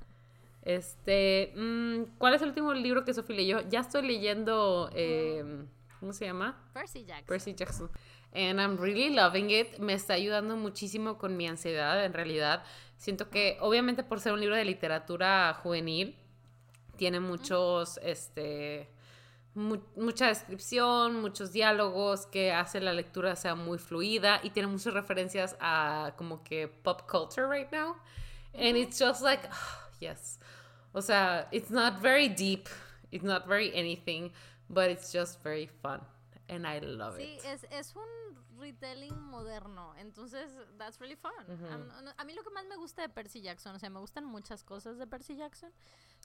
Este, 0.65 1.53
mm, 1.55 2.17
¿cuál 2.17 2.33
es 2.33 2.41
el 2.41 2.49
último 2.49 2.73
libro 2.73 3.05
que 3.05 3.13
Sofía 3.13 3.35
leyó? 3.35 3.61
Ya 3.69 3.81
estoy 3.81 4.01
leyendo, 4.01 4.89
eh, 4.95 5.63
¿cómo 5.99 6.11
se 6.11 6.25
llama? 6.25 6.59
Percy 6.73 7.05
Jackson. 7.05 7.27
Percy 7.27 7.53
Jackson. 7.53 7.91
And 8.33 8.59
I'm 8.59 8.77
really 8.77 9.13
loving 9.13 9.51
it. 9.51 9.77
Me 9.77 9.93
está 9.93 10.15
ayudando 10.15 10.57
muchísimo 10.57 11.19
con 11.19 11.37
mi 11.37 11.47
ansiedad, 11.47 12.03
en 12.03 12.13
realidad. 12.13 12.63
Siento 12.97 13.29
que, 13.29 13.57
obviamente, 13.61 14.03
por 14.03 14.19
ser 14.19 14.33
un 14.33 14.39
libro 14.39 14.55
de 14.55 14.65
literatura 14.65 15.53
juvenil, 15.61 16.15
tiene 16.97 17.19
muchos, 17.19 17.99
este, 18.03 18.89
mu- 19.53 19.81
mucha 19.97 20.27
descripción, 20.27 21.21
muchos 21.21 21.51
diálogos 21.51 22.25
que 22.25 22.51
hace 22.53 22.79
la 22.79 22.93
lectura 22.93 23.35
sea 23.35 23.55
muy 23.55 23.77
fluida 23.77 24.39
y 24.43 24.49
tiene 24.51 24.67
muchas 24.67 24.93
referencias 24.93 25.55
a 25.59 26.13
como 26.17 26.43
que 26.43 26.67
pop 26.67 27.01
culture 27.09 27.47
right 27.47 27.71
now. 27.71 27.95
And 28.53 28.77
it's 28.77 28.97
just 28.99 29.21
like, 29.21 29.47
yes. 29.99 30.39
O 30.93 31.01
sea, 31.01 31.47
it's 31.51 31.69
not 31.69 32.01
very 32.01 32.29
deep, 32.29 32.69
it's 33.11 33.23
not 33.25 33.45
very 33.45 33.71
anything, 33.75 34.31
but 34.69 34.89
it's 34.89 35.11
just 35.11 35.43
very 35.43 35.67
fun. 35.67 35.99
And 36.47 36.65
I 36.67 36.79
love 36.79 37.15
Sí, 37.17 37.23
it. 37.37 37.45
es, 37.45 37.65
es 37.71 37.95
un 37.95 38.59
retelling 38.59 39.17
moderno, 39.19 39.95
entonces 39.97 40.51
that's 40.77 40.99
really 40.99 41.15
fun. 41.15 41.33
Am- 41.71 41.87
no- 42.03 42.13
a 42.15 42.23
mí 42.23 42.33
lo 42.33 42.43
que 42.43 42.51
más 42.51 42.65
me 42.67 42.75
gusta 42.77 43.01
de 43.01 43.09
Percy 43.09 43.41
Jackson, 43.41 43.75
o 43.75 43.79
sea, 43.79 43.89
me 43.89 43.99
gustan 43.99 44.25
muchas 44.25 44.63
cosas 44.63 44.97
de 44.97 45.07
Percy 45.07 45.35
Jackson, 45.35 45.71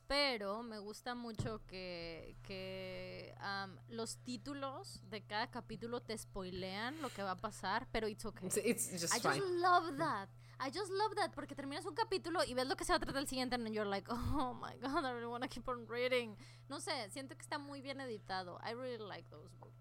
pero 0.07 0.63
me 0.63 0.79
gusta 0.79 1.15
mucho 1.15 1.65
que, 1.67 2.37
que 2.43 3.35
am, 3.39 3.77
los 3.89 4.19
títulos 4.19 5.01
de 5.09 5.23
cada 5.23 5.51
capítulo 5.51 6.01
te 6.03 6.17
spoilean 6.19 7.01
lo 7.01 7.09
que 7.11 7.23
va 7.23 7.33
a 7.33 7.37
pasar, 7.37 7.89
pero 7.91 8.07
it's 8.07 8.25
okay. 8.25 8.47
It's, 8.49 8.59
it's 8.59 8.91
just 9.01 9.15
I 9.15 9.21
fine. 9.21 9.41
just 9.41 9.51
love 9.55 9.97
that. 9.99 10.29
I 10.61 10.71
just 10.71 10.91
love 10.91 11.15
that 11.17 11.33
porque 11.35 11.55
terminas 11.55 11.87
un 11.87 11.95
capítulo 11.95 12.45
y 12.45 12.53
ves 12.55 12.67
lo 12.67 12.77
que 12.77 12.85
se 12.85 12.93
va 12.93 12.97
a 12.99 13.01
tratar 13.01 13.23
el 13.23 13.27
siguiente 13.29 13.55
and 13.55 13.67
you're 13.73 13.89
like, 13.89 14.07
oh 14.13 14.53
my 14.55 14.77
god, 14.79 15.05
I 15.05 15.13
really 15.13 15.27
want 15.27 15.43
to 15.43 15.49
keep 15.49 15.67
on 15.69 15.87
reading. 15.89 16.37
No 16.69 16.79
sé, 16.81 17.09
siento 17.11 17.35
que 17.37 17.43
está 17.43 17.59
muy 17.59 17.81
bien 17.81 18.01
editado. 18.01 18.59
I 18.63 18.75
really 18.75 18.99
like 18.99 19.27
those 19.31 19.49
books. 19.59 19.81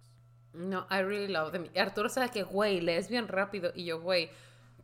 No, 0.53 0.87
I 0.89 1.01
really 1.01 1.27
love 1.31 1.51
them. 1.51 1.69
Arturo 1.77 2.09
sabe 2.09 2.29
que, 2.31 2.43
güey, 2.43 2.81
lees 2.81 3.07
bien 3.09 3.27
rápido. 3.27 3.71
Y 3.75 3.85
yo, 3.85 4.01
güey, 4.01 4.29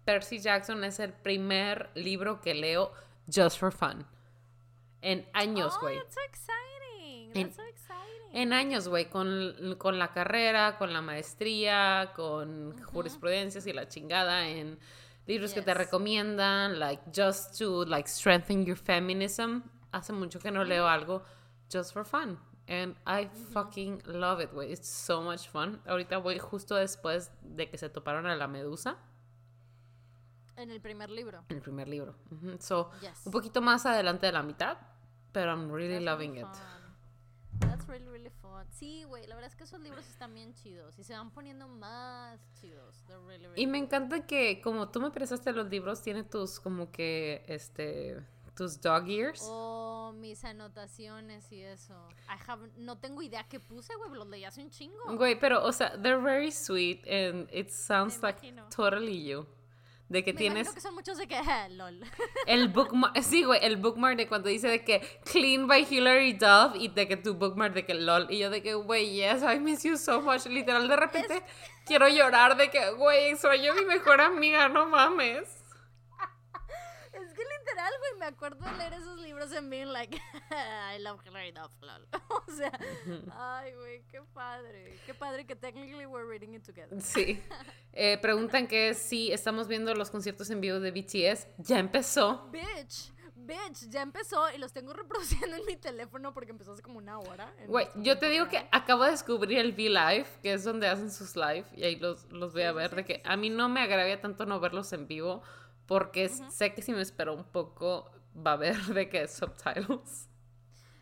Percy 0.06 0.40
Jackson 0.40 0.84
es 0.84 1.00
el 1.00 1.12
primer 1.14 1.90
libro 1.96 2.40
que 2.42 2.54
leo 2.54 2.92
just 3.34 3.58
for 3.58 3.72
fun. 3.72 4.06
En 5.02 5.26
años, 5.34 5.74
oh, 5.78 5.82
güey. 5.82 5.98
that's 5.98 6.14
so 6.16 6.22
exciting. 6.22 7.32
En- 7.36 7.44
That's 7.48 7.56
so 7.56 7.64
exciting. 7.64 8.02
En 8.34 8.54
años, 8.54 8.88
güey, 8.88 9.06
con, 9.10 9.76
con 9.78 9.98
la 9.98 10.10
carrera, 10.12 10.78
con 10.78 10.92
la 10.94 11.02
maestría, 11.02 12.12
con 12.16 12.78
jurisprudencias 12.84 13.66
y 13.66 13.74
la 13.74 13.88
chingada, 13.88 14.48
en 14.48 14.78
libros 15.26 15.54
que 15.54 15.62
te 15.62 15.74
recomiendan, 15.74 16.80
like, 16.80 17.02
just 17.16 17.58
to, 17.58 17.86
like, 17.86 18.08
strengthen 18.10 18.66
your 18.66 18.78
feminism. 18.78 19.62
Hace 19.92 20.12
mucho 20.14 20.40
que 20.40 20.52
no 20.52 20.64
leo 20.66 20.86
algo 20.88 21.24
just 21.72 21.94
for 21.94 22.06
fun. 22.06 22.38
And 22.68 22.96
I 23.06 23.28
fucking 23.54 24.02
love 24.06 24.42
it, 24.42 24.52
güey. 24.52 24.72
It's 24.72 24.88
so 24.88 25.22
much 25.22 25.48
fun. 25.50 25.82
Ahorita 25.86 26.18
voy 26.18 26.40
justo 26.40 26.76
después 26.76 27.32
de 27.44 27.70
que 27.70 27.78
se 27.78 27.90
toparon 27.90 28.26
a 28.26 28.36
la 28.36 28.48
medusa 28.48 28.98
En 30.56 30.72
el 30.72 30.80
primer 30.82 31.10
libro. 31.10 31.44
en 31.50 31.58
el 31.58 31.62
primer 31.62 31.88
libro. 31.88 32.16
Ujú. 32.32 32.58
So, 32.60 32.90
Yes. 33.02 33.26
un 33.26 33.32
poquito 33.32 33.62
más 33.62 33.86
adelante 33.86 34.26
de 34.26 34.32
la 34.32 34.42
mitad, 34.42 34.78
pero 35.32 35.52
I'm 35.52 35.70
really 35.72 35.94
That's 35.94 36.06
loving 36.06 36.32
really 36.34 36.48
it. 36.50 36.58
That's 37.60 37.88
really, 37.88 38.08
really 38.08 38.30
fun. 38.42 38.66
Sí, 38.72 39.04
güey, 39.04 39.28
la 39.28 39.36
verdad 39.36 39.50
es 39.52 39.56
que 39.56 39.64
esos 39.66 39.80
libros 39.80 40.08
están 40.08 40.34
bien 40.34 40.54
chidos 40.56 40.98
y 40.98 41.04
se 41.04 41.14
van 41.14 41.30
poniendo 41.32 41.68
más 41.68 42.40
chidos. 42.54 43.04
Really, 43.28 43.46
really 43.48 43.62
Y 43.62 43.68
me 43.68 43.78
encanta 43.78 44.26
que 44.26 44.60
como 44.62 44.90
tú 44.90 45.00
me 45.02 45.12
prestaste 45.12 45.52
los 45.54 45.70
libros, 45.70 46.02
tiene 46.02 46.24
tus 46.24 46.60
como 46.60 46.92
que, 46.92 47.44
este, 47.48 48.26
tus 48.56 48.80
dog 48.82 49.10
ears. 49.10 49.42
Oh, 49.46 50.14
mis 50.16 50.44
anotaciones 50.46 51.52
y 51.52 51.62
eso. 51.62 51.94
I 52.30 52.38
have, 52.48 52.68
no 52.78 52.98
tengo 52.98 53.22
idea 53.22 53.46
qué 53.50 53.60
puse, 53.60 53.94
güey, 53.96 54.12
los 54.12 54.28
leí 54.28 54.44
hace 54.46 54.62
un 54.62 54.70
chingo. 54.70 54.98
Güey, 55.18 55.40
pero, 55.40 55.64
o 55.64 55.72
sea, 55.72 55.92
they're 56.02 56.22
very 56.22 56.52
sweet 56.52 57.06
and 57.08 57.50
it 57.52 57.70
sounds 57.70 58.16
Me 58.18 58.22
like 58.30 58.48
imagino. 58.48 58.70
totally 58.70 59.24
you. 59.26 59.46
De 60.08 60.24
que 60.24 60.34
Me 60.34 60.38
tienes 60.38 60.70
que 60.72 60.80
son 60.82 60.94
muchos 60.94 61.18
de 61.18 61.28
que, 61.28 61.36
"Ah, 61.36 61.68
lol. 61.72 62.00
el 62.46 62.68
bookmark, 62.70 63.24
sí, 63.24 63.44
güey, 63.44 63.60
el 63.66 63.78
bookmark 63.78 64.16
de 64.18 64.28
cuando 64.28 64.50
dice 64.50 64.68
de 64.68 64.84
que 64.86 65.02
clean 65.26 65.66
by 65.68 65.82
Hilary 65.90 66.34
Duff 66.34 66.76
y 66.76 66.90
de 66.90 67.08
que 67.08 67.18
tu 67.18 67.34
bookmark 67.34 67.74
de 67.74 67.86
que 67.88 67.96
lol. 67.96 68.28
Y 68.30 68.38
yo 68.38 68.52
de 68.52 68.62
que, 68.62 68.76
güey, 68.76 69.16
yes, 69.16 69.42
I 69.42 69.60
miss 69.60 69.84
you 69.84 69.98
so 69.98 70.22
much. 70.22 70.46
Literal, 70.46 70.88
de 70.88 70.96
repente 70.96 71.42
quiero 71.88 72.08
llorar 72.08 72.56
de 72.56 72.70
que, 72.70 72.92
güey, 72.92 73.36
soy 73.36 73.64
yo 73.66 73.74
mi 73.74 73.84
mejor 73.84 74.22
amiga, 74.22 74.70
no 74.70 74.86
mames. 74.86 75.50
Que 77.76 77.82
literal, 77.82 77.94
güey, 78.00 78.20
me 78.20 78.26
acuerdo 78.26 78.66
de 78.66 78.78
leer 78.78 78.94
esos 78.94 79.20
libros 79.20 79.52
en 79.52 79.70
being 79.70 79.92
like, 79.92 80.18
I 80.96 81.00
love 81.00 81.20
Hilary 81.26 81.52
Duff, 81.52 81.74
lol. 81.82 82.08
o 82.48 82.52
sea, 82.52 82.72
ay, 83.32 83.74
güey, 83.74 84.04
qué 84.10 84.22
padre. 84.34 84.98
Qué 85.06 85.14
padre 85.14 85.46
que 85.46 85.56
technically 85.56 86.06
we're 86.06 86.26
reading 86.26 86.54
it 86.54 86.64
together. 86.64 87.02
Sí. 87.02 87.42
Eh, 87.92 88.18
preguntan 88.22 88.68
que 88.68 88.94
si 88.94 89.32
estamos 89.32 89.68
viendo 89.68 89.94
los 89.94 90.10
conciertos 90.10 90.50
en 90.52 90.62
vivo 90.62 90.80
de 90.80 90.92
BTS. 90.92 91.48
Ya 91.58 91.80
empezó. 91.80 92.50
Bitch, 92.50 93.12
bitch, 93.36 93.90
ya 93.90 94.02
empezó 94.02 94.50
y 94.54 94.58
los 94.58 94.72
tengo 94.72 94.94
reproduciendo 94.94 95.58
en 95.58 95.66
mi 95.66 95.76
teléfono 95.76 96.34
porque 96.34 96.52
empezó 96.52 96.72
hace 96.72 96.82
como 96.82 96.98
una 96.98 97.20
hora. 97.20 97.54
Güey, 97.68 97.88
yo 97.96 98.18
te 98.18 98.30
digo 98.30 98.48
que 98.48 98.70
acabo 98.72 99.04
de 99.04 99.12
descubrir 99.12 99.60
el 99.60 99.74
V-Live, 99.74 100.28
que 100.42 100.54
es 100.54 100.64
donde 100.64 100.88
hacen 100.88 101.12
sus 101.12 101.36
live, 101.36 101.66
y 101.76 101.84
ahí 101.84 101.98
los, 101.98 102.32
los 102.32 102.54
voy 102.54 102.64
a 102.64 102.72
ver, 102.72 102.96
de 102.96 103.04
que 103.04 103.22
a 103.26 103.36
mí 103.36 103.50
no 103.50 103.68
me 103.68 103.82
agravia 103.82 104.22
tanto 104.22 104.46
no 104.46 104.62
verlos 104.62 104.94
en 104.94 105.08
vivo, 105.08 105.44
porque 105.86 106.30
sé 106.30 106.74
que 106.74 106.82
si 106.82 106.92
me 106.94 107.02
espero 107.02 107.34
un 107.34 107.44
poco 107.46 108.10
va 108.36 108.52
a 108.52 108.54
haber 108.56 108.76
de 108.94 109.10
que 109.10 109.28
subtitles. 109.28 110.30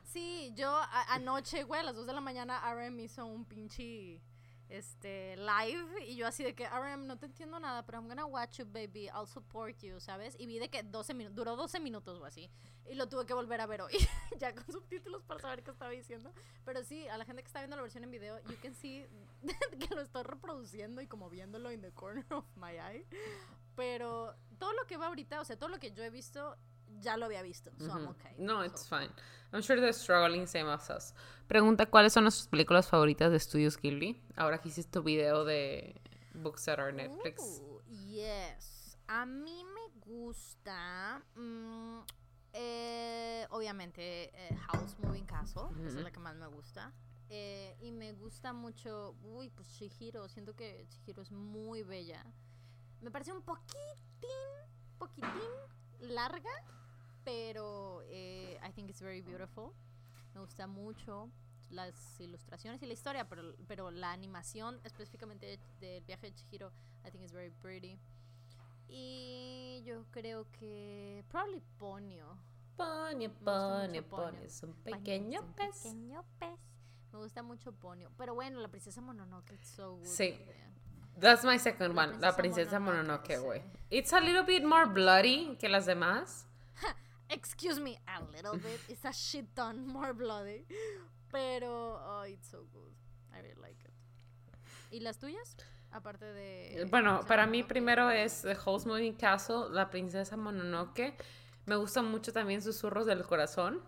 Sí, 0.04 0.54
yo 0.56 0.70
a- 0.70 1.14
anoche, 1.14 1.64
güey, 1.64 1.80
a 1.82 1.84
las 1.84 1.96
2 1.96 2.06
de 2.06 2.14
la 2.14 2.22
mañana, 2.22 2.62
RM 2.74 3.00
hizo 3.00 3.26
un 3.26 3.46
pinche 3.46 4.22
este, 4.70 5.36
live 5.38 6.06
y 6.08 6.16
yo 6.16 6.26
así 6.28 6.44
de 6.44 6.56
que, 6.56 6.68
RM, 6.68 7.06
no 7.08 7.18
te 7.18 7.26
entiendo 7.28 7.60
nada, 7.60 7.84
pero 7.86 8.00
I'm 8.00 8.08
gonna 8.08 8.26
watch 8.26 8.58
you, 8.60 8.66
baby, 8.66 9.06
I'll 9.08 9.28
support 9.28 9.78
you, 9.82 10.00
¿sabes? 10.00 10.36
Y 10.40 10.46
vi 10.48 10.60
de 10.60 10.70
que 10.70 10.84
12 10.84 11.14
minutos, 11.14 11.36
duró 11.36 11.56
12 11.56 11.80
minutos 11.80 12.20
o 12.20 12.26
así, 12.26 12.50
y 12.90 12.96
lo 12.96 13.08
tuve 13.08 13.26
que 13.26 13.34
volver 13.34 13.62
a 13.62 13.66
ver 13.68 13.82
hoy, 13.82 13.94
ya 14.40 14.54
con 14.54 14.66
subtítulos 14.72 15.24
para 15.24 15.40
saber 15.40 15.64
qué 15.64 15.72
estaba 15.72 15.92
diciendo. 15.92 16.32
Pero 16.66 16.84
sí, 16.84 17.08
a 17.08 17.18
la 17.18 17.26
gente 17.26 17.42
que 17.44 17.48
está 17.48 17.60
viendo 17.60 17.76
la 17.76 17.82
versión 17.84 18.04
en 18.04 18.12
video, 18.12 18.40
you 18.46 18.56
can 18.62 18.74
see 18.76 19.06
que 19.80 19.94
lo 19.96 20.02
estoy 20.02 20.24
reproduciendo 20.24 21.02
y 21.02 21.08
como 21.08 21.30
viéndolo 21.30 21.72
in 21.72 21.82
the 21.82 21.92
corner 21.92 22.26
of 22.34 22.46
my 22.56 22.72
eye. 22.78 23.06
Pero 23.76 24.36
todo 24.64 24.74
lo 24.74 24.86
que 24.88 24.98
va 24.98 25.08
ahorita, 25.08 25.42
o 25.42 25.46
sea, 25.46 25.58
todo 25.58 25.70
lo 25.70 25.78
que 25.80 25.92
yo 25.92 26.04
he 26.04 26.10
visto, 26.10 26.56
ya 27.02 27.18
lo 27.18 27.26
había 27.26 27.42
visto, 27.42 27.72
so 27.78 27.88
I'm 27.98 28.08
okay. 28.08 28.34
No, 28.38 28.60
So 28.60 28.64
it's 28.66 28.88
fine. 28.88 29.10
I'm 29.52 29.62
sure 29.62 29.80
they're 29.80 29.94
struggling 29.94 30.48
same 30.48 30.70
as 30.72 30.90
us. 30.90 31.14
Pregunta 31.48 31.86
cuáles 31.86 32.14
son 32.14 32.30
sus 32.32 32.48
películas 32.48 32.88
favoritas 32.88 33.32
de 33.32 33.40
Studios 33.40 33.78
Ghibli. 33.78 34.22
Ahora 34.36 34.60
que 34.60 34.70
hiciste 34.70 34.92
tu 34.92 35.04
video 35.04 35.44
de 35.44 36.02
Books 36.34 36.66
that 36.66 36.80
are 36.80 36.92
Netflix. 36.94 37.42
Uh, 37.62 37.82
yes. 38.08 38.98
A 39.08 39.26
mí 39.26 39.64
me 39.66 39.90
gusta. 40.06 41.22
mm, 41.36 42.00
Eh, 42.56 43.48
obviamente, 43.50 44.30
eh, 44.34 44.56
House 44.72 44.96
Moving 45.00 45.26
Castle, 45.26 45.70
esa 45.88 45.98
es 45.98 46.04
la 46.04 46.12
que 46.12 46.20
más 46.20 46.36
me 46.36 46.46
gusta. 46.48 46.94
Eh, 47.30 47.76
y 47.82 47.92
me 47.92 48.14
gusta 48.14 48.54
mucho, 48.54 49.16
uy, 49.24 49.50
pues 49.50 49.68
Shihiro, 49.70 50.28
siento 50.30 50.56
que 50.56 50.86
Shihiro 50.88 51.24
es 51.24 51.32
muy 51.32 51.82
bella. 51.82 52.24
Me 53.04 53.12
parece 53.12 53.34
un 53.34 53.42
poquitín, 53.42 54.30
poquitín 54.98 55.52
larga, 56.00 56.50
pero 57.26 58.02
eh, 58.06 58.58
I 58.64 58.72
think 58.72 58.90
it's 58.90 59.02
very 59.02 59.22
beautiful. 59.22 59.74
Me 60.34 60.40
gusta 60.40 60.68
mucho 60.68 61.30
las 61.70 62.20
ilustraciones 62.22 62.82
y 62.82 62.86
la 62.86 62.94
historia, 62.94 63.28
pero, 63.28 63.56
pero 63.68 63.92
la 63.92 64.14
animación 64.14 64.80
específicamente 64.86 65.60
del 65.82 66.02
viaje 66.06 66.28
de 66.28 66.34
Chihiro, 66.34 66.72
I 67.06 67.12
think 67.12 67.26
is 67.26 67.34
very 67.34 67.52
pretty. 67.62 68.00
Y 68.88 69.82
yo 69.86 70.06
creo 70.12 70.50
que 70.52 71.26
probably 71.30 71.62
Ponyo. 71.78 72.38
Ponyo, 72.78 73.34
Ponyo, 73.34 74.08
Ponyo. 74.08 74.40
Es 74.44 74.64
un 74.64 74.74
pequeño 74.76 75.40
es 75.40 75.46
un 75.46 75.54
pez. 75.54 75.84
Pequeño 75.84 76.24
pez. 76.40 76.60
Me 77.12 77.20
gusta 77.20 77.44
mucho 77.44 77.74
Ponyo. 77.74 78.10
Pero 78.18 78.34
bueno, 78.34 78.62
la 78.62 78.70
princesa 78.70 79.02
Mononoke 79.02 79.52
it's 79.56 79.68
so 79.68 79.98
good. 79.98 80.06
Sí. 80.06 80.32
también. 80.32 80.74
That's 81.20 81.44
my 81.44 81.58
second 81.58 81.96
one, 81.96 82.20
la 82.20 82.32
princesa 82.32 82.80
Mononoke, 82.80 83.38
güey. 83.40 83.62
It's 83.90 84.12
a 84.14 84.20
little 84.20 84.44
bit 84.44 84.64
more 84.64 84.86
bloody 84.86 85.56
que 85.60 85.70
las 85.70 85.86
demás. 85.86 86.46
Excuse 87.30 87.80
me, 87.80 88.00
a 88.08 88.22
little 88.36 88.58
bit. 88.58 88.80
It's 88.90 89.06
a 89.06 89.14
shit 89.14 89.56
ton 89.56 89.88
more 89.88 90.14
bloody. 90.14 90.66
Pero, 91.32 92.00
oh, 92.06 92.24
it's 92.28 92.50
so 92.50 92.66
good. 92.74 92.92
I 93.34 93.42
really 93.42 93.62
like 93.62 93.84
it. 93.84 93.94
¿Y 94.92 95.00
las 95.00 95.18
tuyas? 95.18 95.56
Aparte 95.92 96.26
de. 96.26 96.86
Bueno, 96.90 97.22
para 97.28 97.46
mí 97.46 97.64
primero 97.64 98.10
es 98.10 98.42
The 98.42 98.56
House 98.56 98.86
Moving 98.86 99.14
Castle, 99.14 99.70
la 99.70 99.90
princesa 99.90 100.36
Mononoke. 100.38 101.16
Me 101.66 101.76
gustan 101.76 102.06
mucho 102.06 102.34
también 102.34 102.62
Susurros 102.62 103.06
del 103.06 103.24
Corazón. 103.24 103.82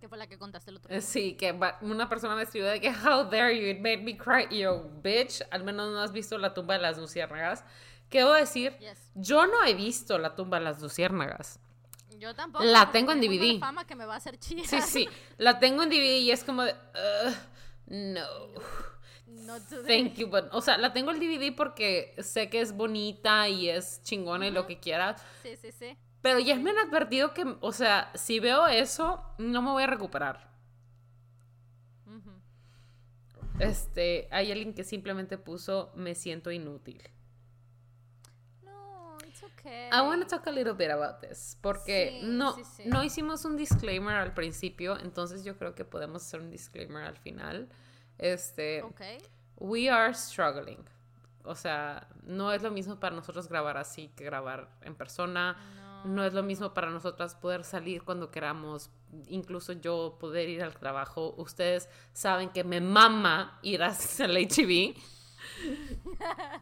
Que 0.00 0.08
fue 0.08 0.16
la 0.16 0.26
que 0.26 0.38
contaste 0.38 0.70
el 0.70 0.78
otro 0.78 0.88
día. 0.88 1.00
Sí, 1.02 1.34
que 1.34 1.52
una 1.82 2.08
persona 2.08 2.34
me 2.34 2.42
escribió 2.42 2.68
de 2.68 2.80
que 2.80 2.88
How 2.88 3.28
dare 3.28 3.54
you, 3.60 3.66
it 3.68 3.80
made 3.80 3.98
me 3.98 4.16
cry. 4.16 4.46
Y 4.50 4.60
yo, 4.60 4.90
bitch, 5.02 5.42
al 5.50 5.62
menos 5.62 5.92
no 5.92 6.00
has 6.00 6.12
visto 6.12 6.38
la 6.38 6.54
tumba 6.54 6.74
de 6.74 6.80
las 6.80 6.96
luciérnagas. 6.96 7.64
¿Qué 8.08 8.22
a 8.22 8.34
decir? 8.34 8.76
Yes. 8.78 9.12
Yo 9.14 9.46
no 9.46 9.62
he 9.64 9.74
visto 9.74 10.18
la 10.18 10.34
tumba 10.34 10.58
de 10.58 10.64
las 10.64 10.80
luciérnagas. 10.80 11.60
Yo 12.18 12.34
tampoco. 12.34 12.64
La 12.64 12.90
tengo 12.90 13.12
en 13.12 13.20
DVD. 13.20 13.58
fama 13.60 13.86
que 13.86 13.94
me 13.94 14.04
va 14.04 14.14
a 14.14 14.16
hacer 14.16 14.38
chida. 14.38 14.64
Sí, 14.64 14.80
sí, 14.82 15.08
la 15.38 15.58
tengo 15.58 15.82
en 15.82 15.90
DVD 15.90 16.18
y 16.18 16.30
es 16.30 16.44
como 16.44 16.64
de, 16.64 16.72
"Ugh, 16.72 17.34
no. 17.86 18.26
Not. 19.26 19.62
Thank 19.86 20.14
you, 20.14 20.26
but, 20.26 20.46
o 20.52 20.60
sea, 20.60 20.76
la 20.76 20.92
tengo 20.92 21.12
el 21.12 21.20
DVD 21.20 21.54
porque 21.54 22.14
sé 22.18 22.50
que 22.50 22.60
es 22.60 22.72
bonita 22.72 23.48
y 23.48 23.68
es 23.68 24.02
chingona 24.02 24.48
y 24.48 24.50
lo 24.50 24.66
que 24.66 24.80
quieras. 24.80 25.22
Sí, 25.42 25.56
sí, 25.56 25.70
sí. 25.72 25.96
Pero 26.22 26.38
ya 26.38 26.56
me 26.56 26.70
han 26.70 26.78
advertido 26.78 27.32
que, 27.32 27.56
o 27.60 27.72
sea, 27.72 28.10
si 28.14 28.40
veo 28.40 28.66
eso, 28.66 29.24
no 29.38 29.62
me 29.62 29.70
voy 29.70 29.82
a 29.84 29.86
recuperar. 29.86 30.50
Este, 33.58 34.26
hay 34.30 34.50
alguien 34.50 34.72
que 34.74 34.84
simplemente 34.84 35.36
puso, 35.36 35.92
me 35.94 36.14
siento 36.14 36.50
inútil. 36.50 37.02
No, 38.62 39.18
it's 39.26 39.42
okay. 39.42 39.88
I 39.92 40.00
want 40.00 40.22
to 40.22 40.28
talk 40.28 40.46
a 40.46 40.50
little 40.50 40.72
bit 40.72 40.90
about 40.90 41.20
this, 41.20 41.58
porque 41.60 42.20
Sí, 42.20 42.26
no, 42.26 42.54
sí, 42.54 42.64
sí. 42.64 42.82
no 42.86 43.04
hicimos 43.04 43.44
un 43.44 43.56
disclaimer 43.58 44.16
al 44.16 44.32
principio, 44.32 44.98
entonces 44.98 45.44
yo 45.44 45.58
creo 45.58 45.74
que 45.74 45.84
podemos 45.84 46.22
hacer 46.22 46.40
un 46.40 46.50
disclaimer 46.50 47.04
al 47.04 47.16
final. 47.18 47.68
Este, 48.16 48.82
Ok. 48.82 49.00
we 49.56 49.90
are 49.90 50.14
struggling. 50.14 50.82
O 51.44 51.54
sea, 51.54 52.08
no 52.22 52.52
es 52.52 52.62
lo 52.62 52.70
mismo 52.70 52.98
para 52.98 53.14
nosotros 53.16 53.48
grabar 53.48 53.76
así 53.76 54.08
que 54.16 54.24
grabar 54.24 54.70
en 54.82 54.94
persona. 54.94 55.56
No. 56.04 56.24
Es 56.24 56.34
lo 56.34 56.42
mismo 56.42 56.72
para 56.74 56.90
nosotras 56.90 57.34
poder 57.34 57.64
salir 57.64 58.02
cuando 58.02 58.30
queramos, 58.30 58.90
incluso 59.28 59.72
yo 59.72 60.16
poder 60.18 60.48
ir 60.48 60.62
al 60.62 60.74
trabajo. 60.74 61.34
Ustedes 61.36 61.88
saben 62.12 62.50
que 62.50 62.64
me 62.64 62.80
mama 62.80 63.58
ir 63.62 63.82
al 63.82 63.94
HB. 63.94 64.96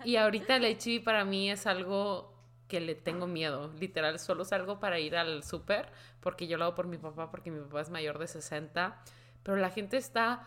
y 0.05 0.17
ahorita 0.17 0.57
el 0.57 0.77
HB 0.77 1.05
para 1.05 1.25
mí 1.25 1.51
es 1.51 1.67
algo 1.67 2.35
que 2.69 2.81
le 2.81 2.95
tengo 2.95 3.27
miedo. 3.27 3.73
Literal, 3.79 4.19
solo 4.19 4.45
salgo 4.45 4.79
para 4.79 5.01
ir 5.01 5.17
al 5.17 5.43
súper 5.43 5.91
porque 6.21 6.47
yo 6.47 6.59
lo 6.59 6.65
hago 6.65 6.75
por 6.75 6.87
mi 6.87 6.99
papá, 6.99 7.31
porque 7.31 7.51
mi 7.51 7.61
papá 7.61 7.81
es 7.81 7.91
mayor 7.91 8.19
de 8.19 8.27
60. 8.27 9.03
Pero 9.43 9.57
la 9.57 9.71
gente 9.71 9.97
está 9.97 10.47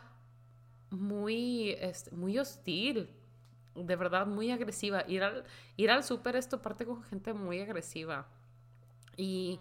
muy, 0.89 1.71
este, 1.79 2.11
muy 2.11 2.37
hostil. 2.37 3.09
De 3.75 3.95
verdad, 3.95 4.27
muy 4.27 4.51
agresiva. 4.51 5.03
Ir 5.07 5.23
al, 5.23 5.45
ir 5.77 5.89
al 5.91 6.03
súper 6.03 6.35
es 6.35 6.49
toparte 6.49 6.85
con 6.85 7.03
gente 7.03 7.33
muy 7.33 7.59
agresiva. 7.61 8.27
Y 9.17 9.59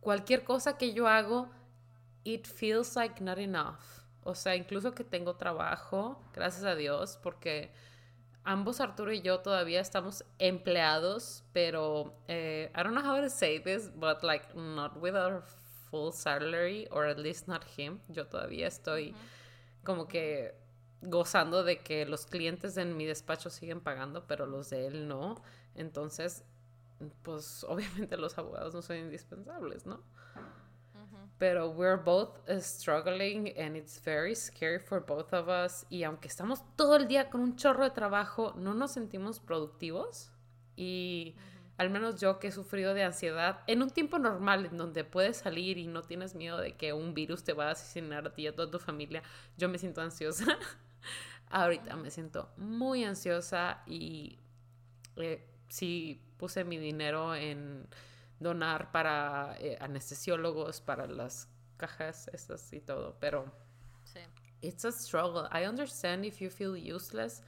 cualquier 0.00 0.44
cosa 0.44 0.78
que 0.78 0.92
yo 0.92 1.06
hago, 1.06 1.48
it 2.24 2.46
feels 2.46 2.96
like 2.96 3.22
not 3.22 3.38
enough. 3.38 4.04
O 4.22 4.34
sea, 4.34 4.56
incluso 4.56 4.94
que 4.94 5.04
tengo 5.04 5.36
trabajo, 5.36 6.20
gracias 6.34 6.64
a 6.64 6.74
Dios, 6.74 7.18
porque 7.22 7.72
ambos, 8.42 8.80
Arturo 8.80 9.12
y 9.12 9.20
yo, 9.20 9.40
todavía 9.40 9.80
estamos 9.80 10.24
empleados, 10.38 11.44
pero 11.52 12.14
eh, 12.26 12.72
I 12.74 12.82
don't 12.82 12.94
know 12.94 13.04
how 13.04 13.20
to 13.20 13.30
say 13.30 13.60
this, 13.60 13.90
but 13.94 14.22
like 14.22 14.46
not 14.54 14.96
with 14.96 15.14
our 15.14 15.44
full 15.90 16.12
salary, 16.12 16.88
or 16.90 17.06
at 17.06 17.18
least 17.18 17.46
not 17.46 17.64
him. 17.76 18.00
Yo 18.08 18.26
todavía 18.26 18.66
estoy 18.66 19.14
como 19.84 20.08
que 20.08 20.54
gozando 21.02 21.62
de 21.62 21.78
que 21.78 22.06
los 22.06 22.26
clientes 22.26 22.76
en 22.76 22.96
mi 22.96 23.04
despacho 23.06 23.50
siguen 23.50 23.80
pagando, 23.80 24.26
pero 24.26 24.46
los 24.46 24.70
de 24.70 24.86
él 24.86 25.08
no. 25.08 25.42
Entonces, 25.74 26.44
pues 27.22 27.64
obviamente 27.68 28.16
los 28.16 28.36
abogados 28.38 28.74
no 28.74 28.82
son 28.82 28.96
indispensables, 28.96 29.86
¿no? 29.86 30.02
Pero 31.38 31.70
we're 31.70 32.02
both 32.02 32.38
uh, 32.48 32.60
struggling 32.60 33.52
and 33.58 33.76
it's 33.76 34.00
very 34.02 34.34
scary 34.34 34.78
for 34.78 35.04
both 35.04 35.34
of 35.34 35.48
us. 35.48 35.84
Y 35.90 36.02
aunque 36.04 36.28
estamos 36.28 36.62
todo 36.76 36.96
el 36.96 37.08
día 37.08 37.28
con 37.28 37.42
un 37.42 37.56
chorro 37.56 37.84
de 37.84 37.90
trabajo, 37.90 38.54
no 38.56 38.72
nos 38.72 38.92
sentimos 38.92 39.38
productivos. 39.38 40.30
Y 40.76 41.36
al 41.76 41.90
menos 41.90 42.20
yo 42.20 42.38
que 42.38 42.48
he 42.48 42.52
sufrido 42.52 42.94
de 42.94 43.02
ansiedad, 43.02 43.60
en 43.66 43.82
un 43.82 43.90
tiempo 43.90 44.18
normal 44.18 44.66
en 44.66 44.78
donde 44.78 45.04
puedes 45.04 45.36
salir 45.36 45.76
y 45.76 45.86
no 45.86 46.02
tienes 46.02 46.34
miedo 46.34 46.58
de 46.58 46.74
que 46.74 46.94
un 46.94 47.12
virus 47.12 47.44
te 47.44 47.52
va 47.52 47.68
a 47.68 47.72
asesinar 47.72 48.26
a 48.26 48.34
ti 48.34 48.42
y 48.42 48.46
a 48.46 48.54
toda 48.54 48.70
tu 48.70 48.78
familia, 48.78 49.22
yo 49.58 49.68
me 49.68 49.76
siento 49.76 50.00
ansiosa. 50.00 50.46
Ahorita 51.50 51.96
me 51.96 52.10
siento 52.10 52.50
muy 52.56 53.04
ansiosa 53.04 53.82
y 53.86 54.38
eh, 55.16 55.46
sí 55.68 56.25
puse 56.38 56.64
mi 56.64 56.78
dinero 56.78 57.34
en 57.34 57.86
donar 58.38 58.90
para 58.92 59.56
eh, 59.60 59.76
anestesiólogos, 59.80 60.80
para 60.80 61.06
las 61.06 61.48
cajas 61.76 62.28
estas 62.32 62.72
y 62.72 62.80
todo, 62.80 63.16
pero 63.20 63.44
Sí. 64.04 64.20
it's 64.62 64.84
a 64.84 64.92
struggle. 64.92 65.48
I 65.52 65.66
understand 65.66 66.24
if 66.24 66.40
you 66.40 66.50
feel 66.50 66.74
useless, 66.76 67.42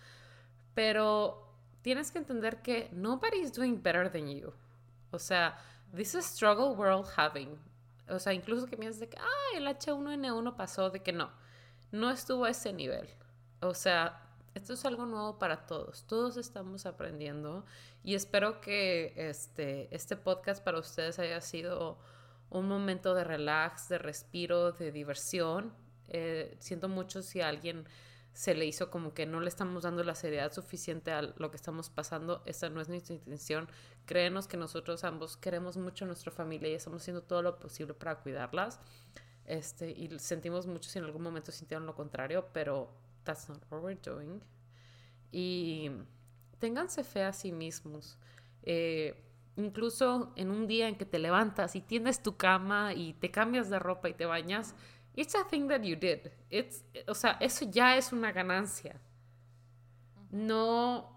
pero 0.75 1.47
tienes 1.83 2.11
que 2.11 2.19
entender 2.19 2.63
que 2.63 2.89
nobody's 2.93 3.53
doing 3.53 3.81
better 3.83 4.11
than 4.11 4.29
you. 4.29 4.53
O 5.11 5.19
sea, 5.19 5.59
this 5.95 6.15
is 6.15 6.17
a 6.17 6.23
struggle 6.23 6.75
we're 6.77 6.91
all 6.93 7.07
having. 7.17 7.59
O 8.09 8.19
sea, 8.19 8.33
incluso 8.33 8.67
que 8.67 8.77
piensas 8.77 9.01
de 9.01 9.09
que, 9.09 9.19
ah, 9.19 9.57
el 9.57 9.67
H1N1 9.67 10.57
pasó, 10.57 10.91
de 10.91 11.01
que 11.01 11.13
no, 11.13 11.31
no 11.93 12.11
estuvo 12.11 12.45
a 12.45 12.51
ese 12.51 12.73
nivel. 12.73 13.09
O 13.61 13.75
sea, 13.75 14.23
esto 14.59 14.75
es 14.75 14.85
algo 14.85 15.07
nuevo 15.07 15.39
para 15.39 15.67
todos. 15.67 16.05
Todos 16.05 16.37
estamos 16.37 16.85
aprendiendo 16.85 17.65
y 18.03 18.15
espero 18.15 18.61
que 18.61 19.15
este, 19.17 19.89
este 19.95 20.17
podcast 20.17 20.63
para 20.63 20.79
ustedes 20.79 21.19
haya 21.21 21.41
sido 21.41 21.99
un 22.51 22.67
momento 22.67 23.15
de 23.15 23.25
relax, 23.25 23.89
de 23.89 23.99
respiro, 23.99 24.73
de 24.73 24.91
diversión. 24.91 25.73
Eh, 26.09 26.57
siento 26.59 26.89
mucho 26.89 27.23
si 27.23 27.41
a 27.41 27.49
alguien 27.49 27.87
se 28.33 28.55
le 28.55 28.67
hizo 28.67 28.91
como 28.91 29.15
que 29.15 29.27
no 29.27 29.41
le 29.41 29.49
estamos 29.49 29.85
dando 29.85 30.03
la 30.03 30.17
seriedad 30.17 30.53
suficiente 30.53 31.13
a 31.13 31.23
lo 31.23 31.51
que 31.51 31.57
estamos 31.57 31.89
pasando. 31.89 32.43
Esta 32.45 32.69
no 32.69 32.81
es 32.81 32.89
nuestra 32.89 33.15
intención. 33.15 33.69
Créenos 34.07 34.49
que 34.49 34.57
nosotros 34.57 35.05
ambos 35.05 35.37
queremos 35.37 35.77
mucho 35.77 36.05
a 36.05 36.09
nuestra 36.09 36.33
familia 36.33 36.69
y 36.69 36.75
estamos 36.75 37.03
haciendo 37.03 37.23
todo 37.23 37.43
lo 37.43 37.59
posible 37.61 37.95
para 37.95 38.17
cuidarlas. 38.17 38.81
Este, 39.45 39.91
y 39.91 40.19
sentimos 40.19 40.67
mucho 40.67 40.91
si 40.91 40.99
en 40.99 41.05
algún 41.05 41.23
momento 41.23 41.53
sintieron 41.53 41.87
lo 41.87 41.95
contrario, 41.95 42.49
pero 42.53 42.91
that's 43.29 43.49
not 43.49 43.61
what 43.69 43.83
we're 43.83 43.95
doing. 43.95 44.41
Y 45.31 45.91
ténganse 46.59 47.05
fe 47.05 47.25
a 47.25 47.33
sí 47.33 47.53
mismos. 47.53 48.17
Eh, 48.63 49.15
incluso 49.57 50.33
en 50.37 50.51
un 50.51 50.67
día 50.67 50.89
en 50.89 50.97
que 50.97 51.05
te 51.05 51.19
levantas 51.19 51.77
y 51.77 51.83
tiendes 51.83 52.23
tu 52.23 52.37
cama 52.37 52.95
y 52.95 53.13
te 53.13 53.31
cambias 53.31 53.69
de 53.69 53.79
ropa 53.79 54.09
y 54.09 54.15
te 54.15 54.25
bañas, 54.25 54.75
it's 55.15 55.35
a 55.35 55.45
thing 55.45 55.69
that 55.69 55.83
you 55.83 55.95
did. 55.95 56.31
It's, 56.49 56.85
o 57.07 57.15
sea, 57.15 57.37
eso 57.41 57.67
ya 57.71 57.97
es 57.97 58.13
una 58.13 58.33
ganancia. 58.33 58.99
No, 60.31 61.11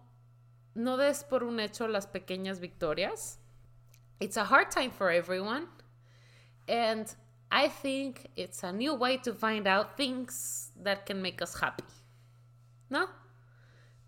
no 0.76 0.98
des 0.98 1.24
por 1.24 1.44
un 1.44 1.62
hecho 1.62 1.88
las 1.88 2.08
pequeñas 2.08 2.60
victorias. 2.60 3.40
It's 4.20 4.36
a 4.38 4.44
hard 4.44 4.70
time 4.70 4.92
for 4.92 5.10
everyone. 5.10 5.68
And 6.68 7.08
I 7.50 7.70
think 7.70 8.30
it's 8.36 8.64
a 8.64 8.72
new 8.72 8.96
way 8.96 9.18
to 9.20 9.34
find 9.34 9.66
out 9.66 9.98
things 9.98 10.72
that 10.84 11.06
can 11.06 11.22
make 11.22 11.42
us 11.42 11.60
happy. 11.60 11.84
¿No? 12.92 13.10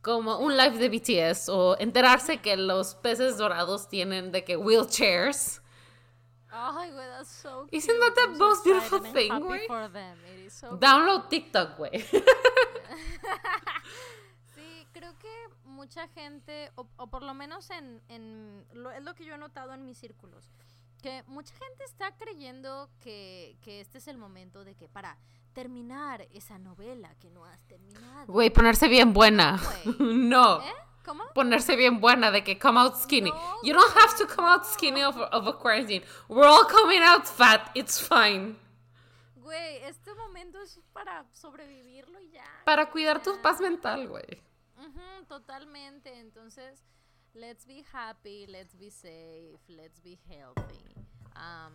Como 0.01 0.37
un 0.39 0.55
live 0.57 0.77
de 0.77 0.89
BTS 0.89 1.47
o 1.49 1.75
enterarse 1.79 2.41
que 2.41 2.57
los 2.57 2.93
peces 2.95 3.37
dorados 3.37 3.87
tienen 3.87 4.31
de 4.33 4.43
que 4.43 4.57
wheelchairs. 4.57 5.61
Ay, 6.51 6.91
güey, 6.91 7.07
that's 7.07 7.29
so 7.29 7.65
Isn't 7.71 7.89
cute. 7.89 7.99
that 7.99 8.13
the 8.15 8.21
I'm 8.29 8.37
so 8.37 8.45
most 8.49 8.63
beautiful 8.63 8.97
excited 8.99 9.31
and 9.31 9.41
thing, 9.41 9.47
güey? 9.47 10.49
so 10.51 10.77
Download 10.77 11.27
TikTok, 11.29 11.77
güey. 11.77 12.05
Sí, 14.53 14.87
creo 14.93 15.17
que 15.17 15.29
mucha 15.63 16.07
gente, 16.09 16.71
o, 16.75 16.85
o 16.97 17.07
por 17.07 17.23
lo 17.23 17.33
menos 17.33 17.69
en, 17.71 18.01
en 18.09 18.65
lo, 18.73 18.91
es 18.91 19.03
lo 19.03 19.15
que 19.15 19.25
yo 19.25 19.33
he 19.33 19.37
notado 19.37 19.73
en 19.73 19.83
mis 19.85 19.97
círculos, 19.97 20.51
que 21.03 21.21
mucha 21.27 21.53
gente 21.53 21.83
está 21.83 22.15
creyendo 22.15 22.89
que, 23.01 23.57
que 23.61 23.81
este 23.81 23.97
es 23.97 24.07
el 24.07 24.17
momento 24.17 24.63
de 24.63 24.73
que 24.73 24.87
para 24.87 25.17
terminar 25.51 26.25
esa 26.31 26.57
novela 26.57 27.13
que 27.19 27.29
no 27.29 27.43
has 27.43 27.61
terminado. 27.67 28.31
Güey, 28.31 28.49
ponerse 28.49 28.87
bien 28.87 29.13
buena. 29.13 29.59
No. 29.99 30.61
¿Eh? 30.61 30.73
¿Cómo? 31.03 31.25
Ponerse 31.35 31.75
bien 31.75 31.99
buena 31.99 32.31
de 32.31 32.45
que 32.45 32.57
come 32.57 32.79
out 32.79 32.95
skinny. 32.95 33.29
No, 33.29 33.61
You 33.63 33.73
don't 33.73 33.97
have 33.97 34.17
to 34.17 34.25
come 34.33 34.47
out 34.47 34.63
skinny 34.65 35.03
of, 35.03 35.17
of 35.17 35.45
a 35.45 35.53
quarantine. 35.59 36.01
We're 36.29 36.47
all 36.47 36.65
coming 36.65 37.01
out 37.01 37.27
fat. 37.27 37.69
It's 37.75 37.99
fine. 37.99 38.55
Güey, 39.35 39.83
este 39.83 40.15
momento 40.15 40.61
es 40.61 40.79
para 40.93 41.25
sobrevivirlo 41.33 42.21
y 42.21 42.29
ya. 42.31 42.45
Para 42.63 42.89
cuidar 42.89 43.21
tu 43.21 43.41
paz 43.41 43.59
mental, 43.59 44.07
güey. 44.07 44.41
Totalmente. 45.27 46.17
Entonces, 46.19 46.81
let's 47.33 47.65
be 47.65 47.83
happy, 47.91 48.45
let's 48.47 48.75
be 48.75 48.89
safe, 48.89 49.59
let's 49.69 49.99
be 50.01 50.17
healthy. 50.29 50.83
Um, 51.35 51.73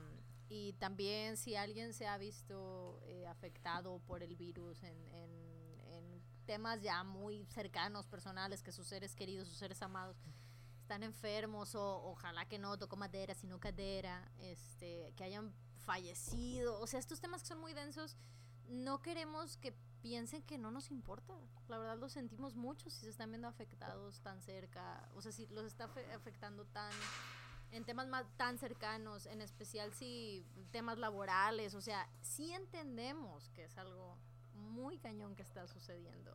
y 0.48 0.72
también 0.74 1.36
si 1.36 1.56
alguien 1.56 1.92
se 1.92 2.06
ha 2.06 2.16
visto 2.16 3.00
eh, 3.04 3.26
afectado 3.26 3.98
por 4.06 4.22
el 4.22 4.36
virus 4.36 4.82
en, 4.82 5.08
en- 5.08 5.80
en 5.92 6.22
temas 6.46 6.80
ya 6.82 7.02
muy 7.04 7.44
cercanos, 7.46 8.06
personales, 8.06 8.62
que 8.62 8.72
sus 8.72 8.86
seres 8.86 9.14
queridos, 9.14 9.48
sus 9.48 9.58
seres 9.58 9.82
amados 9.82 10.16
están 10.80 11.02
enfermos 11.02 11.74
o 11.74 12.02
ojalá 12.10 12.46
que 12.46 12.58
no, 12.58 12.78
tocó 12.78 12.96
madera, 12.96 13.34
sino 13.34 13.60
cadera, 13.60 14.30
este, 14.38 15.12
que 15.16 15.24
hayan 15.24 15.52
fallecido, 15.84 16.80
o 16.80 16.86
sea, 16.86 16.98
estos 17.00 17.20
temas 17.20 17.42
que 17.42 17.48
son 17.48 17.60
muy 17.60 17.74
densos, 17.74 18.16
no 18.68 19.00
queremos 19.02 19.56
que 19.58 19.74
piensen 20.02 20.42
que 20.42 20.58
no 20.58 20.70
nos 20.70 20.90
importa. 20.90 21.34
La 21.68 21.78
verdad 21.78 21.98
lo 21.98 22.08
sentimos 22.08 22.54
mucho 22.54 22.88
si 22.90 23.00
se 23.00 23.10
están 23.10 23.30
viendo 23.30 23.48
afectados 23.48 24.20
tan 24.20 24.40
cerca, 24.42 25.08
o 25.14 25.22
sea, 25.22 25.32
si 25.32 25.46
los 25.48 25.64
está 25.66 25.86
afe- 25.92 26.10
afectando 26.14 26.64
tan 26.66 26.92
en 27.70 27.84
temas 27.84 28.08
más 28.08 28.24
tan 28.36 28.56
cercanos, 28.58 29.26
en 29.26 29.42
especial 29.42 29.92
si 29.92 30.46
temas 30.70 30.98
laborales, 30.98 31.74
o 31.74 31.80
sea, 31.82 32.08
sí 32.22 32.52
entendemos 32.52 33.50
que 33.50 33.64
es 33.64 33.76
algo 33.76 34.16
muy 34.54 34.96
cañón 34.98 35.34
que 35.36 35.42
está 35.42 35.66
sucediendo. 35.66 36.34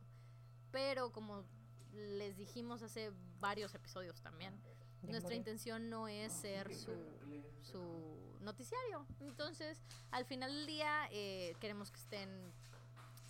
Pero 0.70 1.10
como 1.12 1.44
les 1.92 2.36
dijimos 2.36 2.82
hace 2.82 3.12
varios 3.40 3.74
episodios 3.74 4.20
también, 4.20 4.54
nuestra 5.02 5.34
intención 5.34 5.90
no 5.90 6.06
es 6.08 6.32
ser 6.32 6.72
su, 6.74 6.92
su 7.62 8.38
noticiario. 8.40 9.04
Entonces, 9.20 9.80
al 10.12 10.24
final 10.24 10.52
del 10.52 10.66
día, 10.66 11.08
eh, 11.10 11.54
queremos 11.60 11.90
que 11.90 11.98
estén 12.00 12.52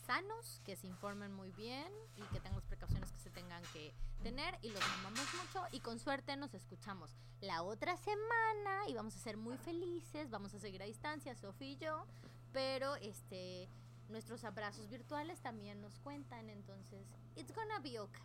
sanos, 0.05 0.61
que 0.65 0.77
se 0.77 0.87
informen 0.87 1.33
muy 1.33 1.51
bien 1.53 1.91
y 2.17 2.23
que 2.33 2.41
tengan 2.41 2.55
las 2.55 2.67
precauciones 2.67 3.11
que 3.11 3.19
se 3.21 3.31
tengan 3.31 3.63
que 3.73 3.93
tener 4.23 4.59
y 4.63 4.71
los 4.71 4.83
amamos 4.99 5.27
mucho 5.35 5.67
y 5.73 5.81
con 5.81 5.99
suerte 5.99 6.37
nos 6.37 6.55
escuchamos 6.55 7.11
la 7.41 7.63
otra 7.63 7.97
semana 7.97 8.89
y 8.89 8.95
vamos 8.95 9.15
a 9.17 9.19
ser 9.19 9.37
muy 9.37 9.57
felices, 9.59 10.31
vamos 10.31 10.55
a 10.55 10.59
seguir 10.59 10.83
a 10.83 10.87
distancia, 10.87 11.35
Sofía 11.35 11.69
y 11.69 11.77
yo, 11.77 12.07
pero 12.53 12.97
este 12.97 13.69
nuestros 14.09 14.45
abrazos 14.45 14.89
virtuales 14.91 15.41
también 15.41 15.81
nos 15.81 15.99
cuentan, 15.99 16.49
entonces 16.51 17.07
it's 17.37 17.55
gonna 17.55 17.79
be 17.81 17.99
okay. 17.99 18.23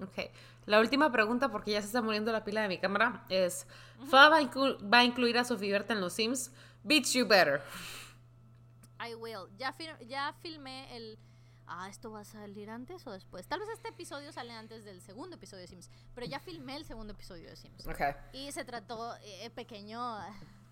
Ok. 0.00 0.32
La 0.66 0.80
última 0.80 1.10
pregunta, 1.12 1.50
porque 1.50 1.72
ya 1.72 1.80
se 1.80 1.88
está 1.88 2.00
muriendo 2.00 2.32
la 2.32 2.44
pila 2.44 2.62
de 2.62 2.68
mi 2.68 2.78
cámara, 2.78 3.24
es: 3.28 3.66
¿Fa 4.08 4.28
va 4.28 4.38
a, 4.38 4.40
inclu- 4.42 4.78
va 4.92 4.98
a 4.98 5.04
incluir 5.04 5.36
a 5.38 5.44
Sofía 5.44 5.72
Berta 5.72 5.92
en 5.92 6.00
los 6.00 6.12
Sims? 6.14 6.50
Beats 6.82 7.12
you 7.12 7.26
better. 7.26 7.62
I 9.08 9.14
will. 9.14 9.48
Ya, 9.58 9.72
fil- 9.72 9.98
ya 10.06 10.32
filmé 10.42 10.96
el... 10.96 11.18
Ah, 11.66 11.88
¿esto 11.88 12.10
va 12.10 12.20
a 12.20 12.24
salir 12.24 12.68
antes 12.70 13.06
o 13.06 13.12
después? 13.12 13.46
Tal 13.46 13.60
vez 13.60 13.68
este 13.70 13.88
episodio 13.88 14.32
sale 14.32 14.52
antes 14.52 14.84
del 14.84 15.00
segundo 15.00 15.36
episodio 15.36 15.62
de 15.62 15.68
Sims, 15.68 15.90
pero 16.14 16.26
ya 16.26 16.38
filmé 16.40 16.76
el 16.76 16.84
segundo 16.84 17.12
episodio 17.12 17.48
de 17.48 17.56
Sims. 17.56 17.86
Ok. 17.86 18.00
Y 18.32 18.50
se 18.52 18.64
trató, 18.64 19.14
eh, 19.22 19.48
pequeño 19.54 20.16
uh, 20.18 20.20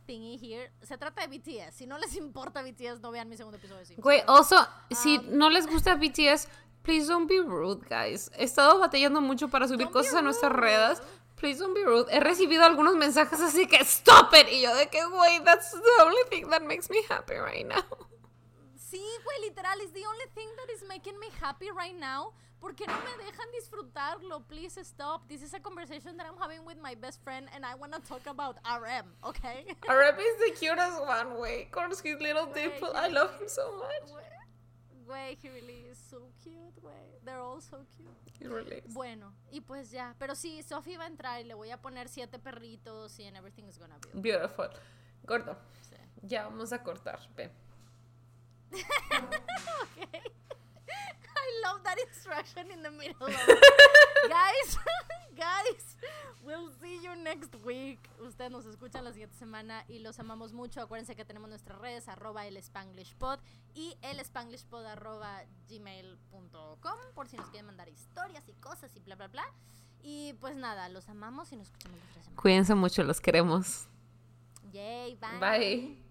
thingy 0.07 0.37
here, 0.43 0.71
se 0.83 0.99
trata 0.99 1.27
de 1.27 1.39
BTS. 1.39 1.75
Si 1.75 1.87
no 1.87 1.97
les 1.97 2.17
importa 2.17 2.61
BTS, 2.63 3.01
no 3.01 3.13
vean 3.13 3.29
mi 3.29 3.37
segundo 3.37 3.57
episodio 3.57 3.79
de 3.81 3.87
Sims. 3.87 4.01
Güey, 4.03 4.23
also, 4.27 4.57
si 4.91 5.19
Um, 5.19 5.39
no 5.39 5.49
les 5.49 5.67
gusta 5.67 5.95
BTS, 5.95 6.49
please 6.83 7.07
don't 7.09 7.29
be 7.29 7.41
rude, 7.41 7.87
guys. 7.89 8.31
He 8.37 8.45
estado 8.45 8.79
batallando 8.81 9.21
mucho 9.21 9.49
para 9.49 9.69
subir 9.69 9.89
cosas 9.91 10.15
a 10.15 10.23
nuestras 10.23 10.53
redes. 10.53 11.01
Please 11.37 11.59
don't 11.59 11.73
be 11.75 11.85
rude. 11.85 12.11
He 12.13 12.21
recibido 12.21 12.65
algunos 12.65 12.97
mensajes 12.97 13.41
así 13.41 13.67
que 13.67 13.79
stop 13.85 14.35
it. 14.35 14.49
Y 14.53 14.61
yo 14.63 14.75
de 14.75 14.89
que, 14.89 15.03
güey, 15.07 15.43
that's 15.45 15.71
the 15.71 16.03
only 16.03 16.23
thing 16.29 16.51
that 16.51 16.61
makes 16.63 16.91
me 16.91 16.99
happy 17.09 17.35
right 17.39 17.65
now. 17.67 17.83
Sí, 18.91 19.01
güey, 19.25 19.41
literal, 19.49 19.81
is 19.83 19.93
the 19.93 20.05
only 20.05 20.27
thing 20.35 20.49
that 20.57 20.69
is 20.75 20.83
making 20.89 21.19
me 21.21 21.29
happy 21.41 21.71
right 21.71 21.95
now. 21.99 22.33
Porque 22.61 22.87
no 22.87 22.93
me 22.93 23.11
dejan 23.25 23.49
disfrutarlo. 23.57 24.47
Please 24.47 24.79
stop. 24.83 25.27
This 25.29 25.43
is 25.43 25.55
a 25.55 25.61
conversation 25.61 26.17
that 26.19 26.27
I'm 26.27 26.37
having 26.39 26.65
with 26.67 26.77
my 26.83 26.95
best 26.95 27.23
friend 27.23 27.49
and 27.55 27.65
I 27.65 27.75
want 27.75 27.93
to 27.95 28.01
talk 28.01 28.27
about 28.27 28.57
RM, 28.67 29.07
okay? 29.25 29.65
Arab 29.89 30.17
is 30.19 30.37
the 30.45 30.53
cutest 30.59 31.01
one, 31.01 31.37
güey. 31.39 31.71
Con 31.71 31.89
his 31.91 32.03
little 32.21 32.47
dimple. 32.53 32.93
I 32.95 33.09
love 33.09 33.31
him 33.41 33.49
so 33.49 33.79
much. 33.79 34.11
Güey, 35.07 35.37
he 35.41 35.49
really 35.49 35.87
is 35.91 35.99
so 36.11 36.19
cute, 36.43 36.77
güey. 36.83 37.25
They're 37.25 37.41
all 37.41 37.61
so 37.63 37.79
cute. 37.97 38.11
He 38.39 38.47
really 38.47 38.83
is. 38.87 38.93
Bueno, 38.93 39.33
y 39.51 39.61
pues 39.61 39.91
ya. 39.91 40.15
Pero 40.19 40.35
sí, 40.35 40.63
Sophie 40.63 40.99
va 40.99 41.05
a 41.05 41.09
entrar 41.09 41.41
y 41.41 41.45
le 41.45 41.55
voy 41.55 41.71
a 41.71 41.79
poner 41.79 42.09
siete 42.09 42.39
perritos 42.39 43.19
y 43.19 43.27
and 43.27 43.37
everything 43.39 43.65
is 43.69 43.79
gonna 43.79 43.97
be. 44.03 44.21
Beautiful. 44.21 44.69
Gordo, 45.25 45.57
Sí. 45.89 45.97
ya 46.23 46.45
vamos 46.45 46.73
a 46.73 46.83
cortar. 46.83 47.21
Ven. 47.37 47.51
Okay. 48.73 50.21
I 51.41 51.63
love 51.65 51.83
that 51.85 51.99
instruction 52.09 52.71
in 52.73 52.83
the 52.83 52.91
middle 52.91 53.27
of 53.27 53.31
it. 53.31 53.59
Guys, 54.29 54.79
guys, 55.37 55.97
we'll 56.45 56.71
see 56.81 56.99
you 57.03 57.17
next 57.17 57.55
week. 57.65 57.99
Ustedes 58.21 58.51
nos 58.51 58.67
escuchan 58.67 59.03
la 59.05 59.13
siguiente 59.13 59.37
semana 59.37 59.85
y 59.89 60.01
los 60.01 60.19
amamos 60.19 60.53
mucho. 60.53 60.81
Acuérdense 60.83 61.17
que 61.17 61.25
tenemos 61.25 61.49
nuestras 61.49 61.79
redes, 61.81 62.07
arroba 62.09 62.47
el 62.47 62.63
Spanglishpod 62.63 63.39
y 63.75 63.97
el 64.03 64.23
Spanglishpod 64.25 64.85
arroba 64.85 65.43
gmail.com 65.69 66.99
por 67.15 67.29
si 67.29 67.39
nos 67.39 67.49
quieren 67.49 67.67
mandar 67.67 67.89
historias 67.89 68.47
y 68.49 68.53
cosas 68.55 68.95
y 68.95 69.01
bla, 69.01 69.17
bla, 69.17 69.29
bla. 69.29 69.45
Y 70.03 70.35
pues 70.35 70.55
nada, 70.55 70.89
los 70.91 71.09
amamos 71.09 71.51
y 71.53 71.57
nos 71.57 71.69
escuchamos 71.69 71.99
la 71.99 72.05
otra 72.05 72.23
semana. 72.23 72.43
Cuídense 72.43 72.75
mucho, 72.75 73.03
los 73.03 73.21
queremos. 73.21 73.89
Yay, 74.71 75.19
Bye. 75.41 76.10